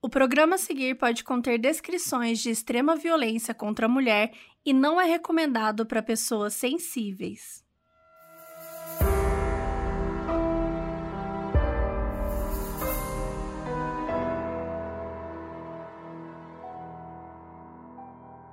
O 0.00 0.08
programa 0.08 0.54
a 0.54 0.58
seguir 0.58 0.94
pode 0.94 1.24
conter 1.24 1.58
descrições 1.58 2.38
de 2.38 2.50
extrema 2.50 2.94
violência 2.94 3.52
contra 3.52 3.86
a 3.86 3.88
mulher 3.88 4.32
e 4.64 4.72
não 4.72 5.00
é 5.00 5.04
recomendado 5.04 5.84
para 5.84 6.00
pessoas 6.00 6.54
sensíveis. 6.54 7.64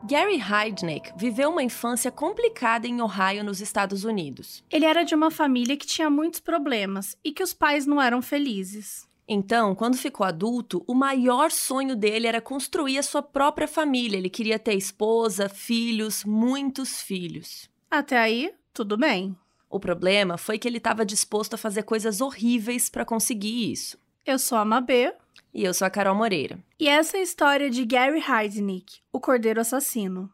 Gary 0.07 0.39
Heidnick 0.39 1.13
viveu 1.15 1.49
uma 1.49 1.63
infância 1.63 2.11
complicada 2.11 2.87
em 2.87 3.01
Ohio, 3.01 3.43
nos 3.43 3.61
Estados 3.61 4.03
Unidos. 4.03 4.63
Ele 4.71 4.85
era 4.85 5.03
de 5.03 5.13
uma 5.13 5.29
família 5.29 5.77
que 5.77 5.85
tinha 5.85 6.09
muitos 6.09 6.39
problemas 6.39 7.15
e 7.23 7.31
que 7.31 7.43
os 7.43 7.53
pais 7.53 7.85
não 7.85 8.01
eram 8.01 8.21
felizes. 8.21 9.07
Então, 9.27 9.73
quando 9.73 9.97
ficou 9.97 10.25
adulto, 10.25 10.83
o 10.87 10.93
maior 10.93 11.51
sonho 11.51 11.95
dele 11.95 12.27
era 12.27 12.39
construir 12.39 12.97
a 12.99 13.03
sua 13.03 13.23
própria 13.23 13.67
família. 13.67 14.17
Ele 14.17 14.29
queria 14.29 14.59
ter 14.59 14.75
esposa, 14.75 15.49
filhos, 15.49 16.23
muitos 16.23 17.01
filhos. 17.01 17.69
Até 17.89 18.17
aí, 18.17 18.53
tudo 18.73 18.97
bem. 18.97 19.35
O 19.69 19.79
problema 19.79 20.37
foi 20.37 20.59
que 20.59 20.67
ele 20.67 20.77
estava 20.77 21.05
disposto 21.05 21.55
a 21.55 21.57
fazer 21.57 21.83
coisas 21.83 22.21
horríveis 22.21 22.89
para 22.89 23.03
conseguir 23.03 23.71
isso. 23.71 23.97
Eu 24.25 24.37
sou 24.37 24.57
a 24.57 24.65
Mabê. 24.65 25.13
E 25.53 25.63
eu 25.63 25.73
sou 25.73 25.87
a 25.87 25.89
Carol 25.89 26.15
Moreira. 26.15 26.59
E 26.79 26.87
essa 26.87 27.17
é 27.17 27.21
a 27.21 27.23
história 27.23 27.69
de 27.69 27.85
Gary 27.85 28.19
Heidnick, 28.21 28.99
o 29.11 29.19
cordeiro 29.19 29.61
assassino. 29.61 30.29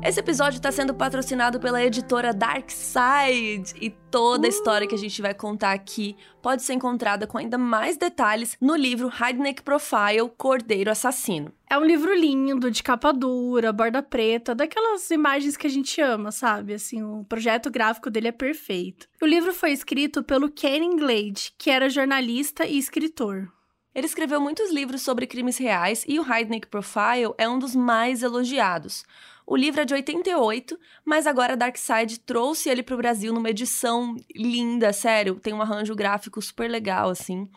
Esse 0.00 0.20
episódio 0.20 0.58
está 0.58 0.70
sendo 0.70 0.94
patrocinado 0.94 1.58
pela 1.58 1.82
editora 1.82 2.32
Dark 2.32 2.70
Side 2.70 3.74
e 3.80 3.90
toda 4.10 4.46
a 4.46 4.48
história 4.48 4.86
que 4.86 4.94
a 4.94 4.98
gente 4.98 5.20
vai 5.20 5.34
contar 5.34 5.72
aqui 5.72 6.16
pode 6.40 6.62
ser 6.62 6.74
encontrada 6.74 7.26
com 7.26 7.36
ainda 7.36 7.58
mais 7.58 7.96
detalhes 7.96 8.56
no 8.60 8.76
livro 8.76 9.10
Heidnick 9.10 9.60
Profile 9.62 10.30
Cordeiro 10.36 10.90
Assassino. 10.90 11.52
É 11.68 11.76
um 11.76 11.84
livro 11.84 12.14
lindo, 12.14 12.70
de 12.70 12.80
capa 12.80 13.12
dura, 13.12 13.72
borda 13.72 14.00
preta, 14.00 14.54
daquelas 14.54 15.10
imagens 15.10 15.56
que 15.56 15.66
a 15.66 15.70
gente 15.70 16.00
ama, 16.00 16.30
sabe? 16.30 16.74
Assim, 16.74 17.02
o 17.02 17.24
projeto 17.24 17.68
gráfico 17.68 18.08
dele 18.08 18.28
é 18.28 18.32
perfeito. 18.32 19.08
O 19.20 19.26
livro 19.26 19.52
foi 19.52 19.72
escrito 19.72 20.22
pelo 20.22 20.48
Ken 20.48 20.96
Glade, 20.96 21.52
que 21.58 21.70
era 21.70 21.90
jornalista 21.90 22.64
e 22.64 22.78
escritor. 22.78 23.52
Ele 23.94 24.06
escreveu 24.06 24.40
muitos 24.40 24.70
livros 24.70 25.02
sobre 25.02 25.26
crimes 25.26 25.58
reais 25.58 26.04
e 26.06 26.20
o 26.20 26.32
Heidnick 26.32 26.68
Profile 26.68 27.34
é 27.36 27.48
um 27.48 27.58
dos 27.58 27.74
mais 27.74 28.22
elogiados. 28.22 29.04
O 29.50 29.56
livro 29.56 29.80
é 29.80 29.84
de 29.86 29.94
88, 29.94 30.78
mas 31.02 31.26
agora 31.26 31.54
a 31.54 31.56
Darkside 31.56 32.20
trouxe 32.20 32.68
ele 32.68 32.82
para 32.82 32.94
o 32.94 32.98
Brasil 32.98 33.32
numa 33.32 33.48
edição 33.48 34.14
linda, 34.36 34.92
sério, 34.92 35.36
tem 35.36 35.54
um 35.54 35.62
arranjo 35.62 35.94
gráfico 35.94 36.42
super 36.42 36.70
legal, 36.70 37.08
assim. 37.08 37.48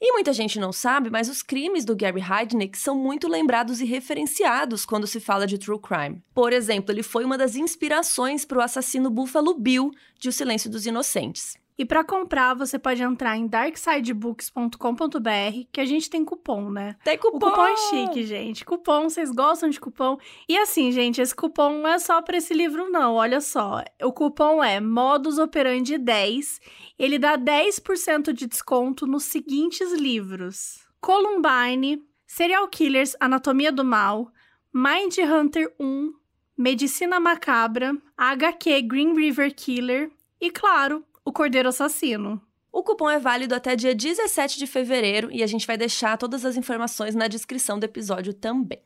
E 0.00 0.12
muita 0.12 0.32
gente 0.32 0.60
não 0.60 0.72
sabe, 0.72 1.10
mas 1.10 1.28
os 1.28 1.42
crimes 1.42 1.84
do 1.84 1.96
Gary 1.96 2.20
Heidnick 2.20 2.78
são 2.78 2.94
muito 2.94 3.26
lembrados 3.26 3.80
e 3.80 3.84
referenciados 3.84 4.86
quando 4.86 5.04
se 5.04 5.18
fala 5.18 5.44
de 5.44 5.58
true 5.58 5.80
crime. 5.80 6.22
Por 6.32 6.52
exemplo, 6.52 6.92
ele 6.94 7.02
foi 7.02 7.24
uma 7.24 7.36
das 7.36 7.56
inspirações 7.56 8.44
para 8.44 8.58
o 8.58 8.62
assassino 8.62 9.10
Buffalo 9.10 9.58
Bill 9.58 9.90
de 10.20 10.28
O 10.28 10.32
Silêncio 10.32 10.70
dos 10.70 10.86
Inocentes. 10.86 11.60
E 11.78 11.84
para 11.84 12.04
comprar, 12.04 12.54
você 12.54 12.78
pode 12.78 13.02
entrar 13.02 13.36
em 13.36 13.46
darksidebooks.com.br, 13.46 15.66
que 15.72 15.80
a 15.80 15.86
gente 15.86 16.10
tem 16.10 16.24
cupom, 16.24 16.70
né? 16.70 16.96
Tem 17.02 17.16
cupom! 17.16 17.38
O 17.38 17.50
cupom 17.50 17.66
é 17.66 17.76
chique, 17.76 18.24
gente. 18.24 18.64
Cupom, 18.64 19.08
vocês 19.08 19.30
gostam 19.30 19.70
de 19.70 19.80
cupom? 19.80 20.18
E 20.48 20.56
assim, 20.58 20.92
gente, 20.92 21.20
esse 21.20 21.34
cupom 21.34 21.78
não 21.78 21.88
é 21.88 21.98
só 21.98 22.20
para 22.20 22.36
esse 22.36 22.52
livro, 22.52 22.90
não. 22.90 23.14
Olha 23.14 23.40
só. 23.40 23.82
O 24.02 24.12
cupom 24.12 24.62
é 24.62 24.80
Modus 24.80 25.38
Operandi 25.38 25.96
10. 25.96 26.60
Ele 26.98 27.18
dá 27.18 27.38
10% 27.38 28.32
de 28.32 28.46
desconto 28.46 29.06
nos 29.06 29.24
seguintes 29.24 29.92
livros: 29.92 30.86
Columbine, 31.00 32.02
Serial 32.26 32.68
Killers 32.68 33.16
Anatomia 33.18 33.72
do 33.72 33.84
Mal, 33.84 34.30
Mind 34.72 35.16
Hunter 35.18 35.74
1, 35.80 36.12
Medicina 36.56 37.18
Macabra, 37.18 37.96
HQ 38.16 38.82
Green 38.82 39.14
River 39.14 39.54
Killer 39.54 40.10
e, 40.40 40.50
claro, 40.50 41.04
o 41.24 41.32
Cordeiro 41.32 41.68
Assassino. 41.68 42.40
O 42.72 42.82
cupom 42.82 43.08
é 43.08 43.18
válido 43.18 43.54
até 43.54 43.76
dia 43.76 43.94
17 43.94 44.58
de 44.58 44.66
fevereiro 44.66 45.30
e 45.30 45.42
a 45.42 45.46
gente 45.46 45.66
vai 45.66 45.76
deixar 45.76 46.16
todas 46.16 46.44
as 46.44 46.56
informações 46.56 47.14
na 47.14 47.28
descrição 47.28 47.78
do 47.78 47.84
episódio 47.84 48.32
também. 48.32 48.82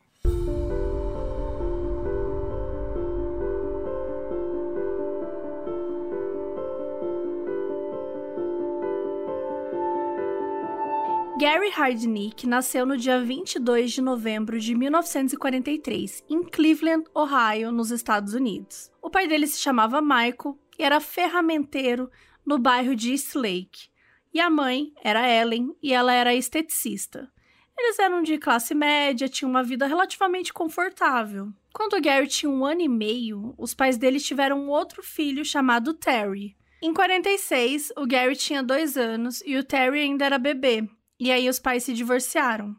Gary 11.39 11.69
Hardnick 11.69 12.47
nasceu 12.47 12.83
no 12.83 12.97
dia 12.97 13.21
22 13.21 13.91
de 13.91 14.01
novembro 14.01 14.59
de 14.59 14.73
1943, 14.73 16.23
em 16.27 16.43
Cleveland, 16.43 17.05
Ohio, 17.13 17.71
nos 17.71 17.91
Estados 17.91 18.33
Unidos. 18.33 18.91
O 19.01 19.09
pai 19.09 19.27
dele 19.27 19.45
se 19.45 19.59
chamava 19.59 20.01
Michael 20.01 20.57
e 20.77 20.83
era 20.83 20.99
ferramenteiro 20.99 22.09
no 22.47 22.57
bairro 22.57 22.95
de 22.95 23.11
East 23.11 23.35
Lake. 23.35 23.89
E 24.33 24.39
a 24.39 24.49
mãe 24.49 24.93
era 25.03 25.29
Ellen 25.29 25.75
e 25.83 25.93
ela 25.93 26.13
era 26.13 26.33
esteticista. 26.33 27.29
Eles 27.77 27.99
eram 27.99 28.23
de 28.23 28.37
classe 28.37 28.73
média, 28.73 29.27
tinham 29.27 29.49
uma 29.49 29.61
vida 29.61 29.85
relativamente 29.85 30.53
confortável. 30.53 31.51
Quando 31.73 31.97
o 31.97 32.01
Gary 32.01 32.27
tinha 32.27 32.49
um 32.49 32.65
ano 32.65 32.81
e 32.81 32.87
meio, 32.87 33.53
os 33.57 33.73
pais 33.73 33.97
dele 33.97 34.19
tiveram 34.19 34.61
um 34.61 34.69
outro 34.69 35.03
filho 35.03 35.43
chamado 35.43 35.93
Terry. 35.93 36.55
Em 36.81 36.93
46, 36.93 37.91
o 37.97 38.07
Gary 38.07 38.35
tinha 38.35 38.63
dois 38.63 38.95
anos 38.95 39.43
e 39.45 39.57
o 39.57 39.63
Terry 39.63 39.99
ainda 39.99 40.25
era 40.25 40.39
bebê, 40.39 40.87
e 41.19 41.31
aí 41.31 41.49
os 41.49 41.59
pais 41.59 41.83
se 41.83 41.93
divorciaram. 41.93 42.75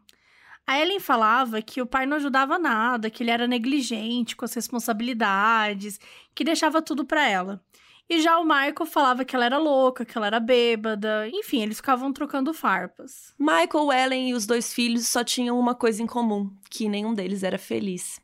A 0.67 0.81
Ellen 0.81 1.01
falava 1.01 1.63
que 1.63 1.81
o 1.81 1.87
pai 1.87 2.07
não 2.07 2.17
ajudava 2.17 2.59
nada, 2.59 3.09
que 3.11 3.23
ele 3.23 3.31
era 3.31 3.47
negligente 3.47 4.37
com 4.37 4.45
as 4.45 4.55
responsabilidades, 4.55 6.01
que 6.35 6.45
deixava 6.45 6.83
tudo 6.83 7.05
para 7.05 7.27
ela. 7.29 7.63
E 8.09 8.23
já 8.23 8.39
o 8.39 8.45
Michael 8.45 8.87
falava 8.87 9.25
que 9.25 9.37
ela 9.37 9.45
era 9.45 9.59
louca, 9.59 10.05
que 10.05 10.17
ela 10.17 10.27
era 10.27 10.41
bêbada. 10.41 11.29
Enfim, 11.29 11.63
eles 11.63 11.77
ficavam 11.77 12.11
trocando 12.13 12.55
farpas. 12.55 13.35
Michael, 13.39 13.93
Ellen 13.93 14.31
e 14.31 14.35
os 14.35 14.47
dois 14.47 14.73
filhos 14.73 15.07
só 15.07 15.23
tinham 15.23 15.59
uma 15.59 15.75
coisa 15.75 16.03
em 16.03 16.07
comum: 16.07 16.51
que 16.71 16.89
nenhum 16.89 17.13
deles 17.13 17.43
era 17.43 17.59
feliz. 17.59 18.19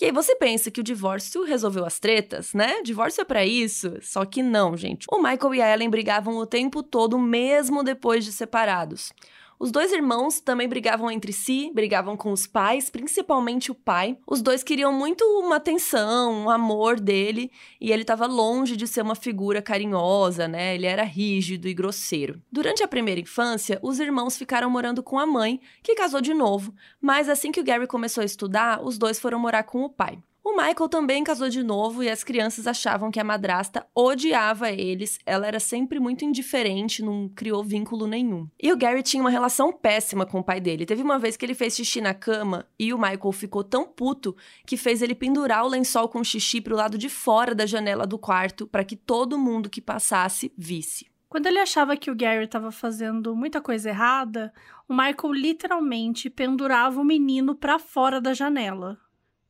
E 0.00 0.04
aí 0.04 0.12
você 0.12 0.36
pensa 0.36 0.70
que 0.70 0.80
o 0.80 0.84
divórcio 0.84 1.42
resolveu 1.42 1.84
as 1.84 1.98
tretas, 1.98 2.52
né? 2.52 2.82
Divórcio 2.82 3.22
é 3.22 3.24
para 3.24 3.46
isso. 3.46 3.96
Só 4.02 4.26
que 4.26 4.42
não, 4.42 4.76
gente. 4.76 5.06
O 5.10 5.16
Michael 5.16 5.54
e 5.54 5.62
a 5.62 5.72
Ellen 5.72 5.88
brigavam 5.88 6.36
o 6.36 6.46
tempo 6.46 6.82
todo, 6.82 7.18
mesmo 7.18 7.82
depois 7.82 8.22
de 8.24 8.30
separados. 8.30 9.12
Os 9.58 9.70
dois 9.70 9.90
irmãos 9.92 10.40
também 10.40 10.68
brigavam 10.68 11.10
entre 11.10 11.32
si, 11.32 11.70
brigavam 11.74 12.16
com 12.16 12.30
os 12.30 12.46
pais, 12.46 12.90
principalmente 12.90 13.70
o 13.70 13.74
pai. 13.74 14.18
Os 14.26 14.42
dois 14.42 14.62
queriam 14.62 14.92
muito 14.92 15.24
uma 15.24 15.56
atenção, 15.56 16.44
um 16.44 16.50
amor 16.50 17.00
dele, 17.00 17.50
e 17.80 17.90
ele 17.90 18.02
estava 18.02 18.26
longe 18.26 18.76
de 18.76 18.86
ser 18.86 19.00
uma 19.02 19.14
figura 19.14 19.62
carinhosa, 19.62 20.46
né? 20.46 20.74
Ele 20.74 20.86
era 20.86 21.04
rígido 21.04 21.68
e 21.68 21.74
grosseiro. 21.74 22.42
Durante 22.52 22.82
a 22.82 22.88
primeira 22.88 23.20
infância, 23.20 23.78
os 23.82 23.98
irmãos 23.98 24.36
ficaram 24.36 24.68
morando 24.68 25.02
com 25.02 25.18
a 25.18 25.26
mãe, 25.26 25.60
que 25.82 25.94
casou 25.94 26.20
de 26.20 26.34
novo, 26.34 26.74
mas 27.00 27.28
assim 27.28 27.50
que 27.50 27.60
o 27.60 27.64
Gary 27.64 27.86
começou 27.86 28.20
a 28.20 28.26
estudar, 28.26 28.84
os 28.84 28.98
dois 28.98 29.18
foram 29.18 29.38
morar 29.38 29.62
com 29.62 29.82
o 29.82 29.88
pai. 29.88 30.18
O 30.48 30.52
Michael 30.52 30.88
também 30.88 31.24
casou 31.24 31.48
de 31.48 31.60
novo 31.60 32.04
e 32.04 32.08
as 32.08 32.22
crianças 32.22 32.68
achavam 32.68 33.10
que 33.10 33.18
a 33.18 33.24
madrasta 33.24 33.84
odiava 33.92 34.70
eles. 34.70 35.18
Ela 35.26 35.48
era 35.48 35.58
sempre 35.58 35.98
muito 35.98 36.24
indiferente, 36.24 37.02
não 37.02 37.28
criou 37.28 37.64
vínculo 37.64 38.06
nenhum. 38.06 38.48
E 38.62 38.72
o 38.72 38.76
Gary 38.76 39.02
tinha 39.02 39.20
uma 39.20 39.28
relação 39.28 39.72
péssima 39.72 40.24
com 40.24 40.38
o 40.38 40.44
pai 40.44 40.60
dele. 40.60 40.86
Teve 40.86 41.02
uma 41.02 41.18
vez 41.18 41.36
que 41.36 41.44
ele 41.44 41.52
fez 41.52 41.74
xixi 41.74 42.00
na 42.00 42.14
cama 42.14 42.64
e 42.78 42.94
o 42.94 42.96
Michael 42.96 43.32
ficou 43.32 43.64
tão 43.64 43.84
puto 43.88 44.36
que 44.64 44.76
fez 44.76 45.02
ele 45.02 45.16
pendurar 45.16 45.64
o 45.64 45.68
lençol 45.68 46.08
com 46.08 46.22
xixi 46.22 46.60
pro 46.60 46.76
lado 46.76 46.96
de 46.96 47.08
fora 47.08 47.52
da 47.52 47.66
janela 47.66 48.06
do 48.06 48.16
quarto 48.16 48.68
para 48.68 48.84
que 48.84 48.94
todo 48.94 49.36
mundo 49.36 49.68
que 49.68 49.80
passasse 49.80 50.52
visse. 50.56 51.10
Quando 51.28 51.46
ele 51.46 51.58
achava 51.58 51.96
que 51.96 52.08
o 52.08 52.14
Gary 52.14 52.44
estava 52.44 52.70
fazendo 52.70 53.34
muita 53.34 53.60
coisa 53.60 53.88
errada, 53.88 54.54
o 54.88 54.94
Michael 54.94 55.32
literalmente 55.32 56.30
pendurava 56.30 57.00
o 57.00 57.04
menino 57.04 57.52
para 57.52 57.80
fora 57.80 58.20
da 58.20 58.32
janela. 58.32 58.96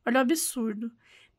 Olha 0.07 0.19
o 0.19 0.21
absurdo. 0.21 0.89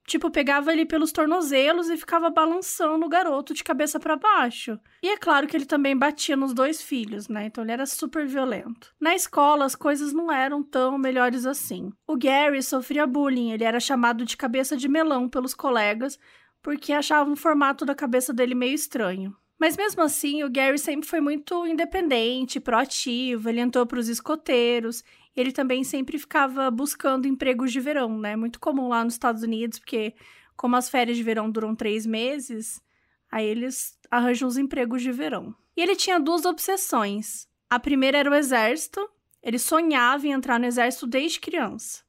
Tipo, 0.07 0.31
pegava 0.31 0.73
ele 0.73 0.87
pelos 0.87 1.13
tornozelos 1.13 1.91
e 1.91 1.97
ficava 1.97 2.31
balançando 2.31 3.05
o 3.05 3.09
garoto 3.09 3.53
de 3.53 3.63
cabeça 3.63 4.01
para 4.01 4.17
baixo. 4.17 4.79
E 5.03 5.09
é 5.09 5.17
claro 5.19 5.47
que 5.47 5.55
ele 5.57 5.67
também 5.67 5.97
batia 5.97 6.35
nos 6.35 6.55
dois 6.55 6.81
filhos, 6.81 7.29
né? 7.29 7.47
Então 7.47 7.63
ele 7.63 7.73
era 7.73 7.85
super 7.85 8.27
violento. 8.27 8.95
Na 8.99 9.15
escola, 9.15 9.67
as 9.67 9.75
coisas 9.75 10.13
não 10.13 10.33
eram 10.33 10.63
tão 10.63 10.97
melhores 10.97 11.45
assim. 11.45 11.91
O 12.07 12.17
Gary 12.17 12.63
sofria 12.63 13.07
bullying, 13.07 13.53
ele 13.53 13.65
era 13.65 13.81
chamado 13.81 14.25
de 14.25 14.37
cabeça 14.37 14.77
de 14.77 14.89
melão 14.89 15.29
pelos 15.29 15.55
colegas 15.55 16.19
porque 16.63 16.93
achavam 16.93 17.33
o 17.33 17.37
formato 17.37 17.85
da 17.85 17.95
cabeça 17.95 18.33
dele 18.33 18.55
meio 18.55 18.75
estranho. 18.75 19.37
Mas 19.59 19.77
mesmo 19.77 20.03
assim, 20.03 20.45
o 20.45 20.51
Gary 20.51 20.79
sempre 20.79 21.09
foi 21.09 21.21
muito 21.21 21.67
independente, 21.67 22.61
proativo, 22.61 23.49
ele 23.49 23.61
entrou 23.61 23.85
para 23.87 23.99
os 23.99 24.09
escoteiros 24.09 25.03
ele 25.41 25.53
também 25.53 25.85
sempre 25.85 26.19
ficava 26.19 26.71
buscando 26.71 27.27
empregos 27.29 27.73
de 27.73 27.81
verão, 27.81 28.19
né? 28.19 28.37
Muito 28.37 28.59
comum 28.59 28.89
lá 28.89 29.05
nos 29.05 29.15
Estados 29.15 29.43
Unidos, 29.43 29.79
porque 29.79 30.15
como 30.57 30.77
as 30.77 30.89
férias 30.89 31.17
de 31.17 31.23
verão 31.23 31.51
duram 31.51 31.75
três 31.75 32.05
meses, 32.05 32.83
aí 33.31 33.47
eles 33.47 33.97
arranjam 34.11 34.49
os 34.49 34.57
empregos 34.57 35.03
de 35.03 35.13
verão. 35.13 35.55
E 35.77 35.81
ele 35.81 35.95
tinha 35.95 36.19
duas 36.19 36.45
obsessões. 36.45 37.49
A 37.71 37.79
primeira 37.79 38.19
era 38.19 38.31
o 38.31 38.35
exército, 38.35 39.09
ele 39.43 39.59
sonhava 39.59 40.27
em 40.27 40.33
entrar 40.33 40.59
no 40.59 40.67
exército 40.67 41.07
desde 41.07 41.39
criança. 41.39 42.03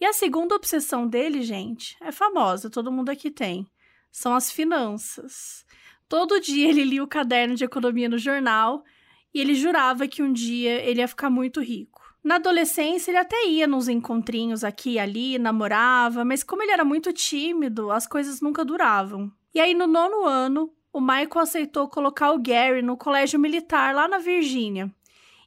E 0.00 0.04
a 0.04 0.12
segunda 0.12 0.54
obsessão 0.54 1.06
dele, 1.06 1.42
gente, 1.42 1.96
é 2.00 2.10
famosa, 2.10 2.68
todo 2.68 2.90
mundo 2.90 3.10
aqui 3.10 3.30
tem. 3.30 3.66
São 4.10 4.34
as 4.34 4.50
finanças. 4.50 5.64
Todo 6.08 6.40
dia 6.40 6.68
ele 6.68 6.84
lia 6.84 7.02
o 7.02 7.08
caderno 7.08 7.54
de 7.54 7.64
economia 7.64 8.08
no 8.08 8.18
jornal 8.18 8.84
e 9.32 9.40
ele 9.40 9.54
jurava 9.54 10.06
que 10.08 10.22
um 10.22 10.32
dia 10.32 10.82
ele 10.82 11.00
ia 11.00 11.08
ficar 11.08 11.30
muito 11.30 11.60
rico. 11.60 11.93
Na 12.24 12.36
adolescência, 12.36 13.10
ele 13.10 13.18
até 13.18 13.46
ia 13.48 13.66
nos 13.66 13.86
encontrinhos 13.86 14.64
aqui 14.64 14.92
e 14.92 14.98
ali, 14.98 15.38
namorava, 15.38 16.24
mas 16.24 16.42
como 16.42 16.62
ele 16.62 16.72
era 16.72 16.82
muito 16.82 17.12
tímido, 17.12 17.90
as 17.90 18.06
coisas 18.06 18.40
nunca 18.40 18.64
duravam. 18.64 19.30
E 19.54 19.60
aí, 19.60 19.74
no 19.74 19.86
nono 19.86 20.24
ano, 20.24 20.72
o 20.90 21.02
Michael 21.02 21.40
aceitou 21.40 21.86
colocar 21.86 22.32
o 22.32 22.40
Gary 22.40 22.80
no 22.80 22.96
colégio 22.96 23.38
militar 23.38 23.94
lá 23.94 24.08
na 24.08 24.16
Virgínia. 24.16 24.90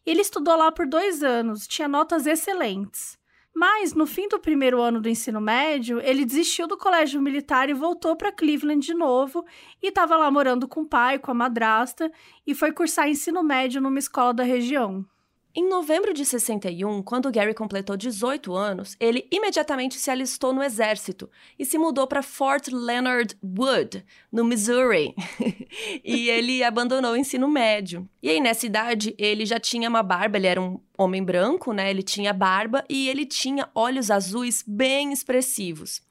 Ele 0.06 0.22
estudou 0.22 0.56
lá 0.56 0.72
por 0.72 0.86
dois 0.86 1.24
anos, 1.24 1.68
tinha 1.68 1.88
notas 1.88 2.28
excelentes. 2.28 3.18
Mas, 3.56 3.96
no 3.96 4.06
fim 4.06 4.28
do 4.28 4.38
primeiro 4.38 4.80
ano 4.80 5.02
do 5.02 5.10
ensino 5.10 5.42
médio, 5.42 6.00
ele 6.00 6.24
desistiu 6.24 6.68
do 6.68 6.78
colégio 6.78 7.20
militar 7.20 7.72
e 7.72 7.74
voltou 7.74 8.16
para 8.16 8.32
Cleveland 8.32 8.86
de 8.86 8.94
novo 8.94 9.44
e 9.82 9.88
estava 9.88 10.16
lá 10.16 10.30
morando 10.30 10.68
com 10.68 10.82
o 10.82 10.88
pai, 10.88 11.18
com 11.18 11.32
a 11.32 11.34
madrasta, 11.34 12.12
e 12.46 12.54
foi 12.54 12.72
cursar 12.72 13.10
ensino 13.10 13.42
médio 13.42 13.82
numa 13.82 13.98
escola 13.98 14.32
da 14.32 14.44
região. 14.44 15.04
Em 15.60 15.68
novembro 15.68 16.14
de 16.14 16.24
61, 16.24 17.02
quando 17.02 17.32
Gary 17.32 17.52
completou 17.52 17.98
18 17.98 18.54
anos, 18.54 18.96
ele 19.00 19.28
imediatamente 19.32 19.96
se 19.96 20.12
alistou 20.12 20.54
no 20.54 20.62
exército 20.62 21.28
e 21.58 21.66
se 21.66 21.80
mudou 21.80 22.06
para 22.06 22.22
Fort 22.22 22.68
Leonard 22.68 23.36
Wood, 23.44 24.06
no 24.32 24.46
Missouri. 24.46 25.16
e 26.06 26.30
ele 26.30 26.64
abandonou 26.64 27.14
o 27.14 27.18
ensino 27.18 27.48
médio. 27.48 28.08
E 28.22 28.30
aí, 28.30 28.40
nessa 28.40 28.68
idade, 28.68 29.16
ele 29.18 29.48
já 29.48 29.60
tinha 29.60 29.90
uma 29.90 30.04
barba, 30.04 30.38
ele 30.38 30.46
era 30.46 30.62
um 30.62 30.80
homem 30.96 31.24
branco, 31.24 31.74
né? 31.74 31.90
Ele 31.90 32.04
tinha 32.04 32.32
barba 32.34 32.86
e 32.88 33.10
ele 33.10 33.26
tinha 33.26 33.68
olhos 33.74 34.12
azuis 34.12 34.64
bem 34.68 35.12
expressivos. 35.12 36.04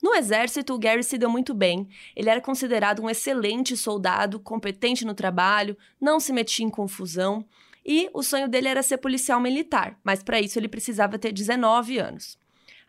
No 0.00 0.14
exército, 0.14 0.74
o 0.74 0.78
Gary 0.78 1.02
se 1.02 1.18
deu 1.18 1.28
muito 1.28 1.52
bem. 1.52 1.88
Ele 2.14 2.30
era 2.30 2.40
considerado 2.40 3.02
um 3.02 3.10
excelente 3.10 3.76
soldado, 3.76 4.38
competente 4.38 5.04
no 5.04 5.12
trabalho, 5.12 5.76
não 6.00 6.20
se 6.20 6.32
metia 6.32 6.64
em 6.64 6.70
confusão 6.70 7.44
e 7.84 8.08
o 8.12 8.22
sonho 8.22 8.48
dele 8.48 8.68
era 8.68 8.82
ser 8.82 8.98
policial 8.98 9.40
militar, 9.40 9.98
mas 10.04 10.22
para 10.22 10.40
isso 10.40 10.58
ele 10.58 10.68
precisava 10.68 11.18
ter 11.18 11.32
19 11.32 11.98
anos. 11.98 12.38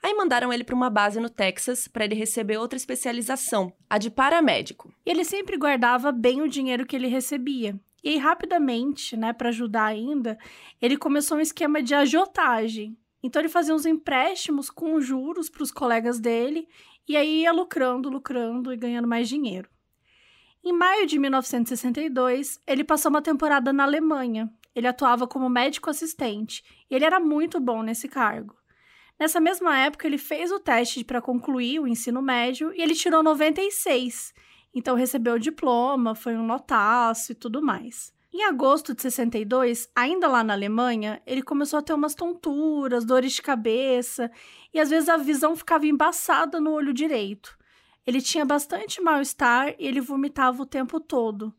Aí 0.04 0.14
mandaram 0.14 0.52
ele 0.52 0.66
para 0.66 0.76
uma 0.76 0.90
base 0.90 1.20
no 1.20 1.30
Texas 1.30 1.88
para 1.88 2.04
ele 2.04 2.14
receber 2.14 2.58
outra 2.58 2.76
especialização, 2.76 3.72
a 3.90 3.98
de 3.98 4.12
paramédico. 4.12 4.94
E 5.06 5.10
ele 5.10 5.24
sempre 5.24 5.58
guardava 5.58 6.12
bem 6.12 6.42
o 6.42 6.50
dinheiro 6.50 6.86
que 6.86 6.96
ele 6.96 7.08
recebia. 7.08 7.80
E 8.04 8.10
aí, 8.10 8.18
rapidamente, 8.18 9.16
né, 9.16 9.32
para 9.32 9.48
ajudar 9.48 9.86
ainda, 9.86 10.38
ele 10.82 10.98
começou 10.98 11.38
um 11.38 11.42
esquema 11.42 11.82
de 11.82 11.96
agiotagem. 11.96 12.98
Então 13.24 13.42
ele 13.42 13.48
fazia 13.48 13.74
uns 13.74 13.86
empréstimos 13.86 14.70
com 14.70 15.00
juros 15.00 15.50
para 15.50 15.64
os 15.64 15.72
colegas 15.72 16.20
dele 16.20 16.68
e 17.08 17.16
aí 17.16 17.44
ia 17.44 17.54
lucrando, 17.54 18.10
lucrando 18.10 18.74
e 18.74 18.78
ganhando 18.78 19.08
mais 19.08 19.30
dinheiro. 19.30 19.70
Em 20.62 20.74
maio 20.74 21.06
de 21.06 21.18
1962, 21.18 22.60
ele 22.68 22.84
passou 22.84 23.10
uma 23.10 23.22
temporada 23.22 23.72
na 23.72 23.84
Alemanha, 23.84 24.52
ele 24.76 24.88
atuava 24.88 25.28
como 25.28 25.50
médico 25.50 25.90
assistente 25.90 26.64
e 26.90 26.96
ele 26.96 27.06
era 27.06 27.20
muito 27.20 27.60
bom 27.60 27.84
nesse 27.84 28.08
cargo. 28.08 28.56
Nessa 29.20 29.40
mesma 29.40 29.78
época, 29.78 30.08
ele 30.08 30.18
fez 30.18 30.52
o 30.52 30.60
teste 30.60 31.04
para 31.04 31.22
concluir 31.22 31.80
o 31.80 31.88
ensino 31.88 32.22
médio 32.22 32.74
e 32.74 32.82
ele 32.82 32.96
tirou 32.96 33.22
96. 33.22 34.34
Então 34.74 34.96
recebeu 34.96 35.36
o 35.36 35.40
diploma, 35.40 36.16
foi 36.16 36.36
um 36.36 36.46
notaço 36.46 37.32
e 37.32 37.36
tudo 37.36 37.62
mais. 37.62 38.12
Em 38.34 38.44
agosto 38.46 38.96
de 38.96 39.02
62, 39.04 39.88
ainda 39.96 40.28
lá 40.28 40.44
na 40.44 40.54
Alemanha, 40.54 41.22
ele 41.28 41.44
começou 41.44 41.78
a 41.78 41.84
ter 41.84 41.94
umas 41.94 42.16
tonturas, 42.16 43.06
dores 43.06 43.34
de 43.34 43.44
cabeça 43.44 44.32
e 44.74 44.80
às 44.80 44.90
vezes 44.90 45.08
a 45.08 45.18
visão 45.18 45.56
ficava 45.56 45.86
embaçada 45.86 46.60
no 46.60 46.72
olho 46.72 46.92
direito. 46.92 47.56
Ele 48.08 48.20
tinha 48.20 48.44
bastante 48.44 49.00
mal-estar 49.00 49.76
e 49.78 49.86
ele 49.86 50.02
vomitava 50.02 50.64
o 50.64 50.66
tempo 50.66 51.00
todo 51.00 51.54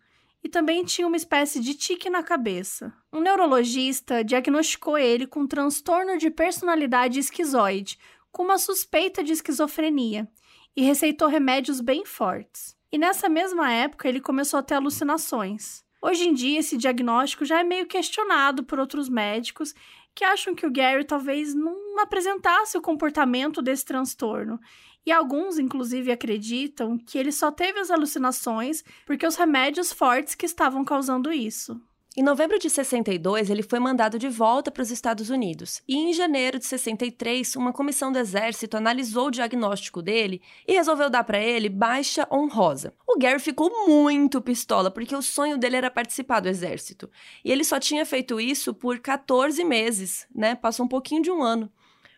e 0.45 0.49
também 0.49 0.85
tinha 0.85 1.09
uma 1.09 1.17
espécie 1.17 1.59
de 1.59 1.73
tique 1.73 2.11
na 2.11 2.23
cabeça. 2.23 2.93
Um 3.11 3.21
neurologista 3.21 4.23
diagnosticou 4.23 4.99
ele 4.99 5.27
com 5.27 5.47
transtorno 5.47 6.19
de 6.19 6.31
personalidade 6.31 7.19
esquizoide, 7.19 7.99
com 8.31 8.43
uma 8.43 8.59
suspeita 8.59 9.25
de 9.25 9.33
esquizofrenia, 9.33 10.29
e 10.77 10.83
receitou 10.83 11.29
remédios 11.29 11.81
bem 11.81 12.05
fortes. 12.05 12.77
E 12.93 12.99
nessa 12.99 13.29
mesma 13.29 13.73
época 13.73 14.07
ele 14.07 14.21
começou 14.21 14.59
a 14.59 14.63
ter 14.63 14.75
alucinações. 14.75 15.83
Hoje 16.03 16.29
em 16.29 16.35
dia, 16.35 16.59
esse 16.59 16.77
diagnóstico 16.77 17.47
já 17.47 17.61
é 17.61 17.65
meio 17.65 17.87
questionado 17.87 18.63
por 18.63 18.79
outros 18.79 19.09
médicos 19.09 19.75
que 20.15 20.25
acham 20.25 20.55
que 20.55 20.67
o 20.67 20.71
Gary 20.71 21.05
talvez 21.05 21.55
não 21.55 21.99
apresentasse 21.99 22.77
o 22.77 22.83
comportamento 22.83 23.63
desse 23.63 23.85
transtorno 23.85 24.61
e 25.07 25.13
alguns, 25.13 25.59
inclusive, 25.59 26.11
acreditam 26.11 26.99
que 26.99 27.19
ele 27.19 27.33
só 27.33 27.51
teve 27.51 27.79
as 27.79 27.91
alucinações 27.91 28.83
porque 29.05 29.27
os 29.27 29.37
remédios 29.37 29.93
fortes 29.93 30.35
que 30.35 30.47
estavam 30.47 30.85
causando 30.85 31.33
isso. 31.33 31.81
Em 32.17 32.23
novembro 32.23 32.61
de 32.61 32.71
62, 32.71 33.51
ele 33.51 33.65
foi 33.65 33.81
mandado 33.81 34.21
de 34.21 34.29
volta 34.29 34.71
para 34.71 34.85
os 34.85 34.93
Estados 34.93 35.31
Unidos. 35.31 35.83
E 35.89 35.97
em 35.97 36.13
janeiro 36.13 36.61
de 36.61 36.65
63, 36.65 37.57
uma 37.57 37.73
comissão 37.73 38.13
do 38.13 38.19
Exército 38.21 38.77
analisou 38.77 39.27
o 39.27 39.31
diagnóstico 39.33 40.01
dele 40.01 40.41
e 40.65 40.75
resolveu 40.75 41.11
dar 41.11 41.25
para 41.25 41.41
ele 41.41 41.69
baixa 41.69 42.25
honrosa. 42.31 42.95
O 43.05 43.19
Gary 43.19 43.41
ficou 43.41 43.89
muito 43.89 44.41
pistola 44.41 44.93
porque 44.93 45.17
o 45.17 45.23
sonho 45.23 45.59
dele 45.59 45.75
era 45.75 45.91
participar 45.91 46.39
do 46.39 46.49
Exército. 46.49 47.11
E 47.45 47.51
ele 47.51 47.65
só 47.65 47.81
tinha 47.81 48.07
feito 48.07 48.41
isso 48.41 48.73
por 48.73 49.01
14 49.01 49.65
meses, 49.65 50.25
né? 50.33 50.55
Passou 50.55 50.87
um 50.87 50.89
pouquinho 50.89 51.21
de 51.21 51.33
um 51.33 51.43
ano 51.43 51.69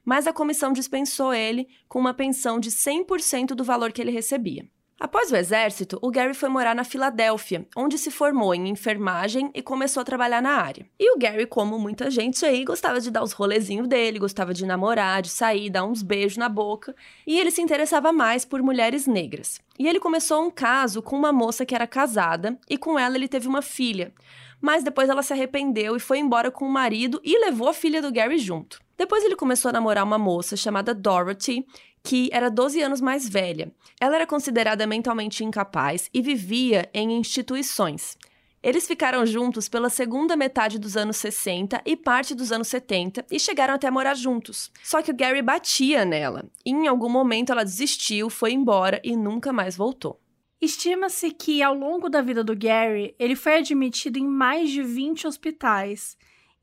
mas 0.07 0.29
a 0.29 0.33
comissão 0.33 0.73
dispensou 0.73 1.35
ele 1.35 1.69
com 1.89 1.99
uma 1.99 2.15
pensão 2.15 2.61
de 2.61 2.71
100% 2.71 3.49
do 3.49 3.65
valor 3.65 3.91
que 3.91 4.01
ele 4.01 4.13
recebia. 4.13 4.65
Após 4.99 5.31
o 5.31 5.37
exército, 5.37 5.99
o 6.01 6.11
Gary 6.11 6.33
foi 6.33 6.49
morar 6.49 6.75
na 6.75 6.83
Filadélfia, 6.83 7.69
onde 7.77 7.99
se 7.99 8.11
formou 8.11 8.55
em 8.55 8.71
enfermagem 8.71 9.51
e 9.53 9.61
começou 9.61 10.01
a 10.01 10.05
trabalhar 10.05 10.41
na 10.41 10.53
área. 10.53 10.87
E 10.99 11.15
o 11.15 11.19
Gary, 11.19 11.45
como 11.45 11.79
muita 11.79 12.11
gente 12.11 12.47
aí, 12.47 12.65
gostava 12.65 12.99
de 12.99 13.11
dar 13.11 13.23
os 13.23 13.33
rolezinhos 13.33 13.87
dele, 13.87 14.19
gostava 14.19 14.55
de 14.55 14.65
namorar, 14.65 15.21
de 15.21 15.29
sair, 15.29 15.69
dar 15.69 15.85
uns 15.85 16.03
beijos 16.03 16.39
na 16.39 16.49
boca, 16.49 16.97
e 17.27 17.39
ele 17.39 17.51
se 17.51 17.61
interessava 17.61 18.11
mais 18.11 18.47
por 18.47 18.63
mulheres 18.63 19.07
negras. 19.07 19.61
E 19.79 19.87
ele 19.87 20.01
começou 20.01 20.43
um 20.43 20.51
caso 20.51 21.03
com 21.03 21.15
uma 21.15 21.31
moça 21.31 21.67
que 21.67 21.75
era 21.75 21.87
casada, 21.87 22.59
e 22.67 22.79
com 22.79 22.99
ela 22.99 23.17
ele 23.17 23.29
teve 23.29 23.47
uma 23.47 23.61
filha. 23.61 24.15
Mas 24.63 24.83
depois 24.83 25.11
ela 25.11 25.23
se 25.23 25.35
arrependeu 25.35 25.95
e 25.95 26.01
foi 26.01 26.21
embora 26.21 26.51
com 26.51 26.65
o 26.65 26.73
marido 26.73 27.21
e 27.23 27.39
levou 27.39 27.69
a 27.69 27.75
filha 27.75 28.01
do 28.01 28.11
Gary 28.11 28.39
junto. 28.39 28.86
Depois 28.97 29.25
ele 29.25 29.37
começou 29.37 29.69
a 29.69 29.73
namorar 29.73 30.05
uma 30.05 30.19
moça 30.19 30.57
chamada 30.57 30.95
Dorothy, 30.95 31.67
que 32.03 32.29
era 32.33 32.49
12 32.49 32.81
anos 32.81 33.01
mais 33.01 33.29
velha. 33.29 33.73
Ela 34.01 34.17
era 34.17 34.27
considerada 34.27 34.87
mentalmente 34.87 35.45
incapaz 35.45 36.09
e 36.15 36.23
vivia 36.23 36.89
em 36.95 37.13
instituições. 37.19 38.17
Eles 38.63 38.87
ficaram 38.87 39.25
juntos 39.25 39.69
pela 39.69 39.89
segunda 39.89 40.35
metade 40.35 40.79
dos 40.79 40.97
anos 40.97 41.19
60 41.19 41.83
e 41.85 41.97
parte 41.97 42.35
dos 42.35 42.51
anos 42.51 42.69
70 42.69 43.25
e 43.31 43.39
chegaram 43.39 43.75
até 43.75 43.91
morar 43.91 44.15
juntos. 44.15 44.73
Só 44.83 45.03
que 45.03 45.11
o 45.11 45.17
Gary 45.17 45.41
batia 45.41 46.05
nela. 46.05 46.45
E 46.65 46.71
em 46.71 46.89
algum 46.89 47.09
momento 47.09 47.53
ela 47.53 47.65
desistiu, 47.65 48.29
foi 48.29 48.53
embora 48.53 49.01
e 49.05 49.17
nunca 49.17 49.53
mais 49.53 49.77
voltou. 49.77 50.21
Estima-se 50.61 51.31
que 51.31 51.63
ao 51.63 51.75
longo 51.75 52.09
da 52.09 52.23
vida 52.23 52.43
do 52.43 52.57
Gary, 52.57 53.15
ele 53.19 53.37
foi 53.37 53.59
admitido 53.59 54.19
em 54.19 54.27
mais 54.27 54.71
de 54.71 54.83
20 54.83 55.27
hospitais 55.27 56.17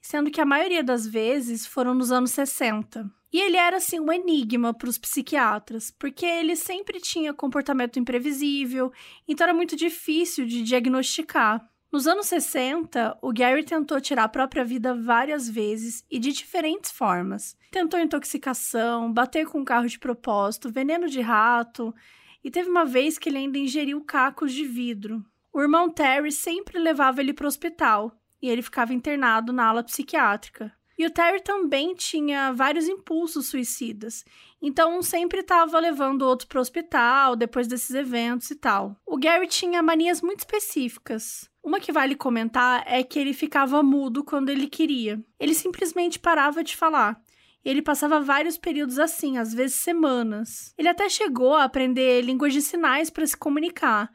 sendo 0.04 0.30
que 0.30 0.42
a 0.42 0.46
maioria 0.46 0.84
das 0.84 1.08
vezes 1.08 1.66
foram 1.66 1.96
nos 1.96 2.12
anos 2.12 2.32
60. 2.32 3.10
E 3.32 3.40
ele 3.40 3.56
era 3.56 3.78
assim 3.78 4.00
um 4.00 4.12
enigma 4.12 4.74
para 4.74 4.90
os 4.90 4.98
psiquiatras, 4.98 5.90
porque 5.90 6.26
ele 6.26 6.56
sempre 6.56 7.00
tinha 7.00 7.34
comportamento 7.34 7.98
imprevisível, 7.98 8.92
então 9.28 9.46
era 9.46 9.54
muito 9.54 9.76
difícil 9.76 10.46
de 10.46 10.62
diagnosticar. 10.62 11.68
Nos 11.92 12.06
anos 12.06 12.28
60, 12.28 13.18
o 13.22 13.32
Gary 13.32 13.64
tentou 13.64 14.00
tirar 14.02 14.26
a 14.26 14.30
própria 14.30 14.66
vida 14.66 14.94
várias 14.94 15.50
vezes 15.50 16.04
e 16.12 16.20
de 16.20 16.34
diferentes 16.34 16.92
formas. 16.92 17.58
Tentou 17.72 18.00
intoxicação, 18.00 19.12
bater 19.12 19.48
com 19.48 19.62
um 19.62 19.66
carro 19.66 19.88
de 19.88 19.98
propósito, 19.98 20.70
veneno 20.70 21.08
de 21.08 21.22
rato, 21.22 21.96
e 22.44 22.52
teve 22.52 22.70
uma 22.70 22.84
vez 22.84 23.18
que 23.18 23.30
ele 23.30 23.38
ainda 23.38 23.58
ingeriu 23.58 24.02
cacos 24.02 24.52
de 24.52 24.66
vidro. 24.66 25.24
O 25.52 25.62
irmão 25.62 25.90
Terry 25.90 26.32
sempre 26.32 26.78
levava 26.78 27.22
ele 27.22 27.32
para 27.32 27.46
o 27.46 27.48
hospital, 27.48 28.12
e 28.44 28.50
ele 28.50 28.62
ficava 28.62 28.94
internado 28.94 29.54
na 29.54 29.66
ala 29.66 29.82
psiquiátrica. 29.82 30.70
E 31.00 31.06
o 31.08 31.10
Terry 31.10 31.42
também 31.42 31.96
tinha 31.96 32.52
vários 32.52 32.88
impulsos 32.88 33.48
suicidas, 33.48 34.24
então 34.62 35.00
um 35.00 35.02
sempre 35.02 35.40
estava 35.40 35.80
levando 35.80 36.22
o 36.22 36.28
outro 36.28 36.46
para 36.48 36.60
o 36.60 36.62
hospital 36.62 37.36
depois 37.36 37.68
desses 37.68 37.96
eventos 37.96 38.52
e 38.52 38.56
tal. 38.56 38.96
O 39.06 39.18
Gary 39.18 39.48
tinha 39.48 39.82
manias 39.82 40.22
muito 40.22 40.40
específicas. 40.40 41.50
Uma 41.64 41.80
que 41.80 41.92
vale 41.92 42.16
comentar 42.16 42.84
é 42.86 43.02
que 43.02 43.18
ele 43.18 43.34
ficava 43.34 43.82
mudo 43.82 44.24
quando 44.24 44.50
ele 44.50 44.68
queria. 44.68 45.24
Ele 45.40 45.56
simplesmente 45.56 46.20
parava 46.20 46.64
de 46.64 46.76
falar. 46.76 47.20
Ele 47.64 47.82
passava 47.82 48.20
vários 48.20 48.58
períodos 48.58 49.00
assim, 49.00 49.38
às 49.38 49.54
vezes 49.54 49.78
semanas. 49.78 50.74
Ele 50.78 50.90
até 50.90 51.08
chegou 51.08 51.56
a 51.56 51.64
aprender 51.64 52.22
línguas 52.22 52.54
de 52.54 52.62
sinais 52.62 53.10
para 53.10 53.26
se 53.26 53.38
comunicar. 53.38 54.12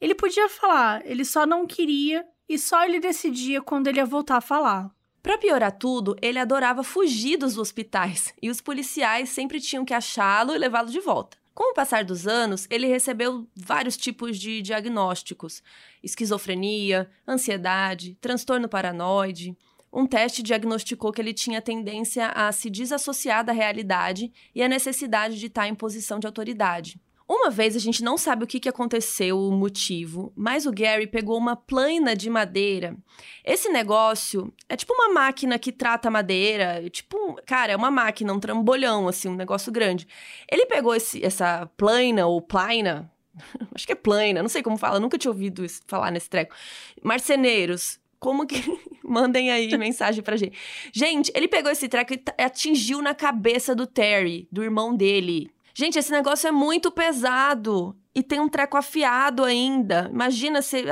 Ele 0.00 0.14
podia 0.14 0.48
falar, 0.48 1.04
ele 1.04 1.24
só 1.24 1.44
não 1.44 1.66
queria 1.66 2.24
e 2.52 2.58
só 2.58 2.84
ele 2.84 3.00
decidia 3.00 3.62
quando 3.62 3.86
ele 3.86 3.96
ia 3.96 4.04
voltar 4.04 4.36
a 4.36 4.42
falar. 4.42 4.90
Para 5.22 5.38
piorar 5.38 5.72
tudo, 5.72 6.14
ele 6.20 6.38
adorava 6.38 6.84
fugir 6.84 7.38
dos 7.38 7.56
hospitais 7.56 8.34
e 8.42 8.50
os 8.50 8.60
policiais 8.60 9.30
sempre 9.30 9.58
tinham 9.58 9.86
que 9.86 9.94
achá-lo 9.94 10.54
e 10.54 10.58
levá-lo 10.58 10.90
de 10.90 11.00
volta. 11.00 11.38
Com 11.54 11.70
o 11.70 11.74
passar 11.74 12.04
dos 12.04 12.26
anos, 12.26 12.66
ele 12.68 12.86
recebeu 12.86 13.48
vários 13.56 13.96
tipos 13.96 14.38
de 14.38 14.60
diagnósticos: 14.60 15.62
esquizofrenia, 16.02 17.10
ansiedade, 17.26 18.18
transtorno 18.20 18.68
paranoide. 18.68 19.56
Um 19.90 20.06
teste 20.06 20.42
diagnosticou 20.42 21.10
que 21.10 21.22
ele 21.22 21.32
tinha 21.32 21.62
tendência 21.62 22.28
a 22.28 22.52
se 22.52 22.68
desassociar 22.68 23.42
da 23.42 23.52
realidade 23.52 24.30
e 24.54 24.62
a 24.62 24.68
necessidade 24.68 25.38
de 25.38 25.46
estar 25.46 25.68
em 25.68 25.74
posição 25.74 26.18
de 26.18 26.26
autoridade. 26.26 27.00
Uma 27.34 27.48
vez 27.48 27.74
a 27.74 27.78
gente 27.78 28.04
não 28.04 28.18
sabe 28.18 28.44
o 28.44 28.46
que, 28.46 28.60
que 28.60 28.68
aconteceu, 28.68 29.38
o 29.38 29.50
motivo, 29.50 30.30
mas 30.36 30.66
o 30.66 30.70
Gary 30.70 31.06
pegou 31.06 31.38
uma 31.38 31.56
plana 31.56 32.14
de 32.14 32.28
madeira. 32.28 32.94
Esse 33.42 33.70
negócio 33.70 34.52
é 34.68 34.76
tipo 34.76 34.92
uma 34.92 35.14
máquina 35.14 35.58
que 35.58 35.72
trata 35.72 36.10
madeira, 36.10 36.86
tipo, 36.90 37.40
cara, 37.46 37.72
é 37.72 37.76
uma 37.76 37.90
máquina, 37.90 38.34
um 38.34 38.38
trambolhão, 38.38 39.08
assim, 39.08 39.28
um 39.28 39.34
negócio 39.34 39.72
grande. 39.72 40.06
Ele 40.46 40.66
pegou 40.66 40.94
esse, 40.94 41.24
essa 41.24 41.64
plana 41.74 42.26
ou 42.26 42.42
plaina, 42.42 43.10
acho 43.74 43.86
que 43.86 43.92
é 43.92 43.96
plana, 43.96 44.42
não 44.42 44.50
sei 44.50 44.62
como 44.62 44.76
fala, 44.76 45.00
nunca 45.00 45.16
tinha 45.16 45.30
ouvido 45.30 45.64
falar 45.86 46.10
nesse 46.10 46.28
treco. 46.28 46.54
Marceneiros, 47.02 47.98
como 48.18 48.46
que. 48.46 48.62
Mandem 49.02 49.50
aí 49.50 49.68
mensagem 49.78 50.22
pra 50.22 50.36
gente. 50.36 50.58
Gente, 50.92 51.32
ele 51.34 51.48
pegou 51.48 51.72
esse 51.72 51.88
treco 51.88 52.12
e 52.12 52.22
atingiu 52.38 53.00
na 53.00 53.14
cabeça 53.14 53.74
do 53.74 53.86
Terry, 53.86 54.46
do 54.52 54.62
irmão 54.62 54.94
dele. 54.94 55.50
Gente, 55.74 55.98
esse 55.98 56.12
negócio 56.12 56.48
é 56.48 56.52
muito 56.52 56.90
pesado. 56.90 57.96
E 58.14 58.22
tem 58.22 58.40
um 58.40 58.48
treco 58.48 58.76
afiado 58.76 59.42
ainda. 59.42 60.10
Imagina 60.12 60.60
se, 60.62 60.84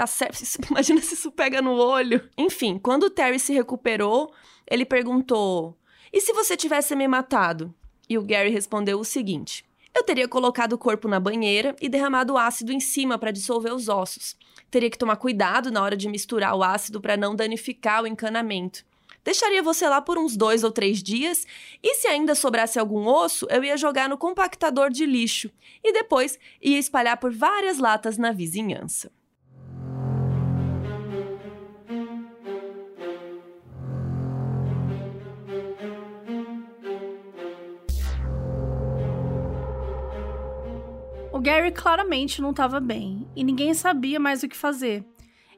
imagina 0.70 1.00
se 1.00 1.14
isso 1.14 1.30
pega 1.30 1.60
no 1.60 1.72
olho. 1.72 2.28
Enfim, 2.36 2.78
quando 2.78 3.04
o 3.04 3.10
Terry 3.10 3.38
se 3.38 3.52
recuperou, 3.52 4.32
ele 4.66 4.86
perguntou: 4.86 5.76
E 6.12 6.20
se 6.20 6.32
você 6.32 6.56
tivesse 6.56 6.96
me 6.96 7.06
matado? 7.06 7.74
E 8.08 8.16
o 8.16 8.24
Gary 8.24 8.50
respondeu 8.50 8.98
o 8.98 9.04
seguinte: 9.04 9.64
Eu 9.94 10.02
teria 10.02 10.26
colocado 10.26 10.72
o 10.72 10.78
corpo 10.78 11.08
na 11.08 11.20
banheira 11.20 11.76
e 11.80 11.88
derramado 11.88 12.38
ácido 12.38 12.72
em 12.72 12.80
cima 12.80 13.18
para 13.18 13.30
dissolver 13.30 13.74
os 13.74 13.88
ossos. 13.88 14.34
Teria 14.70 14.90
que 14.90 14.98
tomar 14.98 15.16
cuidado 15.16 15.70
na 15.70 15.82
hora 15.82 15.96
de 15.96 16.08
misturar 16.08 16.54
o 16.54 16.62
ácido 16.62 17.00
para 17.00 17.16
não 17.16 17.36
danificar 17.36 18.02
o 18.02 18.06
encanamento. 18.06 18.84
Deixaria 19.24 19.62
você 19.62 19.88
lá 19.88 20.00
por 20.00 20.18
uns 20.18 20.36
dois 20.36 20.64
ou 20.64 20.70
três 20.70 21.02
dias, 21.02 21.46
e 21.82 21.94
se 21.96 22.06
ainda 22.06 22.34
sobrasse 22.34 22.78
algum 22.78 23.06
osso, 23.06 23.46
eu 23.50 23.62
ia 23.62 23.76
jogar 23.76 24.08
no 24.08 24.16
compactador 24.16 24.90
de 24.90 25.04
lixo 25.04 25.50
e 25.84 25.92
depois 25.92 26.38
ia 26.60 26.78
espalhar 26.78 27.16
por 27.18 27.32
várias 27.32 27.78
latas 27.78 28.16
na 28.16 28.32
vizinhança. 28.32 29.10
O 41.32 41.42
Gary 41.42 41.72
claramente 41.72 42.42
não 42.42 42.50
estava 42.50 42.78
bem 42.80 43.26
e 43.34 43.42
ninguém 43.42 43.72
sabia 43.72 44.20
mais 44.20 44.42
o 44.42 44.48
que 44.48 44.54
fazer. 44.56 45.02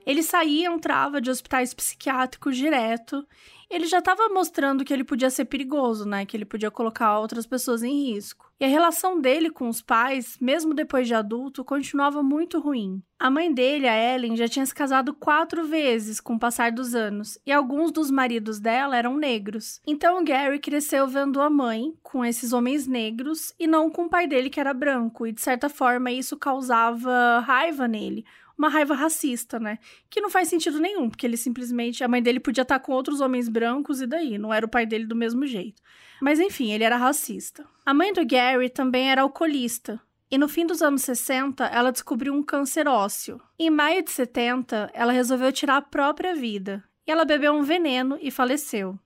Ele 0.07 0.23
saía 0.23 0.69
entrava 0.69 1.21
de 1.21 1.31
hospitais 1.31 1.75
psiquiátricos 1.75 2.57
direto. 2.57 3.27
Ele 3.71 3.87
já 3.87 4.01
estava 4.01 4.29
mostrando 4.29 4.85
que 4.85 4.93
ele 4.93 5.05
podia 5.05 5.31
ser 5.31 5.47
perigoso, 5.47 6.05
né? 6.05 6.27
Que 6.27 6.37
ele 6.37 6.45
podia 6.45 6.71
colocar 6.71 7.19
outras 7.19 7.47
pessoas 7.47 7.83
em 7.83 8.13
risco. 8.13 8.53
E 8.63 8.65
a 8.65 8.69
relação 8.69 9.21
dele 9.21 9.51
com 9.51 9.69
os 9.69 9.83
pais, 9.83 10.37
mesmo 10.41 10.73
depois 10.73 11.09
de 11.09 11.15
adulto, 11.15 11.65
continuava 11.65 12.23
muito 12.23 12.61
ruim. 12.61 13.03
A 13.19 13.29
mãe 13.31 13.53
dele, 13.53 13.89
a 13.89 14.15
Ellen, 14.15 14.37
já 14.37 14.47
tinha 14.47 14.65
se 14.65 14.73
casado 14.73 15.15
quatro 15.15 15.67
vezes 15.67 16.21
com 16.21 16.35
o 16.35 16.39
passar 16.39 16.71
dos 16.71 16.95
anos, 16.95 17.39
e 17.45 17.51
alguns 17.51 17.91
dos 17.91 18.11
maridos 18.11 18.61
dela 18.61 18.97
eram 18.97 19.17
negros. 19.17 19.81
Então 19.87 20.21
o 20.21 20.25
Gary 20.25 20.61
cresceu 20.61 21.09
vendo 21.09 21.41
a 21.41 21.51
mãe 21.51 21.93
com 22.03 22.25
esses 22.25 22.53
homens 22.53 22.87
negros 22.87 23.53
e 23.59 23.67
não 23.67 23.91
com 23.91 24.05
o 24.05 24.09
pai 24.09 24.29
dele 24.29 24.51
que 24.51 24.61
era 24.61 24.75
branco, 24.75 25.27
e 25.27 25.33
de 25.33 25.41
certa 25.41 25.69
forma 25.69 26.13
isso 26.13 26.37
causava 26.37 27.41
raiva 27.41 27.89
nele, 27.89 28.25
uma 28.63 28.69
raiva 28.69 28.95
racista, 28.95 29.59
né? 29.59 29.79
Que 30.09 30.21
não 30.21 30.31
faz 30.31 30.49
sentido 30.49 30.79
nenhum, 30.79 31.11
porque 31.11 31.27
ele 31.27 31.37
simplesmente. 31.37 32.05
A 32.05 32.09
mãe 32.09 32.23
dele 32.23 32.39
podia 32.39 32.63
estar 32.63 32.79
com 32.79 32.93
outros 32.93 33.21
homens 33.21 33.49
brancos 33.49 34.01
e 34.01 34.07
daí, 34.07 34.39
não 34.39 34.55
era 34.55 34.65
o 34.65 34.69
pai 34.69 34.87
dele 34.87 35.05
do 35.05 35.17
mesmo 35.17 35.45
jeito. 35.45 35.83
Mas 36.21 36.39
enfim, 36.39 36.71
ele 36.71 36.85
era 36.85 36.97
racista. 36.97 37.67
A 37.85 37.93
mãe 37.93 38.13
do 38.13 38.25
Gary 38.25 38.71
também 38.71 39.11
era 39.11 39.23
alcoolista. 39.23 40.01
E 40.31 40.39
no 40.39 40.49
fim 40.49 40.65
dos 40.65 40.81
anos 40.81 41.03
60, 41.03 41.67
ela 41.67 41.91
descobriu 41.91 42.33
um 42.33 42.43
câncer 42.43 42.87
ósseo. 42.87 43.41
Em 43.59 43.69
maio 43.69 44.03
de 44.03 44.13
70, 44.13 44.91
ela 44.95 45.13
resolveu 45.13 45.53
tirar 45.53 45.79
a 45.79 45.83
própria 45.83 46.35
vida. 46.35 46.83
E 47.05 47.11
ela 47.11 47.25
bebeu 47.25 47.53
um 47.53 47.63
veneno 47.63 48.17
e 48.23 48.31
faleceu. 48.31 48.97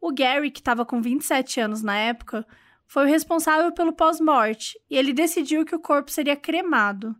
O 0.00 0.10
Gary, 0.10 0.50
que 0.50 0.60
estava 0.60 0.86
com 0.86 1.02
27 1.02 1.60
anos 1.60 1.82
na 1.82 1.96
época, 1.96 2.46
foi 2.86 3.04
o 3.04 3.08
responsável 3.08 3.70
pelo 3.72 3.92
pós-morte 3.92 4.78
e 4.88 4.96
ele 4.96 5.12
decidiu 5.12 5.64
que 5.64 5.74
o 5.74 5.80
corpo 5.80 6.10
seria 6.10 6.36
cremado 6.36 7.14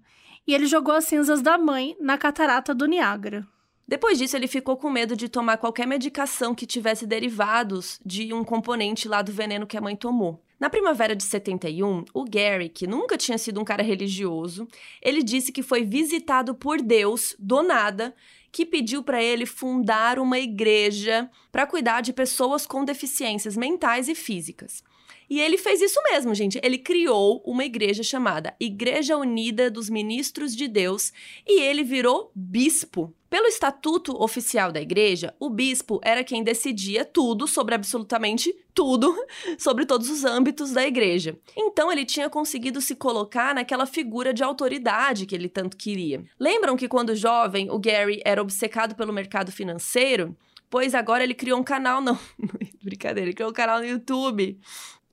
e 0.47 0.55
ele 0.55 0.67
jogou 0.67 0.95
as 0.95 1.05
cinzas 1.05 1.43
da 1.43 1.59
mãe 1.59 1.97
na 2.01 2.17
catarata 2.17 2.75
do 2.75 2.87
Niágara. 2.87 3.47
Depois 3.89 4.19
disso, 4.19 4.37
ele 4.37 4.49
ficou 4.49 4.77
com 4.77 4.91
medo 4.91 5.15
de 5.17 5.29
tomar 5.29 5.59
qualquer 5.59 5.87
medicação 5.87 6.55
que 6.55 6.67
tivesse 6.67 7.07
derivados 7.07 8.01
de 8.05 8.35
um 8.35 8.43
componente 8.43 9.07
lá 9.07 9.23
do 9.23 9.31
veneno 9.31 9.67
que 9.67 9.77
a 9.77 9.81
mãe 9.81 9.95
tomou. 9.95 10.43
Na 10.59 10.71
primavera 10.71 11.15
de 11.15 11.23
71, 11.23 12.05
o 12.13 12.25
Gary, 12.25 12.69
que 12.69 12.87
nunca 12.87 13.17
tinha 13.17 13.37
sido 13.37 13.61
um 13.61 13.65
cara 13.65 13.83
religioso, 13.83 14.67
ele 15.03 15.23
disse 15.23 15.53
que 15.53 15.63
foi 15.63 15.85
visitado 15.85 16.55
por 16.55 16.81
Deus 16.81 17.37
do 17.39 17.63
nada, 17.63 18.15
que 18.51 18.65
pediu 18.65 19.03
para 19.03 19.23
ele 19.23 19.45
fundar 19.45 20.19
uma 20.19 20.39
igreja 20.39 21.31
para 21.53 21.67
cuidar 21.67 22.01
de 22.01 22.13
pessoas 22.13 22.67
com 22.67 22.85
deficiências 22.85 23.57
mentais 23.57 24.09
e 24.09 24.15
físicas. 24.15 24.83
E 25.29 25.41
ele 25.41 25.59
fez 25.59 25.81
isso 25.81 26.01
mesmo, 26.11 26.35
gente. 26.35 26.61
Ele 26.63 26.79
criou 26.79 27.43
uma 27.45 27.65
igreja 27.65 28.03
chamada 28.03 28.55
Igreja 28.61 29.17
Unida 29.17 29.71
dos 29.71 29.91
Ministros 29.91 30.55
de 30.55 30.69
Deus 30.69 31.13
e 31.47 31.61
ele 31.61 31.83
virou 31.83 32.31
bispo. 32.35 33.13
Pelo 33.29 33.49
estatuto 33.49 34.23
oficial 34.23 34.71
da 34.71 34.81
igreja, 34.81 35.35
o 35.41 35.51
bispo 35.51 36.01
era 36.05 36.23
quem 36.23 36.45
decidia 36.45 37.05
tudo 37.05 37.49
sobre 37.49 37.75
absolutamente 37.75 38.55
tudo, 38.73 39.17
sobre 39.59 39.85
todos 39.85 40.09
os 40.09 40.25
âmbitos 40.25 40.71
da 40.71 40.87
igreja. 40.87 41.37
Então 41.57 41.91
ele 41.91 42.05
tinha 42.05 42.31
conseguido 42.31 42.81
se 42.81 42.95
colocar 42.95 43.53
naquela 43.53 43.85
figura 43.85 44.33
de 44.33 44.45
autoridade 44.45 45.27
que 45.27 45.35
ele 45.35 45.49
tanto 45.49 45.77
queria. 45.77 46.25
Lembram 46.39 46.77
que 46.77 46.87
quando 46.87 47.17
jovem 47.17 47.69
o 47.69 47.79
Gary 47.81 48.23
era 48.25 48.41
obcecado 48.41 48.95
pelo 48.95 49.13
mercado 49.13 49.51
financeiro? 49.51 50.37
Pois 50.71 50.95
agora 50.95 51.25
ele 51.25 51.35
criou 51.35 51.59
um 51.59 51.65
canal, 51.65 52.01
não, 52.03 52.19
brincadeira, 52.83 53.29
ele 53.29 53.35
criou 53.35 53.51
um 53.51 53.55
canal 53.55 53.81
no 53.81 53.87
YouTube 53.87 54.59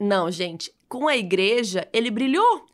não, 0.04 0.30
gente, 0.30 0.74
com 0.88 1.08
a 1.08 1.18
igreja 1.18 1.88
ele 1.92 2.12
brilhou, 2.12 2.66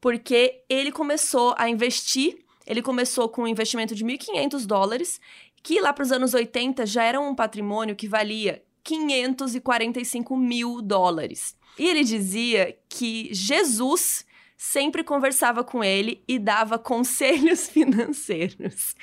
porque 0.00 0.62
ele 0.68 0.92
começou 0.92 1.54
a 1.56 1.68
investir, 1.68 2.44
ele 2.66 2.82
começou 2.82 3.28
com 3.28 3.42
um 3.42 3.46
investimento 3.46 3.94
de 3.94 4.04
1.500 4.04 4.66
dólares, 4.66 5.20
que 5.62 5.80
lá 5.80 5.92
para 5.92 6.02
os 6.02 6.12
anos 6.12 6.34
80 6.34 6.84
já 6.86 7.04
era 7.04 7.20
um 7.20 7.34
patrimônio 7.34 7.96
que 7.96 8.08
valia 8.08 8.62
545 8.82 10.36
mil 10.36 10.82
dólares. 10.82 11.56
E 11.78 11.86
ele 11.86 12.04
dizia 12.04 12.76
que 12.88 13.28
Jesus 13.32 14.26
sempre 14.56 15.02
conversava 15.02 15.64
com 15.64 15.82
ele 15.82 16.22
e 16.28 16.38
dava 16.38 16.78
conselhos 16.78 17.66
financeiros. 17.70 18.94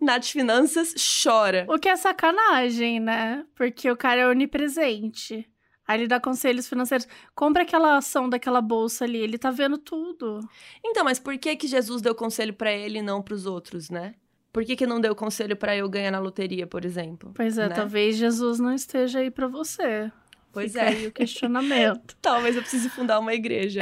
Nath 0.00 0.26
Finanças 0.26 0.94
chora. 1.22 1.66
O 1.68 1.78
que 1.78 1.88
é 1.88 1.96
sacanagem, 1.96 3.00
né? 3.00 3.44
Porque 3.54 3.90
o 3.90 3.96
cara 3.96 4.20
é 4.20 4.28
onipresente. 4.28 5.48
Aí 5.92 6.00
ele 6.00 6.08
dá 6.08 6.18
conselhos 6.18 6.66
financeiros. 6.66 7.06
Compra 7.34 7.64
aquela 7.64 7.98
ação 7.98 8.26
daquela 8.26 8.62
bolsa 8.62 9.04
ali, 9.04 9.18
ele 9.18 9.36
tá 9.36 9.50
vendo 9.50 9.76
tudo. 9.76 10.40
Então, 10.82 11.04
mas 11.04 11.18
por 11.18 11.36
que 11.36 11.54
que 11.54 11.66
Jesus 11.66 12.00
deu 12.00 12.14
conselho 12.14 12.54
para 12.54 12.72
ele 12.72 13.00
e 13.00 13.02
não 13.02 13.20
para 13.20 13.34
os 13.34 13.44
outros, 13.44 13.90
né? 13.90 14.14
Por 14.50 14.64
que, 14.64 14.74
que 14.74 14.86
não 14.86 15.00
deu 15.00 15.14
conselho 15.14 15.54
para 15.54 15.76
eu 15.76 15.88
ganhar 15.88 16.10
na 16.10 16.18
loteria, 16.18 16.66
por 16.66 16.84
exemplo? 16.84 17.32
Pois 17.34 17.58
é, 17.58 17.68
né? 17.68 17.74
talvez 17.74 18.16
Jesus 18.16 18.58
não 18.58 18.74
esteja 18.74 19.18
aí 19.18 19.30
para 19.30 19.46
você. 19.46 20.10
Pois 20.50 20.72
Fica 20.72 20.84
é. 20.84 20.88
aí 20.88 21.06
o 21.06 21.12
questionamento. 21.12 22.16
Talvez 22.20 22.56
eu 22.56 22.62
precise 22.62 22.88
fundar 22.88 23.18
uma 23.18 23.34
igreja 23.34 23.80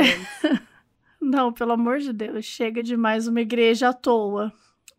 não, 1.21 1.53
pelo 1.53 1.73
amor 1.73 1.99
de 1.99 2.13
Deus, 2.13 2.45
chega 2.45 2.83
de 2.83 2.97
mais 2.97 3.29
uma 3.29 3.41
igreja 3.41 3.89
à 3.89 3.93
toa. 3.93 4.53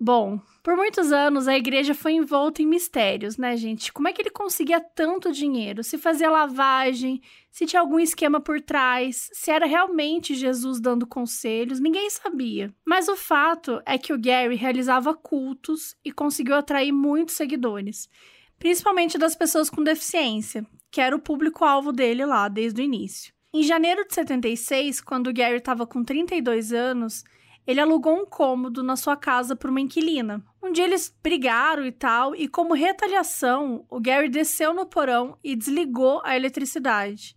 Bom, 0.03 0.39
por 0.63 0.75
muitos 0.75 1.11
anos 1.11 1.47
a 1.47 1.55
igreja 1.55 1.93
foi 1.93 2.13
envolta 2.13 2.59
em 2.59 2.65
mistérios, 2.65 3.37
né, 3.37 3.55
gente? 3.55 3.93
Como 3.93 4.07
é 4.07 4.11
que 4.11 4.19
ele 4.19 4.31
conseguia 4.31 4.81
tanto 4.81 5.31
dinheiro? 5.31 5.83
Se 5.83 5.95
fazia 5.95 6.27
lavagem, 6.27 7.21
se 7.51 7.67
tinha 7.67 7.79
algum 7.79 7.99
esquema 7.99 8.41
por 8.41 8.59
trás, 8.59 9.29
se 9.31 9.51
era 9.51 9.67
realmente 9.67 10.33
Jesus 10.33 10.81
dando 10.81 11.05
conselhos, 11.05 11.79
ninguém 11.79 12.09
sabia. 12.09 12.73
Mas 12.83 13.07
o 13.07 13.15
fato 13.15 13.79
é 13.85 13.95
que 13.95 14.11
o 14.11 14.19
Gary 14.19 14.55
realizava 14.55 15.13
cultos 15.13 15.95
e 16.03 16.11
conseguiu 16.11 16.55
atrair 16.55 16.91
muitos 16.91 17.35
seguidores, 17.35 18.09
principalmente 18.57 19.19
das 19.19 19.35
pessoas 19.35 19.69
com 19.69 19.83
deficiência, 19.83 20.65
que 20.89 20.99
era 20.99 21.15
o 21.15 21.21
público-alvo 21.21 21.91
dele 21.91 22.25
lá 22.25 22.47
desde 22.47 22.81
o 22.81 22.83
início. 22.83 23.31
Em 23.53 23.61
janeiro 23.61 24.03
de 24.07 24.15
76, 24.15 24.99
quando 24.99 25.27
o 25.27 25.33
Gary 25.33 25.57
estava 25.57 25.85
com 25.85 26.03
32 26.03 26.73
anos, 26.73 27.23
ele 27.71 27.81
alugou 27.81 28.15
um 28.15 28.25
cômodo 28.25 28.83
na 28.83 28.95
sua 28.95 29.15
casa 29.15 29.55
para 29.55 29.71
uma 29.71 29.81
inquilina. 29.81 30.43
Um 30.61 30.71
dia 30.71 30.83
eles 30.83 31.15
brigaram 31.23 31.85
e 31.85 31.91
tal, 31.91 32.35
e 32.35 32.47
como 32.47 32.73
retaliação, 32.73 33.85
o 33.89 33.99
Gary 33.99 34.29
desceu 34.29 34.73
no 34.73 34.85
porão 34.85 35.37
e 35.43 35.55
desligou 35.55 36.21
a 36.23 36.35
eletricidade. 36.35 37.35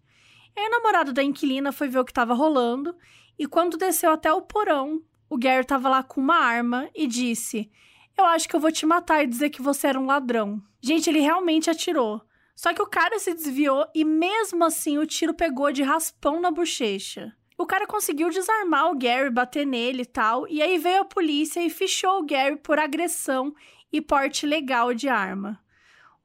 E 0.56 0.60
aí 0.60 0.66
o 0.66 0.70
namorado 0.70 1.12
da 1.12 1.22
inquilina 1.22 1.72
foi 1.72 1.88
ver 1.88 1.98
o 1.98 2.04
que 2.04 2.10
estava 2.10 2.34
rolando, 2.34 2.94
e 3.38 3.46
quando 3.46 3.76
desceu 3.76 4.10
até 4.10 4.32
o 4.32 4.42
porão, 4.42 5.02
o 5.28 5.38
Gary 5.38 5.62
estava 5.62 5.88
lá 5.88 6.02
com 6.02 6.20
uma 6.20 6.36
arma 6.36 6.88
e 6.94 7.06
disse: 7.06 7.70
Eu 8.16 8.24
acho 8.26 8.48
que 8.48 8.54
eu 8.54 8.60
vou 8.60 8.70
te 8.70 8.86
matar 8.86 9.24
e 9.24 9.26
dizer 9.26 9.50
que 9.50 9.62
você 9.62 9.88
era 9.88 9.98
um 9.98 10.06
ladrão. 10.06 10.62
Gente, 10.80 11.08
ele 11.08 11.20
realmente 11.20 11.70
atirou. 11.70 12.20
Só 12.54 12.72
que 12.72 12.82
o 12.82 12.86
cara 12.86 13.18
se 13.18 13.34
desviou 13.34 13.86
e 13.94 14.04
mesmo 14.04 14.64
assim 14.64 14.98
o 14.98 15.06
tiro 15.06 15.34
pegou 15.34 15.72
de 15.72 15.82
raspão 15.82 16.40
na 16.40 16.50
bochecha. 16.50 17.34
O 17.56 17.66
cara 17.66 17.86
conseguiu 17.86 18.30
desarmar 18.30 18.90
o 18.90 18.98
Gary, 18.98 19.30
bater 19.30 19.64
nele 19.66 20.02
e 20.02 20.06
tal, 20.06 20.46
e 20.48 20.60
aí 20.60 20.76
veio 20.76 21.02
a 21.02 21.04
polícia 21.04 21.60
e 21.60 21.70
fichou 21.70 22.18
o 22.18 22.26
Gary 22.26 22.56
por 22.56 22.78
agressão 22.78 23.54
e 23.92 24.00
porte 24.00 24.44
legal 24.44 24.92
de 24.92 25.08
arma. 25.08 25.60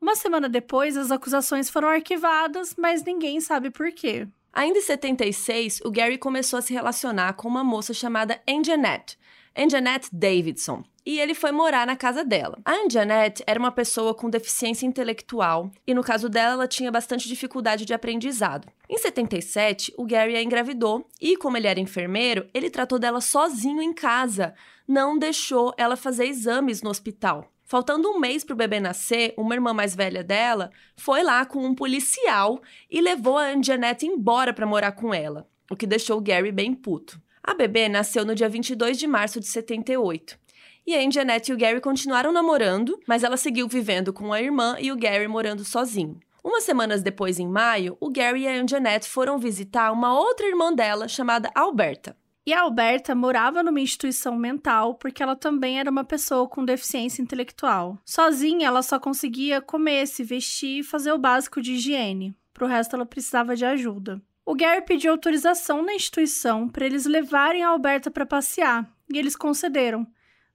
Uma 0.01 0.15
semana 0.15 0.49
depois, 0.49 0.97
as 0.97 1.11
acusações 1.11 1.69
foram 1.69 1.89
arquivadas, 1.89 2.75
mas 2.77 3.03
ninguém 3.03 3.39
sabe 3.41 3.69
por 3.69 3.91
quê. 3.91 4.27
Ainda 4.51 4.79
em 4.79 4.81
76, 4.81 5.81
o 5.85 5.91
Gary 5.91 6.17
começou 6.17 6.57
a 6.57 6.61
se 6.61 6.73
relacionar 6.73 7.33
com 7.33 7.47
uma 7.47 7.63
moça 7.63 7.93
chamada 7.93 8.41
Anjanette, 8.49 9.19
Anjanette 9.55 10.09
Davidson, 10.11 10.83
e 11.09 11.19
ele 11.19 11.33
foi 11.33 11.51
morar 11.51 11.87
na 11.87 11.95
casa 11.95 12.23
dela. 12.23 12.59
A 12.63 12.71
Anjanette 12.71 13.43
era 13.47 13.59
uma 13.59 13.71
pessoa 13.71 14.13
com 14.13 14.29
deficiência 14.29 14.85
intelectual 14.85 15.71
e, 15.87 15.91
no 15.91 16.03
caso 16.03 16.29
dela, 16.29 16.53
ela 16.53 16.67
tinha 16.67 16.91
bastante 16.91 17.27
dificuldade 17.27 17.83
de 17.83 17.95
aprendizado. 17.95 18.67
Em 18.87 18.95
77, 18.95 19.91
o 19.97 20.05
Gary 20.05 20.35
a 20.35 20.43
engravidou 20.43 21.09
e, 21.19 21.35
como 21.35 21.57
ele 21.57 21.65
era 21.65 21.79
enfermeiro, 21.79 22.47
ele 22.53 22.69
tratou 22.69 22.99
dela 22.99 23.21
sozinho 23.21 23.81
em 23.81 23.91
casa, 23.91 24.53
não 24.87 25.17
deixou 25.17 25.73
ela 25.79 25.95
fazer 25.95 26.27
exames 26.27 26.83
no 26.83 26.91
hospital. 26.91 27.51
Faltando 27.65 28.07
um 28.11 28.19
mês 28.19 28.43
para 28.43 28.53
o 28.53 28.57
bebê 28.57 28.79
nascer, 28.79 29.33
uma 29.35 29.55
irmã 29.55 29.73
mais 29.73 29.95
velha 29.95 30.23
dela 30.23 30.69
foi 30.95 31.23
lá 31.23 31.43
com 31.43 31.65
um 31.65 31.73
policial 31.73 32.61
e 32.87 33.01
levou 33.01 33.39
a 33.39 33.47
Anjanette 33.47 34.05
embora 34.05 34.53
para 34.53 34.67
morar 34.67 34.91
com 34.91 35.11
ela, 35.11 35.49
o 35.71 35.75
que 35.75 35.87
deixou 35.87 36.19
o 36.19 36.21
Gary 36.21 36.51
bem 36.51 36.75
puto. 36.75 37.19
A 37.43 37.55
bebê 37.55 37.89
nasceu 37.89 38.23
no 38.23 38.35
dia 38.35 38.47
22 38.47 38.95
de 38.95 39.07
março 39.07 39.39
de 39.39 39.47
78. 39.47 40.37
E 40.85 40.95
a 40.95 40.99
Anjanette 40.99 41.51
e 41.51 41.53
o 41.53 41.57
Gary 41.57 41.81
continuaram 41.81 42.31
namorando, 42.31 42.99
mas 43.07 43.23
ela 43.23 43.37
seguiu 43.37 43.67
vivendo 43.67 44.11
com 44.11 44.33
a 44.33 44.41
irmã 44.41 44.75
e 44.79 44.91
o 44.91 44.97
Gary 44.97 45.27
morando 45.27 45.63
sozinho. 45.63 46.19
Umas 46.43 46.63
semanas 46.63 47.03
depois, 47.03 47.37
em 47.37 47.47
maio, 47.47 47.97
o 47.99 48.09
Gary 48.09 48.43
e 48.43 48.47
a 48.47 48.61
Anjanette 48.61 49.07
foram 49.07 49.37
visitar 49.37 49.91
uma 49.91 50.17
outra 50.17 50.47
irmã 50.47 50.73
dela 50.73 51.07
chamada 51.07 51.51
Alberta. 51.53 52.15
E 52.45 52.53
a 52.53 52.61
Alberta 52.61 53.13
morava 53.13 53.61
numa 53.61 53.79
instituição 53.79 54.35
mental 54.35 54.95
porque 54.95 55.21
ela 55.21 55.35
também 55.35 55.79
era 55.79 55.91
uma 55.91 56.03
pessoa 56.03 56.47
com 56.47 56.65
deficiência 56.65 57.21
intelectual. 57.21 57.99
Sozinha, 58.05 58.67
ela 58.67 58.81
só 58.81 58.99
conseguia 58.99 59.61
comer, 59.61 60.07
se 60.07 60.23
vestir 60.23 60.79
e 60.79 60.83
fazer 60.83 61.11
o 61.11 61.19
básico 61.19 61.61
de 61.61 61.73
higiene. 61.73 62.35
Pro 62.53 62.65
resto, 62.65 62.95
ela 62.95 63.05
precisava 63.05 63.55
de 63.55 63.65
ajuda. 63.65 64.21
O 64.45 64.55
Gary 64.55 64.81
pediu 64.81 65.11
autorização 65.11 65.83
na 65.83 65.93
instituição 65.93 66.67
para 66.67 66.85
eles 66.85 67.05
levarem 67.05 67.61
a 67.61 67.69
Alberta 67.69 68.09
para 68.09 68.25
passear, 68.25 68.89
e 69.13 69.19
eles 69.19 69.35
concederam. 69.35 70.07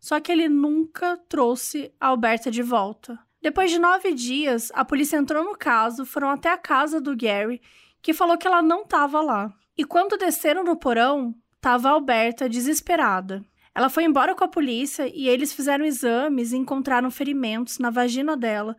Só 0.05 0.21
que 0.21 0.31
ele 0.31 0.51
nunca 0.51 1.17
trouxe 1.31 1.91
a 1.99 2.09
Alberta 2.09 2.51
de 2.51 2.63
volta. 2.63 3.19
Depois 3.41 3.71
de 3.71 3.79
nove 3.79 4.13
dias, 4.13 4.71
a 4.75 4.85
polícia 4.85 5.17
entrou 5.17 5.43
no 5.43 5.57
caso, 5.57 6.05
foram 6.05 6.29
até 6.29 6.51
a 6.53 6.59
casa 6.59 7.01
do 7.01 7.17
Gary, 7.17 7.59
que 8.03 8.13
falou 8.13 8.37
que 8.37 8.47
ela 8.47 8.61
não 8.61 8.83
estava 8.83 9.23
lá. 9.23 9.51
E 9.79 9.83
quando 9.83 10.19
desceram 10.19 10.63
no 10.63 10.77
porão, 10.77 11.35
estava 11.57 11.89
Alberta 11.89 12.51
desesperada. 12.51 13.43
Ela 13.75 13.89
foi 13.89 14.05
embora 14.05 14.35
com 14.35 14.45
a 14.45 14.49
polícia 14.49 15.11
e 15.11 15.27
eles 15.27 15.55
fizeram 15.55 15.87
exames 15.87 16.53
e 16.53 16.59
encontraram 16.59 17.11
ferimentos 17.11 17.79
na 17.79 17.89
vagina 17.89 18.37
dela, 18.37 18.77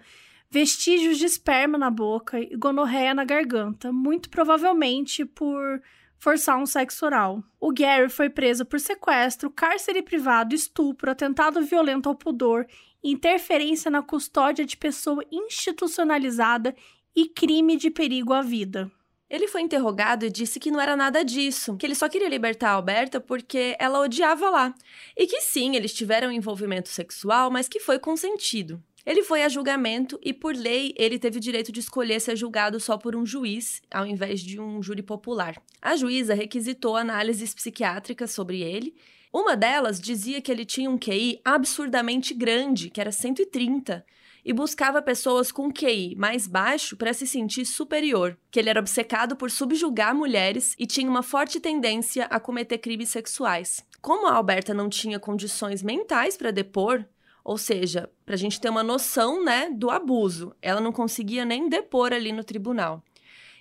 vestígios 0.48 1.18
de 1.18 1.26
esperma 1.26 1.76
na 1.76 1.90
boca 1.90 2.40
e 2.40 2.56
gonorreia 2.56 3.16
na 3.16 3.26
garganta, 3.26 3.92
muito 3.92 4.30
provavelmente 4.30 5.26
por 5.26 5.82
forçar 6.18 6.58
um 6.58 6.66
sexo 6.66 7.06
oral. 7.06 7.44
O 7.60 7.72
Gary 7.72 8.10
foi 8.10 8.30
preso 8.30 8.66
por 8.66 8.80
sequestro, 8.80 9.50
cárcere 9.50 10.02
privado, 10.02 10.56
estupro, 10.56 11.12
atentado 11.12 11.62
violento 11.64 12.10
ao 12.10 12.16
pudor, 12.16 12.66
interferência 13.04 13.92
na 13.92 14.02
custódia 14.02 14.66
de 14.66 14.76
pessoa 14.76 15.24
institucionalizada 15.32 16.76
e 17.16 17.28
crime 17.28 17.78
de 17.78 17.90
perigo 17.90 18.34
à 18.34 18.42
vida. 18.42 18.92
Ele 19.30 19.48
foi 19.48 19.62
interrogado 19.62 20.26
e 20.26 20.30
disse 20.30 20.60
que 20.60 20.70
não 20.70 20.80
era 20.80 20.96
nada 20.96 21.24
disso, 21.24 21.76
que 21.78 21.86
ele 21.86 21.96
só 21.96 22.08
queria 22.08 22.30
libertar 22.30 22.70
a 22.70 22.74
Alberta 22.74 23.20
porque 23.20 23.76
ela 23.80 24.00
odiava 24.00 24.50
lá. 24.50 24.76
E 25.18 25.26
que 25.26 25.42
sim, 25.42 25.76
eles 25.76 25.94
tiveram 25.94 26.32
envolvimento 26.32 26.90
sexual, 26.90 27.50
mas 27.50 27.68
que 27.68 27.80
foi 27.80 27.98
consentido. 27.98 28.82
Ele 29.06 29.22
foi 29.22 29.44
a 29.44 29.50
julgamento 29.50 30.20
e, 30.24 30.34
por 30.34 30.56
lei, 30.56 30.92
ele 30.98 31.20
teve 31.20 31.38
o 31.38 31.42
direito 31.42 31.72
de 31.72 31.80
escolher 31.80 32.20
ser 32.20 32.36
julgado 32.36 32.80
só 32.80 32.98
por 32.98 33.16
um 33.16 33.24
juiz, 33.24 33.82
ao 33.92 34.06
invés 34.06 34.42
de 34.42 34.60
um 34.60 34.82
júri 34.82 35.04
popular. 35.04 35.62
A 35.80 35.96
juíza 35.96 36.34
requisitou 36.34 36.98
análises 36.98 37.54
psiquiátricas 37.54 38.32
sobre 38.32 38.62
ele. 38.62 38.96
Uma 39.32 39.56
delas 39.56 40.00
dizia 40.00 40.42
que 40.42 40.52
ele 40.52 40.66
tinha 40.66 40.90
um 40.90 40.98
QI 40.98 41.40
absurdamente 41.46 42.34
grande, 42.34 42.90
que 42.90 43.00
era 43.00 43.12
130, 43.12 44.04
e 44.44 44.54
buscava 44.54 45.02
pessoas 45.04 45.52
com 45.52 45.72
QI 45.72 46.16
mais 46.16 46.48
baixo 46.48 46.98
para 46.98 47.14
se 47.14 47.28
sentir 47.28 47.66
superior, 47.66 48.36
que 48.50 48.60
ele 48.60 48.70
era 48.70 48.80
obcecado 48.80 49.36
por 49.36 49.52
subjugar 49.52 50.16
mulheres 50.16 50.76
e 50.80 50.88
tinha 50.88 51.10
uma 51.10 51.22
forte 51.22 51.60
tendência 51.60 52.26
a 52.26 52.40
cometer 52.40 52.80
crimes 52.80 53.10
sexuais. 53.10 53.86
Como 54.02 54.28
a 54.28 54.34
Alberta 54.34 54.74
não 54.74 54.88
tinha 54.90 55.20
condições 55.20 55.84
mentais 55.84 56.38
para 56.38 56.52
depor, 56.52 57.06
ou 57.46 57.60
seja, 57.60 58.10
para 58.26 58.34
a 58.34 58.38
gente 58.38 58.60
ter 58.60 58.70
uma 58.70 58.82
noção 58.82 59.46
né, 59.46 59.70
do 59.70 59.92
abuso. 59.92 60.56
Ela 60.60 60.82
não 60.82 60.92
conseguia 60.92 61.46
nem 61.46 61.70
depor 61.70 62.12
ali 62.12 62.32
no 62.32 62.44
tribunal. 62.44 63.04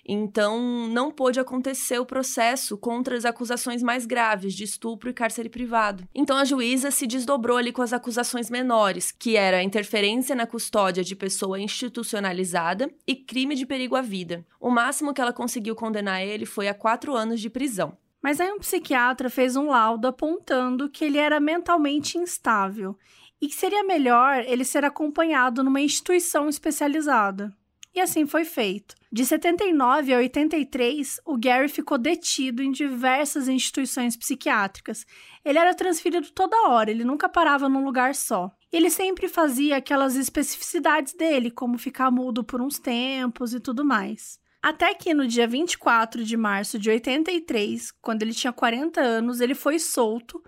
Então, 0.07 0.87
não 0.87 1.11
pôde 1.11 1.39
acontecer 1.39 1.97
o 1.99 2.05
processo 2.05 2.77
contra 2.77 3.15
as 3.15 3.25
acusações 3.25 3.81
mais 3.81 4.05
graves 4.05 4.53
de 4.53 4.63
estupro 4.63 5.09
e 5.09 5.13
cárcere 5.13 5.49
privado. 5.49 6.07
Então, 6.13 6.37
a 6.37 6.45
juíza 6.45 6.91
se 6.91 7.07
desdobrou 7.07 7.57
ali 7.57 7.71
com 7.71 7.81
as 7.81 7.93
acusações 7.93 8.49
menores, 8.49 9.11
que 9.11 9.35
era 9.35 9.63
interferência 9.63 10.35
na 10.35 10.45
custódia 10.45 11.03
de 11.03 11.15
pessoa 11.15 11.59
institucionalizada 11.59 12.89
e 13.07 13.15
crime 13.15 13.55
de 13.55 13.65
perigo 13.65 13.95
à 13.95 14.01
vida. 14.01 14.45
O 14.59 14.69
máximo 14.69 15.13
que 15.13 15.21
ela 15.21 15.33
conseguiu 15.33 15.75
condenar 15.75 16.21
ele 16.21 16.45
foi 16.45 16.67
a 16.67 16.73
quatro 16.73 17.15
anos 17.15 17.39
de 17.39 17.49
prisão. 17.49 17.97
Mas 18.21 18.39
aí 18.41 18.51
um 18.51 18.59
psiquiatra 18.59 19.29
fez 19.29 19.55
um 19.55 19.67
laudo 19.67 20.07
apontando 20.07 20.89
que 20.89 21.05
ele 21.05 21.19
era 21.19 21.39
mentalmente 21.39 22.17
instável 22.17 22.95
e 23.41 23.47
que 23.47 23.55
seria 23.55 23.83
melhor 23.83 24.43
ele 24.45 24.63
ser 24.63 24.83
acompanhado 24.85 25.63
numa 25.63 25.81
instituição 25.81 26.47
especializada. 26.49 27.53
E 27.95 28.01
assim 28.01 28.25
foi 28.25 28.43
feito. 28.43 28.93
De 29.09 29.25
79 29.25 30.13
a 30.13 30.17
83, 30.17 31.21
o 31.25 31.37
Gary 31.37 31.69
ficou 31.69 31.97
detido 31.97 32.61
em 32.61 32.69
diversas 32.69 33.47
instituições 33.47 34.17
psiquiátricas. 34.17 35.05
Ele 35.45 35.57
era 35.57 35.73
transferido 35.73 36.29
toda 36.31 36.67
hora, 36.67 36.91
ele 36.91 37.05
nunca 37.05 37.29
parava 37.29 37.69
num 37.69 37.85
lugar 37.85 38.13
só. 38.13 38.51
Ele 38.69 38.89
sempre 38.89 39.29
fazia 39.29 39.77
aquelas 39.77 40.17
especificidades 40.17 41.13
dele, 41.13 41.49
como 41.49 41.77
ficar 41.77 42.11
mudo 42.11 42.43
por 42.43 42.61
uns 42.61 42.77
tempos 42.77 43.53
e 43.53 43.61
tudo 43.61 43.85
mais. 43.85 44.37
Até 44.61 44.93
que 44.93 45.13
no 45.13 45.25
dia 45.25 45.47
24 45.47 46.25
de 46.25 46.35
março 46.35 46.77
de 46.77 46.89
83, 46.89 47.93
quando 48.01 48.23
ele 48.23 48.33
tinha 48.33 48.51
40 48.51 48.99
anos, 48.99 49.39
ele 49.39 49.55
foi 49.55 49.79
solto 49.79 50.43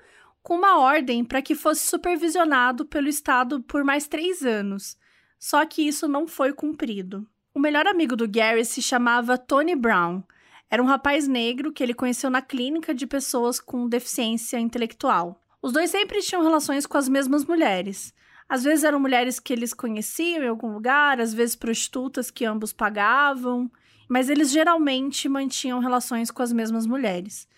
com 0.47 0.55
uma 0.55 0.79
ordem 0.79 1.25
para 1.25 1.41
que 1.41 1.53
fosse 1.53 1.85
supervisionado 1.85 2.85
pelo 2.85 3.09
Estado 3.09 3.59
por 3.63 3.83
mais 3.83 4.07
três 4.07 4.43
anos. 4.43 4.95
Só 5.37 5.65
que 5.65 5.85
isso 5.85 6.07
não 6.07 6.25
foi 6.25 6.53
cumprido. 6.53 7.27
O 7.53 7.59
melhor 7.59 7.85
amigo 7.85 8.15
do 8.15 8.25
Gary 8.25 8.63
se 8.63 8.81
chamava 8.81 9.37
Tony 9.37 9.75
Brown. 9.75 10.23
Era 10.69 10.81
um 10.81 10.85
rapaz 10.85 11.27
negro 11.27 11.73
que 11.73 11.83
ele 11.83 11.93
conheceu 11.93 12.29
na 12.29 12.41
clínica 12.41 12.95
de 12.95 13.05
pessoas 13.05 13.59
com 13.59 13.89
deficiência 13.89 14.57
intelectual. 14.57 15.43
Os 15.61 15.73
dois 15.73 15.89
sempre 15.89 16.21
tinham 16.21 16.41
relações 16.41 16.85
com 16.85 16.97
as 16.97 17.09
mesmas 17.09 17.43
mulheres. 17.43 18.13
Às 18.47 18.63
vezes 18.63 18.85
eram 18.85 19.01
mulheres 19.01 19.41
que 19.41 19.51
eles 19.51 19.73
conheciam 19.73 20.45
em 20.45 20.47
algum 20.47 20.71
lugar, 20.71 21.19
às 21.19 21.33
vezes 21.33 21.57
prostitutas 21.57 22.31
que 22.31 22.45
ambos 22.45 22.71
pagavam, 22.71 23.69
mas 24.07 24.29
eles 24.29 24.49
geralmente 24.49 25.27
mantinham 25.27 25.79
relações 25.79 26.31
com 26.31 26.41
as 26.41 26.53
mesmas 26.53 26.85
mulheres. 26.85 27.49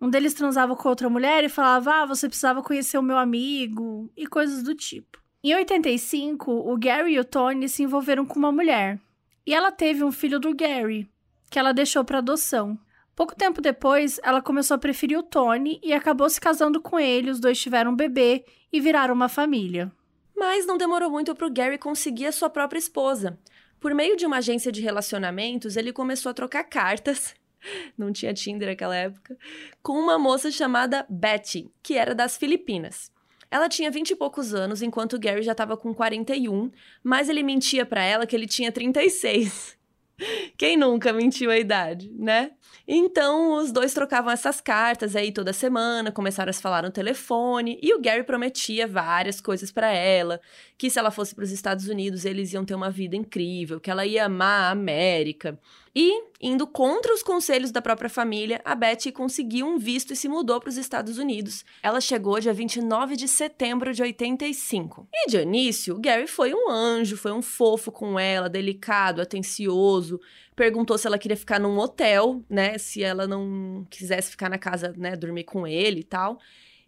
Um 0.00 0.10
deles 0.10 0.34
transava 0.34 0.76
com 0.76 0.88
outra 0.88 1.08
mulher 1.08 1.44
e 1.44 1.48
falava: 1.48 2.02
Ah, 2.02 2.06
você 2.06 2.28
precisava 2.28 2.62
conhecer 2.62 2.98
o 2.98 3.02
meu 3.02 3.16
amigo, 3.16 4.10
e 4.16 4.26
coisas 4.26 4.62
do 4.62 4.74
tipo. 4.74 5.22
Em 5.42 5.54
85, 5.54 6.50
o 6.50 6.76
Gary 6.76 7.14
e 7.14 7.20
o 7.20 7.24
Tony 7.24 7.68
se 7.68 7.82
envolveram 7.82 8.26
com 8.26 8.38
uma 8.38 8.52
mulher. 8.52 9.00
E 9.46 9.54
ela 9.54 9.70
teve 9.70 10.02
um 10.02 10.10
filho 10.10 10.40
do 10.40 10.54
Gary, 10.54 11.08
que 11.50 11.58
ela 11.58 11.72
deixou 11.72 12.04
para 12.04 12.18
adoção. 12.18 12.78
Pouco 13.14 13.34
tempo 13.34 13.62
depois, 13.62 14.20
ela 14.22 14.42
começou 14.42 14.74
a 14.74 14.78
preferir 14.78 15.18
o 15.18 15.22
Tony 15.22 15.80
e 15.82 15.92
acabou 15.92 16.28
se 16.28 16.40
casando 16.40 16.80
com 16.80 16.98
ele. 16.98 17.30
Os 17.30 17.40
dois 17.40 17.58
tiveram 17.58 17.92
um 17.92 17.96
bebê 17.96 18.44
e 18.72 18.80
viraram 18.80 19.14
uma 19.14 19.28
família. 19.28 19.90
Mas 20.36 20.66
não 20.66 20.76
demorou 20.76 21.10
muito 21.10 21.34
para 21.34 21.46
o 21.46 21.50
Gary 21.50 21.78
conseguir 21.78 22.26
a 22.26 22.32
sua 22.32 22.50
própria 22.50 22.78
esposa. 22.78 23.38
Por 23.80 23.94
meio 23.94 24.16
de 24.16 24.26
uma 24.26 24.38
agência 24.38 24.70
de 24.70 24.82
relacionamentos, 24.82 25.76
ele 25.76 25.92
começou 25.92 26.30
a 26.30 26.34
trocar 26.34 26.64
cartas 26.64 27.34
não 27.96 28.12
tinha 28.12 28.32
Tinder 28.34 28.68
naquela 28.68 28.96
época, 28.96 29.36
com 29.82 29.94
uma 29.94 30.18
moça 30.18 30.50
chamada 30.50 31.06
Betty, 31.08 31.70
que 31.82 31.94
era 31.94 32.14
das 32.14 32.36
Filipinas. 32.36 33.10
Ela 33.50 33.68
tinha 33.68 33.90
vinte 33.90 34.10
e 34.10 34.16
poucos 34.16 34.52
anos, 34.52 34.82
enquanto 34.82 35.14
o 35.14 35.20
Gary 35.20 35.42
já 35.42 35.52
estava 35.52 35.76
com 35.76 35.94
41, 35.94 36.70
mas 37.02 37.28
ele 37.28 37.42
mentia 37.42 37.86
para 37.86 38.02
ela 38.02 38.26
que 38.26 38.34
ele 38.34 38.46
tinha 38.46 38.72
36. 38.72 39.76
Quem 40.56 40.76
nunca 40.76 41.12
mentiu 41.12 41.50
a 41.50 41.58
idade, 41.58 42.10
né? 42.18 42.52
Então, 42.88 43.54
os 43.54 43.72
dois 43.72 43.92
trocavam 43.92 44.30
essas 44.30 44.60
cartas 44.60 45.16
aí 45.16 45.32
toda 45.32 45.52
semana, 45.52 46.12
começaram 46.12 46.50
a 46.50 46.52
se 46.52 46.62
falar 46.62 46.82
no 46.84 46.90
telefone, 46.90 47.78
e 47.82 47.92
o 47.92 48.00
Gary 48.00 48.22
prometia 48.22 48.86
várias 48.86 49.40
coisas 49.40 49.72
para 49.72 49.92
ela, 49.92 50.40
que 50.78 50.88
se 50.88 50.98
ela 50.98 51.10
fosse 51.10 51.34
para 51.34 51.42
os 51.42 51.50
Estados 51.50 51.88
Unidos, 51.88 52.24
eles 52.24 52.52
iam 52.52 52.64
ter 52.64 52.74
uma 52.74 52.90
vida 52.90 53.16
incrível, 53.16 53.80
que 53.80 53.90
ela 53.90 54.06
ia 54.06 54.26
amar 54.26 54.68
a 54.68 54.70
América. 54.70 55.58
E, 55.98 56.24
indo 56.42 56.66
contra 56.66 57.14
os 57.14 57.22
conselhos 57.22 57.70
da 57.70 57.80
própria 57.80 58.10
família, 58.10 58.60
a 58.66 58.74
Betty 58.74 59.10
conseguiu 59.10 59.66
um 59.66 59.78
visto 59.78 60.12
e 60.12 60.16
se 60.16 60.28
mudou 60.28 60.60
para 60.60 60.68
os 60.68 60.76
Estados 60.76 61.16
Unidos. 61.16 61.64
Ela 61.82 62.02
chegou 62.02 62.38
dia 62.38 62.52
29 62.52 63.16
de 63.16 63.26
setembro 63.26 63.94
de 63.94 64.02
85. 64.02 65.08
E 65.10 65.30
de 65.30 65.38
início, 65.38 65.98
Gary 65.98 66.26
foi 66.26 66.52
um 66.52 66.70
anjo, 66.70 67.16
foi 67.16 67.32
um 67.32 67.40
fofo 67.40 67.90
com 67.90 68.20
ela, 68.20 68.46
delicado, 68.46 69.22
atencioso. 69.22 70.20
Perguntou 70.56 70.96
se 70.96 71.06
ela 71.06 71.18
queria 71.18 71.36
ficar 71.36 71.60
num 71.60 71.78
hotel, 71.78 72.42
né? 72.48 72.78
Se 72.78 73.02
ela 73.02 73.26
não 73.26 73.86
quisesse 73.90 74.30
ficar 74.30 74.48
na 74.48 74.58
casa, 74.58 74.94
né? 74.96 75.14
Dormir 75.14 75.44
com 75.44 75.66
ele 75.66 76.00
e 76.00 76.04
tal. 76.04 76.40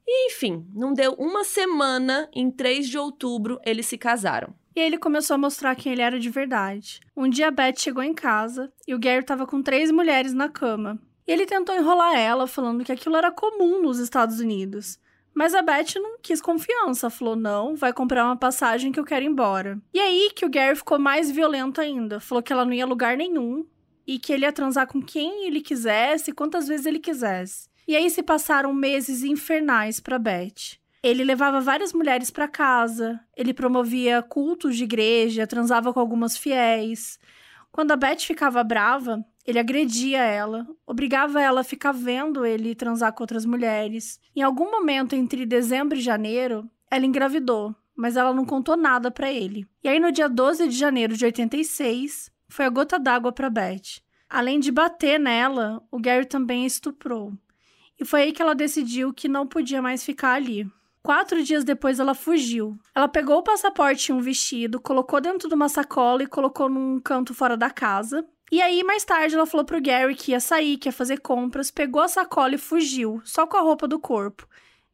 E, 0.06 0.28
enfim, 0.28 0.66
não 0.74 0.94
deu 0.94 1.12
uma 1.12 1.44
semana, 1.44 2.30
em 2.34 2.50
3 2.50 2.88
de 2.88 2.96
outubro, 2.96 3.60
eles 3.62 3.84
se 3.84 3.98
casaram. 3.98 4.54
E 4.74 4.80
ele 4.80 4.96
começou 4.96 5.34
a 5.34 5.38
mostrar 5.38 5.76
quem 5.76 5.92
ele 5.92 6.00
era 6.00 6.18
de 6.18 6.30
verdade. 6.30 7.00
Um 7.14 7.28
dia 7.28 7.50
Beth 7.50 7.76
chegou 7.76 8.02
em 8.02 8.14
casa 8.14 8.72
e 8.86 8.94
o 8.94 8.98
Gary 8.98 9.20
estava 9.20 9.46
com 9.46 9.62
três 9.62 9.90
mulheres 9.90 10.32
na 10.32 10.48
cama. 10.48 10.98
E 11.26 11.32
ele 11.32 11.44
tentou 11.44 11.74
enrolar 11.74 12.16
ela, 12.16 12.46
falando 12.46 12.82
que 12.82 12.92
aquilo 12.92 13.16
era 13.16 13.30
comum 13.30 13.82
nos 13.82 13.98
Estados 13.98 14.40
Unidos. 14.40 14.98
Mas 15.38 15.54
a 15.54 15.62
Beth 15.62 15.94
não 16.02 16.18
quis 16.20 16.40
confiança, 16.40 17.08
falou: 17.08 17.36
não, 17.36 17.76
vai 17.76 17.92
comprar 17.92 18.24
uma 18.24 18.36
passagem 18.36 18.90
que 18.90 18.98
eu 18.98 19.04
quero 19.04 19.24
ir 19.24 19.28
embora. 19.28 19.80
E 19.94 20.00
aí 20.00 20.32
que 20.34 20.44
o 20.44 20.50
Gary 20.50 20.74
ficou 20.74 20.98
mais 20.98 21.30
violento 21.30 21.80
ainda. 21.80 22.18
Falou 22.18 22.42
que 22.42 22.52
ela 22.52 22.64
não 22.64 22.72
ia 22.72 22.82
a 22.82 22.88
lugar 22.88 23.16
nenhum 23.16 23.64
e 24.04 24.18
que 24.18 24.32
ele 24.32 24.44
ia 24.44 24.52
transar 24.52 24.88
com 24.88 25.00
quem 25.00 25.46
ele 25.46 25.60
quisesse, 25.60 26.32
quantas 26.32 26.66
vezes 26.66 26.86
ele 26.86 26.98
quisesse. 26.98 27.68
E 27.86 27.94
aí 27.94 28.10
se 28.10 28.20
passaram 28.20 28.74
meses 28.74 29.22
infernais 29.22 30.00
para 30.00 30.18
Beth. 30.18 30.76
Ele 31.04 31.22
levava 31.22 31.60
várias 31.60 31.92
mulheres 31.92 32.32
para 32.32 32.48
casa, 32.48 33.20
ele 33.36 33.54
promovia 33.54 34.20
cultos 34.20 34.76
de 34.76 34.82
igreja, 34.82 35.46
transava 35.46 35.94
com 35.94 36.00
algumas 36.00 36.36
fiéis. 36.36 37.16
Quando 37.70 37.92
a 37.92 37.96
Beth 37.96 38.22
ficava 38.22 38.64
brava, 38.64 39.24
ele 39.48 39.58
agredia 39.58 40.18
ela, 40.18 40.68
obrigava 40.86 41.40
ela 41.40 41.62
a 41.62 41.64
ficar 41.64 41.92
vendo 41.92 42.44
ele 42.44 42.74
transar 42.74 43.14
com 43.14 43.22
outras 43.22 43.46
mulheres. 43.46 44.20
Em 44.36 44.42
algum 44.42 44.70
momento 44.70 45.16
entre 45.16 45.46
dezembro 45.46 45.96
e 45.96 46.02
janeiro, 46.02 46.68
ela 46.90 47.06
engravidou, 47.06 47.74
mas 47.96 48.18
ela 48.18 48.34
não 48.34 48.44
contou 48.44 48.76
nada 48.76 49.10
para 49.10 49.32
ele. 49.32 49.66
E 49.82 49.88
aí 49.88 49.98
no 49.98 50.12
dia 50.12 50.28
12 50.28 50.68
de 50.68 50.76
janeiro 50.76 51.16
de 51.16 51.24
86, 51.24 52.30
foi 52.46 52.66
a 52.66 52.68
gota 52.68 52.98
d'água 52.98 53.32
para 53.32 53.48
Beth. 53.48 54.02
Além 54.28 54.60
de 54.60 54.70
bater 54.70 55.18
nela, 55.18 55.82
o 55.90 55.98
Gary 55.98 56.26
também 56.26 56.66
estuprou. 56.66 57.32
E 57.98 58.04
foi 58.04 58.24
aí 58.24 58.32
que 58.32 58.42
ela 58.42 58.54
decidiu 58.54 59.14
que 59.14 59.30
não 59.30 59.46
podia 59.46 59.80
mais 59.80 60.04
ficar 60.04 60.34
ali. 60.34 60.70
Quatro 61.02 61.42
dias 61.42 61.64
depois, 61.64 61.98
ela 61.98 62.14
fugiu. 62.14 62.78
Ela 62.94 63.08
pegou 63.08 63.38
o 63.38 63.42
passaporte 63.42 64.10
e 64.10 64.12
um 64.12 64.20
vestido, 64.20 64.78
colocou 64.78 65.22
dentro 65.22 65.48
de 65.48 65.54
uma 65.54 65.70
sacola 65.70 66.22
e 66.22 66.26
colocou 66.26 66.68
num 66.68 67.00
canto 67.00 67.32
fora 67.32 67.56
da 67.56 67.70
casa. 67.70 68.22
E 68.50 68.62
aí, 68.62 68.82
mais 68.82 69.04
tarde, 69.04 69.34
ela 69.34 69.44
falou 69.44 69.66
pro 69.66 69.80
Gary 69.80 70.14
que 70.14 70.32
ia 70.32 70.40
sair, 70.40 70.78
que 70.78 70.88
ia 70.88 70.92
fazer 70.92 71.20
compras, 71.20 71.70
pegou 71.70 72.00
a 72.00 72.08
sacola 72.08 72.54
e 72.54 72.58
fugiu, 72.58 73.20
só 73.24 73.46
com 73.46 73.56
a 73.56 73.60
roupa 73.60 73.86
do 73.86 73.98
corpo, 73.98 74.48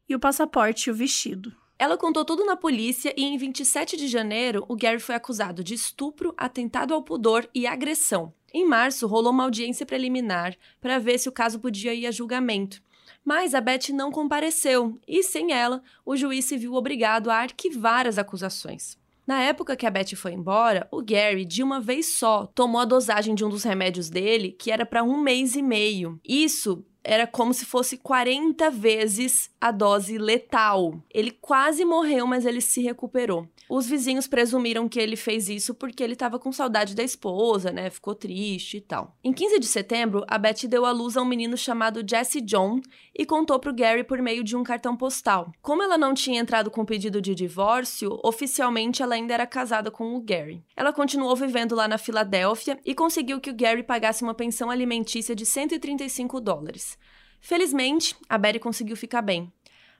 e 0.09 0.15
o 0.15 0.19
passaporte 0.19 0.89
e 0.89 0.91
o 0.91 0.95
vestido. 0.95 1.55
Ela 1.77 1.97
contou 1.97 2.23
tudo 2.23 2.45
na 2.45 2.55
polícia 2.55 3.13
e 3.17 3.23
em 3.23 3.37
27 3.37 3.97
de 3.97 4.07
janeiro, 4.07 4.65
o 4.67 4.75
Gary 4.75 4.99
foi 4.99 5.15
acusado 5.15 5.63
de 5.63 5.73
estupro, 5.73 6.33
atentado 6.37 6.93
ao 6.93 7.03
pudor 7.03 7.49
e 7.53 7.65
agressão. 7.65 8.33
Em 8.53 8.65
março, 8.65 9.07
rolou 9.07 9.31
uma 9.31 9.43
audiência 9.43 9.85
preliminar 9.85 10.55
para 10.79 10.99
ver 10.99 11.17
se 11.17 11.27
o 11.27 11.31
caso 11.31 11.59
podia 11.59 11.93
ir 11.93 12.07
a 12.07 12.11
julgamento. 12.11 12.81
Mas 13.23 13.53
a 13.53 13.59
Beth 13.59 13.89
não 13.91 14.11
compareceu 14.11 14.97
e, 15.07 15.23
sem 15.23 15.51
ela, 15.51 15.83
o 16.05 16.15
juiz 16.15 16.45
se 16.45 16.57
viu 16.57 16.73
obrigado 16.75 17.29
a 17.29 17.35
arquivar 17.35 18.07
as 18.07 18.17
acusações. 18.17 18.97
Na 19.27 19.41
época 19.41 19.75
que 19.75 19.85
a 19.85 19.91
Beth 19.91 20.15
foi 20.15 20.33
embora, 20.33 20.87
o 20.91 21.01
Gary, 21.01 21.45
de 21.45 21.63
uma 21.63 21.79
vez 21.81 22.17
só, 22.17 22.45
tomou 22.45 22.79
a 22.79 22.85
dosagem 22.85 23.33
de 23.33 23.43
um 23.43 23.49
dos 23.49 23.63
remédios 23.63 24.09
dele, 24.09 24.51
que 24.51 24.71
era 24.71 24.85
para 24.85 25.03
um 25.03 25.17
mês 25.17 25.55
e 25.55 25.63
meio. 25.63 26.19
Isso 26.23 26.85
era 27.05 27.27
como 27.27 27.53
se 27.53 27.65
fosse 27.65 27.97
40 27.97 28.69
vezes 28.71 29.49
a 29.61 29.71
dose 29.71 30.17
letal. 30.17 30.99
Ele 31.13 31.31
quase 31.31 31.85
morreu, 31.85 32.25
mas 32.25 32.45
ele 32.45 32.61
se 32.61 32.81
recuperou. 32.81 33.47
Os 33.67 33.87
vizinhos 33.87 34.27
presumiram 34.27 34.87
que 34.87 34.99
ele 34.99 35.15
fez 35.15 35.49
isso 35.49 35.73
porque 35.73 36.03
ele 36.03 36.13
estava 36.13 36.37
com 36.37 36.51
saudade 36.51 36.95
da 36.95 37.03
esposa, 37.03 37.71
né? 37.71 37.89
Ficou 37.89 38.13
triste 38.13 38.77
e 38.77 38.81
tal. 38.81 39.15
Em 39.23 39.33
15 39.33 39.59
de 39.59 39.65
setembro, 39.65 40.23
a 40.27 40.37
Betty 40.37 40.67
deu 40.67 40.85
à 40.85 40.91
luz 40.91 41.17
a 41.17 41.21
um 41.21 41.25
menino 41.25 41.57
chamado 41.57 42.03
Jesse 42.07 42.41
John 42.41 42.79
e 43.17 43.25
contou 43.25 43.59
para 43.59 43.71
o 43.71 43.75
Gary 43.75 44.03
por 44.03 44.21
meio 44.21 44.43
de 44.43 44.55
um 44.55 44.63
cartão 44.63 44.95
postal. 44.95 45.51
Como 45.61 45.81
ela 45.81 45.97
não 45.97 46.13
tinha 46.13 46.39
entrado 46.39 46.69
com 46.69 46.85
pedido 46.85 47.19
de 47.21 47.33
divórcio, 47.33 48.19
oficialmente 48.23 49.01
ela 49.01 49.15
ainda 49.15 49.33
era 49.33 49.47
casada 49.47 49.89
com 49.89 50.15
o 50.15 50.21
Gary. 50.21 50.63
Ela 50.75 50.93
continuou 50.93 51.35
vivendo 51.35 51.75
lá 51.75 51.87
na 51.87 51.97
Filadélfia 51.97 52.79
e 52.85 52.93
conseguiu 52.93 53.39
que 53.39 53.49
o 53.49 53.55
Gary 53.55 53.81
pagasse 53.81 54.23
uma 54.23 54.33
pensão 54.33 54.69
alimentícia 54.69 55.35
de 55.35 55.45
135 55.45 56.39
dólares. 56.39 56.94
Felizmente, 57.45 58.15
a 58.27 58.39
Betty 58.39 58.57
conseguiu 58.57 58.97
ficar 58.97 59.21
bem. 59.21 59.53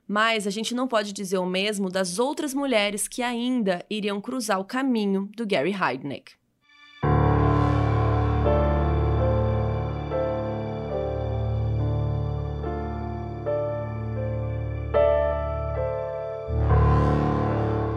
Mas 0.07 0.47
a 0.47 0.49
gente 0.49 0.73
não 0.73 0.87
pode 0.87 1.13
dizer 1.13 1.37
o 1.37 1.45
mesmo 1.45 1.91
das 1.91 2.17
outras 2.17 2.55
mulheres 2.55 3.07
que 3.07 3.21
ainda 3.21 3.85
iriam 3.87 4.19
cruzar 4.19 4.59
o 4.59 4.65
caminho 4.65 5.29
do 5.37 5.45
Gary 5.45 5.71
Heidnick. 5.71 6.33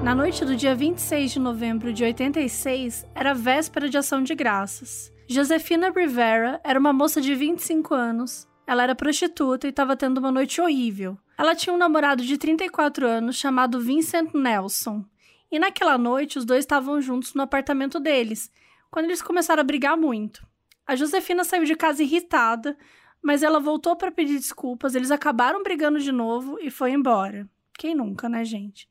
Na 0.02 0.14
noite 0.14 0.44
do 0.44 0.54
dia 0.54 0.74
26 0.74 1.32
de 1.32 1.38
novembro 1.38 1.90
de 1.90 2.04
86, 2.04 3.06
era 3.14 3.32
véspera 3.32 3.88
de 3.88 3.96
ação 3.96 4.22
de 4.22 4.34
graças. 4.34 5.11
Josefina 5.26 5.90
Rivera 5.90 6.61
era 6.62 6.78
uma 6.78 6.92
moça 6.92 7.18
de 7.18 7.34
25 7.34 7.94
anos. 7.94 8.47
Ela 8.68 8.83
era 8.83 8.94
prostituta 8.94 9.66
e 9.66 9.70
estava 9.70 9.96
tendo 9.96 10.18
uma 10.18 10.31
noite 10.31 10.61
horrível. 10.61 11.16
Ela 11.38 11.54
tinha 11.54 11.72
um 11.72 11.78
namorado 11.78 12.22
de 12.22 12.37
34 12.37 13.07
anos 13.07 13.37
chamado 13.37 13.81
Vincent 13.81 14.35
Nelson. 14.35 15.07
E 15.50 15.59
naquela 15.59 15.96
noite 15.96 16.37
os 16.37 16.44
dois 16.44 16.64
estavam 16.64 17.00
juntos 17.00 17.33
no 17.33 17.40
apartamento 17.40 17.98
deles, 17.98 18.52
quando 18.90 19.07
eles 19.07 19.22
começaram 19.22 19.62
a 19.62 19.64
brigar 19.64 19.96
muito. 19.96 20.46
A 20.87 20.94
Josefina 20.94 21.44
saiu 21.44 21.64
de 21.64 21.74
casa 21.74 22.02
irritada, 22.02 22.76
mas 23.22 23.42
ela 23.42 23.59
voltou 23.59 23.96
para 23.96 24.12
pedir 24.12 24.35
desculpas, 24.35 24.94
eles 24.94 25.11
acabaram 25.11 25.62
brigando 25.62 25.98
de 25.98 26.12
novo 26.12 26.59
e 26.61 26.70
foi 26.70 26.90
embora. 26.90 27.48
Quem 27.78 27.94
nunca, 27.94 28.28
né, 28.28 28.44
gente? 28.44 28.87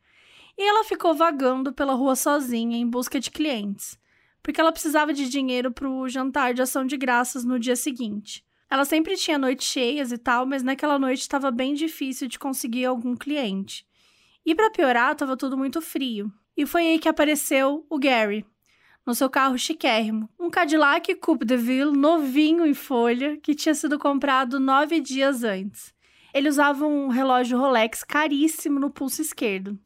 E 0.58 0.68
ela 0.68 0.84
ficou 0.86 1.14
vagando 1.14 1.72
pela 1.72 1.94
rua 1.94 2.16
sozinha 2.16 2.80
em 2.80 2.90
busca 2.90 3.20
de 3.20 3.30
clientes, 3.30 3.96
porque 4.42 4.60
ela 4.60 4.72
precisava 4.72 5.14
de 5.14 5.30
dinheiro 5.30 5.72
para 5.72 5.88
o 5.88 6.10
jantar 6.10 6.56
de 6.56 6.64
ação 6.64 6.84
de 6.84 6.98
graças 6.98 7.46
no 7.46 7.60
dia 7.60 7.76
seguinte. 7.76 8.47
Ela 8.70 8.86
sempre 8.86 9.16
tinha 9.16 9.38
noites 9.38 9.68
cheias 9.68 10.12
e 10.12 10.18
tal, 10.18 10.46
mas 10.46 10.64
naquela 10.64 11.00
noite 11.00 11.22
estava 11.22 11.52
bem 11.52 11.74
difícil 11.74 12.28
de 12.28 12.38
conseguir 12.38 12.86
algum 12.86 13.16
cliente. 13.16 13.86
E 14.46 14.54
para 14.54 14.70
piorar, 14.70 15.14
estava 15.14 15.38
tudo 15.38 15.58
muito 15.58 15.82
frio. 15.82 16.32
E 16.56 16.66
foi 16.66 16.88
aí 16.88 17.00
que 17.00 17.08
apareceu 17.08 17.86
o 17.90 18.00
Gary, 18.00 18.46
no 19.08 19.16
seu 19.16 19.30
carro 19.30 19.58
chiquérrimo, 19.58 20.30
um 20.38 20.50
Cadillac 20.50 21.16
Coupe 21.16 21.46
de 21.46 21.56
Ville 21.56 21.98
novinho 21.98 22.66
em 22.66 22.74
folha 22.74 23.38
que 23.38 23.56
tinha 23.56 23.74
sido 23.74 23.98
comprado 23.98 24.60
nove 24.60 25.00
dias 25.00 25.46
antes. 25.46 25.94
Ele 26.34 26.50
usava 26.50 26.86
um 26.86 27.08
relógio 27.08 27.58
Rolex 27.58 28.04
caríssimo 28.04 28.82
no 28.82 28.90
pulso 28.90 29.22
esquerdo. 29.22 29.80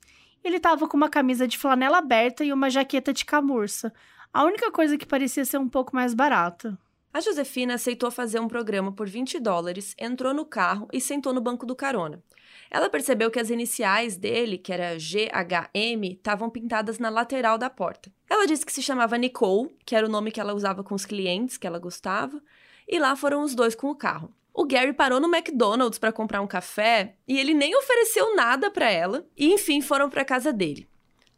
Ele 0.44 0.58
estava 0.58 0.88
com 0.88 0.98
uma 0.98 1.08
camisa 1.08 1.48
de 1.48 1.56
flanela 1.56 2.00
aberta 2.00 2.44
e 2.44 2.52
uma 2.52 2.68
jaqueta 2.68 3.14
de 3.14 3.24
camurça, 3.24 3.94
a 4.34 4.44
única 4.44 4.72
coisa 4.72 4.98
que 4.98 5.06
parecia 5.06 5.46
ser 5.46 5.60
um 5.60 5.70
pouco 5.70 5.96
mais 5.96 6.16
barata. 6.16 6.76
A 7.14 7.20
Josefina 7.20 7.74
aceitou 7.74 8.10
fazer 8.10 8.40
um 8.40 8.48
programa 8.48 8.94
por 8.94 9.08
20 9.08 9.38
dólares, 9.40 9.94
entrou 10.00 10.34
no 10.34 10.46
carro 10.46 10.88
e 10.94 11.02
sentou 11.02 11.34
no 11.34 11.42
banco 11.42 11.66
do 11.66 11.76
carona. 11.76 12.24
Ela 12.70 12.90
percebeu 12.90 13.30
que 13.30 13.40
as 13.40 13.50
iniciais 13.50 14.16
dele, 14.16 14.58
que 14.58 14.72
era 14.72 14.96
GHM, 14.96 16.14
estavam 16.14 16.50
pintadas 16.50 17.00
na 17.00 17.10
lateral 17.10 17.58
da 17.58 17.70
porta. 17.70 18.10
Ela 18.30 18.48
disse 18.48 18.66
que 18.66 18.72
se 18.72 18.82
chamava 18.82 19.18
Nicole, 19.18 19.76
que 19.86 19.94
era 19.94 20.08
o 20.08 20.10
nome 20.10 20.32
que 20.32 20.40
ela 20.40 20.54
usava 20.54 20.86
com 20.86 20.96
os 20.96 21.06
clientes 21.06 21.58
que 21.58 21.68
ela 21.68 21.80
gostava, 21.80 22.42
e 22.88 22.98
lá 22.98 23.14
foram 23.14 23.44
os 23.44 23.54
dois 23.54 23.76
com 23.76 23.88
o 23.88 23.96
carro. 23.96 24.34
O 24.54 24.66
Gary 24.66 24.94
parou 24.94 25.20
no 25.20 25.34
McDonald's 25.34 26.00
para 26.00 26.14
comprar 26.14 26.42
um 26.42 26.48
café 26.48 27.16
e 27.28 27.38
ele 27.38 27.54
nem 27.54 27.76
ofereceu 27.76 28.36
nada 28.36 28.72
para 28.72 28.90
ela, 28.90 29.26
e 29.36 29.54
enfim 29.54 29.82
foram 29.82 30.10
para 30.10 30.24
casa 30.24 30.54
dele. 30.54 30.88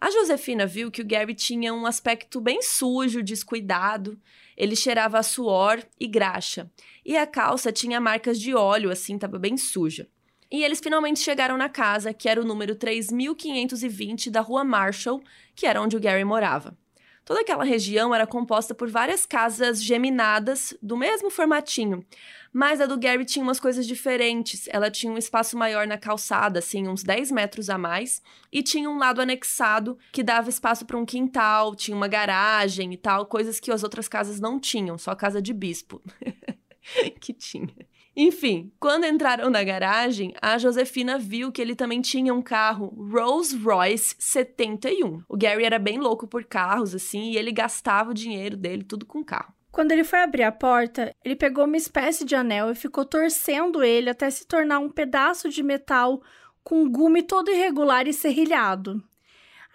A 0.04 0.12
Josefina 0.12 0.66
viu 0.66 0.92
que 0.92 1.02
o 1.02 1.08
Gary 1.08 1.34
tinha 1.34 1.74
um 1.74 1.86
aspecto 1.86 2.42
bem 2.42 2.62
sujo, 2.62 3.24
descuidado. 3.24 4.20
Ele 4.58 4.76
cheirava 4.76 5.18
a 5.18 5.24
suor 5.24 5.82
e 5.98 6.10
graxa. 6.10 6.70
E 7.06 7.16
a 7.16 7.26
calça 7.26 7.72
tinha 7.72 8.02
marcas 8.02 8.38
de 8.38 8.54
óleo, 8.54 8.92
assim, 8.92 9.16
estava 9.16 9.40
bem 9.40 9.56
suja. 9.56 10.10
E 10.52 10.62
eles 10.62 10.82
finalmente 10.82 11.22
chegaram 11.22 11.56
na 11.58 11.70
casa, 11.70 12.14
que 12.14 12.28
era 12.28 12.42
o 12.42 12.44
número 12.44 12.76
3520 12.76 14.30
da 14.30 14.42
rua 14.42 14.66
Marshall, 14.66 15.24
que 15.56 15.66
era 15.66 15.82
onde 15.82 15.96
o 15.96 16.02
Gary 16.02 16.26
morava. 16.26 16.78
Toda 17.26 17.40
aquela 17.40 17.64
região 17.64 18.14
era 18.14 18.28
composta 18.28 18.76
por 18.76 18.90
várias 18.90 19.26
casas 19.26 19.82
geminadas 19.82 20.76
do 20.82 20.98
mesmo 20.98 21.30
formatinho, 21.30 22.06
mas 22.52 22.82
a 22.82 22.86
do 22.86 23.00
Gary 23.00 23.24
tinha 23.24 23.44
umas 23.44 23.62
coisas 23.62 23.88
diferentes. 23.88 24.68
Ela 24.70 24.92
tinha 24.92 25.12
um 25.12 25.18
espaço 25.18 25.58
maior 25.58 25.88
na 25.88 25.98
calçada, 25.98 26.60
assim, 26.60 26.88
uns 26.88 27.02
10 27.02 27.32
metros 27.32 27.70
a 27.70 27.78
mais, 27.78 28.22
e 28.52 28.62
tinha 28.62 28.90
um 28.90 28.98
lado 28.98 29.22
anexado 29.22 29.98
que 30.12 30.22
dava 30.22 30.50
espaço 30.50 30.86
para 30.86 30.98
um 30.98 31.06
quintal, 31.06 31.76
tinha 31.76 31.96
uma 31.96 32.10
garagem 32.10 32.94
e 32.94 32.98
tal, 32.98 33.26
coisas 33.26 33.60
que 33.60 33.72
as 33.72 33.84
outras 33.84 34.10
casas 34.10 34.42
não 34.42 34.60
tinham, 34.60 34.98
só 34.98 35.12
a 35.12 35.16
casa 35.16 35.42
de 35.42 35.54
bispo. 35.54 36.02
que 37.22 37.34
tinha. 37.34 37.74
Enfim, 38.16 38.72
quando 38.80 39.06
entraram 39.06 39.50
na 39.50 39.64
garagem, 39.64 40.34
a 40.40 40.58
Josefina 40.58 41.18
viu 41.18 41.52
que 41.52 41.62
ele 41.62 41.76
também 41.76 42.00
tinha 42.00 42.34
um 42.34 42.42
carro 42.42 42.94
Rolls 43.12 43.58
Royce 43.58 44.16
71. 44.20 45.24
O 45.28 45.36
Gary 45.36 45.64
era 45.64 45.80
bem 45.80 45.98
louco 45.98 46.28
por 46.28 46.44
carros, 46.44 46.94
assim, 46.94 47.32
e 47.32 47.38
ele 47.38 47.52
gastava 47.52 48.12
o 48.12 48.14
dinheiro 48.14 48.56
dele 48.56 48.84
tudo 48.84 49.06
com 49.06 49.24
carro. 49.24 49.54
Quando 49.72 49.92
ele 49.92 50.04
foi 50.04 50.20
abrir 50.20 50.44
a 50.44 50.52
porta, 50.52 51.12
ele 51.26 51.36
pegou 51.36 51.66
uma 51.66 51.76
espécie 51.76 52.24
de 52.24 52.36
anel 52.36 52.70
e 52.70 52.76
ficou 52.76 53.04
torcendo 53.04 53.84
ele 53.84 54.12
até 54.12 54.30
se 54.30 54.46
tornar 54.46 54.78
um 54.78 54.90
pedaço 54.90 55.50
de 55.50 55.64
metal 55.64 56.22
com 56.64 56.88
gume 56.88 57.24
todo 57.24 57.50
irregular 57.50 58.08
e 58.08 58.14
serrilhado. 58.14 59.04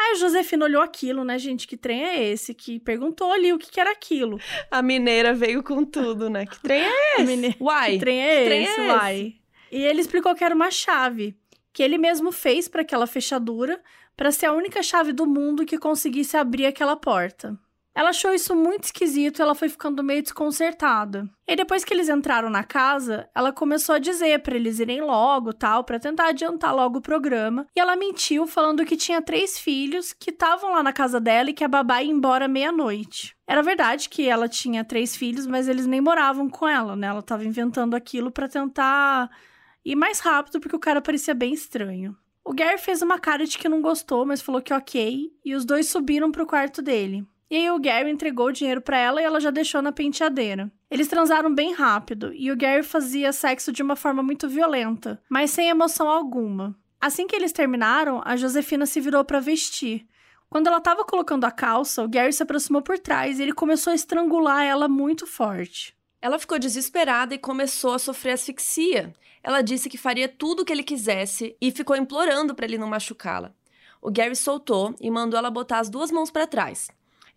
Aí 0.00 0.12
a 0.12 0.14
Josefina 0.14 0.64
olhou 0.64 0.80
aquilo, 0.80 1.24
né, 1.24 1.38
gente? 1.38 1.66
Que 1.66 1.76
trem 1.76 2.04
é 2.04 2.22
esse? 2.30 2.54
Que 2.54 2.78
perguntou 2.78 3.32
ali 3.32 3.52
o 3.52 3.58
que, 3.58 3.70
que 3.70 3.80
era 3.80 3.90
aquilo. 3.90 4.38
A 4.70 4.80
mineira 4.80 5.34
veio 5.34 5.62
com 5.62 5.84
tudo, 5.84 6.30
né? 6.30 6.46
Que 6.46 6.61
trem 6.61 6.82
é 6.82 7.14
esse? 7.16 7.24
Mine... 7.24 7.56
Uai! 7.61 7.92
Que 7.92 7.98
trem 7.98 8.20
é 8.22 8.38
que 8.38 8.44
trem 8.44 8.64
esse? 8.64 8.80
É 8.80 8.92
Uai! 8.92 9.34
E 9.72 9.84
ele 9.84 10.00
explicou 10.00 10.34
que 10.34 10.44
era 10.44 10.54
uma 10.54 10.70
chave 10.70 11.37
que 11.72 11.82
ele 11.82 11.98
mesmo 11.98 12.32
fez 12.32 12.66
para 12.66 12.82
aquela 12.82 13.06
fechadura, 13.06 13.80
para 14.16 14.32
ser 14.32 14.46
a 14.46 14.52
única 14.52 14.82
chave 14.82 15.12
do 15.12 15.26
mundo 15.26 15.64
que 15.64 15.78
conseguisse 15.78 16.37
abrir 16.37 16.66
aquela 16.66 16.96
porta. 16.96 17.58
Ela 17.98 18.11
achou 18.11 18.32
isso 18.32 18.54
muito 18.54 18.84
esquisito 18.84 19.42
ela 19.42 19.56
foi 19.56 19.68
ficando 19.68 20.04
meio 20.04 20.22
desconcertada. 20.22 21.28
E 21.48 21.56
depois 21.56 21.84
que 21.84 21.92
eles 21.92 22.08
entraram 22.08 22.48
na 22.48 22.62
casa, 22.62 23.28
ela 23.34 23.52
começou 23.52 23.96
a 23.96 23.98
dizer 23.98 24.40
para 24.40 24.54
eles 24.54 24.78
irem 24.78 25.00
logo, 25.00 25.52
tal, 25.52 25.82
para 25.82 25.98
tentar 25.98 26.28
adiantar 26.28 26.72
logo 26.72 26.98
o 26.98 27.02
programa. 27.02 27.66
E 27.74 27.80
ela 27.80 27.96
mentiu 27.96 28.46
falando 28.46 28.84
que 28.84 28.96
tinha 28.96 29.20
três 29.20 29.58
filhos 29.58 30.12
que 30.12 30.30
estavam 30.30 30.70
lá 30.74 30.80
na 30.80 30.92
casa 30.92 31.18
dela 31.18 31.50
e 31.50 31.52
que 31.52 31.64
a 31.64 31.68
babá 31.68 32.00
ia 32.00 32.12
embora 32.12 32.46
meia-noite. 32.46 33.34
Era 33.48 33.64
verdade 33.64 34.08
que 34.08 34.28
ela 34.28 34.48
tinha 34.48 34.84
três 34.84 35.16
filhos, 35.16 35.44
mas 35.44 35.66
eles 35.66 35.84
nem 35.84 36.00
moravam 36.00 36.48
com 36.48 36.68
ela, 36.68 36.94
né? 36.94 37.08
Ela 37.08 37.18
estava 37.18 37.44
inventando 37.44 37.96
aquilo 37.96 38.30
para 38.30 38.46
tentar 38.46 39.28
ir 39.84 39.96
mais 39.96 40.20
rápido 40.20 40.61
porque 40.61 40.76
o 40.76 40.80
cara 40.80 41.02
parecia 41.02 41.34
bem 41.34 41.52
estranho. 41.52 42.16
O 42.44 42.54
Gary 42.54 42.78
fez 42.78 43.02
uma 43.02 43.18
cara 43.18 43.44
de 43.44 43.58
que 43.58 43.68
não 43.68 43.82
gostou, 43.82 44.24
mas 44.24 44.40
falou 44.40 44.62
que 44.62 44.72
ok, 44.72 45.32
e 45.44 45.52
os 45.52 45.64
dois 45.64 45.88
subiram 45.88 46.30
pro 46.30 46.46
quarto 46.46 46.80
dele. 46.80 47.26
E 47.50 47.56
aí 47.56 47.70
o 47.70 47.78
Gary 47.78 48.11
entregou 48.11 48.48
o 48.48 48.52
dinheiro 48.52 48.80
para 48.80 48.98
ela 48.98 49.22
e 49.22 49.24
ela 49.24 49.40
já 49.40 49.50
deixou 49.50 49.80
na 49.80 49.90
penteadeira. 49.90 50.70
Eles 50.90 51.08
transaram 51.08 51.54
bem 51.54 51.72
rápido 51.72 52.32
e 52.34 52.50
o 52.52 52.56
Gary 52.56 52.82
fazia 52.82 53.32
sexo 53.32 53.72
de 53.72 53.82
uma 53.82 53.96
forma 53.96 54.22
muito 54.22 54.48
violenta, 54.48 55.22
mas 55.30 55.50
sem 55.50 55.68
emoção 55.68 56.08
alguma. 56.08 56.76
Assim 57.00 57.26
que 57.26 57.34
eles 57.34 57.52
terminaram, 57.52 58.20
a 58.24 58.37
Josefina 58.37 58.84
se 58.84 59.00
virou 59.00 59.24
para 59.24 59.40
vestir. 59.40 60.06
Quando 60.50 60.66
ela 60.66 60.78
estava 60.78 61.04
colocando 61.04 61.44
a 61.44 61.50
calça, 61.50 62.02
o 62.02 62.08
Gary 62.08 62.32
se 62.32 62.42
aproximou 62.42 62.82
por 62.82 62.98
trás 62.98 63.38
e 63.38 63.42
ele 63.42 63.52
começou 63.52 63.92
a 63.92 63.96
estrangular 63.96 64.64
ela 64.64 64.88
muito 64.88 65.26
forte. 65.26 65.96
Ela 66.20 66.38
ficou 66.38 66.58
desesperada 66.58 67.34
e 67.34 67.38
começou 67.38 67.94
a 67.94 67.98
sofrer 67.98 68.32
asfixia. 68.32 69.14
Ela 69.42 69.62
disse 69.62 69.88
que 69.88 69.96
faria 69.96 70.28
tudo 70.28 70.61
o 70.62 70.64
que 70.64 70.72
ele 70.72 70.82
quisesse 70.82 71.56
e 71.61 71.70
ficou 71.70 71.96
implorando 71.96 72.54
para 72.54 72.66
ele 72.66 72.76
não 72.76 72.88
machucá-la. 72.88 73.54
O 74.02 74.11
Gary 74.11 74.34
soltou 74.37 74.94
e 75.00 75.11
mandou 75.11 75.38
ela 75.38 75.50
botar 75.50 75.78
as 75.78 75.88
duas 75.88 76.11
mãos 76.11 76.30
para 76.30 76.46
trás. 76.46 76.88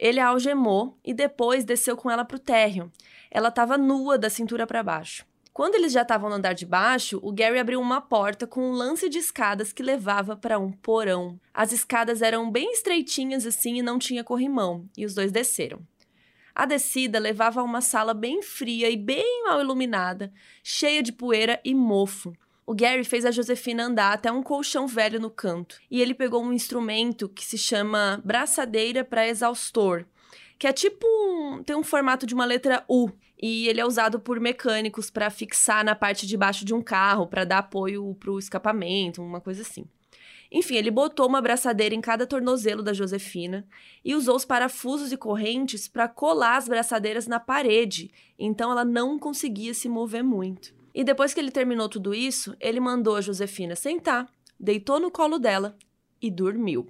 Ele 0.01 0.19
a 0.19 0.29
algemou 0.29 0.97
e 1.05 1.13
depois 1.13 1.63
desceu 1.63 1.95
com 1.95 2.09
ela 2.09 2.25
para 2.25 2.35
o 2.35 2.39
térreo. 2.39 2.91
Ela 3.29 3.49
estava 3.49 3.77
nua 3.77 4.17
da 4.17 4.31
cintura 4.31 4.65
para 4.65 4.81
baixo. 4.81 5.23
Quando 5.53 5.75
eles 5.75 5.91
já 5.91 6.01
estavam 6.01 6.27
no 6.27 6.37
andar 6.37 6.53
de 6.53 6.65
baixo, 6.65 7.19
o 7.21 7.31
Gary 7.31 7.59
abriu 7.59 7.79
uma 7.79 8.01
porta 8.01 8.47
com 8.47 8.61
um 8.61 8.71
lance 8.71 9.07
de 9.07 9.19
escadas 9.19 9.71
que 9.71 9.83
levava 9.83 10.35
para 10.35 10.57
um 10.57 10.71
porão. 10.71 11.39
As 11.53 11.71
escadas 11.71 12.23
eram 12.23 12.49
bem 12.49 12.71
estreitinhas 12.71 13.45
assim 13.45 13.77
e 13.77 13.83
não 13.83 13.99
tinha 13.99 14.23
corrimão, 14.23 14.89
e 14.97 15.05
os 15.05 15.13
dois 15.13 15.31
desceram. 15.31 15.81
A 16.55 16.65
descida 16.65 17.19
levava 17.19 17.61
a 17.61 17.63
uma 17.63 17.81
sala 17.81 18.13
bem 18.13 18.41
fria 18.41 18.89
e 18.89 18.97
bem 18.97 19.43
mal 19.43 19.61
iluminada, 19.61 20.33
cheia 20.63 21.03
de 21.03 21.11
poeira 21.11 21.61
e 21.63 21.75
mofo. 21.75 22.33
O 22.65 22.75
Gary 22.75 23.03
fez 23.03 23.25
a 23.25 23.31
Josefina 23.31 23.85
andar 23.85 24.13
até 24.13 24.31
um 24.31 24.43
colchão 24.43 24.87
velho 24.87 25.19
no 25.19 25.29
canto 25.29 25.79
e 25.89 26.01
ele 26.01 26.13
pegou 26.13 26.43
um 26.43 26.53
instrumento 26.53 27.27
que 27.27 27.43
se 27.43 27.57
chama 27.57 28.21
braçadeira 28.23 29.03
para 29.03 29.27
exaustor, 29.27 30.05
que 30.57 30.67
é 30.67 30.71
tipo 30.71 31.05
um, 31.05 31.63
tem 31.63 31.75
um 31.75 31.83
formato 31.83 32.25
de 32.25 32.33
uma 32.33 32.45
letra 32.45 32.83
U 32.87 33.11
e 33.41 33.67
ele 33.67 33.81
é 33.81 33.85
usado 33.85 34.19
por 34.19 34.39
mecânicos 34.39 35.09
para 35.09 35.31
fixar 35.31 35.83
na 35.83 35.95
parte 35.95 36.27
de 36.27 36.37
baixo 36.37 36.63
de 36.63 36.73
um 36.73 36.81
carro 36.81 37.25
para 37.25 37.43
dar 37.43 37.57
apoio 37.57 38.15
para 38.19 38.31
o 38.31 38.37
escapamento, 38.37 39.23
uma 39.23 39.41
coisa 39.41 39.63
assim. 39.63 39.85
Enfim, 40.51 40.75
ele 40.75 40.91
botou 40.91 41.27
uma 41.27 41.41
braçadeira 41.41 41.95
em 41.95 42.01
cada 42.01 42.27
tornozelo 42.27 42.83
da 42.83 42.93
Josefina 42.93 43.65
e 44.03 44.13
usou 44.13 44.35
os 44.35 44.45
parafusos 44.45 45.11
e 45.11 45.17
correntes 45.17 45.87
para 45.87 46.09
colar 46.09 46.57
as 46.57 46.67
braçadeiras 46.67 47.25
na 47.25 47.39
parede, 47.39 48.11
então 48.37 48.69
ela 48.69 48.83
não 48.83 49.17
conseguia 49.17 49.73
se 49.73 49.89
mover 49.89 50.23
muito. 50.23 50.80
E 50.93 51.03
depois 51.03 51.33
que 51.33 51.39
ele 51.39 51.51
terminou 51.51 51.87
tudo 51.87 52.13
isso, 52.13 52.55
ele 52.59 52.79
mandou 52.79 53.15
a 53.15 53.21
Josefina 53.21 53.75
sentar, 53.75 54.27
deitou 54.59 54.99
no 54.99 55.09
colo 55.09 55.39
dela 55.39 55.75
e 56.21 56.29
dormiu. 56.29 56.87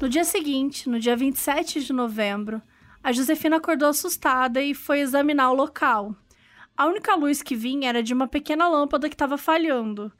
No 0.00 0.08
dia 0.08 0.24
seguinte, 0.24 0.88
no 0.88 0.98
dia 0.98 1.14
27 1.14 1.82
de 1.82 1.92
novembro, 1.92 2.62
a 3.02 3.12
Josefina 3.12 3.56
acordou 3.56 3.88
assustada 3.88 4.60
e 4.62 4.74
foi 4.74 5.00
examinar 5.00 5.50
o 5.50 5.54
local. 5.54 6.16
A 6.74 6.86
única 6.86 7.14
luz 7.14 7.42
que 7.42 7.54
vinha 7.54 7.90
era 7.90 8.02
de 8.02 8.14
uma 8.14 8.26
pequena 8.26 8.66
lâmpada 8.66 9.08
que 9.08 9.14
estava 9.14 9.36
falhando, 9.36 10.10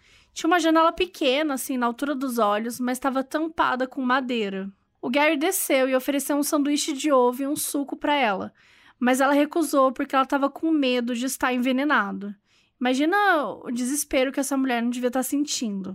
tinha 0.41 0.49
uma 0.49 0.59
janela 0.59 0.91
pequena, 0.91 1.53
assim, 1.53 1.77
na 1.77 1.85
altura 1.85 2.15
dos 2.15 2.39
olhos, 2.39 2.81
mas 2.81 2.97
estava 2.97 3.23
tampada 3.23 3.87
com 3.87 4.01
madeira. 4.01 4.73
O 5.03 5.11
Gary 5.11 5.37
desceu 5.37 5.87
e 5.87 5.95
ofereceu 5.95 6.35
um 6.35 6.43
sanduíche 6.43 6.95
de 6.95 7.13
ovo 7.13 7.43
e 7.43 7.47
um 7.47 7.55
suco 7.55 7.95
para 7.95 8.15
ela, 8.15 8.51
mas 8.99 9.21
ela 9.21 9.35
recusou 9.35 9.93
porque 9.93 10.15
ela 10.15 10.25
estava 10.25 10.49
com 10.49 10.71
medo 10.71 11.15
de 11.15 11.27
estar 11.27 11.53
envenenado. 11.53 12.35
Imagina 12.81 13.17
o 13.63 13.71
desespero 13.71 14.33
que 14.33 14.41
essa 14.41 14.57
mulher 14.57 14.83
não 14.83 14.89
devia 14.89 15.09
estar 15.09 15.23
sentindo. 15.23 15.95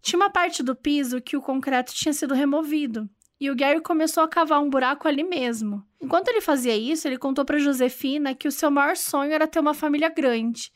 Tinha 0.00 0.20
uma 0.20 0.30
parte 0.30 0.62
do 0.62 0.76
piso 0.76 1.20
que 1.20 1.36
o 1.36 1.42
concreto 1.42 1.92
tinha 1.92 2.12
sido 2.12 2.34
removido, 2.34 3.10
e 3.40 3.50
o 3.50 3.56
Gary 3.56 3.80
começou 3.80 4.22
a 4.22 4.28
cavar 4.28 4.62
um 4.62 4.70
buraco 4.70 5.08
ali 5.08 5.24
mesmo. 5.24 5.84
Enquanto 6.00 6.28
ele 6.28 6.40
fazia 6.40 6.76
isso, 6.76 7.08
ele 7.08 7.18
contou 7.18 7.44
para 7.44 7.58
Josefina 7.58 8.32
que 8.32 8.46
o 8.46 8.52
seu 8.52 8.70
maior 8.70 8.96
sonho 8.96 9.32
era 9.32 9.48
ter 9.48 9.58
uma 9.58 9.74
família 9.74 10.08
grande 10.08 10.70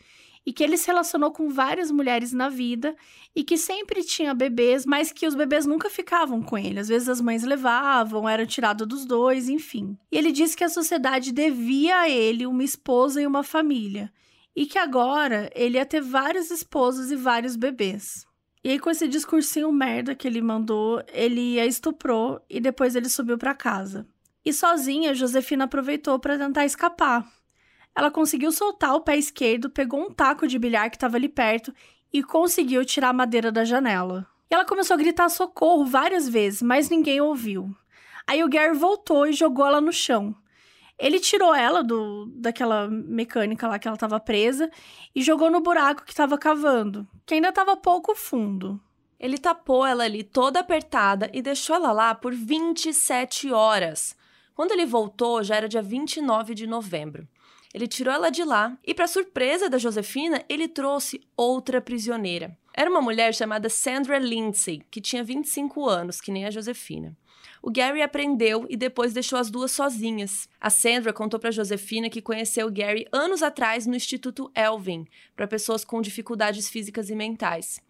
e 0.45 0.53
que 0.53 0.65
ele 0.65 0.77
se 0.77 0.87
relacionou 0.87 1.31
com 1.31 1.49
várias 1.49 1.91
mulheres 1.91 2.33
na 2.33 2.49
vida 2.49 2.97
e 3.35 3.45
que 3.45 3.57
sempre 3.57 4.03
tinha 4.03 4.35
bebês, 4.35 4.87
mas 4.87 5.13
que 5.13 5.27
os 5.27 5.35
bebês 5.35 5.67
nunca 5.67 5.91
ficavam 5.91 6.43
com 6.43 6.57
ele. 6.57 6.81
Às 6.81 6.89
vezes 6.89 7.09
as 7.09 7.21
mães 7.21 7.45
levavam, 7.45 8.29
era 8.29 8.47
tirado 8.47 8.87
dos 8.87 9.05
dois, 9.05 9.49
enfim. 9.49 9.97
E 10.11 10.17
ele 10.17 10.33
disse 10.33 10.57
que 10.57 10.65
a 10.65 10.69
sociedade 10.69 11.33
devia 11.33 12.01
a 12.01 12.09
ele 12.09 12.47
uma 12.47 12.65
esposa 12.65 13.21
e 13.21 13.27
uma 13.27 13.43
família, 13.43 14.13
e 14.57 14.67
que 14.67 14.79
agora 14.79 15.51
ele 15.55 15.77
ia 15.77 15.87
ter 15.87 16.01
várias 16.01 16.51
esposas 16.51 17.11
e 17.11 17.17
vários 17.17 17.57
bebês. 17.57 18.27
E 18.63 18.71
aí, 18.71 18.79
com 18.79 18.91
esse 18.91 19.09
discursinho 19.09 19.73
merda 19.73 20.15
que 20.15 20.29
ele 20.29 20.43
mandou, 20.43 21.03
ele 21.13 21.59
a 21.59 21.65
estuprou 21.65 22.45
e 22.49 22.61
depois 22.61 22.95
ele 22.95 23.09
subiu 23.09 23.39
para 23.39 23.55
casa. 23.55 24.07
E 24.45 24.53
sozinha, 24.53 25.15
Josefina 25.15 25.65
aproveitou 25.65 26.19
para 26.19 26.37
tentar 26.37 26.67
escapar. 26.67 27.27
Ela 28.01 28.11
conseguiu 28.11 28.51
soltar 28.51 28.95
o 28.95 29.03
pé 29.03 29.19
esquerdo, 29.19 29.69
pegou 29.69 30.01
um 30.01 30.11
taco 30.11 30.47
de 30.47 30.59
bilhar 30.59 30.89
que 30.89 30.97
estava 30.97 31.19
ali 31.19 31.29
perto 31.29 31.71
e 32.11 32.23
conseguiu 32.23 32.83
tirar 32.83 33.11
a 33.11 33.13
madeira 33.13 33.53
da 33.53 33.63
janela. 33.63 34.27
E 34.51 34.55
ela 34.55 34.65
começou 34.65 34.95
a 34.95 34.97
gritar 34.97 35.29
socorro 35.29 35.85
várias 35.85 36.27
vezes, 36.27 36.63
mas 36.63 36.89
ninguém 36.89 37.21
ouviu. 37.21 37.77
Aí 38.27 38.43
o 38.43 38.49
Gary 38.49 38.75
voltou 38.75 39.27
e 39.27 39.35
jogou 39.35 39.67
ela 39.67 39.83
no 39.83 39.93
chão. 39.93 40.35
Ele 40.99 41.21
tirou 41.21 41.55
ela 41.55 41.85
do 41.85 42.25
daquela 42.37 42.89
mecânica 42.89 43.69
lá 43.69 43.79
que 43.79 43.87
ela 43.87 43.97
estava 43.97 44.19
presa 44.19 44.71
e 45.15 45.21
jogou 45.21 45.51
no 45.51 45.61
buraco 45.61 46.03
que 46.03 46.13
estava 46.13 46.39
cavando, 46.39 47.07
que 47.27 47.35
ainda 47.35 47.51
estava 47.51 47.77
pouco 47.77 48.15
fundo. 48.15 48.81
Ele 49.19 49.37
tapou 49.37 49.85
ela 49.85 50.05
ali 50.05 50.25
toda 50.25 50.61
apertada 50.61 51.29
e 51.35 51.43
deixou 51.43 51.77
ela 51.77 51.93
lá 51.93 52.15
por 52.15 52.33
27 52.33 53.53
horas. 53.53 54.17
Quando 54.55 54.73
ele 54.73 54.87
voltou, 54.87 55.45
já 55.45 55.57
era 55.57 55.69
dia 55.69 55.83
29 55.83 56.55
de 56.55 56.67
novembro. 56.67 57.29
Ele 57.73 57.87
tirou 57.87 58.13
ela 58.13 58.31
de 58.31 58.43
lá 58.43 58.77
e, 58.85 58.93
para 58.93 59.07
surpresa 59.07 59.69
da 59.71 59.79
Josefina, 59.79 60.45
ele 60.49 60.67
trouxe 60.67 61.21
outra 61.37 61.81
prisioneira. 61.81 62.57
Era 62.75 62.91
uma 62.91 63.01
mulher 63.01 63.35
chamada 63.35 63.69
Sandra 63.69 64.19
Lindsay, 64.19 64.83
que 64.91 65.01
tinha 65.01 65.23
25 65.23 65.89
anos, 65.89 66.21
que 66.21 66.33
nem 66.33 66.47
a 66.47 66.51
Josefina. 66.51 67.17
O 67.63 67.71
Gary 67.71 68.01
aprendeu 68.01 68.67
e 68.71 68.77
depois 68.77 69.13
deixou 69.13 69.39
as 69.39 69.51
duas 69.51 69.71
sozinhas. 69.71 70.49
A 70.61 70.71
Sandra 70.71 71.13
contou 71.13 71.39
para 71.39 71.51
Josefina 71.51 72.09
que 72.09 72.23
conheceu 72.23 72.67
o 72.67 72.73
Gary 72.73 73.07
anos 73.13 73.43
atrás 73.43 73.87
no 73.87 73.95
Instituto 73.95 74.51
Elvin, 74.55 75.07
para 75.37 75.47
pessoas 75.47 75.85
com 75.85 76.01
dificuldades 76.01 76.71
físicas 76.71 77.11
e 77.11 77.15
mentais. 77.15 77.81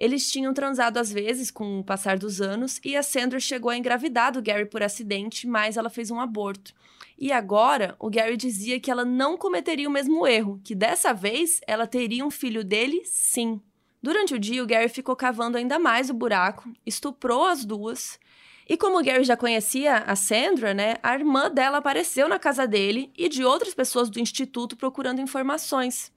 Eles 0.00 0.32
tinham 0.32 0.54
transado 0.54 0.96
às 0.96 1.12
vezes 1.12 1.50
com 1.50 1.80
o 1.80 1.84
passar 1.84 2.18
dos 2.18 2.40
anos 2.40 2.80
e 2.82 2.96
a 2.96 3.02
Sandra 3.02 3.38
chegou 3.38 3.70
a 3.70 3.76
engravidar 3.76 4.32
do 4.32 4.40
Gary 4.40 4.64
por 4.64 4.82
acidente, 4.82 5.46
mas 5.46 5.76
ela 5.76 5.90
fez 5.90 6.10
um 6.10 6.18
aborto. 6.18 6.72
E 7.18 7.30
agora, 7.30 7.94
o 7.98 8.08
Gary 8.08 8.34
dizia 8.34 8.80
que 8.80 8.90
ela 8.90 9.04
não 9.04 9.36
cometeria 9.36 9.86
o 9.86 9.92
mesmo 9.92 10.26
erro, 10.26 10.58
que 10.64 10.74
dessa 10.74 11.12
vez 11.12 11.60
ela 11.66 11.86
teria 11.86 12.24
um 12.24 12.30
filho 12.30 12.64
dele, 12.64 13.02
sim. 13.04 13.60
Durante 14.02 14.32
o 14.32 14.38
dia, 14.38 14.62
o 14.62 14.66
Gary 14.66 14.88
ficou 14.88 15.14
cavando 15.14 15.58
ainda 15.58 15.78
mais 15.78 16.08
o 16.08 16.14
buraco, 16.14 16.66
estuprou 16.86 17.44
as 17.44 17.66
duas. 17.66 18.18
E 18.66 18.78
como 18.78 18.98
o 18.98 19.04
Gary 19.04 19.24
já 19.24 19.36
conhecia 19.36 19.98
a 19.98 20.16
Sandra, 20.16 20.72
né, 20.72 20.94
a 21.02 21.12
irmã 21.14 21.50
dela 21.50 21.76
apareceu 21.76 22.26
na 22.26 22.38
casa 22.38 22.66
dele 22.66 23.12
e 23.18 23.28
de 23.28 23.44
outras 23.44 23.74
pessoas 23.74 24.08
do 24.08 24.18
instituto 24.18 24.74
procurando 24.74 25.20
informações. 25.20 26.10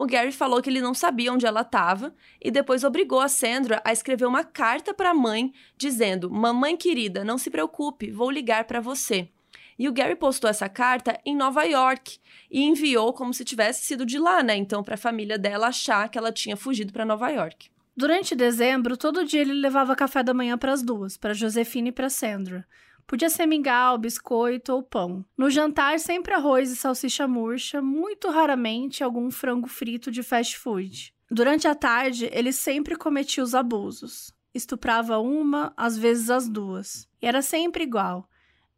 O 0.00 0.06
Gary 0.06 0.32
falou 0.32 0.62
que 0.62 0.70
ele 0.70 0.80
não 0.80 0.94
sabia 0.94 1.30
onde 1.30 1.44
ela 1.44 1.60
estava 1.60 2.14
e 2.40 2.50
depois 2.50 2.84
obrigou 2.84 3.20
a 3.20 3.28
Sandra 3.28 3.82
a 3.84 3.92
escrever 3.92 4.24
uma 4.24 4.42
carta 4.42 4.94
para 4.94 5.10
a 5.10 5.14
mãe 5.14 5.52
dizendo: 5.76 6.30
"Mamãe 6.30 6.74
querida, 6.74 7.22
não 7.22 7.36
se 7.36 7.50
preocupe, 7.50 8.10
vou 8.10 8.30
ligar 8.30 8.64
para 8.64 8.80
você". 8.80 9.28
E 9.78 9.86
o 9.86 9.92
Gary 9.92 10.16
postou 10.16 10.48
essa 10.48 10.70
carta 10.70 11.20
em 11.22 11.36
Nova 11.36 11.64
York 11.64 12.18
e 12.50 12.62
enviou 12.62 13.12
como 13.12 13.34
se 13.34 13.44
tivesse 13.44 13.84
sido 13.84 14.06
de 14.06 14.18
lá, 14.18 14.42
né? 14.42 14.56
Então, 14.56 14.82
para 14.82 14.94
a 14.94 14.96
família 14.96 15.36
dela 15.36 15.66
achar 15.66 16.08
que 16.08 16.16
ela 16.16 16.32
tinha 16.32 16.56
fugido 16.56 16.94
para 16.94 17.04
Nova 17.04 17.28
York. 17.28 17.68
Durante 17.94 18.34
dezembro, 18.34 18.96
todo 18.96 19.26
dia 19.26 19.42
ele 19.42 19.52
levava 19.52 19.94
café 19.94 20.22
da 20.22 20.32
manhã 20.32 20.56
para 20.56 20.72
as 20.72 20.82
duas, 20.82 21.18
para 21.18 21.34
Josefina 21.34 21.88
e 21.88 21.92
para 21.92 22.08
Sandra. 22.08 22.66
Podia 23.10 23.28
ser 23.28 23.44
mingau, 23.44 23.98
biscoito 23.98 24.72
ou 24.72 24.84
pão. 24.84 25.24
No 25.36 25.50
jantar, 25.50 25.98
sempre 25.98 26.32
arroz 26.32 26.70
e 26.70 26.76
salsicha 26.76 27.26
murcha, 27.26 27.82
muito 27.82 28.30
raramente 28.30 29.02
algum 29.02 29.32
frango 29.32 29.66
frito 29.66 30.12
de 30.12 30.22
fast 30.22 30.56
food. 30.56 31.12
Durante 31.28 31.66
a 31.66 31.74
tarde, 31.74 32.30
ele 32.30 32.52
sempre 32.52 32.94
cometia 32.94 33.42
os 33.42 33.52
abusos. 33.52 34.32
Estuprava 34.54 35.18
uma, 35.18 35.72
às 35.76 35.98
vezes 35.98 36.30
as 36.30 36.48
duas. 36.48 37.08
E 37.20 37.26
era 37.26 37.42
sempre 37.42 37.82
igual. 37.82 38.30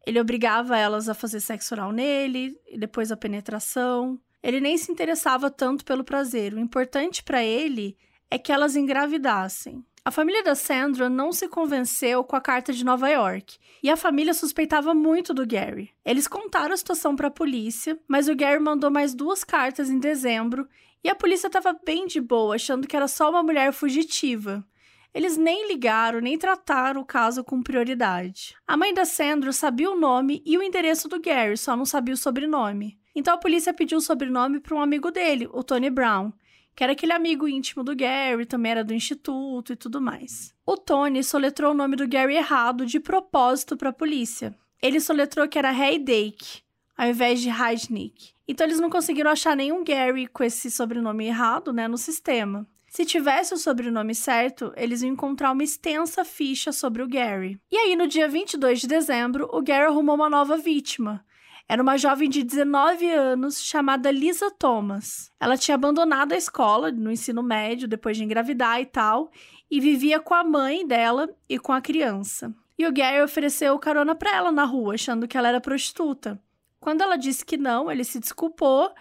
Ele 0.03 0.19
obrigava 0.19 0.75
elas 0.75 1.07
a 1.07 1.13
fazer 1.13 1.39
sexo 1.39 1.75
oral 1.75 1.91
nele, 1.91 2.59
depois 2.75 3.11
a 3.11 3.15
penetração. 3.15 4.19
Ele 4.41 4.59
nem 4.59 4.75
se 4.79 4.91
interessava 4.91 5.51
tanto 5.51 5.85
pelo 5.85 6.03
prazer. 6.03 6.55
O 6.55 6.59
importante 6.59 7.21
para 7.21 7.43
ele 7.43 7.95
é 8.31 8.39
que 8.39 8.51
elas 8.51 8.75
engravidassem. 8.75 9.85
A 10.05 10.11
família 10.11 10.43
da 10.43 10.53
Sandra 10.53 11.09
não 11.09 11.31
se 11.31 11.47
convenceu 11.47 12.25
com 12.25 12.35
a 12.35 12.41
carta 12.41 12.73
de 12.73 12.83
Nova 12.83 13.07
York 13.07 13.57
e 13.81 13.89
a 13.89 13.95
família 13.95 14.33
suspeitava 14.33 14.93
muito 14.93 15.33
do 15.33 15.47
Gary. 15.47 15.91
Eles 16.03 16.27
contaram 16.27 16.73
a 16.73 16.77
situação 16.77 17.15
para 17.15 17.29
a 17.29 17.31
polícia, 17.31 17.97
mas 18.05 18.27
o 18.27 18.35
Gary 18.35 18.61
mandou 18.61 18.91
mais 18.91 19.13
duas 19.13 19.45
cartas 19.45 19.89
em 19.89 19.97
dezembro 19.97 20.67
e 21.01 21.07
a 21.09 21.15
polícia 21.15 21.47
estava 21.47 21.79
bem 21.85 22.05
de 22.05 22.19
boa, 22.19 22.55
achando 22.55 22.85
que 22.85 22.97
era 22.97 23.07
só 23.07 23.29
uma 23.29 23.41
mulher 23.41 23.71
fugitiva. 23.71 24.65
Eles 25.13 25.37
nem 25.37 25.69
ligaram, 25.69 26.19
nem 26.19 26.37
trataram 26.37 26.99
o 26.99 27.05
caso 27.05 27.41
com 27.41 27.63
prioridade. 27.63 28.57
A 28.67 28.75
mãe 28.75 28.93
da 28.93 29.05
Sandra 29.05 29.53
sabia 29.53 29.89
o 29.89 29.97
nome 29.97 30.43
e 30.45 30.57
o 30.57 30.63
endereço 30.63 31.07
do 31.07 31.21
Gary, 31.21 31.55
só 31.55 31.77
não 31.77 31.85
sabia 31.85 32.13
o 32.13 32.17
sobrenome. 32.17 32.99
Então 33.15 33.33
a 33.33 33.37
polícia 33.37 33.73
pediu 33.73 33.99
o 33.99 34.01
sobrenome 34.01 34.59
para 34.59 34.75
um 34.75 34.81
amigo 34.81 35.11
dele, 35.11 35.47
o 35.53 35.63
Tony 35.63 35.89
Brown, 35.89 36.33
que 36.75 36.83
era 36.83 36.93
aquele 36.93 37.13
amigo 37.13 37.47
íntimo 37.47 37.83
do 37.83 37.95
Gary, 37.95 38.45
também 38.45 38.71
era 38.71 38.83
do 38.83 38.93
instituto 38.93 39.73
e 39.73 39.75
tudo 39.75 40.01
mais. 40.01 40.53
O 40.65 40.75
Tony 40.75 41.23
soletrou 41.23 41.71
o 41.71 41.75
nome 41.75 41.95
do 41.95 42.07
Gary 42.07 42.35
errado 42.35 42.85
de 42.85 42.99
propósito 42.99 43.77
para 43.77 43.89
a 43.89 43.93
polícia. 43.93 44.55
Ele 44.81 44.99
soletrou 44.99 45.47
que 45.47 45.57
era 45.57 45.71
Heydake, 45.71 46.61
ao 46.97 47.07
invés 47.07 47.41
de 47.41 47.49
Heidnik. 47.49 48.33
Então 48.47 48.67
eles 48.67 48.79
não 48.79 48.89
conseguiram 48.89 49.31
achar 49.31 49.55
nenhum 49.55 49.83
Gary 49.83 50.27
com 50.27 50.43
esse 50.43 50.69
sobrenome 50.69 51.25
errado, 51.25 51.71
né, 51.71 51.87
no 51.87 51.97
sistema. 51.97 52.67
Se 52.89 53.05
tivesse 53.05 53.55
o 53.55 53.57
sobrenome 53.57 54.13
certo, 54.13 54.71
eles 54.75 55.01
iam 55.01 55.13
encontrar 55.13 55.51
uma 55.51 55.63
extensa 55.63 56.23
ficha 56.23 56.71
sobre 56.71 57.01
o 57.01 57.07
Gary. 57.07 57.59
E 57.71 57.75
aí, 57.75 57.95
no 57.95 58.05
dia 58.05 58.27
22 58.27 58.81
de 58.81 58.87
dezembro, 58.87 59.49
o 59.51 59.63
Gary 59.63 59.85
arrumou 59.85 60.13
uma 60.13 60.29
nova 60.29 60.57
vítima. 60.57 61.25
Era 61.67 61.81
uma 61.81 61.97
jovem 61.97 62.29
de 62.29 62.43
19 62.43 63.09
anos 63.09 63.61
chamada 63.61 64.11
Lisa 64.11 64.51
Thomas. 64.51 65.31
Ela 65.39 65.57
tinha 65.57 65.75
abandonado 65.75 66.33
a 66.33 66.37
escola 66.37 66.91
no 66.91 67.11
ensino 67.11 67.41
médio 67.41 67.87
depois 67.87 68.17
de 68.17 68.23
engravidar 68.23 68.81
e 68.81 68.85
tal, 68.85 69.31
e 69.71 69.79
vivia 69.79 70.19
com 70.19 70.33
a 70.33 70.43
mãe 70.43 70.85
dela 70.85 71.29
e 71.47 71.57
com 71.57 71.71
a 71.71 71.81
criança. 71.81 72.53
E 72.77 72.85
o 72.85 72.91
Gary 72.91 73.21
ofereceu 73.21 73.77
carona 73.79 74.13
para 74.13 74.35
ela 74.35 74.51
na 74.51 74.65
rua, 74.65 74.95
achando 74.95 75.27
que 75.27 75.37
ela 75.37 75.47
era 75.47 75.61
prostituta. 75.61 76.41
Quando 76.79 77.01
ela 77.01 77.15
disse 77.15 77.45
que 77.45 77.55
não, 77.55 77.89
ele 77.89 78.03
se 78.03 78.19
desculpou 78.19 78.91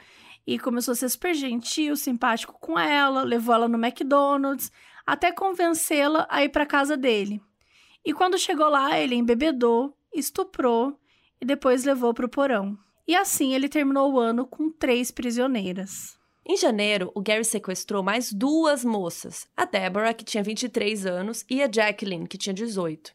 e 0.46 0.58
começou 0.58 0.92
a 0.92 0.94
ser 0.94 1.08
super 1.08 1.34
gentil, 1.34 1.96
simpático 1.96 2.56
com 2.60 2.78
ela, 2.78 3.22
levou 3.22 3.54
ela 3.54 3.68
no 3.68 3.76
McDonald's, 3.76 4.70
até 5.04 5.32
convencê-la 5.32 6.26
a 6.30 6.44
ir 6.44 6.50
para 6.50 6.64
casa 6.64 6.96
dele. 6.96 7.42
E 8.04 8.12
quando 8.12 8.38
chegou 8.38 8.68
lá, 8.68 8.98
ele 8.98 9.14
embebedou, 9.14 9.96
estuprou 10.14 10.98
e 11.42 11.44
depois 11.44 11.82
levou 11.82 12.14
para 12.14 12.24
o 12.24 12.28
porão. 12.28 12.78
E 13.06 13.16
assim 13.16 13.52
ele 13.52 13.68
terminou 13.68 14.12
o 14.12 14.20
ano 14.20 14.46
com 14.46 14.70
três 14.70 15.10
prisioneiras. 15.10 16.16
Em 16.46 16.56
janeiro, 16.56 17.10
o 17.16 17.20
Gary 17.20 17.44
sequestrou 17.44 18.00
mais 18.00 18.32
duas 18.32 18.84
moças: 18.84 19.48
a 19.56 19.64
Deborah, 19.64 20.14
que 20.14 20.24
tinha 20.24 20.42
23 20.42 21.04
anos, 21.04 21.44
e 21.50 21.60
a 21.60 21.70
Jacqueline, 21.70 22.28
que 22.28 22.38
tinha 22.38 22.54
18. 22.54 23.12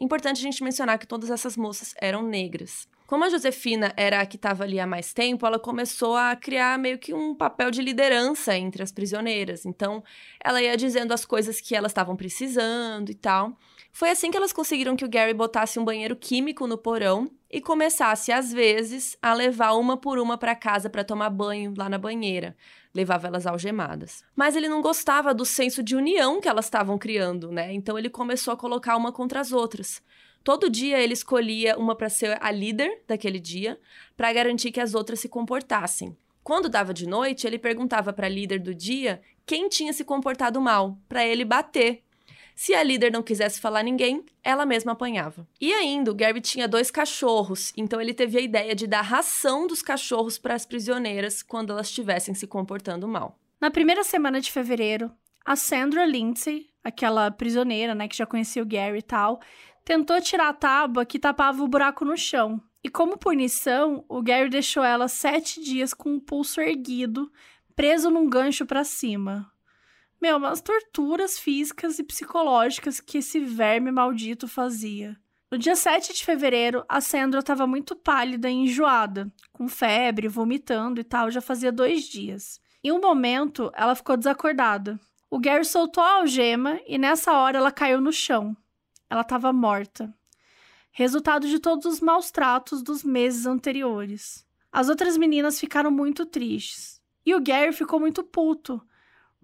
Importante 0.00 0.38
a 0.38 0.42
gente 0.42 0.62
mencionar 0.62 0.98
que 0.98 1.06
todas 1.06 1.30
essas 1.30 1.56
moças 1.56 1.94
eram 2.00 2.22
negras. 2.22 2.88
Como 3.06 3.24
a 3.24 3.30
Josefina 3.30 3.92
era 3.96 4.20
a 4.20 4.26
que 4.26 4.36
estava 4.36 4.64
ali 4.64 4.78
há 4.78 4.86
mais 4.86 5.14
tempo, 5.14 5.46
ela 5.46 5.58
começou 5.58 6.16
a 6.16 6.36
criar 6.36 6.78
meio 6.78 6.98
que 6.98 7.14
um 7.14 7.34
papel 7.34 7.70
de 7.70 7.80
liderança 7.80 8.56
entre 8.56 8.82
as 8.82 8.92
prisioneiras. 8.92 9.64
Então, 9.64 10.04
ela 10.44 10.60
ia 10.60 10.76
dizendo 10.76 11.14
as 11.14 11.24
coisas 11.24 11.60
que 11.60 11.74
elas 11.74 11.90
estavam 11.90 12.16
precisando 12.16 13.10
e 13.10 13.14
tal. 13.14 13.56
Foi 13.92 14.10
assim 14.10 14.30
que 14.30 14.36
elas 14.36 14.52
conseguiram 14.52 14.94
que 14.94 15.04
o 15.04 15.08
Gary 15.08 15.32
botasse 15.32 15.78
um 15.78 15.84
banheiro 15.84 16.14
químico 16.14 16.66
no 16.66 16.76
porão 16.76 17.30
e 17.50 17.60
começasse, 17.60 18.30
às 18.30 18.52
vezes, 18.52 19.16
a 19.22 19.32
levar 19.32 19.72
uma 19.72 19.96
por 19.96 20.18
uma 20.18 20.36
para 20.36 20.54
casa 20.54 20.90
para 20.90 21.04
tomar 21.04 21.30
banho 21.30 21.72
lá 21.76 21.88
na 21.88 21.96
banheira. 21.96 22.56
Levava 22.94 23.26
elas 23.26 23.46
algemadas. 23.46 24.22
Mas 24.36 24.54
ele 24.54 24.68
não 24.68 24.82
gostava 24.82 25.32
do 25.32 25.44
senso 25.44 25.82
de 25.82 25.96
união 25.96 26.40
que 26.40 26.48
elas 26.48 26.66
estavam 26.66 26.98
criando, 26.98 27.50
né? 27.50 27.72
Então 27.72 27.98
ele 27.98 28.10
começou 28.10 28.52
a 28.52 28.56
colocar 28.56 28.96
uma 28.96 29.12
contra 29.12 29.40
as 29.40 29.52
outras. 29.52 30.02
Todo 30.44 30.70
dia 30.70 31.00
ele 31.00 31.12
escolhia 31.12 31.78
uma 31.78 31.94
para 31.94 32.08
ser 32.08 32.38
a 32.40 32.50
líder 32.50 33.02
daquele 33.06 33.40
dia, 33.40 33.78
para 34.16 34.32
garantir 34.32 34.70
que 34.70 34.80
as 34.80 34.94
outras 34.94 35.20
se 35.20 35.28
comportassem. 35.28 36.16
Quando 36.42 36.68
dava 36.68 36.94
de 36.94 37.06
noite, 37.06 37.46
ele 37.46 37.58
perguntava 37.58 38.12
para 38.12 38.26
a 38.26 38.30
líder 38.30 38.58
do 38.58 38.74
dia 38.74 39.20
quem 39.44 39.68
tinha 39.68 39.92
se 39.92 40.04
comportado 40.04 40.60
mal, 40.60 40.98
para 41.08 41.26
ele 41.26 41.44
bater. 41.44 42.02
Se 42.58 42.74
a 42.74 42.82
líder 42.82 43.12
não 43.12 43.22
quisesse 43.22 43.60
falar 43.60 43.84
ninguém, 43.84 44.26
ela 44.42 44.66
mesma 44.66 44.90
apanhava. 44.90 45.46
E 45.60 45.72
ainda, 45.72 46.10
o 46.10 46.14
Gary 46.14 46.40
tinha 46.40 46.66
dois 46.66 46.90
cachorros, 46.90 47.72
então 47.76 48.00
ele 48.00 48.12
teve 48.12 48.36
a 48.36 48.40
ideia 48.40 48.74
de 48.74 48.84
dar 48.84 49.02
ração 49.02 49.68
dos 49.68 49.80
cachorros 49.80 50.38
para 50.38 50.54
as 50.54 50.66
prisioneiras 50.66 51.40
quando 51.40 51.72
elas 51.72 51.86
estivessem 51.86 52.34
se 52.34 52.48
comportando 52.48 53.06
mal. 53.06 53.38
Na 53.60 53.70
primeira 53.70 54.02
semana 54.02 54.40
de 54.40 54.50
fevereiro, 54.50 55.08
a 55.46 55.54
Sandra 55.54 56.04
Lindsay, 56.04 56.66
aquela 56.82 57.30
prisioneira, 57.30 57.94
né, 57.94 58.08
que 58.08 58.16
já 58.16 58.26
conhecia 58.26 58.60
o 58.60 58.66
Gary 58.66 58.98
e 58.98 59.02
tal, 59.02 59.40
tentou 59.84 60.20
tirar 60.20 60.48
a 60.48 60.52
tábua 60.52 61.06
que 61.06 61.20
tapava 61.20 61.62
o 61.62 61.68
buraco 61.68 62.04
no 62.04 62.16
chão. 62.16 62.60
E 62.82 62.88
como 62.88 63.16
punição, 63.16 64.04
o 64.08 64.20
Gary 64.20 64.50
deixou 64.50 64.82
ela 64.82 65.06
sete 65.06 65.62
dias 65.62 65.94
com 65.94 66.16
o 66.16 66.20
pulso 66.20 66.60
erguido, 66.60 67.30
preso 67.76 68.10
num 68.10 68.28
gancho 68.28 68.66
para 68.66 68.82
cima. 68.82 69.48
Meu, 70.20 70.36
umas 70.36 70.60
torturas 70.60 71.38
físicas 71.38 71.98
e 71.98 72.02
psicológicas 72.02 73.00
que 73.00 73.18
esse 73.18 73.38
verme 73.38 73.92
maldito 73.92 74.48
fazia. 74.48 75.16
No 75.50 75.56
dia 75.56 75.76
7 75.76 76.12
de 76.12 76.24
fevereiro, 76.24 76.84
a 76.88 77.00
Sandra 77.00 77.40
estava 77.40 77.66
muito 77.66 77.94
pálida 77.94 78.50
e 78.50 78.54
enjoada, 78.54 79.32
com 79.52 79.68
febre, 79.68 80.28
vomitando 80.28 81.00
e 81.00 81.04
tal, 81.04 81.30
já 81.30 81.40
fazia 81.40 81.70
dois 81.70 82.04
dias. 82.04 82.60
Em 82.82 82.90
um 82.90 83.00
momento, 83.00 83.70
ela 83.74 83.94
ficou 83.94 84.16
desacordada. 84.16 84.98
O 85.30 85.38
Gary 85.38 85.64
soltou 85.64 86.02
a 86.02 86.16
algema 86.16 86.80
e 86.86 86.98
nessa 86.98 87.32
hora 87.32 87.58
ela 87.58 87.70
caiu 87.70 88.00
no 88.00 88.12
chão. 88.12 88.56
Ela 89.08 89.22
estava 89.22 89.52
morta. 89.52 90.12
Resultado 90.90 91.46
de 91.46 91.58
todos 91.58 91.86
os 91.86 92.00
maus 92.00 92.30
tratos 92.30 92.82
dos 92.82 93.04
meses 93.04 93.46
anteriores. 93.46 94.44
As 94.70 94.88
outras 94.88 95.16
meninas 95.16 95.60
ficaram 95.60 95.90
muito 95.90 96.26
tristes. 96.26 97.00
E 97.24 97.34
o 97.34 97.40
Gary 97.40 97.72
ficou 97.72 98.00
muito 98.00 98.22
puto, 98.22 98.82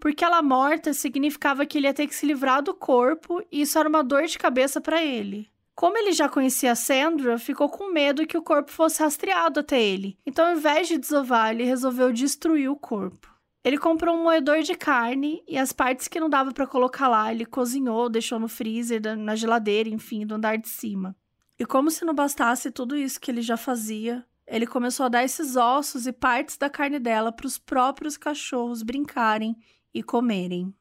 porque 0.00 0.24
ela 0.24 0.42
morta 0.42 0.92
significava 0.92 1.64
que 1.64 1.78
ele 1.78 1.86
ia 1.86 1.94
ter 1.94 2.06
que 2.06 2.14
se 2.14 2.26
livrar 2.26 2.62
do 2.62 2.74
corpo 2.74 3.42
e 3.50 3.62
isso 3.62 3.78
era 3.78 3.88
uma 3.88 4.02
dor 4.02 4.24
de 4.24 4.38
cabeça 4.38 4.80
para 4.80 5.02
ele. 5.02 5.48
Como 5.74 5.98
ele 5.98 6.12
já 6.12 6.28
conhecia 6.28 6.72
a 6.72 6.76
Sandra, 6.76 7.38
ficou 7.38 7.68
com 7.68 7.92
medo 7.92 8.26
que 8.26 8.38
o 8.38 8.42
corpo 8.42 8.70
fosse 8.70 9.02
rastreado 9.02 9.60
até 9.60 9.82
ele. 9.82 10.16
Então, 10.24 10.46
ao 10.46 10.56
invés 10.56 10.86
de 10.86 10.98
desovar, 10.98 11.50
ele 11.50 11.64
resolveu 11.64 12.12
destruir 12.12 12.70
o 12.70 12.76
corpo. 12.76 13.34
Ele 13.64 13.78
comprou 13.78 14.14
um 14.14 14.22
moedor 14.22 14.60
de 14.60 14.74
carne 14.74 15.42
e 15.48 15.58
as 15.58 15.72
partes 15.72 16.06
que 16.06 16.20
não 16.20 16.28
dava 16.28 16.52
para 16.52 16.66
colocar 16.66 17.08
lá, 17.08 17.32
ele 17.32 17.46
cozinhou, 17.46 18.10
deixou 18.10 18.38
no 18.38 18.46
freezer, 18.46 19.00
na 19.16 19.34
geladeira, 19.34 19.88
enfim, 19.88 20.26
do 20.26 20.34
andar 20.34 20.58
de 20.58 20.68
cima. 20.68 21.16
E 21.58 21.64
como 21.64 21.90
se 21.90 22.04
não 22.04 22.14
bastasse 22.14 22.70
tudo 22.70 22.94
isso 22.94 23.18
que 23.18 23.30
ele 23.30 23.40
já 23.40 23.56
fazia, 23.56 24.24
ele 24.46 24.66
começou 24.66 25.06
a 25.06 25.08
dar 25.08 25.24
esses 25.24 25.56
ossos 25.56 26.06
e 26.06 26.12
partes 26.12 26.58
da 26.58 26.68
carne 26.68 26.98
dela 26.98 27.32
para 27.32 27.46
os 27.46 27.56
próprios 27.56 28.16
cachorros 28.16 28.82
brincarem 28.82 29.56
e 29.94 30.02
comerem. 30.02 30.74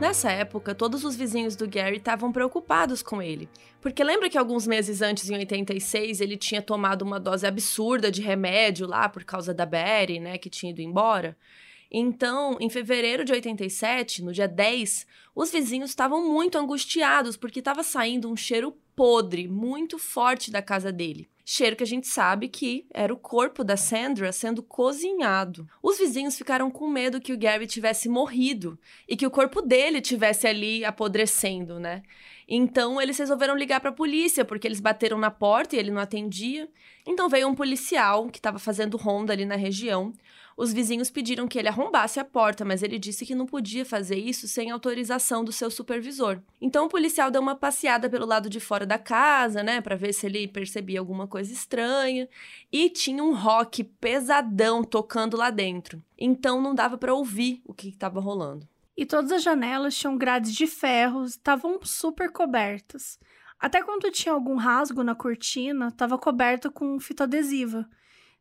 Nessa 0.00 0.32
época, 0.32 0.74
todos 0.74 1.04
os 1.04 1.14
vizinhos 1.14 1.54
do 1.54 1.68
Gary 1.68 1.98
estavam 1.98 2.32
preocupados 2.32 3.02
com 3.02 3.22
ele. 3.22 3.48
Porque 3.80 4.02
lembra 4.02 4.28
que 4.28 4.36
alguns 4.36 4.66
meses 4.66 5.02
antes, 5.02 5.30
em 5.30 5.36
86, 5.36 6.20
ele 6.20 6.36
tinha 6.36 6.60
tomado 6.60 7.02
uma 7.02 7.20
dose 7.20 7.46
absurda 7.46 8.10
de 8.10 8.20
remédio 8.20 8.86
lá 8.88 9.08
por 9.08 9.24
causa 9.24 9.54
da 9.54 9.66
Betty, 9.66 10.18
né, 10.18 10.36
que 10.36 10.50
tinha 10.50 10.72
ido 10.72 10.80
embora? 10.80 11.36
Então, 11.90 12.56
em 12.60 12.70
fevereiro 12.70 13.24
de 13.24 13.32
87, 13.32 14.22
no 14.22 14.32
dia 14.32 14.46
10, 14.46 15.06
os 15.34 15.50
vizinhos 15.50 15.90
estavam 15.90 16.28
muito 16.28 16.56
angustiados 16.56 17.36
porque 17.36 17.58
estava 17.58 17.82
saindo 17.82 18.30
um 18.30 18.36
cheiro 18.36 18.76
podre 18.94 19.48
muito 19.48 19.98
forte 19.98 20.50
da 20.50 20.62
casa 20.62 20.92
dele. 20.92 21.28
Cheiro 21.52 21.74
que 21.74 21.82
a 21.82 21.86
gente 21.86 22.06
sabe 22.06 22.48
que 22.48 22.86
era 22.94 23.12
o 23.12 23.16
corpo 23.16 23.64
da 23.64 23.76
Sandra 23.76 24.30
sendo 24.30 24.62
cozinhado. 24.62 25.68
Os 25.82 25.98
vizinhos 25.98 26.38
ficaram 26.38 26.70
com 26.70 26.86
medo 26.86 27.20
que 27.20 27.32
o 27.32 27.38
Gary 27.38 27.66
tivesse 27.66 28.08
morrido 28.08 28.78
e 29.08 29.16
que 29.16 29.26
o 29.26 29.30
corpo 29.30 29.60
dele 29.60 30.00
tivesse 30.00 30.46
ali 30.46 30.84
apodrecendo, 30.84 31.80
né? 31.80 32.02
Então 32.46 33.00
eles 33.00 33.18
resolveram 33.18 33.56
ligar 33.56 33.80
para 33.80 33.90
a 33.90 33.94
polícia 33.94 34.44
porque 34.44 34.68
eles 34.68 34.78
bateram 34.78 35.18
na 35.18 35.30
porta 35.30 35.74
e 35.74 35.78
ele 35.80 35.90
não 35.90 36.00
atendia. 36.00 36.68
Então 37.04 37.28
veio 37.28 37.48
um 37.48 37.54
policial 37.54 38.28
que 38.28 38.38
estava 38.38 38.60
fazendo 38.60 38.96
ronda 38.96 39.32
ali 39.32 39.44
na 39.44 39.56
região. 39.56 40.12
Os 40.60 40.74
vizinhos 40.74 41.08
pediram 41.08 41.48
que 41.48 41.58
ele 41.58 41.68
arrombasse 41.68 42.20
a 42.20 42.24
porta, 42.24 42.66
mas 42.66 42.82
ele 42.82 42.98
disse 42.98 43.24
que 43.24 43.34
não 43.34 43.46
podia 43.46 43.82
fazer 43.82 44.16
isso 44.16 44.46
sem 44.46 44.70
autorização 44.70 45.42
do 45.42 45.50
seu 45.50 45.70
supervisor. 45.70 46.38
Então 46.60 46.84
o 46.84 46.88
policial 46.90 47.30
deu 47.30 47.40
uma 47.40 47.56
passeada 47.56 48.10
pelo 48.10 48.26
lado 48.26 48.50
de 48.50 48.60
fora 48.60 48.84
da 48.84 48.98
casa, 48.98 49.62
né, 49.62 49.80
para 49.80 49.96
ver 49.96 50.12
se 50.12 50.26
ele 50.26 50.46
percebia 50.46 51.00
alguma 51.00 51.26
coisa 51.26 51.50
estranha, 51.50 52.28
e 52.70 52.90
tinha 52.90 53.24
um 53.24 53.34
rock 53.34 53.82
pesadão 53.82 54.84
tocando 54.84 55.34
lá 55.34 55.48
dentro. 55.48 56.02
Então 56.18 56.60
não 56.60 56.74
dava 56.74 56.98
para 56.98 57.14
ouvir 57.14 57.62
o 57.64 57.72
que 57.72 57.88
estava 57.88 58.20
rolando. 58.20 58.68
E 58.94 59.06
todas 59.06 59.32
as 59.32 59.42
janelas 59.42 59.96
tinham 59.96 60.18
grades 60.18 60.54
de 60.54 60.66
ferro, 60.66 61.24
estavam 61.24 61.80
super 61.82 62.30
cobertas. 62.30 63.18
Até 63.58 63.82
quando 63.82 64.10
tinha 64.10 64.34
algum 64.34 64.56
rasgo 64.56 65.02
na 65.02 65.14
cortina, 65.14 65.88
estava 65.88 66.18
coberta 66.18 66.68
com 66.68 67.00
fita 67.00 67.24
adesiva 67.24 67.88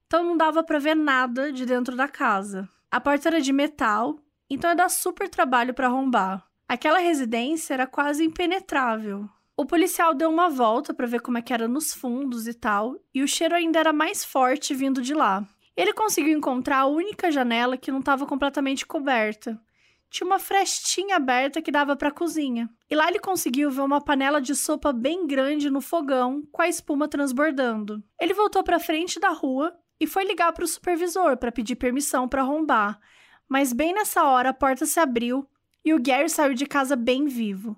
então 0.10 0.24
não 0.24 0.36
dava 0.36 0.64
para 0.64 0.80
ver 0.80 0.96
nada 0.96 1.54
de 1.54 1.68
dentro 1.68 1.96
da 1.96 2.08
casa. 2.08 2.68
A 2.90 3.00
porta 3.00 3.30
era 3.30 3.40
de 3.40 3.54
metal, 3.54 4.18
então 4.50 4.72
ia 4.72 4.76
dar 4.76 4.90
super 4.90 5.30
trabalho 5.30 5.72
para 5.72 5.86
arrombar. 5.86 6.44
Aquela 6.68 6.98
residência 6.98 7.76
era 7.76 7.86
quase 7.86 8.26
impenetrável. 8.26 9.30
O 9.56 9.68
policial 9.68 10.16
deu 10.16 10.28
uma 10.32 10.50
volta 10.50 10.96
para 10.96 11.06
ver 11.06 11.22
como 11.22 11.38
é 11.38 11.44
que 11.44 11.54
era 11.54 11.68
nos 11.68 11.94
fundos 11.94 12.48
e 12.48 12.56
tal, 12.56 12.96
e 13.14 13.22
o 13.22 13.28
cheiro 13.28 13.54
ainda 13.54 13.78
era 13.78 13.94
mais 13.94 14.26
forte 14.26 14.74
vindo 14.74 15.00
de 15.00 15.14
lá. 15.14 15.48
Ele 15.78 15.94
conseguiu 15.94 16.36
encontrar 16.36 16.80
a 16.80 16.88
única 16.88 17.32
janela 17.32 17.78
que 17.78 17.92
não 17.92 18.00
estava 18.00 18.26
completamente 18.26 18.88
coberta. 18.88 19.62
Tinha 20.10 20.26
uma 20.26 20.40
frestinha 20.40 21.18
aberta 21.18 21.62
que 21.62 21.72
dava 21.72 21.96
para 21.96 22.08
a 22.08 22.12
cozinha. 22.12 22.68
E 22.90 22.96
lá 22.96 23.08
ele 23.08 23.20
conseguiu 23.20 23.70
ver 23.70 23.82
uma 23.82 24.02
panela 24.02 24.42
de 24.42 24.56
sopa 24.56 24.92
bem 24.92 25.28
grande 25.28 25.70
no 25.70 25.82
fogão, 25.82 26.42
com 26.52 26.64
a 26.64 26.68
espuma 26.68 27.08
transbordando. 27.08 28.04
Ele 28.20 28.34
voltou 28.34 28.64
para 28.64 28.80
frente 28.80 29.20
da 29.20 29.30
rua 29.30 29.78
e 30.00 30.08
foi 30.08 30.24
ligar 30.24 30.54
para 30.54 30.64
o 30.64 30.68
supervisor 30.68 31.38
para 31.38 31.52
pedir 31.52 31.76
permissão 31.76 32.28
para 32.28 32.42
arrombar. 32.42 33.00
Mas 33.48 33.74
bem 33.74 33.94
nessa 33.94 34.24
hora 34.24 34.50
a 34.50 34.54
porta 34.54 34.86
se 34.86 35.00
abriu 35.00 35.48
e 35.84 35.94
o 35.94 36.02
Gary 36.02 36.30
saiu 36.30 36.54
de 36.54 36.66
casa 36.66 36.96
bem 36.96 37.28
vivo. 37.28 37.78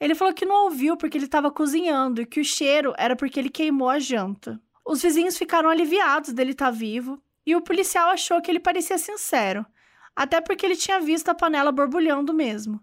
Ele 0.00 0.14
falou 0.14 0.34
que 0.34 0.44
não 0.44 0.64
ouviu 0.64 0.96
porque 0.96 1.16
ele 1.16 1.26
estava 1.26 1.50
cozinhando 1.50 2.20
e 2.20 2.26
que 2.26 2.40
o 2.40 2.44
cheiro 2.44 2.92
era 2.98 3.14
porque 3.14 3.38
ele 3.38 3.48
queimou 3.48 3.88
a 3.88 3.98
janta. 3.98 4.60
Os 4.84 5.00
vizinhos 5.00 5.38
ficaram 5.38 5.70
aliviados 5.70 6.32
dele 6.32 6.52
estar 6.52 6.66
tá 6.66 6.70
vivo 6.72 7.22
e 7.46 7.54
o 7.54 7.62
policial 7.62 8.10
achou 8.10 8.40
que 8.40 8.50
ele 8.50 8.58
parecia 8.58 8.98
sincero, 8.98 9.64
até 10.14 10.40
porque 10.40 10.66
ele 10.66 10.76
tinha 10.76 11.00
visto 11.00 11.28
a 11.28 11.34
panela 11.34 11.70
borbulhando 11.70 12.34
mesmo. 12.34 12.80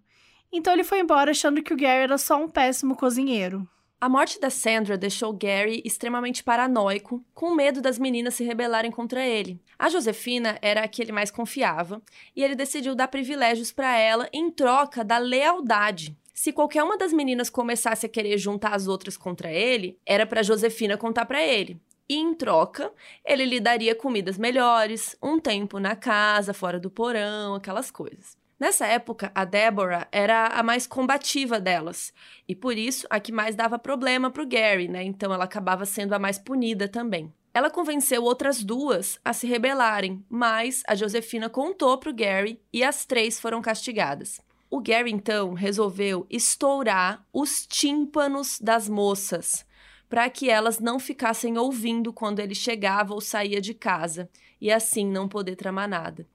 Então 0.51 0.73
ele 0.73 0.83
foi 0.83 0.99
embora 0.99 1.31
achando 1.31 1.61
que 1.61 1.73
o 1.73 1.77
Gary 1.77 2.03
era 2.03 2.17
só 2.17 2.41
um 2.41 2.47
péssimo 2.47 2.95
cozinheiro. 2.95 3.67
A 4.01 4.07
morte 4.07 4.39
da 4.39 4.49
Sandra 4.49 4.97
deixou 4.97 5.33
Gary 5.33 5.81
extremamente 5.83 6.41
paranoico, 6.41 7.21
com 7.33 7.53
medo 7.53 7.81
das 7.81 7.99
meninas 7.99 8.35
se 8.35 8.45
rebelarem 8.45 8.89
contra 8.89 9.25
ele. 9.25 9.59
A 9.77 9.89
Josefina 9.89 10.57
era 10.61 10.83
a 10.85 10.87
que 10.87 11.01
ele 11.01 11.11
mais 11.11 11.29
confiava, 11.29 12.01
e 12.33 12.41
ele 12.41 12.55
decidiu 12.55 12.95
dar 12.95 13.09
privilégios 13.09 13.73
para 13.73 13.97
ela 13.97 14.29
em 14.31 14.49
troca 14.49 15.03
da 15.03 15.17
lealdade. 15.17 16.15
Se 16.33 16.53
qualquer 16.53 16.81
uma 16.81 16.97
das 16.97 17.11
meninas 17.11 17.49
começasse 17.49 18.05
a 18.05 18.09
querer 18.09 18.37
juntar 18.37 18.73
as 18.73 18.87
outras 18.87 19.17
contra 19.17 19.51
ele, 19.51 19.99
era 20.05 20.25
para 20.25 20.43
Josefina 20.43 20.95
contar 20.95 21.25
para 21.25 21.45
ele. 21.45 21.77
E 22.07 22.15
em 22.15 22.33
troca, 22.33 22.93
ele 23.25 23.43
lhe 23.43 23.59
daria 23.59 23.93
comidas 23.93 24.37
melhores, 24.37 25.17
um 25.21 25.37
tempo 25.37 25.77
na 25.77 25.97
casa, 25.97 26.53
fora 26.53 26.79
do 26.79 26.89
porão, 26.89 27.53
aquelas 27.53 27.91
coisas. 27.91 28.38
Nessa 28.59 28.85
época, 28.85 29.31
a 29.33 29.45
Deborah 29.45 30.05
era 30.11 30.47
a 30.47 30.61
mais 30.61 30.85
combativa 30.85 31.61
delas, 31.61 32.11
e 32.45 32.53
por 32.53 32.77
isso 32.77 33.07
a 33.09 33.17
que 33.17 33.31
mais 33.31 33.55
dava 33.55 33.79
problema 33.79 34.29
para 34.29 34.43
o 34.43 34.45
Gary, 34.45 34.89
né? 34.89 35.01
Então 35.01 35.33
ela 35.33 35.45
acabava 35.45 35.85
sendo 35.85 36.11
a 36.13 36.19
mais 36.19 36.37
punida 36.37 36.85
também. 36.85 37.33
Ela 37.53 37.69
convenceu 37.69 38.21
outras 38.21 38.61
duas 38.61 39.17
a 39.23 39.31
se 39.31 39.47
rebelarem, 39.47 40.23
mas 40.29 40.83
a 40.85 40.93
Josefina 40.93 41.49
contou 41.49 41.97
para 41.97 42.09
o 42.09 42.13
Gary 42.13 42.61
e 42.73 42.83
as 42.83 43.05
três 43.05 43.39
foram 43.39 43.61
castigadas. 43.61 44.41
O 44.69 44.81
Gary 44.81 45.09
então 45.09 45.53
resolveu 45.53 46.27
estourar 46.29 47.25
os 47.31 47.65
tímpanos 47.65 48.59
das 48.59 48.89
moças 48.89 49.65
para 50.09 50.29
que 50.29 50.49
elas 50.49 50.79
não 50.79 50.99
ficassem 50.99 51.57
ouvindo 51.57 52.11
quando 52.11 52.39
ele 52.39 52.53
chegava 52.53 53.13
ou 53.13 53.21
saía 53.21 53.61
de 53.61 53.73
casa 53.73 54.29
e 54.59 54.69
assim 54.69 55.05
não 55.05 55.29
poder 55.29 55.55
tramar 55.55 55.87
nada 55.87 56.27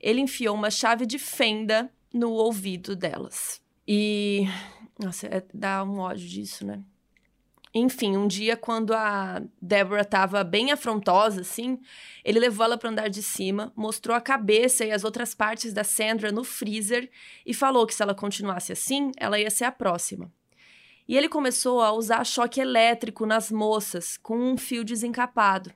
ele 0.00 0.20
enfiou 0.20 0.54
uma 0.54 0.70
chave 0.70 1.06
de 1.06 1.18
fenda 1.18 1.90
no 2.12 2.30
ouvido 2.32 2.94
delas. 2.94 3.60
E. 3.86 4.46
Nossa, 4.98 5.26
é, 5.26 5.42
dá 5.52 5.82
um 5.82 5.98
ódio 5.98 6.28
disso, 6.28 6.66
né? 6.66 6.82
Enfim, 7.74 8.18
um 8.18 8.26
dia, 8.26 8.54
quando 8.54 8.92
a 8.92 9.42
Deborah 9.60 10.02
estava 10.02 10.44
bem 10.44 10.70
afrontosa, 10.70 11.40
assim, 11.40 11.80
ele 12.22 12.38
levou 12.38 12.66
ela 12.66 12.76
para 12.76 12.90
andar 12.90 13.08
de 13.08 13.22
cima, 13.22 13.72
mostrou 13.74 14.14
a 14.14 14.20
cabeça 14.20 14.84
e 14.84 14.92
as 14.92 15.04
outras 15.04 15.34
partes 15.34 15.72
da 15.72 15.82
Sandra 15.82 16.30
no 16.30 16.44
freezer 16.44 17.10
e 17.46 17.54
falou 17.54 17.86
que 17.86 17.94
se 17.94 18.02
ela 18.02 18.14
continuasse 18.14 18.72
assim, 18.72 19.10
ela 19.16 19.40
ia 19.40 19.48
ser 19.48 19.64
a 19.64 19.72
próxima. 19.72 20.30
E 21.08 21.16
ele 21.16 21.30
começou 21.30 21.80
a 21.80 21.92
usar 21.92 22.24
choque 22.24 22.60
elétrico 22.60 23.24
nas 23.24 23.50
moças, 23.50 24.18
com 24.18 24.36
um 24.36 24.56
fio 24.58 24.84
desencapado 24.84 25.72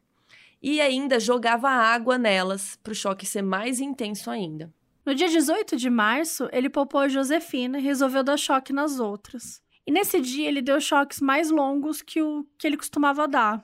e 0.62 0.80
ainda 0.80 1.20
jogava 1.20 1.68
água 1.68 2.18
nelas 2.18 2.76
para 2.82 2.92
o 2.92 2.94
choque 2.94 3.26
ser 3.26 3.42
mais 3.42 3.80
intenso 3.80 4.30
ainda. 4.30 4.72
No 5.04 5.14
dia 5.14 5.28
18 5.28 5.76
de 5.76 5.88
março, 5.88 6.48
ele 6.52 6.68
poupou 6.68 7.00
a 7.00 7.08
Josefina 7.08 7.78
e 7.78 7.82
resolveu 7.82 8.24
dar 8.24 8.36
choque 8.36 8.72
nas 8.72 8.98
outras. 8.98 9.62
E 9.86 9.92
nesse 9.92 10.20
dia 10.20 10.48
ele 10.48 10.60
deu 10.60 10.80
choques 10.80 11.20
mais 11.20 11.48
longos 11.50 12.02
que 12.02 12.20
o 12.20 12.44
que 12.58 12.66
ele 12.66 12.76
costumava 12.76 13.28
dar. 13.28 13.62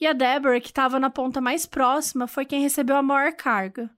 E 0.00 0.06
a 0.06 0.12
Deborah, 0.12 0.60
que 0.60 0.68
estava 0.68 1.00
na 1.00 1.10
ponta 1.10 1.40
mais 1.40 1.66
próxima, 1.66 2.28
foi 2.28 2.44
quem 2.44 2.60
recebeu 2.60 2.96
a 2.96 3.02
maior 3.02 3.32
carga. 3.32 3.90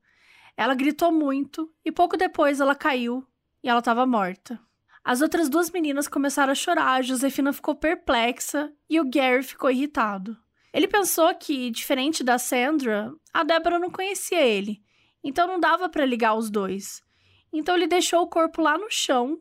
Ela 0.57 0.75
gritou 0.75 1.13
muito 1.13 1.71
e 1.85 1.93
pouco 1.93 2.17
depois 2.17 2.61
ela 2.61 2.75
caiu 2.75 3.27
e 3.63 3.69
ela 3.69 3.81
estava 3.81 4.07
morta. 4.07 4.59
As 5.05 5.21
outras 5.21 5.49
duas 5.49 5.71
meninas 5.71 6.09
começaram 6.09 6.53
a 6.53 6.55
chorar, 6.55 6.95
a 6.95 7.03
Josefina 7.03 7.53
ficou 7.53 7.75
perplexa 7.75 8.73
e 8.89 8.99
o 8.99 9.09
Gary 9.09 9.43
ficou 9.43 9.71
irritado. 9.71 10.37
Ele 10.77 10.87
pensou 10.87 11.35
que, 11.35 11.71
diferente 11.71 12.23
da 12.23 12.37
Sandra, 12.37 13.11
a 13.33 13.43
Débora 13.43 13.79
não 13.79 13.89
conhecia 13.91 14.43
ele, 14.43 14.83
então 15.25 15.49
não 15.49 15.59
dava 15.59 15.89
para 15.89 16.05
ligar 16.05 16.35
os 16.35 16.51
dois. 16.51 17.03
Então 17.51 17.75
ele 17.75 17.87
deixou 17.87 18.21
o 18.21 18.27
corpo 18.27 18.61
lá 18.61 18.77
no 18.77 18.91
chão 18.91 19.41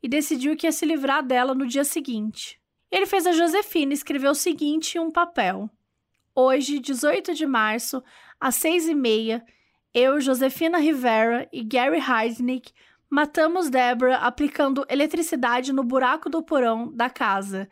e 0.00 0.08
decidiu 0.08 0.56
que 0.56 0.64
ia 0.64 0.70
se 0.70 0.86
livrar 0.86 1.26
dela 1.26 1.56
no 1.56 1.66
dia 1.66 1.82
seguinte. 1.82 2.60
Ele 2.88 3.04
fez 3.04 3.26
a 3.26 3.32
Josefina 3.32 3.92
escrever 3.92 4.28
o 4.28 4.34
seguinte 4.34 4.96
em 4.96 5.00
um 5.00 5.10
papel: 5.10 5.68
Hoje, 6.32 6.78
18 6.78 7.34
de 7.34 7.46
março, 7.46 8.00
às 8.38 8.54
seis 8.54 8.86
e 8.86 8.94
meia, 8.94 9.44
eu, 9.92 10.20
Josefina 10.20 10.78
Rivera 10.78 11.48
e 11.52 11.64
Gary 11.64 11.98
Heidnick 11.98 12.72
matamos 13.10 13.68
Deborah 13.68 14.18
aplicando 14.18 14.86
eletricidade 14.88 15.72
no 15.72 15.82
buraco 15.82 16.30
do 16.30 16.44
porão 16.44 16.94
da 16.94 17.10
casa 17.10 17.68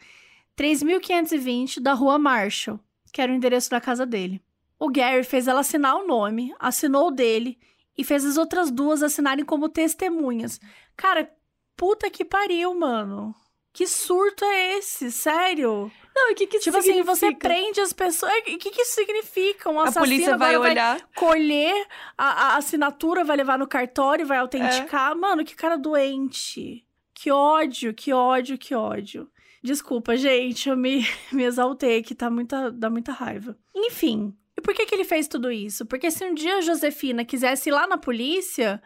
3520 0.56 1.80
da 1.80 1.92
rua 1.92 2.18
Marshall, 2.18 2.80
que 3.14 3.22
era 3.22 3.30
o 3.30 3.34
endereço 3.34 3.70
da 3.70 3.80
casa 3.80 4.04
dele. 4.04 4.42
O 4.76 4.90
Gary 4.90 5.22
fez 5.22 5.46
ela 5.46 5.60
assinar 5.60 5.94
o 5.94 6.04
nome, 6.04 6.52
assinou 6.58 7.06
o 7.06 7.10
dele 7.12 7.56
e 7.96 8.02
fez 8.02 8.24
as 8.24 8.36
outras 8.36 8.72
duas 8.72 9.04
assinarem 9.04 9.44
como 9.44 9.68
testemunhas. 9.68 10.60
Cara, 10.96 11.32
puta 11.76 12.10
que 12.10 12.24
pariu, 12.24 12.74
mano. 12.74 13.32
Que 13.72 13.86
surto 13.86 14.44
é 14.44 14.78
esse? 14.78 15.12
Sério? 15.12 15.92
Não, 16.14 16.32
o 16.32 16.34
que 16.34 16.48
que 16.48 16.58
Tipo 16.58 16.82
significa? 16.82 17.12
assim, 17.12 17.30
você 17.30 17.36
prende 17.36 17.80
as 17.80 17.92
pessoas. 17.92 18.32
O 18.32 18.42
que, 18.58 18.70
que 18.70 18.82
isso 18.82 18.94
significa? 18.94 19.70
Um 19.70 19.78
A 19.78 19.84
assassino 19.84 20.04
polícia 20.06 20.36
vai 20.36 20.56
olhar. 20.56 21.00
colher 21.14 21.86
a, 22.18 22.26
a 22.54 22.56
assinatura, 22.56 23.22
vai 23.24 23.36
levar 23.36 23.56
no 23.58 23.66
cartório, 23.68 24.26
vai 24.26 24.38
autenticar. 24.38 25.16
Mano, 25.16 25.44
que 25.44 25.54
cara 25.54 25.76
doente. 25.76 26.84
Que 27.14 27.30
ódio, 27.30 27.94
que 27.94 28.12
ódio, 28.12 28.58
que 28.58 28.74
ódio. 28.74 29.28
Desculpa, 29.64 30.14
gente, 30.14 30.68
eu 30.68 30.76
me, 30.76 31.06
me 31.32 31.42
exaltei 31.42 32.02
que 32.02 32.14
tá 32.14 32.28
muita, 32.28 32.70
dá 32.70 32.90
muita 32.90 33.12
raiva. 33.12 33.56
Enfim, 33.74 34.36
e 34.54 34.60
por 34.60 34.74
que, 34.74 34.84
que 34.84 34.94
ele 34.94 35.04
fez 35.04 35.26
tudo 35.26 35.50
isso? 35.50 35.86
Porque 35.86 36.10
se 36.10 36.22
um 36.22 36.34
dia 36.34 36.58
a 36.58 36.60
Josefina 36.60 37.24
quisesse 37.24 37.70
ir 37.70 37.72
lá 37.72 37.86
na 37.86 37.96
polícia, 37.96 38.82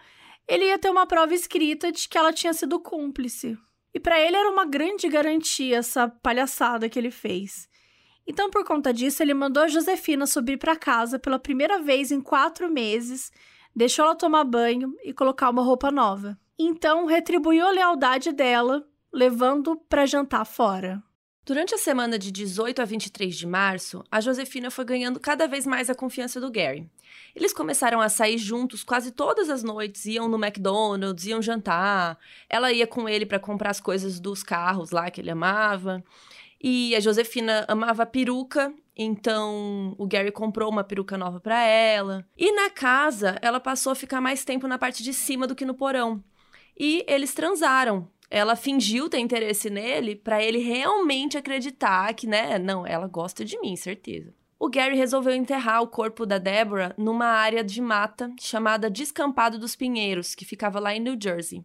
ele 0.46 0.66
ia 0.66 0.78
ter 0.78 0.88
uma 0.88 1.04
prova 1.04 1.34
escrita 1.34 1.90
de 1.90 2.08
que 2.08 2.16
ela 2.16 2.32
tinha 2.32 2.54
sido 2.54 2.78
cúmplice. 2.78 3.58
E 3.92 3.98
pra 3.98 4.20
ele 4.20 4.36
era 4.36 4.48
uma 4.48 4.64
grande 4.64 5.08
garantia 5.08 5.78
essa 5.78 6.06
palhaçada 6.06 6.88
que 6.88 6.96
ele 6.96 7.10
fez. 7.10 7.68
Então, 8.24 8.48
por 8.48 8.64
conta 8.64 8.92
disso, 8.92 9.20
ele 9.20 9.34
mandou 9.34 9.64
a 9.64 9.68
Josefina 9.68 10.28
subir 10.28 10.58
para 10.58 10.76
casa 10.76 11.18
pela 11.18 11.40
primeira 11.40 11.82
vez 11.82 12.12
em 12.12 12.20
quatro 12.20 12.70
meses, 12.70 13.32
deixou 13.74 14.04
ela 14.04 14.14
tomar 14.14 14.44
banho 14.44 14.94
e 15.02 15.12
colocar 15.12 15.50
uma 15.50 15.62
roupa 15.62 15.90
nova. 15.90 16.38
Então, 16.56 17.06
retribuiu 17.06 17.66
a 17.66 17.72
lealdade 17.72 18.30
dela, 18.30 18.86
levando 19.12 19.76
para 19.88 20.06
jantar 20.06 20.44
fora. 20.44 21.02
Durante 21.48 21.74
a 21.74 21.78
semana 21.78 22.18
de 22.18 22.30
18 22.30 22.82
a 22.82 22.84
23 22.84 23.34
de 23.34 23.46
março, 23.46 24.04
a 24.10 24.20
Josefina 24.20 24.70
foi 24.70 24.84
ganhando 24.84 25.18
cada 25.18 25.46
vez 25.46 25.64
mais 25.64 25.88
a 25.88 25.94
confiança 25.94 26.38
do 26.38 26.50
Gary. 26.50 26.86
Eles 27.34 27.54
começaram 27.54 28.02
a 28.02 28.10
sair 28.10 28.36
juntos 28.36 28.84
quase 28.84 29.12
todas 29.12 29.48
as 29.48 29.62
noites, 29.62 30.04
iam 30.04 30.28
no 30.28 30.36
McDonald's, 30.36 31.24
iam 31.24 31.40
jantar. 31.40 32.18
Ela 32.50 32.70
ia 32.70 32.86
com 32.86 33.08
ele 33.08 33.24
para 33.24 33.38
comprar 33.38 33.70
as 33.70 33.80
coisas 33.80 34.20
dos 34.20 34.42
carros 34.42 34.90
lá 34.90 35.10
que 35.10 35.22
ele 35.22 35.30
amava. 35.30 36.04
E 36.62 36.94
a 36.94 37.00
Josefina 37.00 37.64
amava 37.66 38.04
peruca, 38.04 38.70
então 38.94 39.94
o 39.96 40.06
Gary 40.06 40.30
comprou 40.30 40.70
uma 40.70 40.84
peruca 40.84 41.16
nova 41.16 41.40
para 41.40 41.64
ela. 41.64 42.26
E 42.36 42.52
na 42.52 42.68
casa, 42.68 43.38
ela 43.40 43.58
passou 43.58 43.92
a 43.92 43.96
ficar 43.96 44.20
mais 44.20 44.44
tempo 44.44 44.68
na 44.68 44.76
parte 44.76 45.02
de 45.02 45.14
cima 45.14 45.46
do 45.46 45.54
que 45.54 45.64
no 45.64 45.72
porão. 45.72 46.22
E 46.78 47.06
eles 47.08 47.32
transaram. 47.32 48.06
Ela 48.30 48.56
fingiu 48.56 49.08
ter 49.08 49.18
interesse 49.18 49.70
nele 49.70 50.14
para 50.14 50.42
ele 50.42 50.58
realmente 50.58 51.38
acreditar 51.38 52.12
que, 52.14 52.26
né, 52.26 52.58
não, 52.58 52.86
ela 52.86 53.06
gosta 53.06 53.44
de 53.44 53.58
mim, 53.60 53.74
certeza. 53.74 54.34
O 54.60 54.68
Gary 54.68 54.96
resolveu 54.96 55.34
enterrar 55.34 55.82
o 55.82 55.86
corpo 55.86 56.26
da 56.26 56.36
Deborah 56.36 56.92
numa 56.98 57.26
área 57.26 57.62
de 57.62 57.80
mata 57.80 58.30
chamada 58.40 58.90
Descampado 58.90 59.58
dos 59.58 59.76
Pinheiros, 59.76 60.34
que 60.34 60.44
ficava 60.44 60.80
lá 60.80 60.94
em 60.94 61.00
New 61.00 61.16
Jersey. 61.20 61.64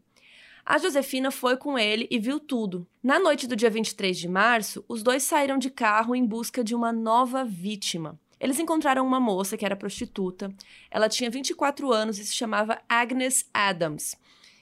A 0.63 0.77
Josefina 0.77 1.31
foi 1.31 1.57
com 1.57 1.77
ele 1.77 2.07
e 2.09 2.19
viu 2.19 2.39
tudo. 2.39 2.87
Na 3.01 3.19
noite 3.19 3.47
do 3.47 3.55
dia 3.55 3.69
23 3.69 4.17
de 4.17 4.29
março, 4.29 4.85
os 4.87 5.01
dois 5.01 5.23
saíram 5.23 5.57
de 5.57 5.69
carro 5.69 6.15
em 6.15 6.25
busca 6.25 6.63
de 6.63 6.75
uma 6.75 6.93
nova 6.93 7.43
vítima. 7.43 8.17
Eles 8.39 8.59
encontraram 8.59 9.05
uma 9.05 9.19
moça 9.19 9.57
que 9.57 9.65
era 9.65 9.75
prostituta. 9.75 10.53
Ela 10.91 11.09
tinha 11.09 11.29
24 11.29 11.91
anos 11.91 12.19
e 12.19 12.25
se 12.25 12.35
chamava 12.35 12.79
Agnes 12.87 13.49
Adams. 13.53 14.15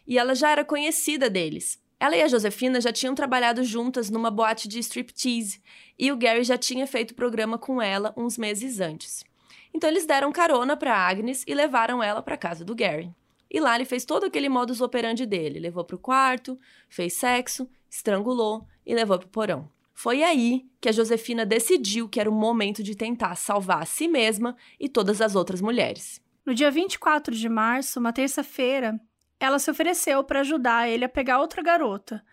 E 0.08 0.18
ela 0.18 0.34
já 0.34 0.52
era 0.52 0.64
conhecida 0.64 1.30
deles. 1.30 1.81
Ela 2.02 2.18
e 2.18 2.24
a 2.24 2.28
Josefina 2.28 2.82
já 2.82 2.92
tinham 2.92 3.14
trabalhado 3.14 3.64
juntas 3.64 4.10
numa 4.10 4.32
boate 4.32 4.68
de 4.68 4.80
striptease 4.80 5.62
e 6.00 6.12
o 6.12 6.18
Gary 6.18 6.44
já 6.44 6.58
tinha 6.58 6.88
feito 6.88 7.14
programa 7.14 7.60
com 7.60 7.80
ela 7.80 8.12
uns 8.18 8.40
meses 8.40 8.80
antes. 8.80 9.24
Então 9.72 9.88
eles 9.88 10.08
deram 10.08 10.32
carona 10.32 10.76
para 10.76 10.98
Agnes 10.98 11.44
e 11.46 11.54
levaram 11.54 12.02
ela 12.02 12.24
para 12.24 12.36
casa 12.36 12.66
do 12.66 12.74
Gary. 12.74 13.14
E 13.48 13.60
lá 13.60 13.76
ele 13.76 13.86
fez 13.86 14.04
todo 14.04 14.24
aquele 14.24 14.50
modus 14.50 14.82
operandi 14.82 15.28
dele, 15.28 15.60
levou 15.60 15.86
pro 15.86 16.00
quarto, 16.00 16.60
fez 16.90 17.14
sexo, 17.14 17.70
estrangulou 17.88 18.66
e 18.84 18.96
levou 18.96 19.20
pro 19.20 19.28
porão. 19.28 19.70
Foi 19.94 20.24
aí 20.24 20.66
que 20.82 20.90
a 20.90 20.92
Josefina 20.92 21.46
decidiu 21.46 22.10
que 22.10 22.20
era 22.20 22.32
o 22.32 22.34
momento 22.34 22.82
de 22.82 22.96
tentar 22.96 23.36
salvar 23.36 23.84
a 23.84 23.86
si 23.86 24.08
mesma 24.08 24.58
e 24.80 24.90
todas 24.90 25.22
as 25.22 25.36
outras 25.36 25.62
mulheres. 25.62 26.20
No 26.44 26.56
dia 26.56 26.72
24 26.72 27.36
de 27.36 27.48
março, 27.48 28.00
uma 28.00 28.12
terça-feira, 28.12 29.00
ela 29.42 29.60
se 29.60 29.70
ofereceu 29.70 30.24
para 30.24 30.42
ajudar 30.42 30.88
ele 30.88 31.04
a 31.04 31.10
pegar 31.10 31.40
outra 31.40 31.62
garota, 31.62 32.24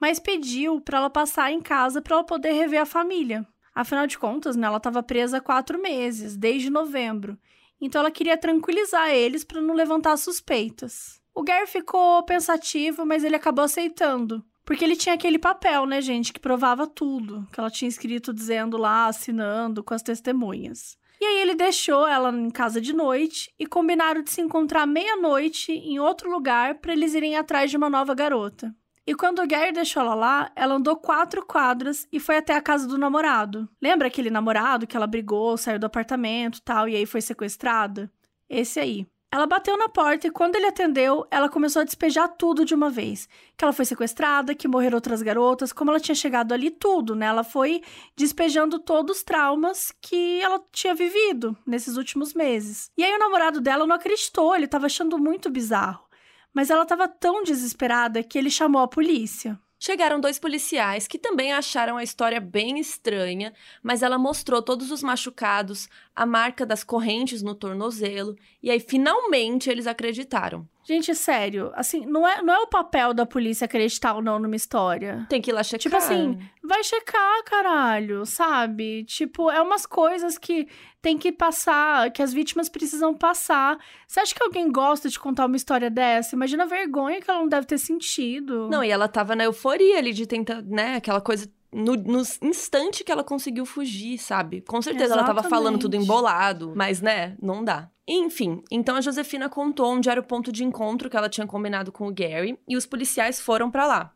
mas 0.00 0.18
pediu 0.18 0.80
para 0.80 0.98
ela 0.98 1.10
passar 1.10 1.52
em 1.52 1.60
casa 1.60 2.02
para 2.02 2.16
ela 2.16 2.24
poder 2.24 2.52
rever 2.52 2.80
a 2.80 2.86
família. 2.86 3.46
Afinal 3.74 4.06
de 4.06 4.18
contas, 4.18 4.56
né, 4.56 4.66
ela 4.66 4.78
estava 4.78 5.02
presa 5.02 5.38
há 5.38 5.40
quatro 5.40 5.80
meses, 5.80 6.36
desde 6.36 6.68
novembro, 6.68 7.38
então 7.80 8.00
ela 8.00 8.10
queria 8.10 8.36
tranquilizar 8.36 9.10
eles 9.10 9.44
para 9.44 9.62
não 9.62 9.74
levantar 9.74 10.16
suspeitas. 10.16 11.20
O 11.32 11.42
Gary 11.44 11.68
ficou 11.68 12.22
pensativo, 12.24 13.06
mas 13.06 13.22
ele 13.22 13.36
acabou 13.36 13.64
aceitando. 13.64 14.44
Porque 14.64 14.84
ele 14.84 14.96
tinha 14.96 15.14
aquele 15.14 15.38
papel, 15.38 15.86
né, 15.86 16.00
gente, 16.00 16.32
que 16.32 16.40
provava 16.40 16.86
tudo, 16.86 17.46
que 17.52 17.58
ela 17.58 17.70
tinha 17.70 17.88
escrito 17.88 18.34
dizendo 18.34 18.76
lá, 18.76 19.06
assinando 19.06 19.82
com 19.82 19.94
as 19.94 20.02
testemunhas. 20.02 20.98
E 21.20 21.24
aí 21.24 21.40
ele 21.40 21.54
deixou 21.54 22.06
ela 22.06 22.30
em 22.30 22.50
casa 22.50 22.80
de 22.80 22.92
noite 22.92 23.52
e 23.58 23.66
combinaram 23.66 24.22
de 24.22 24.30
se 24.30 24.40
encontrar 24.40 24.86
meia-noite 24.86 25.72
em 25.72 25.98
outro 25.98 26.30
lugar 26.30 26.76
para 26.76 26.92
eles 26.92 27.14
irem 27.14 27.36
atrás 27.36 27.70
de 27.70 27.76
uma 27.76 27.90
nova 27.90 28.14
garota. 28.14 28.74
E 29.04 29.14
quando 29.14 29.40
o 29.40 29.46
Gary 29.46 29.72
deixou 29.72 30.02
ela 30.02 30.14
lá, 30.14 30.52
ela 30.54 30.74
andou 30.74 30.94
quatro 30.94 31.44
quadras 31.44 32.06
e 32.12 32.20
foi 32.20 32.36
até 32.36 32.54
a 32.54 32.60
casa 32.60 32.86
do 32.86 32.98
namorado. 32.98 33.66
Lembra 33.80 34.06
aquele 34.06 34.28
namorado 34.28 34.86
que 34.86 34.96
ela 34.96 35.06
brigou, 35.06 35.56
saiu 35.56 35.78
do 35.78 35.86
apartamento 35.86 36.60
tal, 36.60 36.86
e 36.88 36.94
aí 36.94 37.06
foi 37.06 37.22
sequestrada? 37.22 38.12
Esse 38.48 38.78
aí. 38.78 39.06
Ela 39.30 39.46
bateu 39.46 39.76
na 39.76 39.90
porta 39.90 40.26
e 40.26 40.30
quando 40.30 40.56
ele 40.56 40.64
atendeu, 40.64 41.26
ela 41.30 41.50
começou 41.50 41.82
a 41.82 41.84
despejar 41.84 42.28
tudo 42.28 42.64
de 42.64 42.74
uma 42.74 42.88
vez. 42.88 43.28
Que 43.58 43.64
ela 43.64 43.74
foi 43.74 43.84
sequestrada, 43.84 44.54
que 44.54 44.66
morreram 44.66 44.96
outras 44.96 45.20
garotas, 45.20 45.70
como 45.70 45.90
ela 45.90 46.00
tinha 46.00 46.14
chegado 46.14 46.54
ali, 46.54 46.70
tudo, 46.70 47.14
né? 47.14 47.26
Ela 47.26 47.44
foi 47.44 47.82
despejando 48.16 48.78
todos 48.78 49.18
os 49.18 49.22
traumas 49.22 49.92
que 50.00 50.40
ela 50.40 50.58
tinha 50.72 50.94
vivido 50.94 51.54
nesses 51.66 51.98
últimos 51.98 52.32
meses. 52.32 52.90
E 52.96 53.04
aí 53.04 53.14
o 53.14 53.18
namorado 53.18 53.60
dela 53.60 53.86
não 53.86 53.96
acreditou, 53.96 54.56
ele 54.56 54.66
tava 54.66 54.86
achando 54.86 55.18
muito 55.18 55.50
bizarro. 55.50 56.08
Mas 56.54 56.70
ela 56.70 56.86
tava 56.86 57.06
tão 57.06 57.42
desesperada 57.42 58.22
que 58.22 58.38
ele 58.38 58.50
chamou 58.50 58.80
a 58.80 58.88
polícia. 58.88 59.60
Chegaram 59.78 60.20
dois 60.20 60.38
policiais 60.40 61.06
que 61.06 61.18
também 61.18 61.52
acharam 61.52 61.96
a 61.96 62.02
história 62.02 62.40
bem 62.40 62.80
estranha, 62.80 63.52
mas 63.82 64.02
ela 64.02 64.18
mostrou 64.18 64.60
todos 64.60 64.90
os 64.90 65.02
machucados, 65.02 65.88
a 66.14 66.26
marca 66.26 66.66
das 66.66 66.82
correntes 66.82 67.42
no 67.42 67.54
tornozelo, 67.54 68.36
e 68.60 68.70
aí 68.70 68.80
finalmente 68.80 69.70
eles 69.70 69.86
acreditaram. 69.86 70.68
Gente, 70.88 71.14
sério, 71.14 71.70
assim, 71.74 72.06
não 72.06 72.26
é, 72.26 72.40
não 72.40 72.54
é 72.54 72.58
o 72.60 72.66
papel 72.66 73.12
da 73.12 73.26
polícia 73.26 73.66
acreditar 73.66 74.14
ou 74.14 74.22
não 74.22 74.38
numa 74.38 74.56
história. 74.56 75.26
Tem 75.28 75.38
que 75.38 75.50
ir 75.50 75.52
lá 75.52 75.62
checar. 75.62 75.80
Tipo 75.80 75.96
assim, 75.96 76.38
vai 76.64 76.82
checar, 76.82 77.44
caralho, 77.44 78.24
sabe? 78.24 79.04
Tipo, 79.04 79.50
é 79.50 79.60
umas 79.60 79.84
coisas 79.84 80.38
que 80.38 80.66
tem 81.02 81.18
que 81.18 81.30
passar, 81.30 82.10
que 82.10 82.22
as 82.22 82.32
vítimas 82.32 82.70
precisam 82.70 83.12
passar. 83.12 83.78
Você 84.06 84.20
acha 84.20 84.34
que 84.34 84.42
alguém 84.42 84.72
gosta 84.72 85.10
de 85.10 85.20
contar 85.20 85.44
uma 85.44 85.56
história 85.56 85.90
dessa? 85.90 86.34
Imagina 86.34 86.64
a 86.64 86.66
vergonha 86.66 87.20
que 87.20 87.30
ela 87.30 87.40
não 87.40 87.48
deve 87.48 87.66
ter 87.66 87.76
sentido. 87.76 88.70
Não, 88.70 88.82
e 88.82 88.90
ela 88.90 89.08
tava 89.08 89.36
na 89.36 89.44
euforia 89.44 89.98
ali 89.98 90.14
de 90.14 90.26
tentar, 90.26 90.62
né, 90.62 90.94
aquela 90.94 91.20
coisa 91.20 91.52
no, 91.70 91.96
no 91.96 92.22
instante 92.40 93.04
que 93.04 93.12
ela 93.12 93.22
conseguiu 93.22 93.66
fugir, 93.66 94.16
sabe? 94.16 94.62
Com 94.62 94.80
certeza 94.80 95.12
ela 95.12 95.24
tava 95.24 95.42
falando 95.42 95.78
tudo 95.78 95.96
Exatamente. 95.96 96.04
embolado, 96.04 96.72
mas 96.74 97.02
né, 97.02 97.36
não 97.42 97.62
dá. 97.62 97.90
Enfim, 98.10 98.64
então 98.70 98.96
a 98.96 99.02
Josefina 99.02 99.50
contou 99.50 99.92
onde 99.92 100.08
era 100.08 100.18
o 100.18 100.24
ponto 100.24 100.50
de 100.50 100.64
encontro 100.64 101.10
que 101.10 101.16
ela 101.16 101.28
tinha 101.28 101.46
combinado 101.46 101.92
com 101.92 102.08
o 102.08 102.12
Gary 102.12 102.58
e 102.66 102.74
os 102.74 102.86
policiais 102.86 103.38
foram 103.38 103.70
pra 103.70 103.86
lá. 103.86 104.14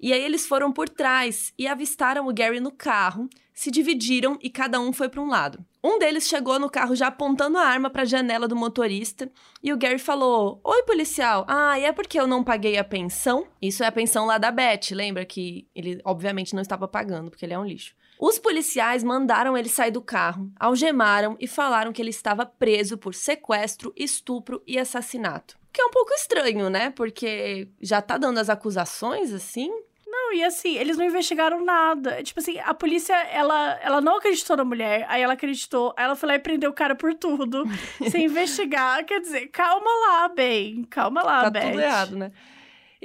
E 0.00 0.10
aí 0.10 0.22
eles 0.22 0.46
foram 0.46 0.72
por 0.72 0.88
trás 0.88 1.52
e 1.58 1.66
avistaram 1.66 2.26
o 2.26 2.32
Gary 2.32 2.60
no 2.60 2.70
carro, 2.70 3.28
se 3.52 3.70
dividiram 3.70 4.38
e 4.42 4.48
cada 4.48 4.80
um 4.80 4.90
foi 4.90 5.10
para 5.10 5.20
um 5.20 5.28
lado. 5.28 5.62
Um 5.84 5.98
deles 5.98 6.26
chegou 6.26 6.58
no 6.58 6.70
carro 6.70 6.96
já 6.96 7.08
apontando 7.08 7.58
a 7.58 7.62
arma 7.62 7.90
para 7.90 8.02
a 8.02 8.06
janela 8.06 8.48
do 8.48 8.56
motorista 8.56 9.30
e 9.62 9.70
o 9.70 9.76
Gary 9.76 9.98
falou: 9.98 10.58
"Oi, 10.64 10.82
policial. 10.84 11.44
Ah, 11.46 11.78
é 11.78 11.92
porque 11.92 12.18
eu 12.18 12.26
não 12.26 12.42
paguei 12.42 12.78
a 12.78 12.84
pensão? 12.84 13.46
Isso 13.60 13.84
é 13.84 13.86
a 13.86 13.92
pensão 13.92 14.24
lá 14.24 14.38
da 14.38 14.50
Beth, 14.50 14.92
lembra 14.92 15.26
que 15.26 15.66
ele 15.74 16.00
obviamente 16.04 16.54
não 16.54 16.62
estava 16.62 16.88
pagando 16.88 17.30
porque 17.30 17.44
ele 17.44 17.54
é 17.54 17.58
um 17.58 17.66
lixo. 17.66 17.94
Os 18.18 18.38
policiais 18.38 19.04
mandaram 19.04 19.56
ele 19.56 19.68
sair 19.68 19.90
do 19.90 20.00
carro, 20.00 20.50
algemaram 20.58 21.36
e 21.38 21.46
falaram 21.46 21.92
que 21.92 22.00
ele 22.00 22.10
estava 22.10 22.46
preso 22.46 22.96
por 22.96 23.14
sequestro, 23.14 23.92
estupro 23.96 24.62
e 24.66 24.78
assassinato. 24.78 25.58
Que 25.72 25.82
é 25.82 25.84
um 25.84 25.90
pouco 25.90 26.12
estranho, 26.14 26.70
né? 26.70 26.90
Porque 26.90 27.68
já 27.80 28.00
tá 28.00 28.16
dando 28.16 28.38
as 28.38 28.48
acusações 28.48 29.32
assim. 29.32 29.70
Não, 30.06 30.32
e 30.32 30.42
assim, 30.42 30.76
eles 30.76 30.96
não 30.96 31.04
investigaram 31.04 31.62
nada. 31.62 32.22
Tipo 32.22 32.40
assim, 32.40 32.58
a 32.58 32.72
polícia, 32.72 33.14
ela, 33.14 33.78
ela 33.82 34.00
não 34.00 34.16
acreditou 34.16 34.56
na 34.56 34.64
mulher, 34.64 35.04
aí 35.08 35.20
ela 35.20 35.34
acreditou, 35.34 35.92
aí 35.96 36.04
ela 36.06 36.16
foi 36.16 36.28
lá 36.28 36.34
e 36.36 36.38
prendeu 36.38 36.70
o 36.70 36.74
cara 36.74 36.94
por 36.94 37.12
tudo, 37.14 37.64
sem 38.10 38.24
investigar. 38.24 39.04
Quer 39.04 39.20
dizer, 39.20 39.48
calma 39.48 39.90
lá, 40.06 40.28
bem, 40.28 40.84
calma 40.84 41.22
lá, 41.22 41.42
tá 41.42 41.50
Beth. 41.50 41.70
tudo 41.70 41.80
errado, 41.80 42.16
né? 42.16 42.32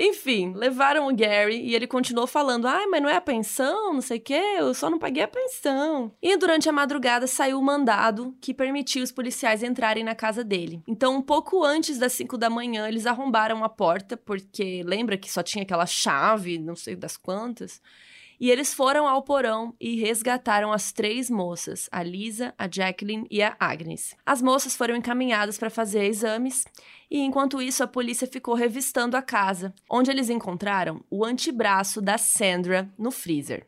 Enfim, 0.04 0.54
levaram 0.56 1.08
o 1.08 1.16
Gary 1.16 1.62
e 1.62 1.76
ele 1.76 1.86
continuou 1.86 2.26
falando: 2.26 2.68
ai, 2.68 2.88
mas 2.88 3.04
não 3.04 3.10
é 3.10 3.18
a 3.18 3.22
pensão, 3.22 3.93
não 3.93 4.02
sei 4.02 4.18
o 4.18 4.22
quê, 4.22 4.41
eu 4.58 4.74
só 4.74 4.89
não 4.89 4.97
paguei 4.97 5.22
a 5.22 5.28
pensão. 5.28 6.12
E 6.20 6.36
durante 6.38 6.68
a 6.68 6.72
madrugada 6.72 7.28
saiu 7.28 7.60
o 7.60 7.64
mandado 7.64 8.36
que 8.41 8.52
permitiu 8.52 9.04
os 9.04 9.12
policiais 9.12 9.62
entrarem 9.62 10.04
na 10.04 10.16
casa 10.16 10.43
dele. 10.43 10.82
Então, 10.88 11.16
um 11.16 11.22
pouco 11.22 11.64
antes 11.64 11.99
das 11.99 12.14
5 12.14 12.36
da 12.36 12.49
manhã, 12.49 12.88
eles 12.88 13.06
arrombaram 13.06 13.64
a 13.64 13.70
porta, 13.70 14.18
porque 14.18 14.82
lembra 14.84 15.18
que 15.18 15.32
só 15.32 15.43
tinha 15.43 15.64
aquela 15.64 15.86
chave, 15.86 16.58
não 16.58 16.76
sei 16.76 16.95
das 16.95 17.16
quantas. 17.16 17.80
E 18.42 18.50
eles 18.50 18.74
foram 18.74 19.08
ao 19.08 19.22
porão 19.22 19.76
e 19.80 20.02
resgataram 20.02 20.74
as 20.74 20.92
três 20.92 21.30
moças, 21.30 21.88
a 21.92 22.02
Lisa, 22.02 22.56
a 22.58 22.68
Jacqueline 22.68 23.28
e 23.30 23.39
a 23.39 23.56
Agnes. 23.60 24.16
As 24.26 24.42
moças 24.42 24.76
foram 24.76 24.96
encaminhadas 24.96 25.60
para 25.60 25.70
fazer 25.70 26.06
exames 26.06 26.66
e 27.12 27.20
enquanto 27.20 27.62
isso 27.62 27.84
a 27.84 27.88
polícia 27.88 28.26
ficou 28.26 28.56
revistando 28.56 29.16
a 29.16 29.22
casa, 29.22 29.72
onde 29.88 30.10
eles 30.10 30.28
encontraram 30.28 31.04
o 31.08 31.24
antebraço 31.24 32.02
da 32.02 32.18
Sandra 32.18 32.92
no 32.98 33.12
freezer. 33.12 33.68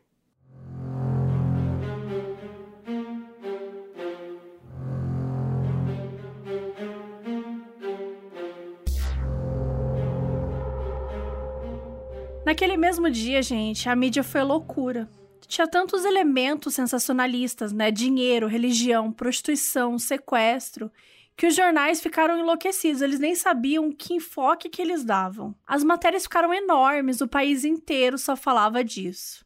Naquele 12.44 12.76
mesmo 12.76 13.10
dia, 13.10 13.40
gente, 13.42 13.88
a 13.88 13.96
mídia 13.96 14.22
foi 14.22 14.42
loucura. 14.42 15.08
Tinha 15.46 15.66
tantos 15.66 16.04
elementos 16.04 16.74
sensacionalistas, 16.74 17.72
né? 17.72 17.90
Dinheiro, 17.90 18.46
religião, 18.46 19.10
prostituição, 19.10 19.98
sequestro, 19.98 20.92
que 21.34 21.46
os 21.46 21.54
jornais 21.54 22.02
ficaram 22.02 22.38
enlouquecidos, 22.38 23.00
eles 23.00 23.18
nem 23.18 23.34
sabiam 23.34 23.90
que 23.90 24.12
enfoque 24.12 24.68
que 24.68 24.82
eles 24.82 25.04
davam. 25.04 25.54
As 25.66 25.82
matérias 25.82 26.24
ficaram 26.24 26.52
enormes, 26.52 27.22
o 27.22 27.28
país 27.28 27.64
inteiro 27.64 28.18
só 28.18 28.36
falava 28.36 28.84
disso. 28.84 29.44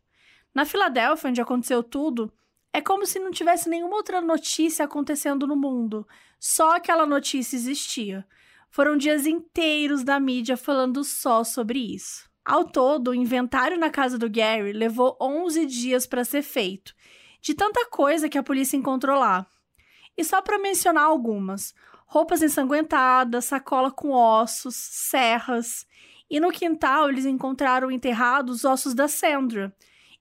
Na 0.53 0.65
Filadélfia, 0.65 1.31
onde 1.31 1.41
aconteceu 1.41 1.85
tudo, 1.85 2.33
é 2.73 2.81
como 2.81 3.07
se 3.07 3.21
não 3.21 3.31
tivesse 3.31 3.69
nenhuma 3.69 3.97
outra 3.97 4.21
notícia 4.21 4.85
acontecendo 4.85 5.47
no 5.47 5.57
mundo, 5.57 6.07
só 6.39 6.75
aquela 6.75 7.07
notícia 7.07 7.55
existia. 7.55 8.27
Foram 8.71 8.97
dias 8.97 9.25
inteiros 9.25 10.03
da 10.03 10.19
mídia 10.19 10.57
falando 10.57 11.05
só 11.05 11.45
sobre 11.45 11.79
isso. 11.79 12.28
Ao 12.49 12.65
todo, 12.65 13.09
o 13.09 13.15
inventário 13.15 13.79
na 13.79 13.91
casa 13.91 14.17
do 14.17 14.27
Gary 14.27 14.73
levou 14.73 15.19
11 15.21 15.67
dias 15.67 16.07
para 16.07 16.25
ser 16.25 16.41
feito, 16.41 16.95
de 17.43 17.53
tanta 17.53 17.85
coisa 17.91 18.27
que 18.27 18.39
a 18.39 18.43
polícia 18.43 18.75
encontrou 18.75 19.19
lá. 19.19 19.47
E 20.17 20.25
só 20.25 20.41
para 20.41 20.59
mencionar 20.59 21.05
algumas: 21.05 21.75
roupas 22.07 22.41
ensanguentadas, 22.41 23.45
sacola 23.45 23.91
com 23.91 24.13
ossos, 24.13 24.75
serras. 24.75 25.87
E 26.31 26.41
no 26.41 26.51
quintal 26.51 27.11
eles 27.11 27.27
encontraram 27.27 27.91
enterrados 27.91 28.57
os 28.57 28.65
ossos 28.65 28.95
da 28.95 29.09
Sandra 29.09 29.71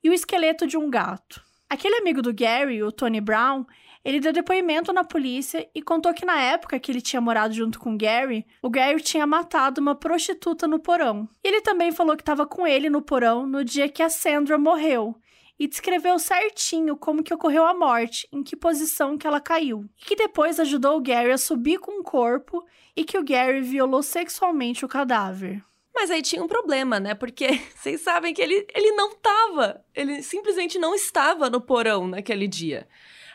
e 0.04 0.10
o 0.10 0.14
esqueleto 0.14 0.68
de 0.68 0.76
um 0.76 0.90
gato. 0.90 1.42
Aquele 1.70 1.96
amigo 1.96 2.22
do 2.22 2.34
Gary, 2.34 2.84
o 2.84 2.92
Tony 2.92 3.22
Brown, 3.22 3.66
ele 4.08 4.22
deu 4.22 4.32
depoimento 4.32 4.94
na 4.94 5.04
polícia 5.04 5.70
e 5.76 5.82
contou 5.82 6.14
que 6.14 6.26
na 6.26 6.42
época 6.42 6.80
que 6.80 6.90
ele 6.90 7.02
tinha 7.02 7.20
morado 7.20 7.54
junto 7.54 7.78
com 7.78 7.98
Gary, 7.98 8.48
o 8.62 8.70
Gary 8.70 9.02
tinha 9.02 9.28
matado 9.28 9.82
uma 9.82 9.96
prostituta 9.96 10.66
no 10.66 10.80
porão. 10.80 11.28
Ele 11.44 11.60
também 11.60 11.92
falou 11.92 12.16
que 12.16 12.22
estava 12.22 12.48
com 12.48 12.66
ele 12.66 12.90
no 12.90 13.02
porão 13.02 13.46
no 13.46 13.66
dia 13.66 13.90
que 13.90 14.02
a 14.02 14.10
Sandra 14.10 14.58
morreu 14.58 15.14
e 15.60 15.68
descreveu 15.68 16.18
certinho 16.18 16.96
como 16.96 17.22
que 17.22 17.34
ocorreu 17.34 17.66
a 17.66 17.74
morte, 17.74 18.26
em 18.32 18.44
que 18.44 18.56
posição 18.56 19.18
que 19.18 19.28
ela 19.28 19.42
caiu. 19.42 19.84
E 20.02 20.06
que 20.06 20.16
depois 20.16 20.58
ajudou 20.58 20.96
o 20.96 21.02
Gary 21.02 21.34
a 21.34 21.38
subir 21.38 21.78
com 21.78 22.00
o 22.00 22.04
corpo 22.04 22.66
e 22.96 23.04
que 23.04 23.18
o 23.18 23.26
Gary 23.26 23.60
violou 23.60 24.02
sexualmente 24.02 24.86
o 24.86 24.88
cadáver. 24.88 25.62
Mas 25.94 26.10
aí 26.10 26.22
tinha 26.22 26.42
um 26.42 26.48
problema, 26.48 26.98
né? 26.98 27.14
Porque 27.14 27.60
vocês 27.76 28.00
sabem 28.00 28.34
que 28.34 28.42
ele, 28.42 28.66
ele 28.74 28.92
não 28.92 29.12
estava. 29.12 29.84
Ele 29.94 30.24
simplesmente 30.24 30.80
não 30.80 30.96
estava 30.96 31.50
no 31.50 31.60
porão 31.60 32.08
naquele 32.08 32.48
dia. 32.48 32.88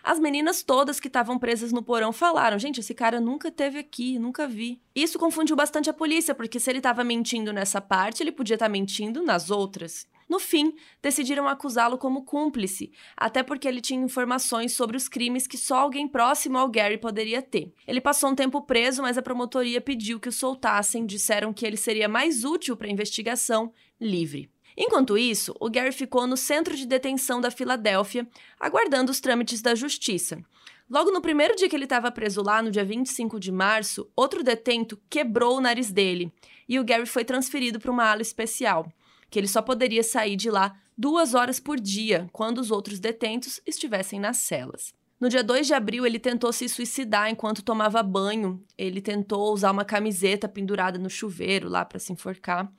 As 0.03 0.19
meninas 0.19 0.63
todas 0.63 0.99
que 0.99 1.07
estavam 1.07 1.39
presas 1.39 1.73
no 1.73 1.83
porão 1.83 2.13
falaram: 2.13 2.59
gente, 2.59 2.81
esse 2.81 2.95
cara 2.95 3.21
nunca 3.21 3.51
teve 3.51 3.79
aqui, 3.79 4.19
nunca 4.19 4.47
vi. 4.47 4.81
Isso 4.95 5.19
confundiu 5.19 5.55
bastante 5.55 5.89
a 5.89 5.95
polícia, 5.95 6.35
porque 6.35 6.59
se 6.59 6.71
ele 6.71 6.79
estava 6.79 7.05
mentindo 7.05 7.53
nessa 7.53 7.81
parte, 7.81 8.23
ele 8.23 8.33
podia 8.33 8.55
estar 8.55 8.67
tá 8.67 8.73
mentindo 8.73 9.23
nas 9.23 9.51
outras. 9.51 10.07
No 10.29 10.39
fim, 10.39 10.75
decidiram 11.03 11.47
acusá-lo 11.47 11.99
como 11.99 12.25
cúmplice, 12.25 12.91
até 13.15 13.43
porque 13.43 13.69
ele 13.69 13.83
tinha 13.83 14.03
informações 14.03 14.73
sobre 14.73 14.97
os 14.97 15.09
crimes 15.09 15.47
que 15.47 15.59
só 15.59 15.81
alguém 15.81 16.09
próximo 16.09 16.57
ao 16.57 16.71
Gary 16.71 16.97
poderia 16.97 17.43
ter. 17.43 17.75
Ele 17.87 18.01
passou 18.01 18.31
um 18.31 18.35
tempo 18.35 18.63
preso, 18.63 19.03
mas 19.03 19.19
a 19.19 19.23
promotoria 19.23 19.81
pediu 19.81 20.19
que 20.19 20.31
o 20.31 20.33
soltassem, 20.33 21.05
disseram 21.05 21.53
que 21.53 21.67
ele 21.67 21.77
seria 21.77 22.09
mais 22.09 22.45
útil 22.45 22.77
para 22.77 22.87
a 22.87 22.91
investigação 22.91 23.73
livre. 24.01 24.51
Enquanto 24.77 25.19
isso, 25.19 25.55
o 25.61 25.69
Gary 25.69 25.93
ficou 25.93 26.27
no 26.27 26.37
centro 26.37 26.77
de 26.77 26.87
detenção 26.87 27.41
da 27.41 27.51
Filadélfia, 27.51 28.27
aguardando 28.59 29.11
os 29.11 29.21
trâmites 29.21 29.61
da 29.61 29.75
justiça. 29.75 30.43
Logo 30.89 31.11
no 31.11 31.23
primeiro 31.23 31.57
dia 31.57 31.69
que 31.69 31.77
ele 31.77 31.85
estava 31.85 32.11
preso 32.11 32.43
lá, 32.43 32.63
no 32.63 32.71
dia 32.71 32.85
25 32.85 33.39
de 33.41 33.51
março, 33.51 34.11
outro 34.15 34.43
detento 34.43 35.01
quebrou 35.09 35.57
o 35.57 35.61
nariz 35.61 35.91
dele 35.91 36.33
e 36.69 36.79
o 36.79 36.85
Gary 36.85 37.07
foi 37.07 37.25
transferido 37.25 37.79
para 37.79 37.91
uma 37.91 38.05
ala 38.05 38.23
especial, 38.23 38.91
que 39.31 39.39
ele 39.39 39.49
só 39.49 39.63
poderia 39.63 40.03
sair 40.03 40.37
de 40.37 40.51
lá 40.51 40.77
duas 40.97 41.35
horas 41.35 41.59
por 41.59 41.81
dia, 41.81 42.29
quando 42.33 42.59
os 42.59 42.71
outros 42.71 42.99
detentos 42.99 43.61
estivessem 43.67 44.21
nas 44.21 44.39
celas. 44.39 44.93
No 45.19 45.29
dia 45.29 45.43
2 45.43 45.69
de 45.69 45.75
abril, 45.75 46.05
ele 46.05 46.19
tentou 46.19 46.53
se 46.53 46.69
suicidar 46.69 47.31
enquanto 47.31 47.63
tomava 47.63 48.03
banho. 48.03 48.61
Ele 48.77 49.01
tentou 49.01 49.53
usar 49.53 49.71
uma 49.71 49.85
camiseta 49.85 50.49
pendurada 50.49 50.99
no 50.99 51.09
chuveiro 51.09 51.69
lá 51.69 51.85
para 51.85 52.01
se 52.01 52.13
enforcar 52.13 52.71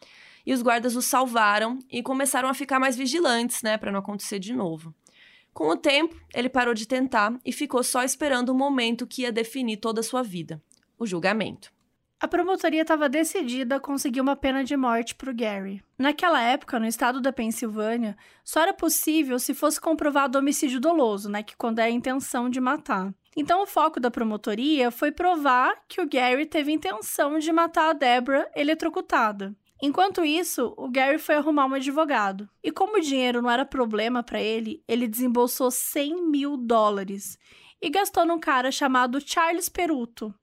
e 0.46 0.54
os 0.54 0.62
guardas 0.62 0.96
o 0.96 1.02
salvaram 1.02 1.80
e 1.90 2.04
começaram 2.04 2.50
a 2.50 2.54
ficar 2.54 2.80
mais 2.80 2.96
vigilantes, 2.96 3.62
né, 3.62 3.78
para 3.78 3.92
não 3.92 4.00
acontecer 4.00 4.40
de 4.40 4.54
novo. 4.54 4.94
Com 5.54 5.70
o 5.70 5.78
tempo, 5.78 6.16
ele 6.34 6.50
parou 6.50 6.74
de 6.74 6.88
tentar 6.88 7.40
e 7.46 7.52
ficou 7.52 7.84
só 7.84 8.04
esperando 8.04 8.50
o 8.50 8.56
momento 8.56 9.06
que 9.06 9.22
ia 9.22 9.32
definir 9.32 9.78
toda 9.78 10.00
a 10.00 10.04
sua 10.04 10.24
vida 10.24 10.62
o 10.98 11.06
julgamento. 11.06 11.72
A 12.20 12.28
promotoria 12.28 12.84
estava 12.84 13.10
decidida 13.10 13.76
a 13.76 13.80
conseguir 13.82 14.22
uma 14.22 14.36
pena 14.36 14.64
de 14.64 14.78
morte 14.78 15.14
para 15.14 15.30
o 15.30 15.36
Gary. 15.36 15.84
Naquela 15.98 16.42
época, 16.42 16.80
no 16.80 16.86
estado 16.86 17.20
da 17.20 17.34
Pensilvânia, 17.34 18.16
só 18.46 18.62
era 18.62 18.74
possível 18.74 19.38
se 19.38 19.54
fosse 19.54 19.82
comprovado 19.82 20.38
homicídio 20.38 20.80
doloso, 20.80 21.30
né, 21.30 21.44
que 21.44 21.58
quando 21.58 21.80
é 21.80 21.84
a 21.84 21.90
intenção 21.90 22.50
de 22.50 22.62
matar. 22.62 23.14
Então, 23.36 23.62
o 23.62 23.68
foco 23.68 24.00
da 24.00 24.10
promotoria 24.10 24.90
foi 24.90 25.12
provar 25.12 25.76
que 25.90 26.00
o 26.00 26.08
Gary 26.08 26.46
teve 26.46 26.72
intenção 26.72 27.40
de 27.40 27.52
matar 27.52 27.90
a 27.90 27.94
Deborah 27.94 28.50
eletrocutada. 28.56 29.54
Enquanto 29.86 30.24
isso, 30.24 30.74
o 30.78 30.88
Gary 30.88 31.20
foi 31.20 31.36
arrumar 31.36 31.66
um 31.66 31.74
advogado. 31.74 32.50
E 32.64 32.72
como 32.72 32.96
o 32.96 33.02
dinheiro 33.02 33.42
não 33.42 33.52
era 33.52 33.66
problema 33.66 34.24
para 34.24 34.42
ele, 34.42 34.82
ele 34.88 35.10
desembolsou 35.10 35.70
100 35.70 36.26
mil 36.30 36.56
dólares 36.56 37.38
e 37.82 37.90
gastou 37.90 38.26
num 38.26 38.40
cara 38.40 38.72
chamado 38.72 39.20
Charles 39.20 39.68
Peruto, 39.68 40.34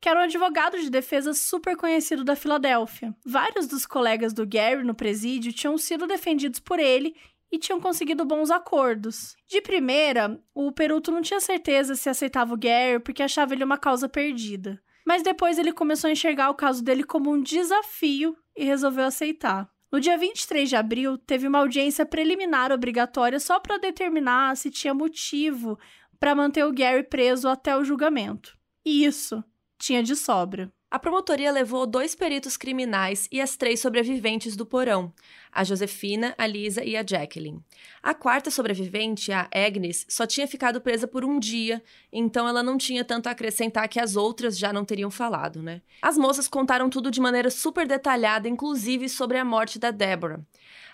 que 0.00 0.08
era 0.08 0.20
um 0.20 0.22
advogado 0.22 0.78
de 0.78 0.88
defesa 0.88 1.34
super 1.34 1.76
conhecido 1.76 2.22
da 2.22 2.36
Filadélfia. 2.36 3.12
Vários 3.26 3.66
dos 3.66 3.84
colegas 3.84 4.32
do 4.32 4.46
Gary 4.46 4.84
no 4.84 4.94
presídio 4.94 5.52
tinham 5.52 5.76
sido 5.76 6.06
defendidos 6.06 6.60
por 6.60 6.78
ele 6.78 7.16
e 7.50 7.58
tinham 7.58 7.80
conseguido 7.80 8.24
bons 8.24 8.48
acordos. 8.48 9.34
De 9.48 9.60
primeira, 9.60 10.40
o 10.54 10.70
Peruto 10.70 11.10
não 11.10 11.20
tinha 11.20 11.40
certeza 11.40 11.96
se 11.96 12.08
aceitava 12.08 12.54
o 12.54 12.56
Gary 12.56 13.00
porque 13.00 13.24
achava 13.24 13.54
ele 13.54 13.64
uma 13.64 13.76
causa 13.76 14.08
perdida. 14.08 14.80
Mas 15.04 15.22
depois 15.22 15.58
ele 15.58 15.72
começou 15.72 16.08
a 16.08 16.12
enxergar 16.12 16.50
o 16.50 16.54
caso 16.54 16.82
dele 16.82 17.04
como 17.04 17.30
um 17.30 17.42
desafio 17.42 18.36
e 18.56 18.64
resolveu 18.64 19.04
aceitar. 19.04 19.68
No 19.92 20.00
dia 20.00 20.18
23 20.18 20.68
de 20.68 20.74
abril, 20.74 21.16
teve 21.18 21.46
uma 21.46 21.58
audiência 21.58 22.04
preliminar 22.04 22.72
obrigatória 22.72 23.38
só 23.38 23.60
para 23.60 23.78
determinar 23.78 24.56
se 24.56 24.70
tinha 24.70 24.92
motivo 24.92 25.78
para 26.18 26.34
manter 26.34 26.64
o 26.64 26.72
Gary 26.72 27.04
preso 27.04 27.48
até 27.48 27.76
o 27.76 27.84
julgamento. 27.84 28.56
E 28.84 29.04
isso 29.04 29.44
tinha 29.78 30.02
de 30.02 30.16
sobra. 30.16 30.72
A 30.90 30.98
promotoria 30.98 31.50
levou 31.50 31.86
dois 31.86 32.14
peritos 32.14 32.56
criminais 32.56 33.26
e 33.32 33.40
as 33.40 33.56
três 33.56 33.80
sobreviventes 33.80 34.54
do 34.54 34.64
porão, 34.64 35.12
a 35.50 35.64
Josefina, 35.64 36.34
a 36.38 36.46
Lisa 36.46 36.84
e 36.84 36.96
a 36.96 37.04
Jacqueline. 37.04 37.64
A 38.02 38.14
quarta 38.14 38.50
sobrevivente, 38.50 39.32
a 39.32 39.48
Agnes, 39.52 40.06
só 40.08 40.26
tinha 40.26 40.46
ficado 40.46 40.80
presa 40.80 41.08
por 41.08 41.24
um 41.24 41.38
dia, 41.38 41.82
então 42.12 42.46
ela 42.46 42.62
não 42.62 42.78
tinha 42.78 43.04
tanto 43.04 43.26
a 43.26 43.32
acrescentar 43.32 43.88
que 43.88 43.98
as 43.98 44.14
outras 44.14 44.56
já 44.56 44.72
não 44.72 44.84
teriam 44.84 45.10
falado, 45.10 45.62
né? 45.62 45.82
As 46.00 46.16
moças 46.16 46.46
contaram 46.46 46.88
tudo 46.88 47.10
de 47.10 47.20
maneira 47.20 47.50
super 47.50 47.88
detalhada, 47.88 48.48
inclusive 48.48 49.08
sobre 49.08 49.36
a 49.36 49.44
morte 49.44 49.78
da 49.78 49.90
Deborah 49.90 50.40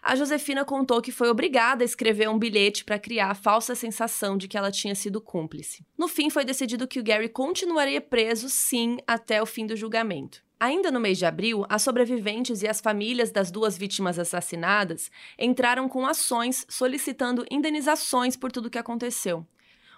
a 0.02 0.16
Josefina 0.16 0.64
contou 0.64 1.02
que 1.02 1.12
foi 1.12 1.28
obrigada 1.28 1.82
a 1.82 1.84
escrever 1.84 2.28
um 2.28 2.38
bilhete 2.38 2.84
para 2.84 2.98
criar 2.98 3.30
a 3.30 3.34
falsa 3.34 3.74
sensação 3.74 4.36
de 4.36 4.48
que 4.48 4.56
ela 4.56 4.70
tinha 4.70 4.94
sido 4.94 5.20
cúmplice. 5.20 5.84
No 5.96 6.08
fim, 6.08 6.30
foi 6.30 6.44
decidido 6.44 6.88
que 6.88 6.98
o 6.98 7.04
Gary 7.04 7.28
continuaria 7.28 8.00
preso, 8.00 8.48
sim, 8.48 8.98
até 9.06 9.42
o 9.42 9.46
fim 9.46 9.66
do 9.66 9.76
julgamento. 9.76 10.42
Ainda 10.58 10.90
no 10.90 11.00
mês 11.00 11.16
de 11.16 11.24
abril, 11.24 11.64
as 11.70 11.80
sobreviventes 11.80 12.62
e 12.62 12.68
as 12.68 12.82
famílias 12.82 13.30
das 13.30 13.50
duas 13.50 13.78
vítimas 13.78 14.18
assassinadas 14.18 15.10
entraram 15.38 15.88
com 15.88 16.06
ações 16.06 16.66
solicitando 16.68 17.46
indenizações 17.50 18.36
por 18.36 18.52
tudo 18.52 18.66
o 18.66 18.70
que 18.70 18.78
aconteceu. 18.78 19.46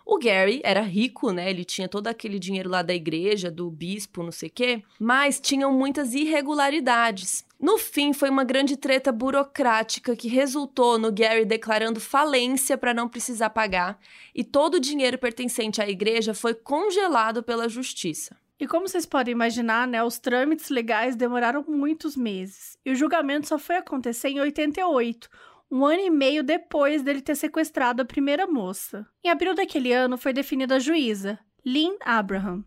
O 0.05 0.19
Gary 0.19 0.61
era 0.65 0.81
rico, 0.81 1.31
né? 1.31 1.49
Ele 1.49 1.65
tinha 1.65 1.89
todo 1.89 2.09
aquele 2.09 2.39
dinheiro 2.39 2.69
lá 2.69 2.83
da 2.83 2.95
igreja, 2.95 3.51
do 3.51 3.71
bispo, 3.71 4.23
não 4.23 4.33
sei 4.33 4.49
o 4.49 4.53
quê, 4.53 4.83
mas 4.99 5.41
tinham 5.41 5.73
muitas 5.73 6.15
irregularidades. 6.15 7.45
No 7.59 7.79
fim, 7.79 8.13
foi 8.13 8.29
uma 8.29 8.43
grande 8.43 8.77
treta 8.77 9.13
burocrática 9.13 10.17
que 10.17 10.27
resultou 10.29 10.99
no 10.99 11.13
Gary 11.13 11.45
declarando 11.45 12.01
falência 12.01 12.77
para 12.77 12.93
não 12.93 13.09
precisar 13.09 13.51
pagar, 13.51 13.99
e 14.35 14.43
todo 14.43 14.75
o 14.75 14.81
dinheiro 14.81 15.17
pertencente 15.17 15.81
à 15.81 15.89
igreja 15.89 16.35
foi 16.35 16.55
congelado 16.55 17.43
pela 17.43 17.69
justiça. 17.69 18.37
E 18.63 18.67
como 18.67 18.87
vocês 18.87 19.05
podem 19.05 19.33
imaginar, 19.33 19.89
né, 19.89 20.05
os 20.05 20.21
trâmites 20.21 20.71
legais 20.71 21.17
demoraram 21.17 21.65
muitos 21.67 22.17
meses. 22.17 22.79
E 22.85 22.93
o 22.93 22.95
julgamento 22.95 23.49
só 23.49 23.59
foi 23.59 23.77
acontecer 23.77 24.29
em 24.29 24.41
88, 24.41 25.29
um 25.73 25.87
ano 25.87 26.03
e 26.03 26.11
meio 26.11 26.43
depois 26.43 27.03
dele 27.03 27.23
ter 27.23 27.35
sequestrado 27.35 28.03
a 28.03 28.05
primeira 28.05 28.47
moça. 28.47 29.07
Em 29.25 29.31
abril 29.31 29.55
daquele 29.55 29.91
ano 29.91 30.19
foi 30.19 30.35
definida 30.35 30.77
a 30.77 30.79
juíza, 30.79 31.39
Lynn 31.65 31.97
Abraham. 32.05 32.63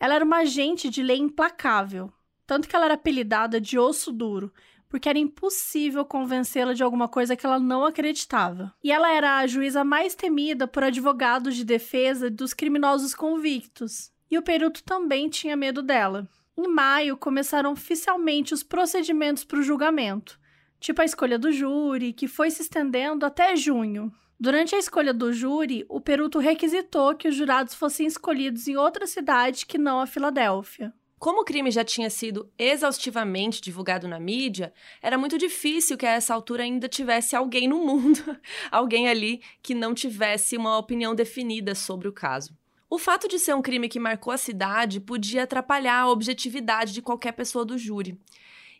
Ela 0.00 0.16
era 0.16 0.24
uma 0.24 0.38
agente 0.38 0.90
de 0.90 1.00
lei 1.00 1.18
implacável, 1.18 2.12
tanto 2.44 2.68
que 2.68 2.74
ela 2.74 2.86
era 2.86 2.94
apelidada 2.94 3.60
de 3.60 3.78
osso 3.78 4.12
duro, 4.12 4.52
porque 4.88 5.08
era 5.08 5.20
impossível 5.20 6.04
convencê-la 6.04 6.72
de 6.72 6.82
alguma 6.82 7.06
coisa 7.06 7.36
que 7.36 7.46
ela 7.46 7.60
não 7.60 7.84
acreditava. 7.84 8.74
E 8.82 8.90
ela 8.90 9.12
era 9.12 9.38
a 9.38 9.46
juíza 9.46 9.84
mais 9.84 10.16
temida 10.16 10.66
por 10.66 10.82
advogados 10.82 11.54
de 11.54 11.64
defesa 11.64 12.28
dos 12.28 12.52
criminosos 12.52 13.14
convictos. 13.14 14.10
E 14.28 14.36
o 14.36 14.42
Peruto 14.42 14.82
também 14.82 15.28
tinha 15.28 15.56
medo 15.56 15.80
dela. 15.80 16.28
Em 16.56 16.66
maio, 16.66 17.16
começaram 17.16 17.70
oficialmente 17.70 18.52
os 18.52 18.64
procedimentos 18.64 19.44
para 19.44 19.60
o 19.60 19.62
julgamento 19.62 20.37
tipo 20.80 21.02
a 21.02 21.04
escolha 21.04 21.38
do 21.38 21.52
júri, 21.52 22.12
que 22.12 22.28
foi 22.28 22.50
se 22.50 22.62
estendendo 22.62 23.26
até 23.26 23.54
junho. 23.56 24.12
Durante 24.40 24.74
a 24.74 24.78
escolha 24.78 25.12
do 25.12 25.32
júri, 25.32 25.84
o 25.88 26.00
Peruto 26.00 26.38
requisitou 26.38 27.14
que 27.14 27.26
os 27.26 27.34
jurados 27.34 27.74
fossem 27.74 28.06
escolhidos 28.06 28.68
em 28.68 28.76
outra 28.76 29.06
cidade 29.06 29.66
que 29.66 29.76
não 29.76 30.00
a 30.00 30.06
Filadélfia. 30.06 30.94
Como 31.18 31.40
o 31.40 31.44
crime 31.44 31.72
já 31.72 31.82
tinha 31.82 32.08
sido 32.08 32.48
exaustivamente 32.56 33.60
divulgado 33.60 34.06
na 34.06 34.20
mídia, 34.20 34.72
era 35.02 35.18
muito 35.18 35.36
difícil 35.36 35.96
que 35.96 36.06
a 36.06 36.12
essa 36.12 36.32
altura 36.32 36.62
ainda 36.62 36.88
tivesse 36.88 37.34
alguém 37.34 37.66
no 37.66 37.84
mundo, 37.84 38.20
alguém 38.70 39.08
ali 39.08 39.42
que 39.60 39.74
não 39.74 39.92
tivesse 39.92 40.56
uma 40.56 40.78
opinião 40.78 41.16
definida 41.16 41.74
sobre 41.74 42.06
o 42.06 42.12
caso. 42.12 42.56
O 42.88 42.96
fato 42.96 43.26
de 43.26 43.40
ser 43.40 43.54
um 43.54 43.60
crime 43.60 43.88
que 43.88 43.98
marcou 43.98 44.32
a 44.32 44.38
cidade 44.38 45.00
podia 45.00 45.42
atrapalhar 45.42 46.02
a 46.02 46.08
objetividade 46.08 46.92
de 46.92 47.02
qualquer 47.02 47.32
pessoa 47.32 47.64
do 47.64 47.76
júri 47.76 48.16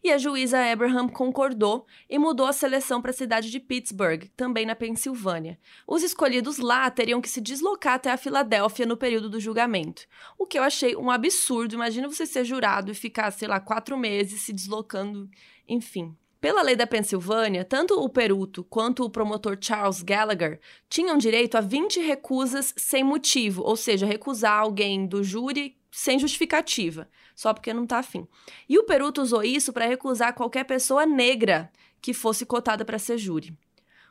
e 0.02 0.10
a 0.10 0.18
juíza 0.18 0.58
Abraham 0.58 1.08
concordou 1.08 1.86
e 2.08 2.18
mudou 2.18 2.46
a 2.46 2.52
seleção 2.52 3.00
para 3.00 3.10
a 3.10 3.14
cidade 3.14 3.50
de 3.50 3.60
Pittsburgh, 3.60 4.24
também 4.36 4.66
na 4.66 4.74
Pensilvânia. 4.74 5.58
Os 5.86 6.02
escolhidos 6.02 6.58
lá 6.58 6.90
teriam 6.90 7.20
que 7.20 7.28
se 7.28 7.40
deslocar 7.40 7.94
até 7.94 8.10
a 8.10 8.16
Filadélfia 8.16 8.86
no 8.86 8.96
período 8.96 9.28
do 9.28 9.40
julgamento, 9.40 10.06
o 10.38 10.46
que 10.46 10.58
eu 10.58 10.62
achei 10.62 10.96
um 10.96 11.10
absurdo. 11.10 11.74
Imagina 11.74 12.08
você 12.08 12.26
ser 12.26 12.44
jurado 12.44 12.90
e 12.90 12.94
ficar, 12.94 13.30
sei 13.30 13.48
lá, 13.48 13.60
quatro 13.60 13.96
meses 13.96 14.42
se 14.42 14.52
deslocando, 14.52 15.28
enfim. 15.68 16.16
Pela 16.40 16.62
lei 16.62 16.76
da 16.76 16.86
Pensilvânia, 16.86 17.64
tanto 17.64 18.00
o 18.00 18.08
peruto 18.08 18.62
quanto 18.62 19.04
o 19.04 19.10
promotor 19.10 19.58
Charles 19.60 20.02
Gallagher 20.02 20.60
tinham 20.88 21.18
direito 21.18 21.56
a 21.56 21.60
20 21.60 22.00
recusas 22.00 22.72
sem 22.76 23.02
motivo, 23.02 23.62
ou 23.64 23.74
seja, 23.74 24.06
recusar 24.06 24.60
alguém 24.60 25.04
do 25.04 25.24
júri 25.24 25.76
sem 25.90 26.16
justificativa, 26.16 27.08
só 27.34 27.52
porque 27.52 27.74
não 27.74 27.84
tá 27.84 27.98
afim. 27.98 28.24
E 28.68 28.78
o 28.78 28.84
Peruto 28.84 29.20
usou 29.20 29.42
isso 29.42 29.72
para 29.72 29.86
recusar 29.86 30.32
qualquer 30.32 30.62
pessoa 30.62 31.04
negra 31.04 31.72
que 32.00 32.14
fosse 32.14 32.46
cotada 32.46 32.84
para 32.84 33.00
ser 33.00 33.18
júri. 33.18 33.52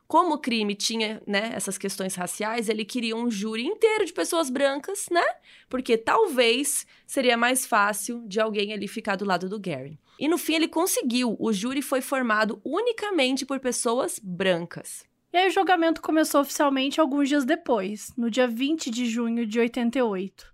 Como 0.07 0.35
o 0.35 0.39
crime 0.39 0.73
tinha, 0.73 1.21
né, 1.27 1.51
essas 1.53 1.77
questões 1.77 2.15
raciais, 2.15 2.69
ele 2.69 2.85
queria 2.85 3.15
um 3.15 3.29
júri 3.29 3.65
inteiro 3.65 4.05
de 4.05 4.13
pessoas 4.13 4.49
brancas, 4.49 5.07
né? 5.11 5.25
Porque 5.67 5.97
talvez 5.97 6.87
seria 7.05 7.35
mais 7.35 7.65
fácil 7.65 8.23
de 8.25 8.39
alguém 8.39 8.71
ali 8.71 8.87
ficar 8.87 9.17
do 9.17 9.25
lado 9.25 9.49
do 9.49 9.59
Gary. 9.59 9.99
E 10.17 10.27
no 10.27 10.37
fim 10.37 10.55
ele 10.55 10.67
conseguiu. 10.67 11.35
O 11.39 11.51
júri 11.51 11.81
foi 11.81 12.01
formado 12.01 12.61
unicamente 12.63 13.45
por 13.45 13.59
pessoas 13.59 14.17
brancas. 14.23 15.05
E 15.33 15.37
aí 15.37 15.49
o 15.49 15.51
julgamento 15.51 16.01
começou 16.01 16.41
oficialmente 16.41 17.01
alguns 17.01 17.27
dias 17.27 17.43
depois, 17.43 18.13
no 18.17 18.31
dia 18.31 18.47
20 18.47 18.89
de 18.89 19.05
junho 19.05 19.45
de 19.45 19.59
88. 19.59 20.45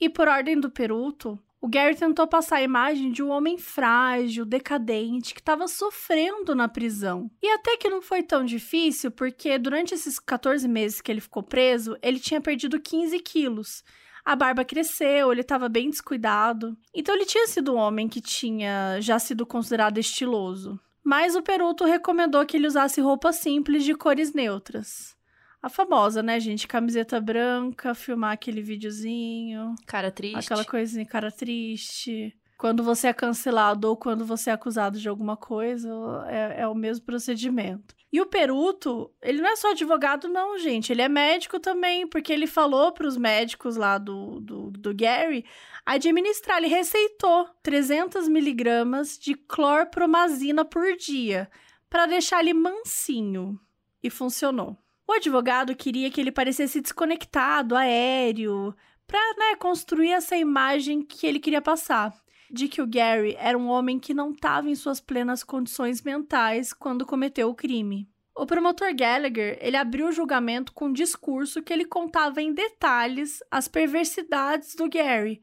E 0.00 0.08
por 0.08 0.28
ordem 0.28 0.58
do 0.58 0.70
Peruto, 0.70 1.38
o 1.62 1.68
Gary 1.68 1.94
tentou 1.94 2.26
passar 2.26 2.56
a 2.56 2.62
imagem 2.62 3.12
de 3.12 3.22
um 3.22 3.30
homem 3.30 3.56
frágil, 3.56 4.44
decadente, 4.44 5.32
que 5.32 5.38
estava 5.38 5.68
sofrendo 5.68 6.56
na 6.56 6.66
prisão. 6.66 7.30
E 7.40 7.48
até 7.50 7.76
que 7.76 7.88
não 7.88 8.02
foi 8.02 8.20
tão 8.20 8.44
difícil, 8.44 9.12
porque 9.12 9.56
durante 9.58 9.94
esses 9.94 10.18
14 10.18 10.66
meses 10.66 11.00
que 11.00 11.12
ele 11.12 11.20
ficou 11.20 11.40
preso, 11.40 11.96
ele 12.02 12.18
tinha 12.18 12.40
perdido 12.40 12.80
15 12.80 13.16
quilos. 13.20 13.84
A 14.24 14.34
barba 14.34 14.64
cresceu, 14.64 15.30
ele 15.30 15.42
estava 15.42 15.68
bem 15.68 15.88
descuidado. 15.88 16.76
Então 16.92 17.14
ele 17.14 17.26
tinha 17.26 17.46
sido 17.46 17.74
um 17.74 17.78
homem 17.78 18.08
que 18.08 18.20
tinha 18.20 19.00
já 19.00 19.20
sido 19.20 19.46
considerado 19.46 19.98
estiloso. 19.98 20.80
Mas 21.04 21.36
o 21.36 21.42
Peruto 21.42 21.84
recomendou 21.84 22.44
que 22.44 22.56
ele 22.56 22.66
usasse 22.66 23.00
roupas 23.00 23.36
simples 23.36 23.84
de 23.84 23.94
cores 23.94 24.32
neutras. 24.32 25.16
A 25.62 25.68
famosa, 25.68 26.22
né, 26.22 26.40
gente? 26.40 26.66
Camiseta 26.66 27.20
branca, 27.20 27.94
filmar 27.94 28.32
aquele 28.32 28.60
videozinho. 28.60 29.76
Cara 29.86 30.10
triste. 30.10 30.38
Aquela 30.38 30.64
coisinha, 30.64 31.06
cara 31.06 31.30
triste. 31.30 32.36
Quando 32.58 32.82
você 32.82 33.08
é 33.08 33.12
cancelado 33.12 33.88
ou 33.88 33.96
quando 33.96 34.24
você 34.24 34.50
é 34.50 34.52
acusado 34.52 34.98
de 34.98 35.08
alguma 35.08 35.36
coisa, 35.36 35.88
é, 36.28 36.62
é 36.62 36.68
o 36.68 36.74
mesmo 36.74 37.06
procedimento. 37.06 37.94
E 38.12 38.20
o 38.20 38.26
Peruto, 38.26 39.10
ele 39.22 39.40
não 39.40 39.48
é 39.48 39.56
só 39.56 39.70
advogado, 39.70 40.28
não, 40.28 40.58
gente. 40.58 40.92
Ele 40.92 41.00
é 41.00 41.08
médico 41.08 41.58
também, 41.58 42.06
porque 42.06 42.32
ele 42.32 42.46
falou 42.46 42.92
para 42.92 43.06
os 43.06 43.16
médicos 43.16 43.76
lá 43.76 43.98
do, 43.98 44.38
do, 44.40 44.70
do 44.70 44.94
Gary 44.94 45.44
administrar. 45.86 46.58
Ele 46.58 46.66
receitou 46.66 47.48
300 47.62 48.28
miligramas 48.28 49.18
de 49.18 49.34
clorpromazina 49.34 50.64
por 50.64 50.96
dia 50.96 51.48
para 51.88 52.06
deixar 52.06 52.40
ele 52.40 52.52
mansinho. 52.52 53.58
E 54.02 54.10
funcionou. 54.10 54.76
O 55.06 55.12
advogado 55.12 55.74
queria 55.74 56.10
que 56.10 56.20
ele 56.20 56.30
parecesse 56.30 56.80
desconectado, 56.80 57.76
aéreo, 57.76 58.74
para 59.06 59.34
né, 59.36 59.56
construir 59.56 60.12
essa 60.12 60.36
imagem 60.36 61.02
que 61.02 61.26
ele 61.26 61.40
queria 61.40 61.60
passar. 61.60 62.14
De 62.50 62.68
que 62.68 62.82
o 62.82 62.86
Gary 62.86 63.34
era 63.38 63.56
um 63.56 63.68
homem 63.68 63.98
que 63.98 64.12
não 64.12 64.30
estava 64.30 64.68
em 64.68 64.74
suas 64.74 65.00
plenas 65.00 65.42
condições 65.42 66.02
mentais 66.02 66.72
quando 66.72 67.06
cometeu 67.06 67.48
o 67.48 67.54
crime. 67.54 68.08
O 68.34 68.46
promotor 68.46 68.94
Gallagher, 68.94 69.58
ele 69.60 69.76
abriu 69.76 70.08
o 70.08 70.12
julgamento 70.12 70.72
com 70.72 70.86
um 70.86 70.92
discurso 70.92 71.62
que 71.62 71.72
ele 71.72 71.84
contava 71.84 72.40
em 72.40 72.52
detalhes 72.52 73.42
as 73.50 73.68
perversidades 73.68 74.74
do 74.74 74.88
Gary. 74.88 75.42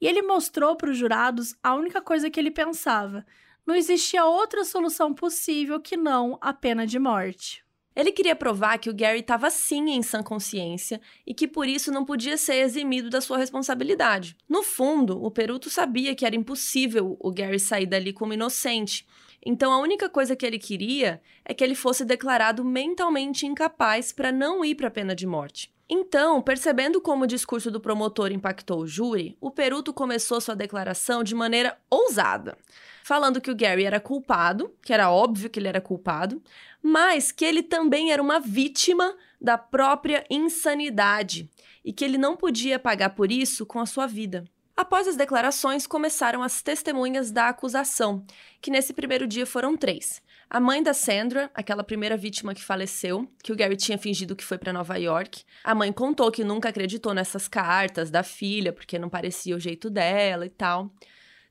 E 0.00 0.06
ele 0.06 0.22
mostrou 0.22 0.76
para 0.76 0.90
os 0.90 0.96
jurados 0.96 1.56
a 1.62 1.74
única 1.74 2.00
coisa 2.00 2.28
que 2.28 2.38
ele 2.38 2.50
pensava: 2.50 3.24
não 3.66 3.74
existia 3.74 4.24
outra 4.24 4.64
solução 4.64 5.14
possível 5.14 5.80
que 5.80 5.96
não 5.96 6.36
a 6.40 6.52
pena 6.52 6.86
de 6.86 6.98
morte. 6.98 7.63
Ele 7.94 8.10
queria 8.10 8.34
provar 8.34 8.78
que 8.78 8.90
o 8.90 8.94
Gary 8.94 9.20
estava 9.20 9.50
sim 9.50 9.90
em 9.90 10.02
sã 10.02 10.22
consciência 10.22 11.00
e 11.26 11.32
que 11.32 11.46
por 11.46 11.68
isso 11.68 11.92
não 11.92 12.04
podia 12.04 12.36
ser 12.36 12.56
eximido 12.56 13.08
da 13.08 13.20
sua 13.20 13.38
responsabilidade. 13.38 14.36
No 14.48 14.62
fundo, 14.62 15.22
o 15.22 15.30
Peruto 15.30 15.70
sabia 15.70 16.14
que 16.14 16.26
era 16.26 16.34
impossível 16.34 17.16
o 17.20 17.30
Gary 17.30 17.60
sair 17.60 17.86
dali 17.86 18.12
como 18.12 18.32
inocente. 18.32 19.06
Então 19.44 19.72
a 19.72 19.78
única 19.78 20.08
coisa 20.08 20.34
que 20.34 20.46
ele 20.46 20.58
queria 20.58 21.20
é 21.44 21.52
que 21.52 21.62
ele 21.62 21.74
fosse 21.74 22.04
declarado 22.04 22.64
mentalmente 22.64 23.46
incapaz 23.46 24.12
para 24.12 24.32
não 24.32 24.64
ir 24.64 24.74
para 24.74 24.88
a 24.88 24.90
pena 24.90 25.14
de 25.14 25.26
morte. 25.26 25.73
Então, 25.88 26.40
percebendo 26.40 27.00
como 27.00 27.24
o 27.24 27.26
discurso 27.26 27.70
do 27.70 27.80
promotor 27.80 28.32
impactou 28.32 28.80
o 28.80 28.86
júri, 28.86 29.36
o 29.40 29.50
Peruto 29.50 29.92
começou 29.92 30.40
sua 30.40 30.56
declaração 30.56 31.22
de 31.22 31.34
maneira 31.34 31.78
ousada, 31.90 32.56
falando 33.02 33.40
que 33.40 33.50
o 33.50 33.54
Gary 33.54 33.84
era 33.84 34.00
culpado, 34.00 34.74
que 34.82 34.94
era 34.94 35.10
óbvio 35.10 35.50
que 35.50 35.60
ele 35.60 35.68
era 35.68 35.82
culpado, 35.82 36.42
mas 36.82 37.30
que 37.30 37.44
ele 37.44 37.62
também 37.62 38.12
era 38.12 38.22
uma 38.22 38.40
vítima 38.40 39.14
da 39.38 39.58
própria 39.58 40.24
insanidade 40.30 41.50
e 41.84 41.92
que 41.92 42.04
ele 42.04 42.16
não 42.16 42.34
podia 42.34 42.78
pagar 42.78 43.10
por 43.10 43.30
isso 43.30 43.66
com 43.66 43.78
a 43.78 43.86
sua 43.86 44.06
vida. 44.06 44.44
Após 44.76 45.06
as 45.06 45.16
declarações, 45.16 45.86
começaram 45.86 46.42
as 46.42 46.60
testemunhas 46.60 47.30
da 47.30 47.48
acusação, 47.48 48.26
que 48.60 48.70
nesse 48.70 48.92
primeiro 48.92 49.26
dia 49.26 49.46
foram 49.46 49.76
três. 49.76 50.20
A 50.48 50.60
mãe 50.60 50.82
da 50.82 50.94
Sandra, 50.94 51.50
aquela 51.54 51.82
primeira 51.82 52.16
vítima 52.16 52.54
que 52.54 52.62
faleceu, 52.62 53.28
que 53.42 53.52
o 53.52 53.56
Gary 53.56 53.76
tinha 53.76 53.98
fingido 53.98 54.36
que 54.36 54.44
foi 54.44 54.58
para 54.58 54.72
Nova 54.72 54.96
York. 54.96 55.42
A 55.64 55.74
mãe 55.74 55.92
contou 55.92 56.30
que 56.30 56.44
nunca 56.44 56.68
acreditou 56.68 57.14
nessas 57.14 57.48
cartas 57.48 58.10
da 58.10 58.22
filha, 58.22 58.72
porque 58.72 58.98
não 58.98 59.08
parecia 59.08 59.56
o 59.56 59.60
jeito 59.60 59.90
dela 59.90 60.46
e 60.46 60.50
tal. 60.50 60.92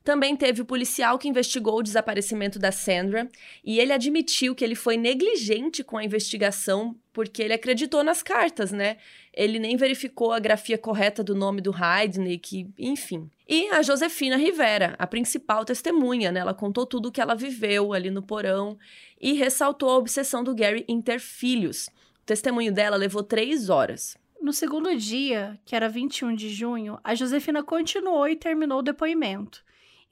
Também 0.04 0.36
teve 0.36 0.60
o 0.60 0.66
policial 0.66 1.18
que 1.18 1.26
investigou 1.26 1.78
o 1.78 1.82
desaparecimento 1.82 2.58
da 2.58 2.70
Sandra 2.70 3.26
e 3.64 3.80
ele 3.80 3.90
admitiu 3.90 4.54
que 4.54 4.62
ele 4.62 4.74
foi 4.74 4.98
negligente 4.98 5.82
com 5.82 5.96
a 5.96 6.04
investigação 6.04 6.94
porque 7.10 7.42
ele 7.42 7.54
acreditou 7.54 8.04
nas 8.04 8.22
cartas, 8.22 8.70
né? 8.70 8.98
Ele 9.32 9.58
nem 9.58 9.78
verificou 9.78 10.32
a 10.32 10.38
grafia 10.38 10.76
correta 10.76 11.24
do 11.24 11.34
nome 11.34 11.62
do 11.62 11.74
Heidnik, 11.74 12.68
enfim. 12.78 13.30
E 13.48 13.70
a 13.70 13.80
Josefina 13.80 14.36
Rivera, 14.36 14.94
a 14.98 15.06
principal 15.06 15.64
testemunha, 15.64 16.30
né? 16.30 16.40
Ela 16.40 16.52
contou 16.52 16.84
tudo 16.84 17.08
o 17.08 17.12
que 17.12 17.20
ela 17.20 17.34
viveu 17.34 17.94
ali 17.94 18.10
no 18.10 18.22
porão 18.22 18.76
e 19.18 19.32
ressaltou 19.32 19.88
a 19.88 19.96
obsessão 19.96 20.44
do 20.44 20.54
Gary 20.54 20.84
em 20.86 21.00
ter 21.00 21.18
filhos. 21.18 21.86
O 22.22 22.26
testemunho 22.26 22.72
dela 22.72 22.96
levou 22.96 23.22
três 23.22 23.70
horas. 23.70 24.18
No 24.38 24.52
segundo 24.52 24.94
dia, 24.94 25.58
que 25.64 25.74
era 25.74 25.88
21 25.88 26.34
de 26.34 26.50
junho, 26.50 26.98
a 27.02 27.14
Josefina 27.14 27.62
continuou 27.62 28.28
e 28.28 28.36
terminou 28.36 28.80
o 28.80 28.82
depoimento. 28.82 29.64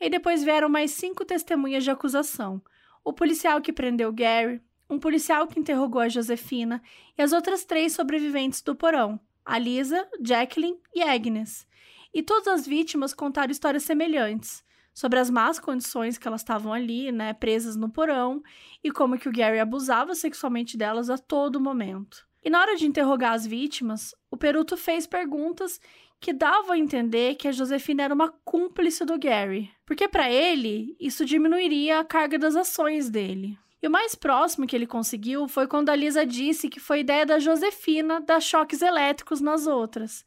E 0.03 0.11
depois 0.11 0.43
vieram 0.43 0.69
mais 0.69 0.91
cinco 0.91 1.25
testemunhas 1.25 1.85
de 1.85 1.91
acusação: 1.91 2.61
o 3.05 3.13
policial 3.13 3.61
que 3.63 3.73
prendeu 3.73 4.13
Gary, 4.13 4.61
um 4.91 4.99
policial 4.99 5.47
que 5.47 5.61
interrogou 5.61 6.01
a 6.01 6.09
Josefina 6.09 6.83
e 7.17 7.23
as 7.23 7.33
outras 7.33 7.65
três 7.65 7.93
sobreviventes 7.93 8.61
do 8.63 8.75
porão, 8.75 9.21
a 9.45 9.57
Lisa, 9.61 10.09
Jacqueline 10.21 10.77
e 10.93 11.03
Agnes. 11.03 11.69
E 12.13 12.21
todas 12.21 12.49
as 12.49 12.67
vítimas 12.67 13.15
contaram 13.15 13.53
histórias 13.53 13.85
semelhantes 13.85 14.65
sobre 14.93 15.21
as 15.21 15.31
más 15.31 15.61
condições 15.61 16.19
que 16.19 16.27
elas 16.27 16.41
estavam 16.41 16.73
ali, 16.73 17.13
né, 17.13 17.33
presas 17.33 17.77
no 17.77 17.89
porão, 17.89 18.43
e 18.83 18.91
como 18.91 19.17
que 19.17 19.29
o 19.29 19.33
Gary 19.33 19.61
abusava 19.61 20.17
sexualmente 20.17 20.77
delas 20.77 21.11
a 21.11 21.17
todo 21.17 21.61
momento. 21.61 22.27
E 22.45 22.51
na 22.51 22.61
hora 22.61 22.77
de 22.77 22.87
interrogar 22.87 23.35
as 23.35 23.47
vítimas, 23.47 24.15
o 24.31 24.37
Peruto 24.37 24.77
fez 24.77 25.07
perguntas 25.07 25.81
que 26.23 26.33
davam 26.33 26.71
a 26.71 26.79
entender 26.79 27.35
que 27.35 27.49
a 27.49 27.53
Josefina 27.53 28.05
era 28.05 28.15
uma 28.15 28.33
cúmplice 28.45 29.05
do 29.05 29.19
Gary, 29.19 29.69
porque 29.85 30.07
para 30.07 30.31
ele 30.31 30.97
isso 31.01 31.25
diminuiria 31.25 31.99
a 31.99 32.05
carga 32.05 32.39
das 32.39 32.55
ações 32.55 33.11
dele. 33.11 33.59
E 33.83 33.89
o 33.89 33.91
mais 33.91 34.15
próximo 34.15 34.65
que 34.65 34.77
ele 34.77 34.87
conseguiu 34.87 35.49
foi 35.49 35.67
quando 35.67 35.89
a 35.89 35.97
Lisa 35.97 36.25
disse 36.25 36.69
que 36.69 36.79
foi 36.79 37.01
ideia 37.01 37.27
da 37.27 37.41
Josefina 37.41 38.21
dar 38.21 38.41
choques 38.41 38.81
elétricos 38.81 39.41
nas 39.41 39.67
outras. 39.67 40.25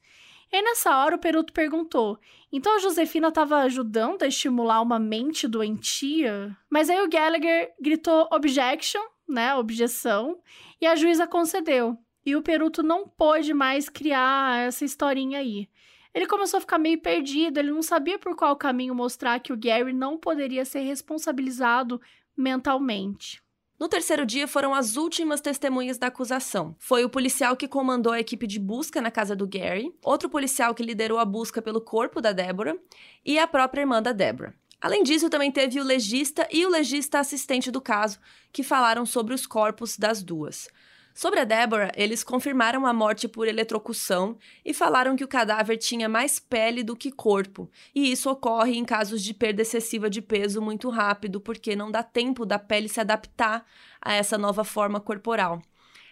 E 0.51 0.61
nessa 0.61 0.97
hora, 0.97 1.15
o 1.15 1.19
Peruto 1.19 1.53
perguntou: 1.53 2.19
então 2.51 2.75
a 2.75 2.79
Josefina 2.79 3.29
estava 3.29 3.59
ajudando 3.59 4.23
a 4.23 4.27
estimular 4.27 4.81
uma 4.81 4.99
mente 4.99 5.47
doentia? 5.47 6.55
Mas 6.69 6.89
aí 6.89 7.01
o 7.01 7.09
Gallagher 7.09 7.73
gritou 7.79 8.27
objection, 8.33 9.01
né? 9.25 9.55
Objeção, 9.55 10.39
e 10.81 10.85
a 10.85 10.95
juíza 10.97 11.25
concedeu. 11.25 11.97
E 12.25 12.35
o 12.35 12.41
Peruto 12.41 12.83
não 12.83 13.07
pôde 13.07 13.53
mais 13.53 13.87
criar 13.87 14.59
essa 14.59 14.83
historinha 14.83 15.39
aí. 15.39 15.69
Ele 16.15 16.27
começou 16.27 16.59
a 16.59 16.61
ficar 16.61 16.77
meio 16.77 16.97
perdido, 16.97 17.57
ele 17.57 17.71
não 17.71 17.81
sabia 17.81 18.17
por 18.17 18.37
qual 18.37 18.55
caminho 18.55 18.95
mostrar 18.95 19.37
que 19.41 19.51
o 19.51 19.57
Gary 19.57 19.91
não 19.91 20.17
poderia 20.17 20.63
ser 20.63 20.79
responsabilizado 20.79 21.99
mentalmente. 22.37 23.43
No 23.77 23.89
terceiro 23.89 24.25
dia 24.25 24.47
foram 24.47 24.73
as 24.73 24.95
últimas 24.95 25.41
testemunhas 25.41 25.97
da 25.97 26.07
acusação. 26.07 26.73
Foi 26.79 27.03
o 27.03 27.09
policial 27.09 27.57
que 27.57 27.67
comandou 27.67 28.13
a 28.13 28.19
equipe 28.21 28.47
de 28.47 28.57
busca 28.57 29.01
na 29.01 29.11
casa 29.11 29.35
do 29.35 29.45
Gary, 29.45 29.93
outro 30.01 30.29
policial 30.29 30.73
que 30.73 30.81
liderou 30.81 31.19
a 31.19 31.25
busca 31.25 31.61
pelo 31.61 31.81
corpo 31.81 32.21
da 32.21 32.31
Deborah 32.31 32.77
e 33.25 33.37
a 33.37 33.45
própria 33.45 33.81
irmã 33.81 34.01
da 34.01 34.13
Deborah. 34.13 34.53
Além 34.79 35.03
disso, 35.03 35.29
também 35.29 35.51
teve 35.51 35.81
o 35.81 35.83
legista 35.83 36.47
e 36.49 36.65
o 36.65 36.69
legista 36.69 37.19
assistente 37.19 37.69
do 37.69 37.81
caso, 37.81 38.19
que 38.53 38.63
falaram 38.63 39.05
sobre 39.05 39.33
os 39.33 39.45
corpos 39.45 39.97
das 39.97 40.23
duas. 40.23 40.69
Sobre 41.17 41.39
a 41.39 41.45
Deborah, 41.45 41.93
eles 41.95 42.25
confirmaram 42.25 42.85
a 42.85 42.91
morte 42.91 43.25
por 43.25 43.47
eletrocução 43.47 44.37
e 44.65 44.73
falaram 44.73 45.15
que 45.15 45.23
o 45.23 45.27
cadáver 45.29 45.77
tinha 45.77 46.09
mais 46.09 46.39
pele 46.39 46.83
do 46.83 46.93
que 46.93 47.09
corpo, 47.09 47.71
e 47.95 48.11
isso 48.11 48.29
ocorre 48.29 48.75
em 48.75 48.83
casos 48.83 49.23
de 49.23 49.33
perda 49.33 49.61
excessiva 49.61 50.09
de 50.09 50.21
peso 50.21 50.61
muito 50.61 50.89
rápido, 50.89 51.39
porque 51.39 51.73
não 51.73 51.89
dá 51.89 52.03
tempo 52.03 52.45
da 52.45 52.59
pele 52.59 52.89
se 52.89 52.99
adaptar 52.99 53.65
a 54.01 54.13
essa 54.13 54.37
nova 54.37 54.65
forma 54.65 54.99
corporal. 54.99 55.61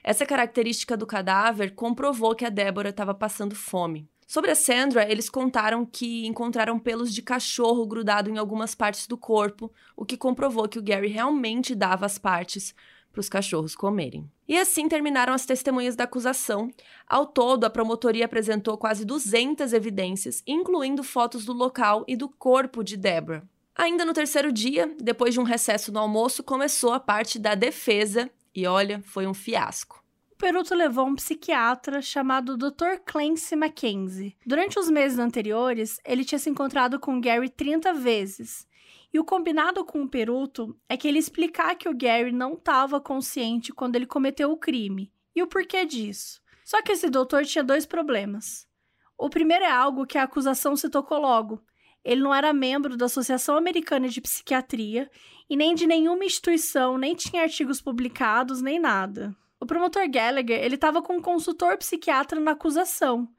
Essa 0.02 0.26
característica 0.26 0.96
do 0.96 1.06
cadáver 1.06 1.76
comprovou 1.76 2.34
que 2.34 2.46
a 2.46 2.50
Débora 2.50 2.88
estava 2.88 3.14
passando 3.14 3.56
fome. 3.56 4.08
Sobre 4.26 4.52
a 4.52 4.56
Sandra, 4.56 5.06
eles 5.12 5.30
contaram 5.30 5.86
que 5.86 6.26
encontraram 6.26 6.80
pelos 6.80 7.14
de 7.14 7.22
cachorro 7.22 7.86
grudado 7.86 8.30
em 8.30 8.38
algumas 8.38 8.74
partes 8.74 9.06
do 9.06 9.18
corpo, 9.18 9.70
o 9.98 10.06
que 10.06 10.16
comprovou 10.16 10.70
que 10.70 10.80
o 10.80 10.82
Gary 10.82 11.10
realmente 11.10 11.76
dava 11.76 12.06
as 12.06 12.18
partes 12.18 12.74
para 13.14 13.20
os 13.20 13.30
cachorros 13.30 13.76
comerem. 13.76 14.30
E 14.48 14.58
assim 14.58 14.90
terminaram 14.90 15.34
as 15.34 15.46
testemunhas 15.46 15.96
da 15.96 16.04
acusação. 16.04 16.72
Ao 17.08 17.28
todo, 17.28 17.64
a 17.64 17.70
promotoria 17.70 18.26
apresentou 18.26 18.76
quase 18.76 19.06
200 19.06 19.72
evidências, 19.72 20.42
incluindo 20.48 21.04
fotos 21.04 21.46
do 21.46 21.54
local 21.54 22.04
e 22.08 22.16
do 22.16 22.28
corpo 22.28 22.84
de 22.84 22.98
Deborah. 22.98 23.44
Ainda 23.76 24.04
no 24.04 24.14
terceiro 24.14 24.52
dia, 24.52 24.92
depois 25.00 25.34
de 25.34 25.40
um 25.40 25.44
recesso 25.44 25.92
no 25.92 26.00
almoço, 26.00 26.44
começou 26.44 26.92
a 26.92 27.00
parte 27.00 27.38
da 27.38 27.54
defesa 27.54 28.30
e 28.54 28.66
olha, 28.66 29.02
foi 29.06 29.28
um 29.28 29.34
fiasco. 29.34 30.04
O 30.32 30.36
Peruto 30.36 30.76
levou 30.76 31.06
um 31.06 31.16
psiquiatra 31.16 32.02
chamado 32.02 32.58
Dr. 32.58 33.00
Clancy 33.06 33.56
Mackenzie. 33.56 34.36
Durante 34.46 34.78
os 34.78 34.90
meses 34.90 35.20
anteriores, 35.20 36.00
ele 36.04 36.26
tinha 36.26 36.40
se 36.40 36.50
encontrado 36.50 37.00
com 37.00 37.22
Gary 37.22 37.50
30 37.50 37.94
vezes 37.94 38.68
e 39.14 39.20
o 39.20 39.24
combinado 39.24 39.86
com 39.86 40.02
o 40.02 40.10
Peruto 40.10 40.76
é 40.90 40.98
que 40.98 41.08
ele 41.08 41.20
explicar 41.20 41.76
que 41.76 41.88
o 41.88 41.96
Gary 41.96 42.32
não 42.32 42.54
estava 42.54 43.00
consciente 43.00 43.72
quando 43.72 43.96
ele 43.96 44.08
cometeu 44.08 44.52
o 44.52 44.58
crime 44.58 45.14
e 45.36 45.44
o 45.44 45.48
porquê 45.48 45.86
disso. 45.86 46.42
Só 46.66 46.82
que 46.82 46.94
esse 46.94 47.10
doutor 47.10 47.46
tinha 47.46 47.64
dois 47.64 47.86
problemas. 47.86 48.68
O 49.16 49.30
primeiro 49.30 49.64
é 49.64 49.72
algo 49.72 50.08
que 50.08 50.18
a 50.18 50.24
acusação 50.24 50.76
se 50.76 50.90
tocou 50.90 51.20
logo. 51.20 51.62
Ele 52.04 52.22
não 52.22 52.34
era 52.34 52.52
membro 52.52 52.98
da 52.98 53.06
Associação 53.06 53.56
Americana 53.56 54.10
de 54.10 54.20
Psiquiatria 54.20 55.10
e 55.48 55.56
nem 55.56 55.76
de 55.76 55.86
nenhuma 55.86 56.26
instituição, 56.26 56.98
nem 56.98 57.16
tinha 57.16 57.44
artigos 57.44 57.80
publicados, 57.82 58.62
nem 58.62 58.80
nada. 58.80 59.36
O 59.60 59.66
promotor 59.66 60.10
Gallagher, 60.10 60.62
ele 60.62 60.76
estava 60.76 61.02
com 61.02 61.18
um 61.18 61.22
consultor 61.22 61.78
psiquiatra 61.78 62.40
na 62.40 62.52
acusação, 62.52 63.30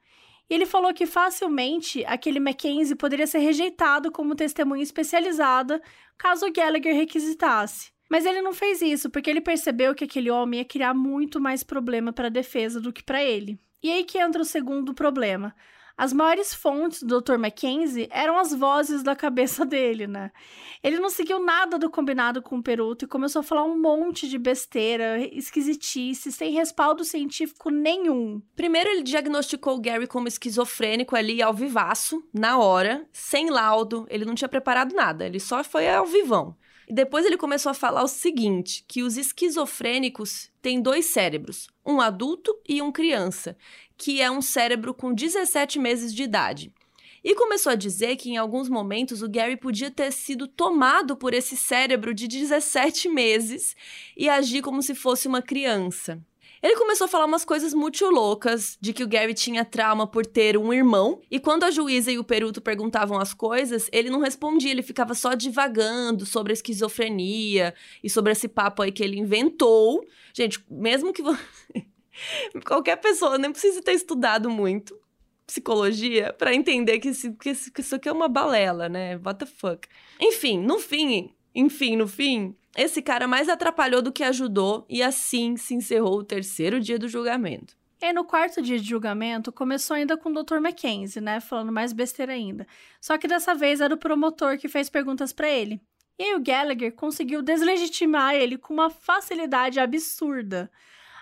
e 0.49 0.53
ele 0.53 0.65
falou 0.65 0.93
que 0.93 1.05
facilmente 1.05 2.05
aquele 2.05 2.39
Mackenzie 2.39 2.95
poderia 2.95 3.25
ser 3.25 3.39
rejeitado 3.39 4.11
como 4.11 4.35
testemunha 4.35 4.83
especializada 4.83 5.81
caso 6.17 6.51
Gallagher 6.51 6.95
requisitasse. 6.95 7.91
Mas 8.09 8.25
ele 8.25 8.41
não 8.41 8.53
fez 8.53 8.81
isso 8.81 9.09
porque 9.09 9.29
ele 9.29 9.41
percebeu 9.41 9.95
que 9.95 10.03
aquele 10.03 10.29
homem 10.29 10.59
ia 10.59 10.65
criar 10.65 10.93
muito 10.93 11.41
mais 11.41 11.63
problema 11.63 12.13
para 12.13 12.27
a 12.27 12.29
defesa 12.29 12.79
do 12.79 12.93
que 12.93 13.03
para 13.03 13.23
ele. 13.23 13.59
E 13.81 13.91
aí 13.91 14.03
que 14.03 14.19
entra 14.19 14.41
o 14.41 14.45
segundo 14.45 14.93
problema. 14.93 15.55
As 15.97 16.11
maiores 16.11 16.53
fontes 16.53 17.01
do 17.01 17.21
Dr. 17.21 17.37
Mackenzie 17.37 18.09
eram 18.11 18.37
as 18.37 18.53
vozes 18.53 19.01
da 19.01 19.15
cabeça 19.15 19.63
dele, 19.65 20.07
né? 20.07 20.31
Ele 20.83 20.99
não 20.99 21.09
seguiu 21.09 21.39
nada 21.39 21.79
do 21.79 21.89
combinado 21.89 22.41
com 22.41 22.57
o 22.57 22.63
Peruto 22.63 23.05
e 23.05 23.07
começou 23.07 23.39
a 23.39 23.43
falar 23.43 23.63
um 23.63 23.79
monte 23.79 24.27
de 24.27 24.37
besteira, 24.37 25.19
esquisitice, 25.33 26.31
sem 26.31 26.51
respaldo 26.51 27.05
científico 27.05 27.69
nenhum. 27.69 28.41
Primeiro, 28.55 28.89
ele 28.89 29.03
diagnosticou 29.03 29.75
o 29.75 29.81
Gary 29.81 30.05
como 30.05 30.27
esquizofrênico 30.27 31.15
ali 31.15 31.41
ao 31.41 31.53
vivaço, 31.53 32.23
na 32.33 32.57
hora, 32.57 33.07
sem 33.13 33.49
laudo, 33.49 34.05
ele 34.09 34.25
não 34.25 34.35
tinha 34.35 34.49
preparado 34.49 34.93
nada, 34.93 35.25
ele 35.25 35.39
só 35.39 35.63
foi 35.63 35.89
ao 35.89 36.05
vivão. 36.05 36.55
E 36.87 36.93
depois 36.93 37.25
ele 37.25 37.37
começou 37.37 37.71
a 37.71 37.73
falar 37.73 38.03
o 38.03 38.07
seguinte: 38.07 38.85
que 38.87 39.01
os 39.01 39.17
esquizofrênicos 39.17 40.51
têm 40.61 40.81
dois 40.81 41.07
cérebros, 41.07 41.67
um 41.85 41.99
adulto 41.99 42.55
e 42.67 42.81
um 42.81 42.91
criança, 42.91 43.57
que 43.97 44.21
é 44.21 44.29
um 44.29 44.41
cérebro 44.41 44.93
com 44.93 45.13
17 45.13 45.79
meses 45.79 46.13
de 46.13 46.23
idade. 46.23 46.73
E 47.23 47.33
começou 47.33 47.71
a 47.71 47.75
dizer 47.75 48.17
que 48.17 48.29
em 48.29 48.37
alguns 48.37 48.69
momentos 48.69 49.23
o 49.23 49.27
Gary 49.27 49.57
podia 49.57 49.89
ter 49.89 50.11
sido 50.11 50.47
tomado 50.47 51.17
por 51.17 51.33
esse 51.33 51.57
cérebro 51.57 52.13
de 52.13 52.27
17 52.27 53.09
meses 53.09 53.75
e 54.15 54.29
agir 54.29 54.61
como 54.61 54.83
se 54.83 54.93
fosse 54.93 55.27
uma 55.27 55.41
criança. 55.41 56.21
Ele 56.61 56.75
começou 56.77 57.05
a 57.05 57.07
falar 57.07 57.25
umas 57.25 57.45
coisas 57.45 57.73
muito 57.73 58.05
loucas, 58.05 58.77
de 58.81 58.93
que 58.93 59.03
o 59.03 59.07
Gary 59.07 59.33
tinha 59.33 59.65
trauma 59.65 60.07
por 60.07 60.25
ter 60.25 60.57
um 60.57 60.73
irmão, 60.73 61.21
e 61.29 61.39
quando 61.39 61.63
a 61.63 61.71
juíza 61.71 62.11
e 62.11 62.17
o 62.17 62.23
peruto 62.23 62.61
perguntavam 62.61 63.19
as 63.19 63.33
coisas, 63.33 63.89
ele 63.91 64.09
não 64.09 64.19
respondia, 64.19 64.71
ele 64.71 64.81
ficava 64.81 65.13
só 65.13 65.33
divagando 65.33 66.25
sobre 66.25 66.51
a 66.51 66.55
esquizofrenia 66.55 67.73
e 68.03 68.09
sobre 68.09 68.31
esse 68.31 68.47
papo 68.47 68.81
aí 68.81 68.91
que 68.91 69.03
ele 69.03 69.17
inventou. 69.17 70.05
Gente, 70.33 70.63
mesmo 70.69 71.13
que 71.13 71.21
você... 71.21 71.39
qualquer 72.65 72.97
pessoa 72.97 73.37
nem 73.37 73.51
precisa 73.51 73.81
ter 73.81 73.93
estudado 73.93 74.49
muito 74.49 74.99
psicologia 75.45 76.33
para 76.33 76.53
entender 76.53 76.99
que, 76.99 77.09
esse, 77.09 77.31
que, 77.33 77.51
isso 77.51 77.95
aqui 77.95 78.09
é 78.09 78.11
uma 78.11 78.27
balela, 78.27 78.89
né? 78.89 79.15
What 79.17 79.39
the 79.39 79.45
fuck. 79.45 79.87
Enfim, 80.19 80.59
no 80.59 80.79
fim, 80.79 81.33
enfim, 81.53 81.95
no 81.95 82.07
fim, 82.07 82.55
esse 82.75 83.01
cara 83.01 83.27
mais 83.27 83.47
atrapalhou 83.47 84.01
do 84.01 84.11
que 84.11 84.23
ajudou 84.23 84.85
e 84.89 85.03
assim 85.03 85.55
se 85.55 85.73
encerrou 85.73 86.19
o 86.19 86.23
terceiro 86.23 86.79
dia 86.79 86.97
do 86.97 87.07
julgamento. 87.07 87.75
E 88.01 88.11
no 88.11 88.25
quarto 88.25 88.61
dia 88.61 88.77
de 88.77 88.87
julgamento, 88.87 89.51
começou 89.51 89.95
ainda 89.95 90.17
com 90.17 90.29
o 90.29 90.43
Dr. 90.43 90.59
Mackenzie, 90.59 91.21
né? 91.21 91.39
Falando 91.39 91.71
mais 91.71 91.93
besteira 91.93 92.33
ainda. 92.33 92.67
Só 92.99 93.17
que 93.17 93.27
dessa 93.27 93.55
vez 93.55 93.79
era 93.81 93.93
o 93.93 93.97
promotor 93.97 94.57
que 94.57 94.67
fez 94.67 94.89
perguntas 94.89 95.31
para 95.31 95.49
ele. 95.49 95.81
E 96.19 96.23
aí 96.23 96.35
o 96.35 96.41
Gallagher 96.41 96.93
conseguiu 96.93 97.41
deslegitimar 97.41 98.35
ele 98.35 98.57
com 98.57 98.73
uma 98.73 98.89
facilidade 98.89 99.79
absurda. 99.79 100.69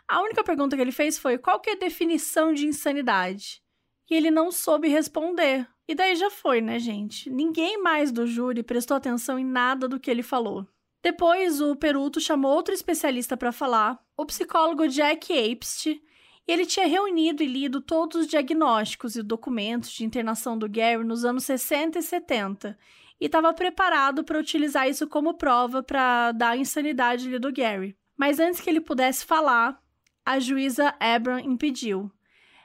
A 0.08 0.22
única 0.22 0.44
pergunta 0.44 0.76
que 0.76 0.82
ele 0.82 0.92
fez 0.92 1.18
foi: 1.18 1.38
qual 1.38 1.60
que 1.60 1.70
é 1.70 1.74
a 1.74 1.80
definição 1.80 2.54
de 2.54 2.66
insanidade? 2.66 3.62
E 4.10 4.16
ele 4.16 4.30
não 4.30 4.52
soube 4.52 4.88
responder. 4.88 5.68
E 5.88 5.96
daí 5.96 6.16
já 6.16 6.30
foi, 6.30 6.62
né, 6.62 6.80
gente? 6.80 7.30
Ninguém 7.30 7.82
mais 7.82 8.12
do 8.12 8.26
júri 8.26 8.64
prestou 8.64 8.96
atenção 8.96 9.38
em 9.38 9.46
nada 9.46 9.88
do 9.88 10.00
que 10.00 10.10
ele 10.10 10.24
falou. 10.24 10.68
Depois, 11.02 11.60
o 11.60 11.76
Peruto 11.76 12.22
chamou 12.22 12.54
outro 12.54 12.74
especialista 12.74 13.36
para 13.36 13.52
falar, 13.52 14.00
o 14.16 14.26
psicólogo 14.26 14.88
Jack 14.88 15.34
Apst, 15.34 15.88
e 15.88 16.02
ele 16.48 16.66
tinha 16.66 16.88
reunido 16.88 17.44
e 17.44 17.48
lido 17.48 17.82
todos 17.82 18.22
os 18.22 18.28
diagnósticos 18.28 19.18
e 19.18 19.22
documentos 19.22 19.92
de 19.92 20.06
internação 20.06 20.58
do 20.58 20.70
Gary 20.70 21.04
nos 21.04 21.26
anos 21.26 21.44
60 21.44 22.00
e 22.00 22.02
70, 22.02 22.78
e 23.20 23.26
estava 23.26 23.54
preparado 23.54 24.24
para 24.24 24.40
utilizar 24.40 24.88
isso 24.88 25.06
como 25.06 25.34
prova 25.34 25.84
para 25.84 26.32
dar 26.32 26.52
a 26.52 26.58
insanidade 26.58 27.38
do 27.38 27.52
Gary. 27.52 27.98
Mas 28.16 28.40
antes 28.40 28.62
que 28.62 28.70
ele 28.70 28.80
pudesse 28.80 29.26
falar, 29.26 29.83
a 30.26 30.40
juíza 30.40 30.94
Abram 31.00 31.40
impediu. 31.40 32.12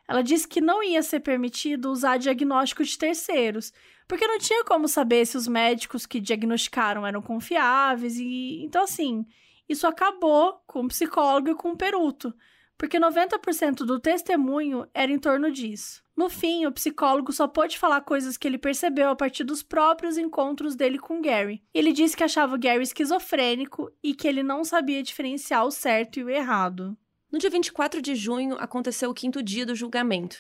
ela 0.07 0.23
disse 0.23 0.49
que 0.49 0.61
não 0.61 0.83
ia 0.83 1.03
ser 1.03 1.21
permitido 1.21 1.91
usar 1.91 2.17
diagnóstico 2.17 2.83
de 2.83 2.97
terceiros, 2.97 3.73
porque 4.07 4.27
não 4.27 4.39
tinha 4.39 4.65
como 4.65 4.89
saber 4.89 5.27
se 5.27 5.37
os 5.37 5.47
médicos 5.47 6.07
que 6.07 6.19
diagnosticaram 6.19 7.07
eram 7.07 7.21
confiáveis 7.21 8.17
e 8.19 8.65
então 8.65 8.85
assim, 8.85 9.27
isso 9.69 9.87
acabou 9.87 10.63
com 10.67 10.81
o 10.81 10.89
psicólogo 10.89 11.51
e 11.51 11.55
com 11.55 11.73
o 11.73 11.77
peruto, 11.77 12.35
porque 12.79 12.99
90% 12.99 13.85
do 13.85 14.01
testemunho 14.01 14.87
era 14.95 15.13
em 15.13 15.19
torno 15.19 15.51
disso. 15.51 16.03
No 16.17 16.31
fim, 16.31 16.65
o 16.65 16.73
psicólogo 16.73 17.33
só 17.33 17.47
pôde 17.47 17.79
falar 17.79 18.01
coisas 18.01 18.37
que 18.37 18.49
ele 18.49 18.57
percebeu 18.59 19.11
a 19.11 19.17
partir 19.17 19.45
dos 19.45 19.63
próprios 19.63 20.17
encontros 20.17 20.75
dele 20.75 20.99
com 20.99 21.21
Gary. 21.21 21.63
Ele 21.75 21.93
disse 21.93 22.17
que 22.17 22.25
achava 22.25 22.55
o 22.55 22.59
Gary 22.59 22.83
esquizofrênico 22.83 23.91
e 24.03 24.15
que 24.15 24.27
ele 24.27 24.43
não 24.43 24.65
sabia 24.65 25.03
diferenciar 25.03 25.65
o 25.65 25.71
certo 25.71 26.19
e 26.19 26.25
o 26.25 26.31
errado. 26.31 26.97
No 27.31 27.39
dia 27.39 27.51
24 27.51 28.01
de 28.01 28.15
junho, 28.15 28.57
aconteceu 28.59 29.11
o 29.11 29.15
quinto 29.15 29.43
dia 29.43 29.67
do 29.67 29.75
julgamento. 29.75 30.39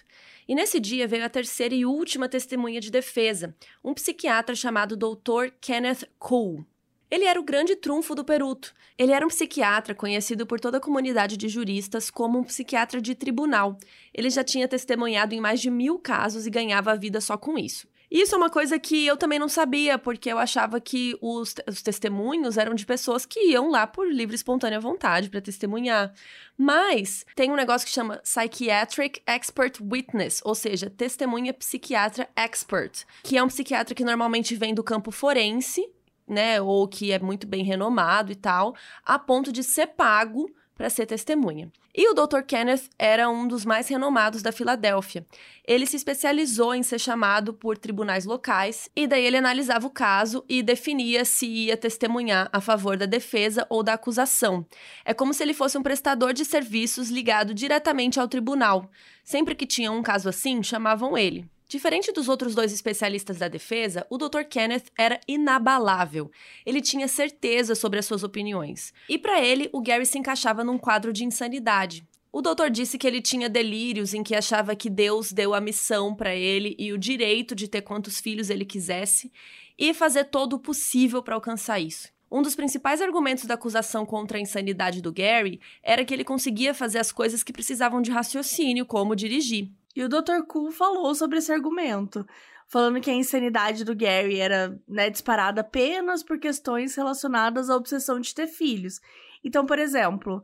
E 0.48 0.54
nesse 0.54 0.80
dia 0.80 1.06
veio 1.06 1.22
a 1.22 1.28
terceira 1.28 1.74
e 1.74 1.84
última 1.84 2.30
testemunha 2.30 2.80
de 2.80 2.90
defesa, 2.90 3.54
um 3.84 3.92
psiquiatra 3.92 4.54
chamado 4.54 4.96
Dr. 4.96 5.52
Kenneth 5.60 6.08
Cole. 6.18 6.64
Ele 7.10 7.26
era 7.26 7.38
o 7.38 7.44
grande 7.44 7.76
trunfo 7.76 8.14
do 8.14 8.24
Peruto. 8.24 8.74
Ele 8.96 9.12
era 9.12 9.24
um 9.24 9.28
psiquiatra 9.28 9.94
conhecido 9.94 10.46
por 10.46 10.58
toda 10.58 10.78
a 10.78 10.80
comunidade 10.80 11.36
de 11.36 11.48
juristas 11.48 12.10
como 12.10 12.38
um 12.38 12.44
psiquiatra 12.44 13.02
de 13.02 13.14
tribunal. 13.14 13.78
Ele 14.14 14.30
já 14.30 14.42
tinha 14.42 14.66
testemunhado 14.66 15.34
em 15.34 15.40
mais 15.40 15.60
de 15.60 15.70
mil 15.70 15.98
casos 15.98 16.46
e 16.46 16.50
ganhava 16.50 16.92
a 16.92 16.96
vida 16.96 17.20
só 17.20 17.36
com 17.36 17.58
isso. 17.58 17.86
Isso 18.10 18.34
é 18.34 18.38
uma 18.38 18.48
coisa 18.48 18.78
que 18.78 19.06
eu 19.06 19.16
também 19.16 19.38
não 19.38 19.48
sabia, 19.48 19.98
porque 19.98 20.32
eu 20.32 20.38
achava 20.38 20.80
que 20.80 21.16
os, 21.20 21.54
os 21.66 21.82
testemunhos 21.82 22.56
eram 22.56 22.74
de 22.74 22.86
pessoas 22.86 23.26
que 23.26 23.50
iam 23.50 23.70
lá 23.70 23.86
por 23.86 24.10
livre 24.10 24.34
e 24.34 24.36
espontânea 24.36 24.80
vontade 24.80 25.28
para 25.28 25.42
testemunhar. 25.42 26.12
Mas 26.56 27.26
tem 27.36 27.50
um 27.50 27.56
negócio 27.56 27.86
que 27.86 27.92
chama 27.92 28.16
Psychiatric 28.18 29.20
Expert 29.26 29.78
Witness, 29.80 30.40
ou 30.42 30.54
seja, 30.54 30.88
testemunha 30.88 31.52
psiquiatra 31.52 32.28
expert, 32.34 33.04
que 33.22 33.36
é 33.36 33.42
um 33.42 33.48
psiquiatra 33.48 33.94
que 33.94 34.04
normalmente 34.04 34.56
vem 34.56 34.74
do 34.74 34.82
campo 34.82 35.10
forense, 35.10 35.86
né, 36.26 36.60
ou 36.60 36.88
que 36.88 37.12
é 37.12 37.18
muito 37.18 37.46
bem 37.46 37.62
renomado 37.62 38.32
e 38.32 38.36
tal, 38.36 38.74
a 39.04 39.18
ponto 39.18 39.52
de 39.52 39.62
ser 39.62 39.88
pago 39.88 40.50
para 40.74 40.88
ser 40.88 41.06
testemunha. 41.06 41.70
E 42.00 42.08
o 42.08 42.14
Dr. 42.14 42.42
Kenneth 42.46 42.90
era 42.96 43.28
um 43.28 43.48
dos 43.48 43.64
mais 43.64 43.88
renomados 43.88 44.40
da 44.40 44.52
Filadélfia. 44.52 45.26
Ele 45.66 45.84
se 45.84 45.96
especializou 45.96 46.72
em 46.72 46.80
ser 46.80 47.00
chamado 47.00 47.52
por 47.52 47.76
tribunais 47.76 48.24
locais 48.24 48.88
e 48.94 49.04
daí 49.04 49.26
ele 49.26 49.36
analisava 49.36 49.84
o 49.84 49.90
caso 49.90 50.44
e 50.48 50.62
definia 50.62 51.24
se 51.24 51.44
ia 51.44 51.76
testemunhar 51.76 52.48
a 52.52 52.60
favor 52.60 52.96
da 52.96 53.04
defesa 53.04 53.66
ou 53.68 53.82
da 53.82 53.94
acusação. 53.94 54.64
É 55.04 55.12
como 55.12 55.34
se 55.34 55.42
ele 55.42 55.52
fosse 55.52 55.76
um 55.76 55.82
prestador 55.82 56.32
de 56.32 56.44
serviços 56.44 57.10
ligado 57.10 57.52
diretamente 57.52 58.20
ao 58.20 58.28
tribunal. 58.28 58.88
Sempre 59.24 59.56
que 59.56 59.66
tinha 59.66 59.90
um 59.90 60.00
caso 60.00 60.28
assim, 60.28 60.62
chamavam 60.62 61.18
ele. 61.18 61.50
Diferente 61.68 62.10
dos 62.10 62.30
outros 62.30 62.54
dois 62.54 62.72
especialistas 62.72 63.36
da 63.36 63.46
defesa, 63.46 64.06
o 64.08 64.16
Dr. 64.16 64.44
Kenneth 64.48 64.84
era 64.96 65.20
inabalável. 65.28 66.30
Ele 66.64 66.80
tinha 66.80 67.06
certeza 67.06 67.74
sobre 67.74 67.98
as 67.98 68.06
suas 68.06 68.22
opiniões. 68.22 68.94
E 69.06 69.18
para 69.18 69.44
ele, 69.44 69.68
o 69.70 69.82
Gary 69.82 70.06
se 70.06 70.18
encaixava 70.18 70.64
num 70.64 70.78
quadro 70.78 71.12
de 71.12 71.26
insanidade. 71.26 72.08
O 72.32 72.40
doutor 72.40 72.70
disse 72.70 72.96
que 72.96 73.06
ele 73.06 73.20
tinha 73.20 73.50
delírios 73.50 74.14
em 74.14 74.22
que 74.22 74.34
achava 74.34 74.74
que 74.74 74.88
Deus 74.88 75.30
deu 75.30 75.52
a 75.52 75.60
missão 75.60 76.14
para 76.14 76.34
ele 76.34 76.74
e 76.78 76.90
o 76.90 76.98
direito 76.98 77.54
de 77.54 77.68
ter 77.68 77.82
quantos 77.82 78.18
filhos 78.18 78.48
ele 78.48 78.64
quisesse 78.64 79.30
e 79.78 79.92
fazer 79.92 80.24
todo 80.24 80.54
o 80.54 80.58
possível 80.58 81.22
para 81.22 81.34
alcançar 81.34 81.78
isso. 81.78 82.08
Um 82.30 82.40
dos 82.40 82.54
principais 82.54 83.02
argumentos 83.02 83.44
da 83.44 83.54
acusação 83.54 84.06
contra 84.06 84.38
a 84.38 84.40
insanidade 84.40 85.02
do 85.02 85.12
Gary 85.12 85.60
era 85.82 86.02
que 86.02 86.14
ele 86.14 86.24
conseguia 86.24 86.72
fazer 86.72 86.98
as 86.98 87.12
coisas 87.12 87.42
que 87.42 87.52
precisavam 87.52 88.00
de 88.00 88.10
raciocínio, 88.10 88.86
como 88.86 89.16
dirigir. 89.16 89.70
E 89.98 90.04
o 90.04 90.08
Dr. 90.08 90.44
Cool 90.46 90.70
falou 90.70 91.12
sobre 91.12 91.38
esse 91.38 91.50
argumento, 91.50 92.24
falando 92.68 93.00
que 93.00 93.10
a 93.10 93.14
insanidade 93.14 93.84
do 93.84 93.96
Gary 93.96 94.38
era 94.38 94.80
né, 94.86 95.10
disparada 95.10 95.62
apenas 95.62 96.22
por 96.22 96.38
questões 96.38 96.94
relacionadas 96.94 97.68
à 97.68 97.74
obsessão 97.74 98.20
de 98.20 98.32
ter 98.32 98.46
filhos. 98.46 99.00
Então, 99.42 99.66
por 99.66 99.76
exemplo, 99.76 100.40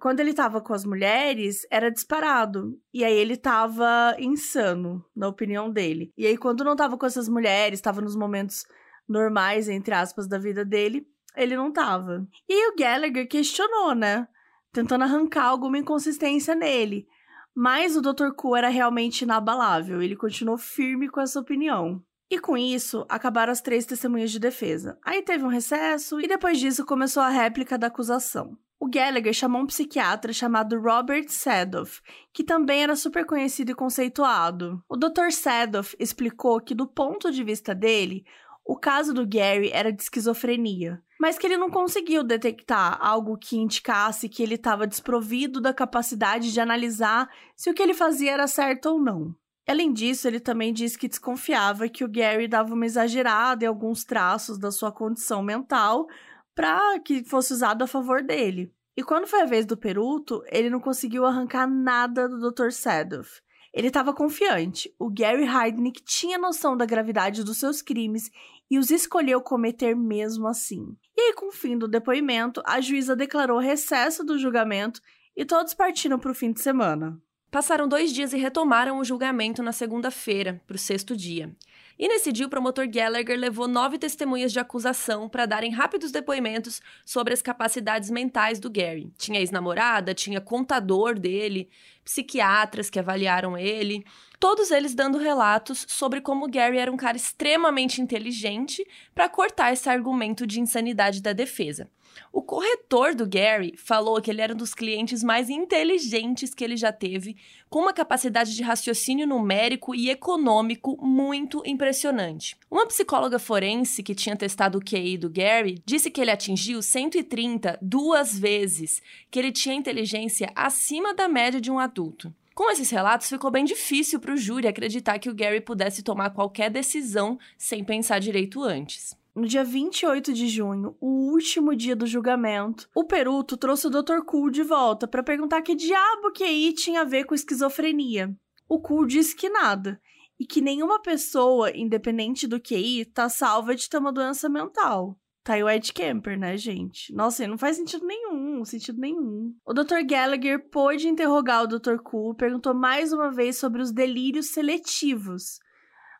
quando 0.00 0.20
ele 0.20 0.30
estava 0.30 0.58
com 0.58 0.72
as 0.72 0.86
mulheres, 0.86 1.66
era 1.70 1.90
disparado. 1.90 2.80
E 2.94 3.04
aí 3.04 3.12
ele 3.12 3.34
estava 3.34 4.16
insano, 4.18 5.04
na 5.14 5.28
opinião 5.28 5.70
dele. 5.70 6.10
E 6.16 6.26
aí, 6.26 6.38
quando 6.38 6.64
não 6.64 6.72
estava 6.72 6.96
com 6.96 7.04
essas 7.04 7.28
mulheres, 7.28 7.80
estava 7.80 8.00
nos 8.00 8.16
momentos 8.16 8.64
normais, 9.06 9.68
entre 9.68 9.92
aspas, 9.92 10.26
da 10.26 10.38
vida 10.38 10.64
dele, 10.64 11.06
ele 11.36 11.54
não 11.54 11.68
estava. 11.68 12.26
E 12.48 12.54
aí 12.54 12.70
o 12.72 12.74
Gallagher 12.74 13.28
questionou, 13.28 13.94
né? 13.94 14.26
Tentando 14.72 15.04
arrancar 15.04 15.44
alguma 15.44 15.76
inconsistência 15.76 16.54
nele. 16.54 17.06
Mas 17.54 17.96
o 17.96 18.02
Dr. 18.02 18.30
Ku 18.36 18.56
era 18.56 18.68
realmente 18.68 19.22
inabalável, 19.22 20.02
ele 20.02 20.16
continuou 20.16 20.58
firme 20.58 21.08
com 21.08 21.20
essa 21.20 21.38
opinião. 21.38 22.02
E 22.30 22.38
com 22.38 22.56
isso, 22.56 23.04
acabaram 23.08 23.52
as 23.52 23.60
três 23.60 23.86
testemunhas 23.86 24.30
de 24.30 24.40
defesa. 24.40 24.98
Aí 25.04 25.22
teve 25.22 25.44
um 25.44 25.48
recesso 25.48 26.20
e 26.20 26.26
depois 26.26 26.58
disso 26.58 26.84
começou 26.84 27.22
a 27.22 27.28
réplica 27.28 27.78
da 27.78 27.86
acusação. 27.86 28.58
O 28.80 28.88
Gallagher 28.88 29.32
chamou 29.32 29.62
um 29.62 29.66
psiquiatra 29.66 30.32
chamado 30.32 30.78
Robert 30.80 31.26
Sadoff, 31.28 32.02
que 32.32 32.42
também 32.42 32.82
era 32.82 32.96
super 32.96 33.24
conhecido 33.24 33.70
e 33.70 33.74
conceituado. 33.74 34.82
O 34.88 34.96
Dr. 34.96 35.30
Sadoff 35.30 35.96
explicou 35.98 36.60
que, 36.60 36.74
do 36.74 36.86
ponto 36.86 37.30
de 37.30 37.42
vista 37.44 37.74
dele, 37.74 38.26
o 38.64 38.76
caso 38.76 39.12
do 39.12 39.26
Gary 39.26 39.70
era 39.72 39.92
de 39.92 40.02
esquizofrenia 40.02 41.02
mas 41.24 41.38
que 41.38 41.46
ele 41.46 41.56
não 41.56 41.70
conseguiu 41.70 42.22
detectar 42.22 42.98
algo 43.00 43.38
que 43.38 43.56
indicasse 43.56 44.28
que 44.28 44.42
ele 44.42 44.56
estava 44.56 44.86
desprovido 44.86 45.58
da 45.58 45.72
capacidade 45.72 46.52
de 46.52 46.60
analisar 46.60 47.30
se 47.56 47.70
o 47.70 47.72
que 47.72 47.82
ele 47.82 47.94
fazia 47.94 48.32
era 48.32 48.46
certo 48.46 48.90
ou 48.90 49.00
não. 49.00 49.34
Além 49.66 49.90
disso, 49.90 50.28
ele 50.28 50.38
também 50.38 50.70
disse 50.70 50.98
que 50.98 51.08
desconfiava 51.08 51.88
que 51.88 52.04
o 52.04 52.10
Gary 52.10 52.46
dava 52.46 52.74
uma 52.74 52.84
exagerada 52.84 53.64
em 53.64 53.68
alguns 53.68 54.04
traços 54.04 54.58
da 54.58 54.70
sua 54.70 54.92
condição 54.92 55.42
mental 55.42 56.06
para 56.54 56.98
que 57.00 57.24
fosse 57.24 57.54
usado 57.54 57.82
a 57.82 57.86
favor 57.86 58.22
dele. 58.22 58.70
E 58.94 59.02
quando 59.02 59.26
foi 59.26 59.40
a 59.40 59.46
vez 59.46 59.64
do 59.64 59.78
Peruto, 59.78 60.42
ele 60.48 60.68
não 60.68 60.78
conseguiu 60.78 61.24
arrancar 61.24 61.66
nada 61.66 62.28
do 62.28 62.50
Dr. 62.50 62.70
Sadoff. 62.70 63.40
Ele 63.72 63.88
estava 63.88 64.12
confiante. 64.12 64.94
O 64.98 65.10
Gary 65.10 65.44
Heidnick 65.44 66.02
tinha 66.04 66.38
noção 66.38 66.76
da 66.76 66.86
gravidade 66.86 67.42
dos 67.42 67.56
seus 67.58 67.82
crimes 67.82 68.30
e 68.70 68.78
os 68.78 68.90
escolheu 68.90 69.40
cometer 69.40 69.94
mesmo 69.94 70.46
assim. 70.46 70.96
E 71.16 71.20
aí, 71.20 71.32
com 71.34 71.48
o 71.48 71.52
fim 71.52 71.76
do 71.76 71.86
depoimento, 71.88 72.62
a 72.66 72.80
juíza 72.80 73.14
declarou 73.14 73.58
recesso 73.58 74.24
do 74.24 74.38
julgamento 74.38 75.00
e 75.36 75.44
todos 75.44 75.74
partiram 75.74 76.18
para 76.18 76.30
o 76.30 76.34
fim 76.34 76.52
de 76.52 76.60
semana. 76.60 77.20
Passaram 77.50 77.86
dois 77.86 78.12
dias 78.12 78.32
e 78.32 78.36
retomaram 78.36 78.98
o 78.98 79.04
julgamento 79.04 79.62
na 79.62 79.72
segunda-feira, 79.72 80.60
para 80.66 80.74
o 80.74 80.78
sexto 80.78 81.16
dia. 81.16 81.54
E 81.96 82.08
nesse 82.08 82.32
dia, 82.32 82.46
o 82.46 82.50
promotor 82.50 82.88
Gallagher 82.88 83.38
levou 83.38 83.68
nove 83.68 83.98
testemunhas 83.98 84.52
de 84.52 84.58
acusação 84.58 85.28
para 85.28 85.46
darem 85.46 85.70
rápidos 85.70 86.10
depoimentos 86.10 86.82
sobre 87.04 87.32
as 87.32 87.40
capacidades 87.40 88.10
mentais 88.10 88.58
do 88.58 88.68
Gary. 88.68 89.12
Tinha 89.16 89.38
ex-namorada, 89.38 90.12
tinha 90.12 90.40
contador 90.40 91.18
dele, 91.18 91.68
psiquiatras 92.04 92.90
que 92.90 92.98
avaliaram 92.98 93.56
ele, 93.56 94.04
todos 94.40 94.72
eles 94.72 94.94
dando 94.94 95.18
relatos 95.18 95.86
sobre 95.88 96.20
como 96.20 96.50
Gary 96.50 96.78
era 96.78 96.92
um 96.92 96.96
cara 96.96 97.16
extremamente 97.16 98.02
inteligente 98.02 98.84
para 99.14 99.28
cortar 99.28 99.72
esse 99.72 99.88
argumento 99.88 100.46
de 100.46 100.60
insanidade 100.60 101.22
da 101.22 101.32
defesa. 101.32 101.88
O 102.32 102.42
corretor 102.42 103.14
do 103.14 103.26
Gary 103.26 103.74
falou 103.76 104.20
que 104.20 104.30
ele 104.30 104.40
era 104.40 104.54
um 104.54 104.56
dos 104.56 104.74
clientes 104.74 105.22
mais 105.22 105.48
inteligentes 105.48 106.54
que 106.54 106.64
ele 106.64 106.76
já 106.76 106.92
teve, 106.92 107.36
com 107.68 107.80
uma 107.80 107.92
capacidade 107.92 108.54
de 108.54 108.62
raciocínio 108.62 109.26
numérico 109.26 109.94
e 109.94 110.10
econômico 110.10 110.96
muito 111.04 111.62
impressionante. 111.64 112.56
Uma 112.70 112.86
psicóloga 112.86 113.38
forense 113.38 114.02
que 114.02 114.14
tinha 114.14 114.36
testado 114.36 114.78
o 114.78 114.84
QI 114.84 115.16
do 115.16 115.30
Gary 115.30 115.82
disse 115.84 116.10
que 116.10 116.20
ele 116.20 116.30
atingiu 116.30 116.82
130 116.82 117.78
duas 117.80 118.38
vezes, 118.38 119.02
que 119.30 119.38
ele 119.38 119.52
tinha 119.52 119.74
inteligência 119.74 120.50
acima 120.54 121.14
da 121.14 121.28
média 121.28 121.60
de 121.60 121.70
um 121.70 121.78
adulto. 121.78 122.34
Com 122.54 122.70
esses 122.70 122.88
relatos, 122.88 123.28
ficou 123.28 123.50
bem 123.50 123.64
difícil 123.64 124.20
para 124.20 124.32
o 124.32 124.36
júri 124.36 124.68
acreditar 124.68 125.18
que 125.18 125.28
o 125.28 125.34
Gary 125.34 125.60
pudesse 125.60 126.04
tomar 126.04 126.30
qualquer 126.30 126.70
decisão 126.70 127.36
sem 127.58 127.82
pensar 127.82 128.20
direito 128.20 128.62
antes. 128.62 129.16
No 129.34 129.48
dia 129.48 129.64
28 129.64 130.32
de 130.32 130.46
junho, 130.46 130.96
o 131.00 131.32
último 131.32 131.74
dia 131.74 131.96
do 131.96 132.06
julgamento, 132.06 132.88
o 132.94 133.02
Peruto 133.02 133.56
trouxe 133.56 133.88
o 133.88 133.90
Dr. 133.90 134.20
Cool 134.24 134.48
de 134.48 134.62
volta 134.62 135.08
para 135.08 135.24
perguntar 135.24 135.60
que 135.62 135.74
diabo 135.74 136.30
que 136.30 136.44
aí 136.44 136.72
tinha 136.72 137.00
a 137.00 137.04
ver 137.04 137.24
com 137.24 137.34
esquizofrenia. 137.34 138.32
O 138.68 138.80
Cool 138.80 139.06
disse 139.06 139.34
que 139.34 139.50
nada, 139.50 140.00
e 140.38 140.46
que 140.46 140.60
nenhuma 140.60 141.02
pessoa, 141.02 141.76
independente 141.76 142.46
do 142.46 142.60
QI, 142.60 143.04
tá 143.06 143.28
salva 143.28 143.74
de 143.74 143.88
ter 143.88 143.98
uma 143.98 144.12
doença 144.12 144.48
mental. 144.48 145.18
Tá 145.42 145.54
aí 145.54 145.62
o 145.62 145.68
Ed 145.68 145.92
Kemper, 145.92 146.38
né, 146.38 146.56
gente? 146.56 147.12
Nossa, 147.12 147.46
não 147.46 147.58
faz 147.58 147.76
sentido 147.76 148.06
nenhum, 148.06 148.64
sentido 148.64 148.98
nenhum. 149.00 149.52
O 149.66 149.74
Dr. 149.74 150.02
Gallagher 150.08 150.70
pôde 150.70 151.08
interrogar 151.08 151.64
o 151.64 151.66
Dr. 151.66 151.96
Cool, 152.02 152.34
perguntou 152.34 152.72
mais 152.72 153.12
uma 153.12 153.30
vez 153.30 153.58
sobre 153.58 153.82
os 153.82 153.92
delírios 153.92 154.50
seletivos, 154.50 155.58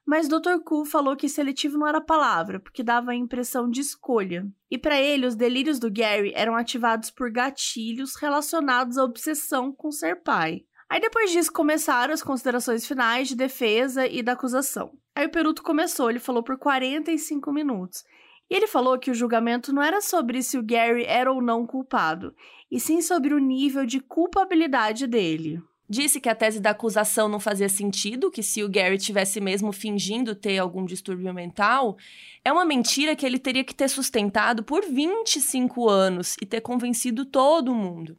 mas 0.07 0.29
Dr. 0.29 0.59
Ku 0.65 0.85
falou 0.85 1.17
que 1.17 1.29
seletivo 1.29 1.79
não 1.79 1.87
era 1.87 2.01
palavra, 2.01 2.61
porque 2.61 2.83
dava 2.83 3.13
a 3.13 3.17
impressão 3.17 3.69
de 3.69 3.81
escolha. 3.81 4.47
E 4.71 4.77
para 4.77 5.01
ele, 5.01 5.27
os 5.27 5.35
delírios 5.35 5.79
do 5.79 5.91
Gary 5.91 6.33
eram 6.35 6.55
ativados 6.55 7.11
por 7.11 7.31
gatilhos 7.31 8.15
relacionados 8.17 8.99
à 8.99 9.05
obsessão 9.05 9.73
com 9.73 9.91
ser 9.91 10.23
pai. 10.23 10.65
Aí 10.91 11.01
depois 11.01 11.31
disso 11.31 11.53
começaram 11.53 12.13
as 12.13 12.23
considerações 12.23 12.87
finais 12.87 13.29
de 13.29 13.35
defesa 13.35 14.07
e 14.07 14.23
da 14.23 14.33
acusação. 14.33 14.93
Aí 15.15 15.27
o 15.27 15.31
Peruto 15.31 15.63
começou, 15.63 16.11
ele 16.11 16.19
falou 16.19 16.43
por 16.43 16.59
45 16.59 17.51
minutos. 17.51 18.05
E 18.51 18.55
ele 18.55 18.67
falou 18.67 18.99
que 18.99 19.11
o 19.11 19.15
julgamento 19.15 19.73
não 19.73 19.83
era 19.83 20.03
sobre 20.03 20.43
se 20.43 20.59
o 20.59 20.63
Gary 20.63 21.05
era 21.05 21.33
ou 21.33 21.41
não 21.41 21.67
culpado, 21.67 22.35
e 22.71 22.79
sim 22.79 23.01
sobre 23.01 23.33
o 23.33 23.39
nível 23.39 23.87
de 23.87 24.01
culpabilidade 24.01 25.07
dele. 25.07 25.63
Disse 25.89 26.21
que 26.21 26.29
a 26.29 26.35
tese 26.35 26.61
da 26.61 26.71
acusação 26.71 27.29
não 27.29 27.39
fazia 27.39 27.69
sentido, 27.69 28.31
que 28.31 28.43
se 28.43 28.65
o 28.65 28.69
Gary 28.71 28.97
tivesse 28.97 29.41
mesmo 29.41 29.71
fingindo 29.71 30.35
ter 30.35 30.59
algum 30.59 30.85
distúrbio 30.85 31.33
mental, 31.35 31.97
é 32.45 32.51
uma 32.51 32.65
mentira 32.65 33.15
que 33.15 33.27
ele 33.27 33.39
teria 33.39 33.63
que 33.63 33.75
ter 33.75 33.89
sustentado 33.89 34.63
por 34.65 34.83
25 34.83 35.89
anos 35.89 36.37
e 36.41 36.47
ter 36.47 36.63
convencido 36.63 37.25
todo 37.25 37.75
mundo 37.75 38.17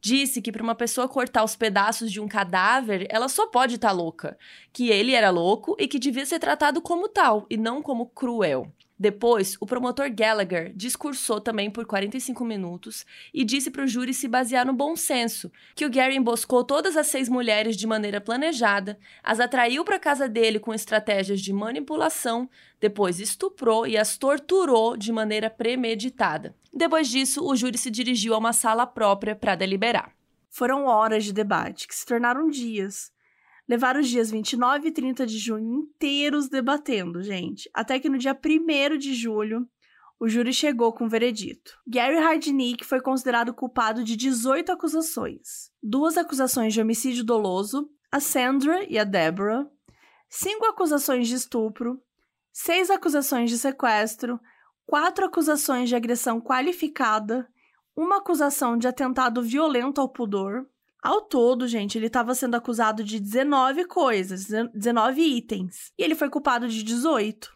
disse 0.00 0.40
que 0.40 0.50
para 0.50 0.62
uma 0.62 0.74
pessoa 0.74 1.08
cortar 1.08 1.44
os 1.44 1.54
pedaços 1.54 2.10
de 2.10 2.20
um 2.20 2.26
cadáver, 2.26 3.06
ela 3.10 3.28
só 3.28 3.46
pode 3.46 3.74
estar 3.74 3.88
tá 3.88 3.94
louca, 3.94 4.38
que 4.72 4.88
ele 4.88 5.12
era 5.12 5.30
louco 5.30 5.76
e 5.78 5.86
que 5.86 5.98
devia 5.98 6.24
ser 6.24 6.38
tratado 6.38 6.80
como 6.80 7.08
tal 7.08 7.46
e 7.50 7.56
não 7.56 7.82
como 7.82 8.06
cruel. 8.06 8.72
Depois, 9.00 9.56
o 9.58 9.64
promotor 9.64 10.10
Gallagher 10.10 10.74
discursou 10.76 11.40
também 11.40 11.70
por 11.70 11.86
45 11.86 12.44
minutos 12.44 13.06
e 13.32 13.46
disse 13.46 13.70
para 13.70 13.84
o 13.84 13.86
júri 13.86 14.12
se 14.12 14.28
basear 14.28 14.66
no 14.66 14.74
bom 14.74 14.94
senso, 14.94 15.50
que 15.74 15.86
o 15.86 15.90
Gary 15.90 16.16
emboscou 16.16 16.62
todas 16.62 16.98
as 16.98 17.06
seis 17.06 17.26
mulheres 17.26 17.78
de 17.78 17.86
maneira 17.86 18.20
planejada, 18.20 18.98
as 19.24 19.40
atraiu 19.40 19.86
para 19.86 19.98
casa 19.98 20.28
dele 20.28 20.58
com 20.58 20.74
estratégias 20.74 21.40
de 21.40 21.50
manipulação, 21.50 22.46
depois 22.78 23.20
estuprou 23.20 23.86
e 23.86 23.96
as 23.96 24.18
torturou 24.18 24.98
de 24.98 25.10
maneira 25.10 25.48
premeditada. 25.48 26.54
Depois 26.70 27.08
disso, 27.08 27.42
o 27.42 27.56
júri 27.56 27.78
se 27.78 27.90
dirigiu 27.90 28.34
a 28.34 28.38
uma 28.38 28.52
sala 28.52 28.86
própria 28.86 29.34
para 29.34 29.54
deliberar. 29.54 30.12
Foram 30.50 30.84
horas 30.84 31.24
de 31.24 31.32
debate, 31.32 31.88
que 31.88 31.94
se 31.94 32.04
tornaram 32.04 32.50
dias 32.50 33.10
levaram 33.70 34.00
os 34.00 34.08
dias 34.08 34.32
29 34.32 34.88
e 34.88 34.90
30 34.90 35.24
de 35.24 35.38
junho 35.38 35.84
inteiros 35.84 36.48
debatendo, 36.48 37.22
gente, 37.22 37.70
até 37.72 38.00
que 38.00 38.08
no 38.08 38.18
dia 38.18 38.36
1 38.36 38.98
de 38.98 39.14
julho 39.14 39.64
o 40.18 40.28
júri 40.28 40.52
chegou 40.52 40.92
com 40.92 41.04
o 41.04 41.08
veredito. 41.08 41.78
Gary 41.86 42.16
Hardnick 42.16 42.84
foi 42.84 43.00
considerado 43.00 43.54
culpado 43.54 44.02
de 44.02 44.16
18 44.16 44.72
acusações. 44.72 45.70
Duas 45.80 46.18
acusações 46.18 46.74
de 46.74 46.80
homicídio 46.80 47.22
doloso, 47.22 47.88
a 48.10 48.18
Sandra 48.18 48.84
e 48.90 48.98
a 48.98 49.04
Deborah, 49.04 49.64
cinco 50.28 50.66
acusações 50.66 51.28
de 51.28 51.36
estupro, 51.36 52.02
seis 52.52 52.90
acusações 52.90 53.50
de 53.50 53.56
sequestro, 53.56 54.40
quatro 54.84 55.26
acusações 55.26 55.88
de 55.88 55.94
agressão 55.94 56.40
qualificada, 56.40 57.48
uma 57.96 58.16
acusação 58.18 58.76
de 58.76 58.88
atentado 58.88 59.40
violento 59.40 60.00
ao 60.00 60.08
pudor, 60.08 60.66
ao 61.02 61.22
todo, 61.22 61.66
gente, 61.66 61.96
ele 61.96 62.06
estava 62.06 62.34
sendo 62.34 62.56
acusado 62.56 63.02
de 63.02 63.18
19 63.18 63.86
coisas, 63.86 64.46
19 64.74 65.22
itens, 65.22 65.92
e 65.98 66.02
ele 66.02 66.14
foi 66.14 66.28
culpado 66.28 66.68
de 66.68 66.82
18. 66.82 67.50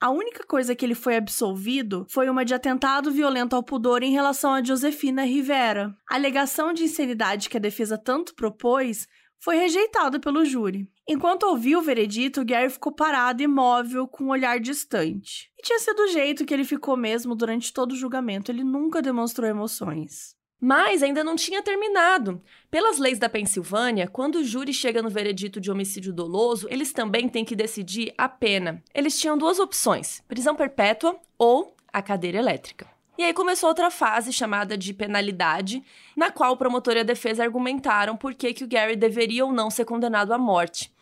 A 0.00 0.10
única 0.10 0.44
coisa 0.44 0.74
que 0.74 0.84
ele 0.84 0.96
foi 0.96 1.16
absolvido 1.16 2.04
foi 2.10 2.28
uma 2.28 2.44
de 2.44 2.52
atentado 2.52 3.12
violento 3.12 3.54
ao 3.54 3.62
pudor 3.62 4.02
em 4.02 4.10
relação 4.10 4.52
a 4.52 4.60
Josefina 4.60 5.22
Rivera. 5.22 5.94
A 6.10 6.16
alegação 6.16 6.72
de 6.72 6.82
insanidade 6.82 7.48
que 7.48 7.56
a 7.56 7.60
defesa 7.60 7.96
tanto 7.96 8.34
propôs 8.34 9.06
foi 9.38 9.56
rejeitada 9.56 10.18
pelo 10.18 10.44
júri. 10.44 10.90
Enquanto 11.08 11.44
ouvia 11.44 11.78
o 11.78 11.82
veredito, 11.82 12.44
Gary 12.44 12.68
ficou 12.68 12.92
parado, 12.92 13.44
imóvel, 13.44 14.08
com 14.08 14.24
um 14.24 14.30
olhar 14.30 14.58
distante. 14.58 15.52
E 15.56 15.62
tinha 15.62 15.78
sido 15.78 16.00
o 16.00 16.08
jeito 16.08 16.44
que 16.44 16.52
ele 16.52 16.64
ficou 16.64 16.96
mesmo 16.96 17.36
durante 17.36 17.72
todo 17.72 17.92
o 17.92 17.96
julgamento, 17.96 18.50
ele 18.50 18.64
nunca 18.64 19.00
demonstrou 19.00 19.48
emoções. 19.48 20.36
Mas 20.64 21.02
ainda 21.02 21.24
não 21.24 21.34
tinha 21.34 21.60
terminado. 21.60 22.40
Pelas 22.70 22.96
leis 22.96 23.18
da 23.18 23.28
Pensilvânia, 23.28 24.06
quando 24.06 24.36
o 24.36 24.44
júri 24.44 24.72
chega 24.72 25.02
no 25.02 25.10
veredito 25.10 25.60
de 25.60 25.72
homicídio 25.72 26.12
doloso, 26.12 26.68
eles 26.70 26.92
também 26.92 27.28
têm 27.28 27.44
que 27.44 27.56
decidir 27.56 28.14
a 28.16 28.28
pena. 28.28 28.80
Eles 28.94 29.18
tinham 29.18 29.36
duas 29.36 29.58
opções: 29.58 30.22
prisão 30.28 30.54
perpétua 30.54 31.18
ou 31.36 31.74
a 31.92 32.00
cadeira 32.00 32.38
elétrica. 32.38 32.86
E 33.18 33.24
aí 33.24 33.34
começou 33.34 33.70
outra 33.70 33.90
fase 33.90 34.32
chamada 34.32 34.78
de 34.78 34.94
penalidade, 34.94 35.82
na 36.16 36.30
qual 36.30 36.52
o 36.52 36.56
promotor 36.56 36.94
e 36.94 37.00
a 37.00 37.02
defesa 37.02 37.42
argumentaram 37.42 38.16
por 38.16 38.32
que, 38.32 38.54
que 38.54 38.62
o 38.62 38.68
Gary 38.68 38.94
deveria 38.94 39.44
ou 39.44 39.52
não 39.52 39.68
ser 39.68 39.84
condenado 39.84 40.32
à 40.32 40.38
morte. 40.38 40.92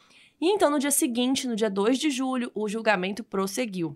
E 0.40 0.50
então, 0.50 0.70
no 0.70 0.78
dia 0.78 0.90
seguinte, 0.90 1.46
no 1.46 1.54
dia 1.54 1.68
2 1.68 1.98
de 1.98 2.08
julho, 2.08 2.50
o 2.54 2.66
julgamento 2.66 3.22
prosseguiu 3.22 3.94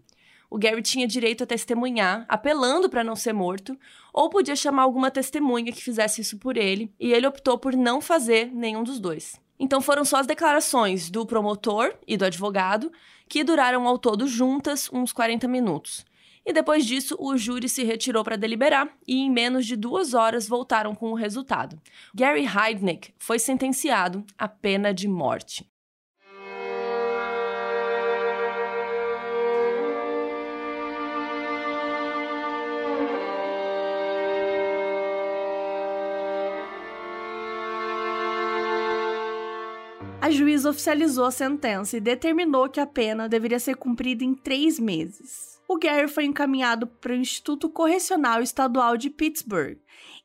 o 0.55 0.59
Gary 0.59 0.83
tinha 0.83 1.05
direito 1.05 1.43
a 1.43 1.47
testemunhar, 1.49 2.25
apelando 2.29 2.89
para 2.89 3.03
não 3.03 3.17
ser 3.17 3.33
morto, 3.33 3.77
ou 4.15 4.31
podia 4.31 4.55
chamar 4.55 4.85
alguma 4.85 5.11
testemunha 5.11 5.73
que 5.73 5.83
fizesse 5.83 6.21
isso 6.21 6.39
por 6.39 6.57
ele, 6.57 6.95
e 7.01 7.13
ele 7.13 7.27
optou 7.27 7.59
por 7.59 7.75
não 7.75 8.01
fazer 8.01 8.47
nenhum 8.55 8.85
dos 8.85 9.01
dois. 9.01 9.41
Então 9.59 9.81
foram 9.81 10.05
só 10.05 10.19
as 10.19 10.27
declarações 10.27 11.11
do 11.11 11.27
promotor 11.27 11.93
e 12.07 12.17
do 12.17 12.25
advogado, 12.25 12.93
que 13.29 13.43
duraram 13.43 13.89
ao 13.89 13.99
todo 13.99 14.29
juntas 14.29 14.89
uns 14.93 15.13
40 15.13 15.49
minutos. 15.49 16.05
E 16.47 16.53
depois 16.53 16.85
disso, 16.85 17.17
o 17.19 17.37
júri 17.37 17.69
se 17.69 17.83
retirou 17.83 18.23
para 18.23 18.37
deliberar 18.37 18.89
e, 19.07 19.17
em 19.17 19.31
menos 19.31 19.67
de 19.67 19.75
duas 19.75 20.13
horas, 20.13 20.47
voltaram 20.47 20.95
com 20.95 21.11
o 21.11 21.15
resultado. 21.15 21.81
Gary 22.15 22.47
Heidnick 22.47 23.15
foi 23.19 23.39
sentenciado 23.39 24.25
à 24.39 24.47
pena 24.47 24.93
de 24.93 25.09
morte. 25.09 25.67
A 40.25 40.31
juíza 40.31 40.71
oficializou 40.71 41.27
a 41.27 41.31
sentença 41.31 41.99
e 41.99 42.01
determinou 42.01 42.67
que 42.67 42.81
a 42.81 42.87
pena 42.87 43.29
deveria 43.29 43.59
ser 43.59 43.77
cumprida 43.77 44.25
em 44.25 44.35
três 44.35 44.81
meses. 44.81 45.61
O 45.69 45.77
Gary 45.77 46.09
foi 46.09 46.25
encaminhado 46.25 46.87
para 46.87 47.13
o 47.13 47.15
Instituto 47.15 47.69
Correcional 47.69 48.41
Estadual 48.41 48.97
de 48.97 49.11
Pittsburgh. 49.11 49.77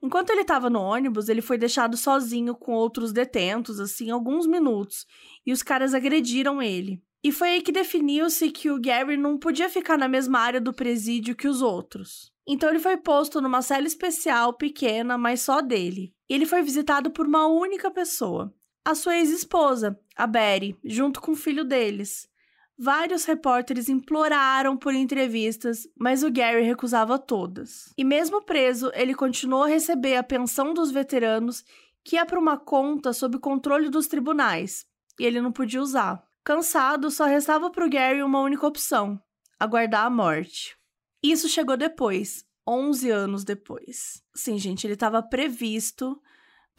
Enquanto 0.02 0.30
ele 0.30 0.44
estava 0.44 0.70
no 0.70 0.80
ônibus, 0.80 1.28
ele 1.28 1.42
foi 1.42 1.58
deixado 1.58 1.98
sozinho 1.98 2.56
com 2.56 2.72
outros 2.72 3.12
detentos, 3.12 3.78
assim, 3.78 4.10
alguns 4.10 4.48
minutos, 4.48 5.06
e 5.46 5.52
os 5.52 5.62
caras 5.62 5.94
agrediram 5.94 6.62
ele. 6.62 7.04
E 7.22 7.30
foi 7.30 7.50
aí 7.50 7.62
que 7.62 7.74
definiu-se 7.74 8.52
que 8.52 8.72
o 8.72 8.80
Gary 8.80 9.18
não 9.18 9.38
podia 9.38 9.68
ficar 9.68 9.98
na 9.98 10.08
mesma 10.08 10.40
área 10.40 10.62
do 10.62 10.72
presídio 10.72 11.36
que 11.36 11.46
os 11.46 11.62
outros. 11.62 12.32
Então 12.48 12.70
ele 12.70 12.80
foi 12.80 12.96
posto 12.96 13.42
numa 13.42 13.62
cela 13.62 13.86
especial 13.86 14.54
pequena, 14.54 15.18
mas 15.18 15.42
só 15.42 15.60
dele. 15.60 16.14
E 16.30 16.36
ele 16.36 16.46
foi 16.46 16.62
visitado 16.62 17.12
por 17.12 17.28
uma 17.28 17.48
única 17.48 17.92
pessoa, 17.92 18.54
a 18.90 18.96
sua 18.96 19.18
ex-esposa, 19.18 20.00
a 20.16 20.26
Betty, 20.26 20.76
junto 20.84 21.22
com 21.22 21.34
o 21.34 21.36
filho 21.36 21.64
deles. 21.64 22.28
Vários 22.76 23.24
repórteres 23.26 23.88
imploraram 23.88 24.76
por 24.76 24.96
entrevistas, 24.96 25.88
mas 25.96 26.24
o 26.24 26.32
Gary 26.32 26.64
recusava 26.64 27.20
todas. 27.20 27.94
E 27.96 28.04
mesmo 28.04 28.42
preso, 28.42 28.90
ele 28.96 29.14
continuou 29.14 29.64
a 29.64 29.68
receber 29.68 30.16
a 30.16 30.24
pensão 30.24 30.74
dos 30.74 30.90
veteranos, 30.90 31.64
que 32.04 32.16
ia 32.16 32.26
para 32.26 32.40
uma 32.40 32.58
conta 32.58 33.14
sob 33.14 33.38
controle 33.38 33.90
dos 33.90 34.08
tribunais, 34.08 34.88
e 35.20 35.26
ele 35.26 35.40
não 35.40 35.52
podia 35.52 35.82
usar. 35.82 36.24
Cansado, 36.44 37.12
só 37.12 37.26
restava 37.26 37.70
para 37.70 37.86
o 37.86 37.90
Gary 37.90 38.24
uma 38.24 38.42
única 38.42 38.66
opção: 38.66 39.22
aguardar 39.60 40.06
a 40.06 40.10
morte. 40.10 40.76
Isso 41.22 41.48
chegou 41.48 41.78
depois, 41.78 42.44
11 42.68 43.12
anos 43.12 43.44
depois. 43.44 44.24
Sim, 44.34 44.58
gente, 44.58 44.88
ele 44.88 44.94
estava 44.94 45.22
previsto 45.22 46.20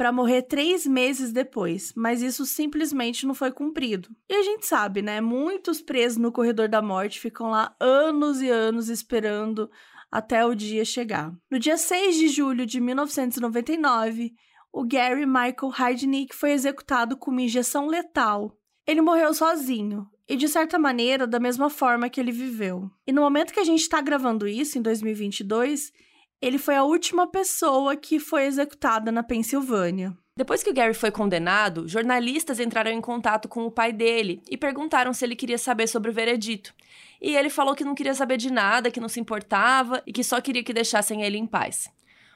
para 0.01 0.11
morrer 0.11 0.41
três 0.41 0.87
meses 0.87 1.31
depois, 1.31 1.93
mas 1.95 2.23
isso 2.23 2.47
simplesmente 2.47 3.27
não 3.27 3.35
foi 3.35 3.53
cumprido. 3.53 4.09
E 4.31 4.33
a 4.33 4.43
gente 4.43 4.67
sabe, 4.67 5.03
né? 5.03 5.21
Muitos 5.21 5.83
presos 5.83 6.17
no 6.17 6.33
corredor 6.33 6.71
da 6.71 6.81
morte 6.81 7.21
ficam 7.21 7.51
lá 7.51 7.77
anos 7.79 8.41
e 8.41 8.49
anos 8.49 8.89
esperando 8.89 9.71
até 10.11 10.43
o 10.43 10.55
dia 10.55 10.87
chegar. 10.87 11.31
No 11.51 11.59
dia 11.59 11.77
6 11.77 12.17
de 12.17 12.29
julho 12.29 12.65
de 12.65 12.81
1999, 12.81 14.33
o 14.73 14.87
Gary 14.87 15.27
Michael 15.27 15.71
Hardnick 15.71 16.35
foi 16.35 16.53
executado 16.53 17.15
com 17.19 17.31
uma 17.31 17.43
injeção 17.43 17.87
letal. 17.87 18.57
Ele 18.87 19.03
morreu 19.03 19.35
sozinho, 19.35 20.07
e 20.27 20.35
de 20.35 20.49
certa 20.49 20.79
maneira 20.79 21.27
da 21.27 21.39
mesma 21.39 21.69
forma 21.69 22.09
que 22.09 22.19
ele 22.19 22.33
viveu. 22.33 22.91
E 23.07 23.13
no 23.13 23.21
momento 23.21 23.53
que 23.53 23.61
a 23.61 23.65
gente 23.65 23.83
está 23.83 24.01
gravando 24.01 24.49
isso, 24.49 24.79
em 24.79 24.83
2022, 24.83 25.93
ele 26.41 26.59
foi 26.59 26.75
a 26.75 26.85
última 26.85 27.27
pessoa 27.27 27.95
que 27.97 28.19
foi 28.19 28.45
executada 28.45 29.13
na 29.13 29.23
Pensilvânia. 29.23 30.17
Depois 30.35 30.63
que 30.63 30.71
o 30.71 30.75
Gary 30.75 30.95
foi 30.95 31.11
condenado, 31.11 31.87
jornalistas 31.87 32.59
entraram 32.59 32.91
em 32.91 33.01
contato 33.01 33.47
com 33.47 33.67
o 33.67 33.71
pai 33.71 33.93
dele 33.93 34.41
e 34.51 34.57
perguntaram 34.57 35.13
se 35.13 35.23
ele 35.25 35.37
queria 35.37 35.59
saber 35.59 35.87
sobre 35.87 36.11
o 36.11 36.15
veredito. 36.15 36.73
E 37.21 37.37
ele 37.37 37.51
falou 37.51 37.75
que 37.75 37.85
não 37.85 37.95
queria 37.95 38.15
saber 38.15 38.39
de 38.39 38.51
nada, 38.51 38.91
que 38.91 39.01
não 39.01 39.09
se 39.09 39.21
importava 39.21 40.03
e 40.07 40.13
que 40.13 40.25
só 40.25 40.41
queria 40.41 40.65
que 40.65 40.73
deixassem 40.73 41.23
ele 41.23 41.37
em 41.37 41.47
paz. 41.47 41.91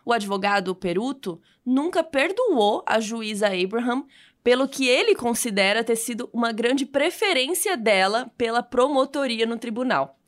O 0.05 0.13
advogado 0.13 0.75
Peruto 0.75 1.41
nunca 1.65 2.05
perdoou 2.05 2.83
a 2.87 3.01
juíza 3.01 3.47
Abraham 3.47 4.05
pelo 4.43 4.69
que 4.69 4.87
ele 4.87 5.15
considera 5.15 5.83
ter 5.83 5.97
sido 5.97 6.29
uma 6.31 6.53
grande 6.53 6.85
preferência 6.85 7.75
dela 7.75 8.31
pela 8.37 8.63
promotoria 8.63 9.47
no 9.47 9.57
tribunal. 9.57 10.19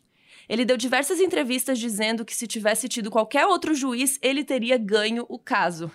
Ele 0.49 0.65
deu 0.65 0.77
diversas 0.77 1.21
entrevistas 1.21 1.79
dizendo 1.79 2.25
que 2.25 2.35
se 2.35 2.47
tivesse 2.47 2.89
tido 2.89 3.11
qualquer 3.11 3.47
outro 3.47 3.75
juiz, 3.75 4.19
ele 4.23 4.45
teria 4.45 4.79
ganho 4.79 5.25
o 5.29 5.39
caso. 5.39 5.91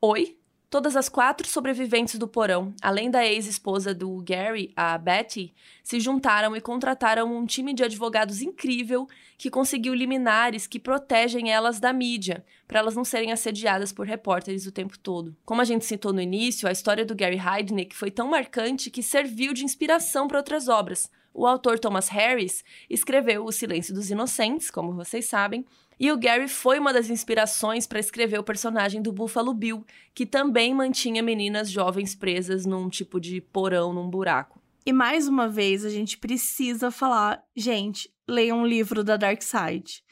Oi? 0.00 0.38
Todas 0.70 0.96
as 0.96 1.08
quatro 1.08 1.48
sobreviventes 1.48 2.18
do 2.18 2.28
porão, 2.28 2.74
além 2.82 3.10
da 3.10 3.26
ex-esposa 3.26 3.94
do 3.94 4.22
Gary, 4.22 4.70
a 4.76 4.98
Betty, 4.98 5.54
se 5.82 5.98
juntaram 5.98 6.54
e 6.54 6.60
contrataram 6.60 7.34
um 7.34 7.46
time 7.46 7.72
de 7.72 7.82
advogados 7.82 8.42
incrível 8.42 9.08
que 9.38 9.48
conseguiu 9.48 9.94
liminares 9.94 10.66
que 10.66 10.78
protegem 10.78 11.50
elas 11.50 11.80
da 11.80 11.90
mídia, 11.90 12.44
para 12.66 12.80
elas 12.80 12.94
não 12.94 13.02
serem 13.02 13.32
assediadas 13.32 13.92
por 13.92 14.06
repórteres 14.06 14.66
o 14.66 14.72
tempo 14.72 14.98
todo. 14.98 15.34
Como 15.42 15.62
a 15.62 15.64
gente 15.64 15.86
citou 15.86 16.12
no 16.12 16.20
início, 16.20 16.68
a 16.68 16.72
história 16.72 17.06
do 17.06 17.16
Gary 17.16 17.38
Heidnick 17.38 17.96
foi 17.96 18.10
tão 18.10 18.28
marcante 18.28 18.90
que 18.90 19.02
serviu 19.02 19.54
de 19.54 19.64
inspiração 19.64 20.28
para 20.28 20.36
outras 20.36 20.68
obras. 20.68 21.10
O 21.32 21.46
autor 21.46 21.78
Thomas 21.78 22.08
Harris 22.08 22.64
escreveu 22.88 23.44
O 23.44 23.52
Silêncio 23.52 23.94
dos 23.94 24.10
Inocentes, 24.10 24.70
como 24.70 24.94
vocês 24.94 25.26
sabem, 25.26 25.64
e 26.00 26.12
o 26.12 26.16
Gary 26.16 26.46
foi 26.46 26.78
uma 26.78 26.92
das 26.92 27.10
inspirações 27.10 27.86
para 27.86 27.98
escrever 27.98 28.38
o 28.38 28.44
personagem 28.44 29.02
do 29.02 29.12
Buffalo 29.12 29.52
Bill, 29.52 29.84
que 30.14 30.24
também 30.24 30.72
mantinha 30.72 31.22
meninas 31.22 31.70
jovens 31.70 32.14
presas 32.14 32.64
num 32.64 32.88
tipo 32.88 33.20
de 33.20 33.40
porão, 33.40 33.92
num 33.92 34.08
buraco. 34.08 34.60
E 34.86 34.92
mais 34.92 35.26
uma 35.26 35.48
vez, 35.48 35.84
a 35.84 35.90
gente 35.90 36.16
precisa 36.16 36.90
falar, 36.90 37.42
gente, 37.54 38.10
leiam 38.28 38.60
um 38.60 38.66
livro 38.66 39.02
da 39.02 39.16
Dark 39.16 39.42
Side. 39.42 40.04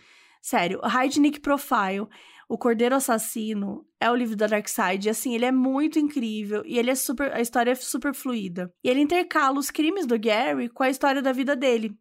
Sério, 0.43 0.81
Hide 0.85 1.21
Nick 1.21 1.41
Profile, 1.41 2.07
O 2.49 2.57
Cordeiro 2.57 2.95
Assassino, 2.95 3.85
é 4.01 4.11
o 4.11 4.15
livro 4.15 4.37
da 4.37 4.47
Dark 4.47 4.69
Side. 4.69 5.09
E 5.09 5.11
assim, 5.11 5.35
ele 5.35 5.45
é 5.45 5.53
muito 5.53 5.99
incrível 5.99 6.63
e 6.65 6.79
ele 6.79 6.91
é 6.91 6.95
super, 6.95 7.33
a 7.33 7.41
história 7.41 7.73
é 7.73 7.75
super 7.75 8.15
fluida. 8.15 8.73
E 8.85 8.89
ele 8.89 9.01
intercala 9.01 9.59
os 9.59 9.71
crimes 9.71 10.07
do 10.07 10.19
Gary 10.19 10.69
com 10.69 10.83
a 10.83 10.91
história 10.91 11.21
da 11.21 11.33
vida 11.33 11.57
dele. 11.57 11.93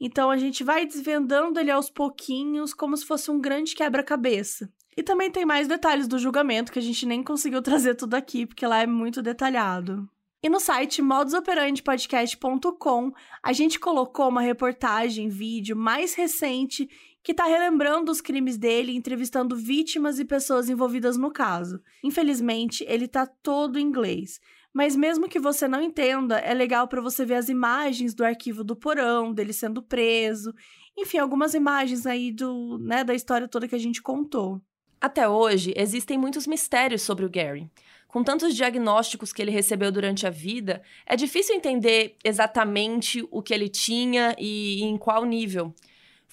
Então 0.00 0.30
a 0.30 0.36
gente 0.36 0.64
vai 0.64 0.84
desvendando 0.84 1.60
ele 1.60 1.70
aos 1.70 1.88
pouquinhos, 1.88 2.74
como 2.74 2.96
se 2.96 3.06
fosse 3.06 3.30
um 3.30 3.40
grande 3.40 3.76
quebra-cabeça. 3.76 4.68
E 4.96 5.02
também 5.02 5.30
tem 5.30 5.46
mais 5.46 5.68
detalhes 5.68 6.08
do 6.08 6.18
julgamento 6.18 6.72
que 6.72 6.78
a 6.78 6.82
gente 6.82 7.06
nem 7.06 7.22
conseguiu 7.22 7.62
trazer 7.62 7.94
tudo 7.94 8.14
aqui, 8.14 8.44
porque 8.44 8.66
lá 8.66 8.82
é 8.82 8.86
muito 8.86 9.22
detalhado. 9.22 10.08
E 10.42 10.48
no 10.48 10.58
site 10.58 11.00
modusoperandipodcast.com, 11.00 13.12
a 13.40 13.52
gente 13.52 13.78
colocou 13.78 14.28
uma 14.28 14.40
reportagem, 14.40 15.28
vídeo 15.28 15.76
mais 15.76 16.14
recente 16.14 16.90
que 17.22 17.32
está 17.32 17.44
relembrando 17.46 18.10
os 18.10 18.20
crimes 18.20 18.58
dele, 18.58 18.96
entrevistando 18.96 19.56
vítimas 19.56 20.18
e 20.18 20.24
pessoas 20.24 20.68
envolvidas 20.68 21.16
no 21.16 21.30
caso. 21.30 21.80
Infelizmente, 22.02 22.84
ele 22.88 23.04
está 23.04 23.26
todo 23.26 23.78
em 23.78 23.82
inglês, 23.82 24.40
mas 24.72 24.96
mesmo 24.96 25.28
que 25.28 25.38
você 25.38 25.68
não 25.68 25.82
entenda, 25.82 26.38
é 26.38 26.52
legal 26.52 26.88
para 26.88 27.00
você 27.00 27.24
ver 27.24 27.34
as 27.34 27.48
imagens 27.48 28.14
do 28.14 28.24
arquivo 28.24 28.64
do 28.64 28.74
porão, 28.74 29.32
dele 29.32 29.52
sendo 29.52 29.82
preso, 29.82 30.52
enfim, 30.96 31.18
algumas 31.18 31.54
imagens 31.54 32.06
aí 32.06 32.32
do, 32.32 32.78
né, 32.78 33.04
da 33.04 33.14
história 33.14 33.48
toda 33.48 33.68
que 33.68 33.74
a 33.74 33.78
gente 33.78 34.02
contou. 34.02 34.60
Até 35.00 35.28
hoje, 35.28 35.72
existem 35.76 36.16
muitos 36.16 36.46
mistérios 36.46 37.02
sobre 37.02 37.24
o 37.24 37.30
Gary. 37.30 37.68
Com 38.06 38.22
tantos 38.22 38.54
diagnósticos 38.54 39.32
que 39.32 39.40
ele 39.40 39.50
recebeu 39.50 39.90
durante 39.90 40.26
a 40.26 40.30
vida, 40.30 40.82
é 41.06 41.16
difícil 41.16 41.56
entender 41.56 42.16
exatamente 42.22 43.26
o 43.30 43.42
que 43.42 43.54
ele 43.54 43.68
tinha 43.68 44.36
e 44.38 44.82
em 44.82 44.98
qual 44.98 45.24
nível. 45.24 45.74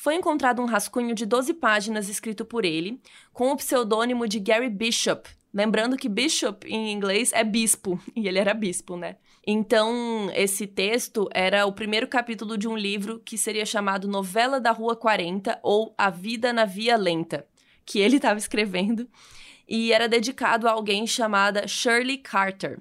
Foi 0.01 0.15
encontrado 0.15 0.61
um 0.61 0.65
rascunho 0.65 1.13
de 1.13 1.25
12 1.25 1.53
páginas 1.55 2.07
escrito 2.07 2.45
por 2.45 2.63
ele, 2.63 3.01
com 3.33 3.51
o 3.51 3.57
pseudônimo 3.57 4.29
de 4.29 4.39
Gary 4.39 4.69
Bishop, 4.69 5.29
Lembrando 5.53 5.97
que 5.97 6.07
bishop 6.07 6.67
em 6.67 6.91
inglês 6.91 7.33
é 7.33 7.43
bispo, 7.43 7.99
e 8.15 8.27
ele 8.27 8.37
era 8.37 8.53
bispo, 8.53 8.95
né? 8.95 9.17
Então, 9.45 10.29
esse 10.35 10.67
texto 10.67 11.27
era 11.33 11.65
o 11.65 11.73
primeiro 11.73 12.07
capítulo 12.07 12.57
de 12.57 12.67
um 12.67 12.77
livro 12.77 13.19
que 13.25 13.37
seria 13.37 13.65
chamado 13.65 14.07
Novela 14.07 14.59
da 14.59 14.71
Rua 14.71 14.95
40 14.95 15.59
ou 15.63 15.93
A 15.97 16.09
Vida 16.09 16.53
na 16.53 16.65
Via 16.65 16.95
Lenta, 16.95 17.45
que 17.85 17.99
ele 17.99 18.17
estava 18.17 18.37
escrevendo, 18.37 19.05
e 19.67 19.91
era 19.91 20.07
dedicado 20.07 20.67
a 20.67 20.71
alguém 20.71 21.05
chamada 21.07 21.67
Shirley 21.67 22.19
Carter. 22.19 22.79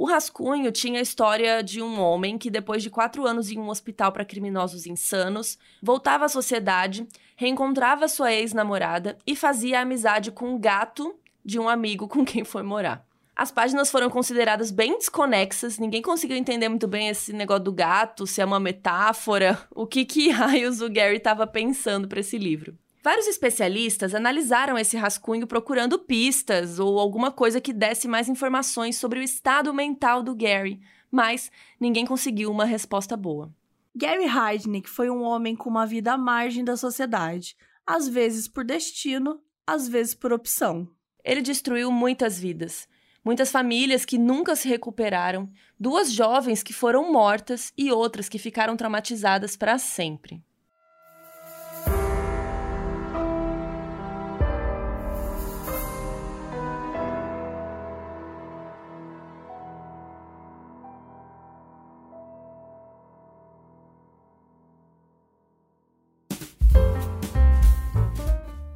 O 0.00 0.06
rascunho 0.06 0.72
tinha 0.72 0.98
a 0.98 1.02
história 1.02 1.62
de 1.62 1.82
um 1.82 2.00
homem 2.00 2.38
que, 2.38 2.50
depois 2.50 2.82
de 2.82 2.88
quatro 2.88 3.26
anos 3.26 3.50
em 3.50 3.58
um 3.58 3.68
hospital 3.68 4.10
para 4.10 4.24
criminosos 4.24 4.86
insanos, 4.86 5.58
voltava 5.82 6.24
à 6.24 6.28
sociedade, 6.30 7.06
reencontrava 7.36 8.08
sua 8.08 8.32
ex-namorada 8.32 9.18
e 9.26 9.36
fazia 9.36 9.82
amizade 9.82 10.30
com 10.30 10.54
um 10.54 10.58
gato 10.58 11.14
de 11.44 11.58
um 11.58 11.68
amigo 11.68 12.08
com 12.08 12.24
quem 12.24 12.44
foi 12.44 12.62
morar. 12.62 13.06
As 13.36 13.52
páginas 13.52 13.90
foram 13.90 14.08
consideradas 14.08 14.70
bem 14.70 14.96
desconexas, 14.96 15.78
ninguém 15.78 16.00
conseguiu 16.00 16.38
entender 16.38 16.70
muito 16.70 16.88
bem 16.88 17.08
esse 17.08 17.34
negócio 17.34 17.64
do 17.64 17.72
gato, 17.72 18.26
se 18.26 18.40
é 18.40 18.44
uma 18.46 18.58
metáfora, 18.58 19.60
o 19.70 19.86
que 19.86 20.06
que 20.06 20.30
raios 20.30 20.80
o 20.80 20.88
Gary 20.88 21.18
estava 21.18 21.46
pensando 21.46 22.08
para 22.08 22.20
esse 22.20 22.38
livro. 22.38 22.74
Vários 23.02 23.26
especialistas 23.26 24.14
analisaram 24.14 24.76
esse 24.76 24.94
rascunho 24.94 25.46
procurando 25.46 25.98
pistas 25.98 26.78
ou 26.78 26.98
alguma 26.98 27.30
coisa 27.30 27.60
que 27.60 27.72
desse 27.72 28.06
mais 28.06 28.28
informações 28.28 28.96
sobre 28.96 29.18
o 29.18 29.22
estado 29.22 29.72
mental 29.72 30.22
do 30.22 30.34
Gary, 30.34 30.80
mas 31.10 31.50
ninguém 31.80 32.04
conseguiu 32.04 32.50
uma 32.50 32.66
resposta 32.66 33.16
boa. 33.16 33.50
Gary 33.96 34.26
Heidnick 34.26 34.88
foi 34.88 35.08
um 35.08 35.22
homem 35.22 35.56
com 35.56 35.70
uma 35.70 35.86
vida 35.86 36.12
à 36.12 36.18
margem 36.18 36.62
da 36.62 36.76
sociedade, 36.76 37.56
às 37.86 38.06
vezes 38.06 38.46
por 38.46 38.64
destino, 38.64 39.40
às 39.66 39.88
vezes 39.88 40.14
por 40.14 40.30
opção. 40.30 40.86
Ele 41.24 41.40
destruiu 41.40 41.90
muitas 41.90 42.38
vidas, 42.38 42.86
muitas 43.24 43.50
famílias 43.50 44.04
que 44.04 44.18
nunca 44.18 44.54
se 44.54 44.68
recuperaram, 44.68 45.50
duas 45.78 46.12
jovens 46.12 46.62
que 46.62 46.74
foram 46.74 47.10
mortas 47.10 47.72
e 47.78 47.90
outras 47.90 48.28
que 48.28 48.38
ficaram 48.38 48.76
traumatizadas 48.76 49.56
para 49.56 49.78
sempre. 49.78 50.42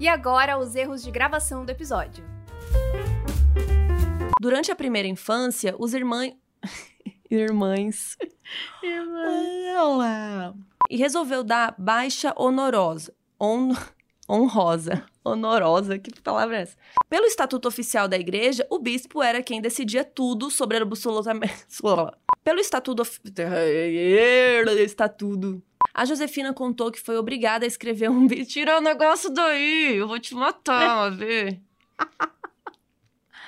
E 0.04 0.08
agora, 0.08 0.58
os 0.58 0.76
erros 0.76 1.02
de 1.02 1.10
gravação 1.10 1.64
do 1.64 1.70
episódio. 1.70 2.22
Durante 4.38 4.70
a 4.70 4.76
primeira 4.76 5.08
infância, 5.08 5.74
os 5.78 5.94
irmãos. 5.94 6.34
Irmãs. 7.30 8.14
Irmãs. 8.82 10.54
E 10.90 10.98
resolveu 10.98 11.42
dar 11.42 11.74
baixa 11.78 12.34
honorosa. 12.36 13.14
On... 13.40 13.72
Honrosa. 14.28 15.06
Honorosa, 15.24 15.98
que 15.98 16.20
palavra 16.20 16.58
é 16.58 16.60
essa? 16.60 16.76
Pelo 17.08 17.24
estatuto 17.24 17.66
oficial 17.66 18.06
da 18.06 18.18
igreja, 18.18 18.66
o 18.68 18.78
bispo 18.78 19.22
era 19.22 19.42
quem 19.42 19.62
decidia 19.62 20.04
tudo 20.04 20.50
sobre 20.50 20.76
absolutamente. 20.76 21.64
Pelo 22.44 22.60
estatuto. 22.60 23.00
Of... 23.00 23.20
Estatuto 24.84 25.62
a 25.94 26.04
Josefina 26.04 26.52
contou 26.52 26.90
que 26.90 27.00
foi 27.00 27.16
obrigada 27.16 27.64
a 27.64 27.68
escrever 27.68 28.10
um 28.10 28.26
vídeo. 28.26 28.44
Tira 28.46 28.78
o 28.78 28.80
negócio 28.80 29.30
daí, 29.30 29.96
eu 29.96 30.08
vou 30.08 30.18
te 30.18 30.34
matar, 30.34 31.10
vê. 31.10 31.60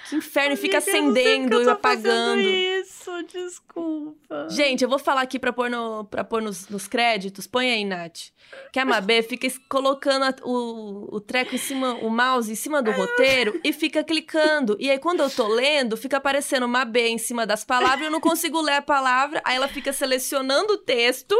Que 0.08 0.14
inferno, 0.14 0.52
Amiga, 0.52 0.62
fica 0.62 0.78
acendendo 0.78 1.60
e 1.62 1.68
apagando. 1.68 2.40
isso, 2.40 3.10
desculpa. 3.24 4.46
Gente, 4.48 4.84
eu 4.84 4.88
vou 4.88 5.00
falar 5.00 5.22
aqui 5.22 5.36
pra 5.36 5.52
pôr, 5.52 5.68
no, 5.68 6.04
pra 6.04 6.22
pôr 6.22 6.40
nos, 6.40 6.68
nos 6.68 6.86
créditos. 6.86 7.48
Põe 7.48 7.72
aí, 7.72 7.84
Nath. 7.84 8.30
Que 8.72 8.78
a 8.78 8.84
Mabê 8.84 9.20
fica 9.24 9.48
colocando 9.68 10.22
a, 10.22 10.34
o, 10.44 11.16
o 11.16 11.20
treco 11.20 11.56
em 11.56 11.58
cima, 11.58 11.94
o 11.94 12.08
mouse 12.08 12.50
em 12.50 12.54
cima 12.54 12.80
do 12.80 12.92
roteiro 12.92 13.60
e 13.64 13.72
fica 13.72 14.04
clicando. 14.04 14.76
E 14.78 14.88
aí, 14.88 14.98
quando 15.00 15.24
eu 15.24 15.30
tô 15.30 15.48
lendo, 15.48 15.96
fica 15.96 16.18
aparecendo 16.18 16.68
Mabê 16.68 17.08
em 17.08 17.18
cima 17.18 17.44
das 17.44 17.64
palavras 17.64 18.02
e 18.02 18.04
eu 18.04 18.10
não 18.12 18.20
consigo 18.20 18.60
ler 18.60 18.74
a 18.74 18.82
palavra. 18.82 19.42
Aí 19.44 19.56
ela 19.56 19.66
fica 19.66 19.92
selecionando 19.92 20.74
o 20.74 20.78
texto 20.78 21.34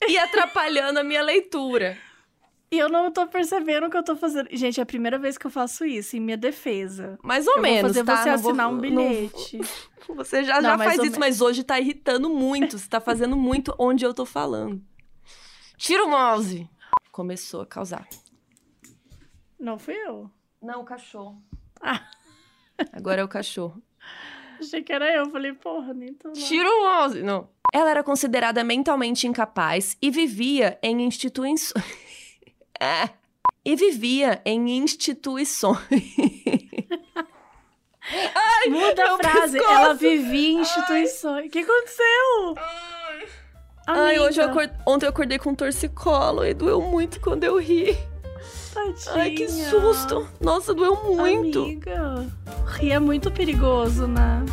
e 0.08 0.18
atrapalhando 0.18 1.00
a 1.00 1.04
minha 1.04 1.22
leitura. 1.22 1.96
E 2.70 2.78
eu 2.78 2.88
não 2.88 3.12
tô 3.12 3.26
percebendo 3.26 3.86
o 3.86 3.90
que 3.90 3.96
eu 3.96 4.02
tô 4.02 4.16
fazendo. 4.16 4.48
Gente, 4.50 4.80
é 4.80 4.82
a 4.82 4.86
primeira 4.86 5.16
vez 5.16 5.38
que 5.38 5.46
eu 5.46 5.50
faço 5.50 5.84
isso, 5.84 6.16
em 6.16 6.20
minha 6.20 6.36
defesa. 6.36 7.16
Mais 7.22 7.46
ou 7.46 7.56
eu 7.56 7.62
menos, 7.62 7.94
vou 7.94 8.04
fazer 8.04 8.04
tá? 8.04 8.16
você 8.16 8.28
não 8.28 8.34
assinar 8.34 8.68
vou, 8.68 8.76
um 8.76 8.80
bilhete. 8.80 9.60
Não, 10.08 10.16
você 10.16 10.42
já, 10.42 10.60
não, 10.60 10.70
já 10.70 10.78
faz 10.78 11.02
isso, 11.02 11.20
mas 11.20 11.40
hoje 11.40 11.62
tá 11.62 11.78
irritando 11.78 12.28
muito. 12.28 12.76
Você 12.76 12.88
tá 12.88 13.00
fazendo 13.00 13.36
muito 13.36 13.72
onde 13.78 14.04
eu 14.04 14.12
tô 14.12 14.26
falando. 14.26 14.82
Tira 15.76 16.04
o 16.04 16.10
mouse! 16.10 16.68
Começou 17.12 17.60
a 17.60 17.66
causar. 17.66 18.08
Não 19.58 19.78
fui 19.78 19.94
eu. 19.94 20.28
Não, 20.60 20.80
o 20.80 20.84
cachorro. 20.84 21.40
Ah. 21.80 22.08
Agora 22.92 23.20
é 23.20 23.24
o 23.24 23.28
cachorro. 23.28 23.80
Achei 24.58 24.82
que 24.82 24.92
era 24.92 25.14
eu. 25.14 25.30
Falei, 25.30 25.52
porra, 25.52 25.94
nem 25.94 26.12
tô 26.12 26.28
lá. 26.28 26.34
Tira 26.34 26.68
o 26.68 26.82
mouse! 26.82 27.22
Não. 27.22 27.48
Ela 27.74 27.90
era 27.90 28.04
considerada 28.04 28.62
mentalmente 28.62 29.26
incapaz 29.26 29.96
e 30.00 30.08
vivia 30.08 30.78
em 30.80 31.02
instituições. 31.02 31.72
é. 32.80 33.10
E 33.64 33.74
vivia 33.74 34.40
em 34.44 34.78
instituições. 34.78 35.78
Ai, 38.32 38.68
Muda 38.68 39.14
a 39.14 39.16
frase. 39.16 39.58
Pescoço. 39.58 39.74
Ela 39.74 39.94
vivia 39.94 40.50
em 40.50 40.60
instituições. 40.60 41.46
O 41.46 41.50
que 41.50 41.58
aconteceu? 41.58 42.54
Ai, 43.88 43.96
Ai 43.98 44.20
hoje 44.20 44.40
eu 44.40 44.44
acord... 44.44 44.70
ontem 44.86 45.06
eu 45.06 45.10
acordei 45.10 45.38
com 45.40 45.50
um 45.50 45.54
torcicolo 45.56 46.44
e 46.44 46.54
doeu 46.54 46.80
muito 46.80 47.20
quando 47.20 47.42
eu 47.42 47.58
ri. 47.58 47.98
Tadinha. 48.72 49.14
Ai, 49.14 49.30
que 49.32 49.48
susto! 49.48 50.28
Nossa, 50.40 50.72
doeu 50.72 50.94
muito. 51.02 51.62
Amiga, 51.62 52.26
rir 52.76 52.92
é 52.92 52.98
muito 53.00 53.32
perigoso, 53.32 54.06
né? 54.06 54.44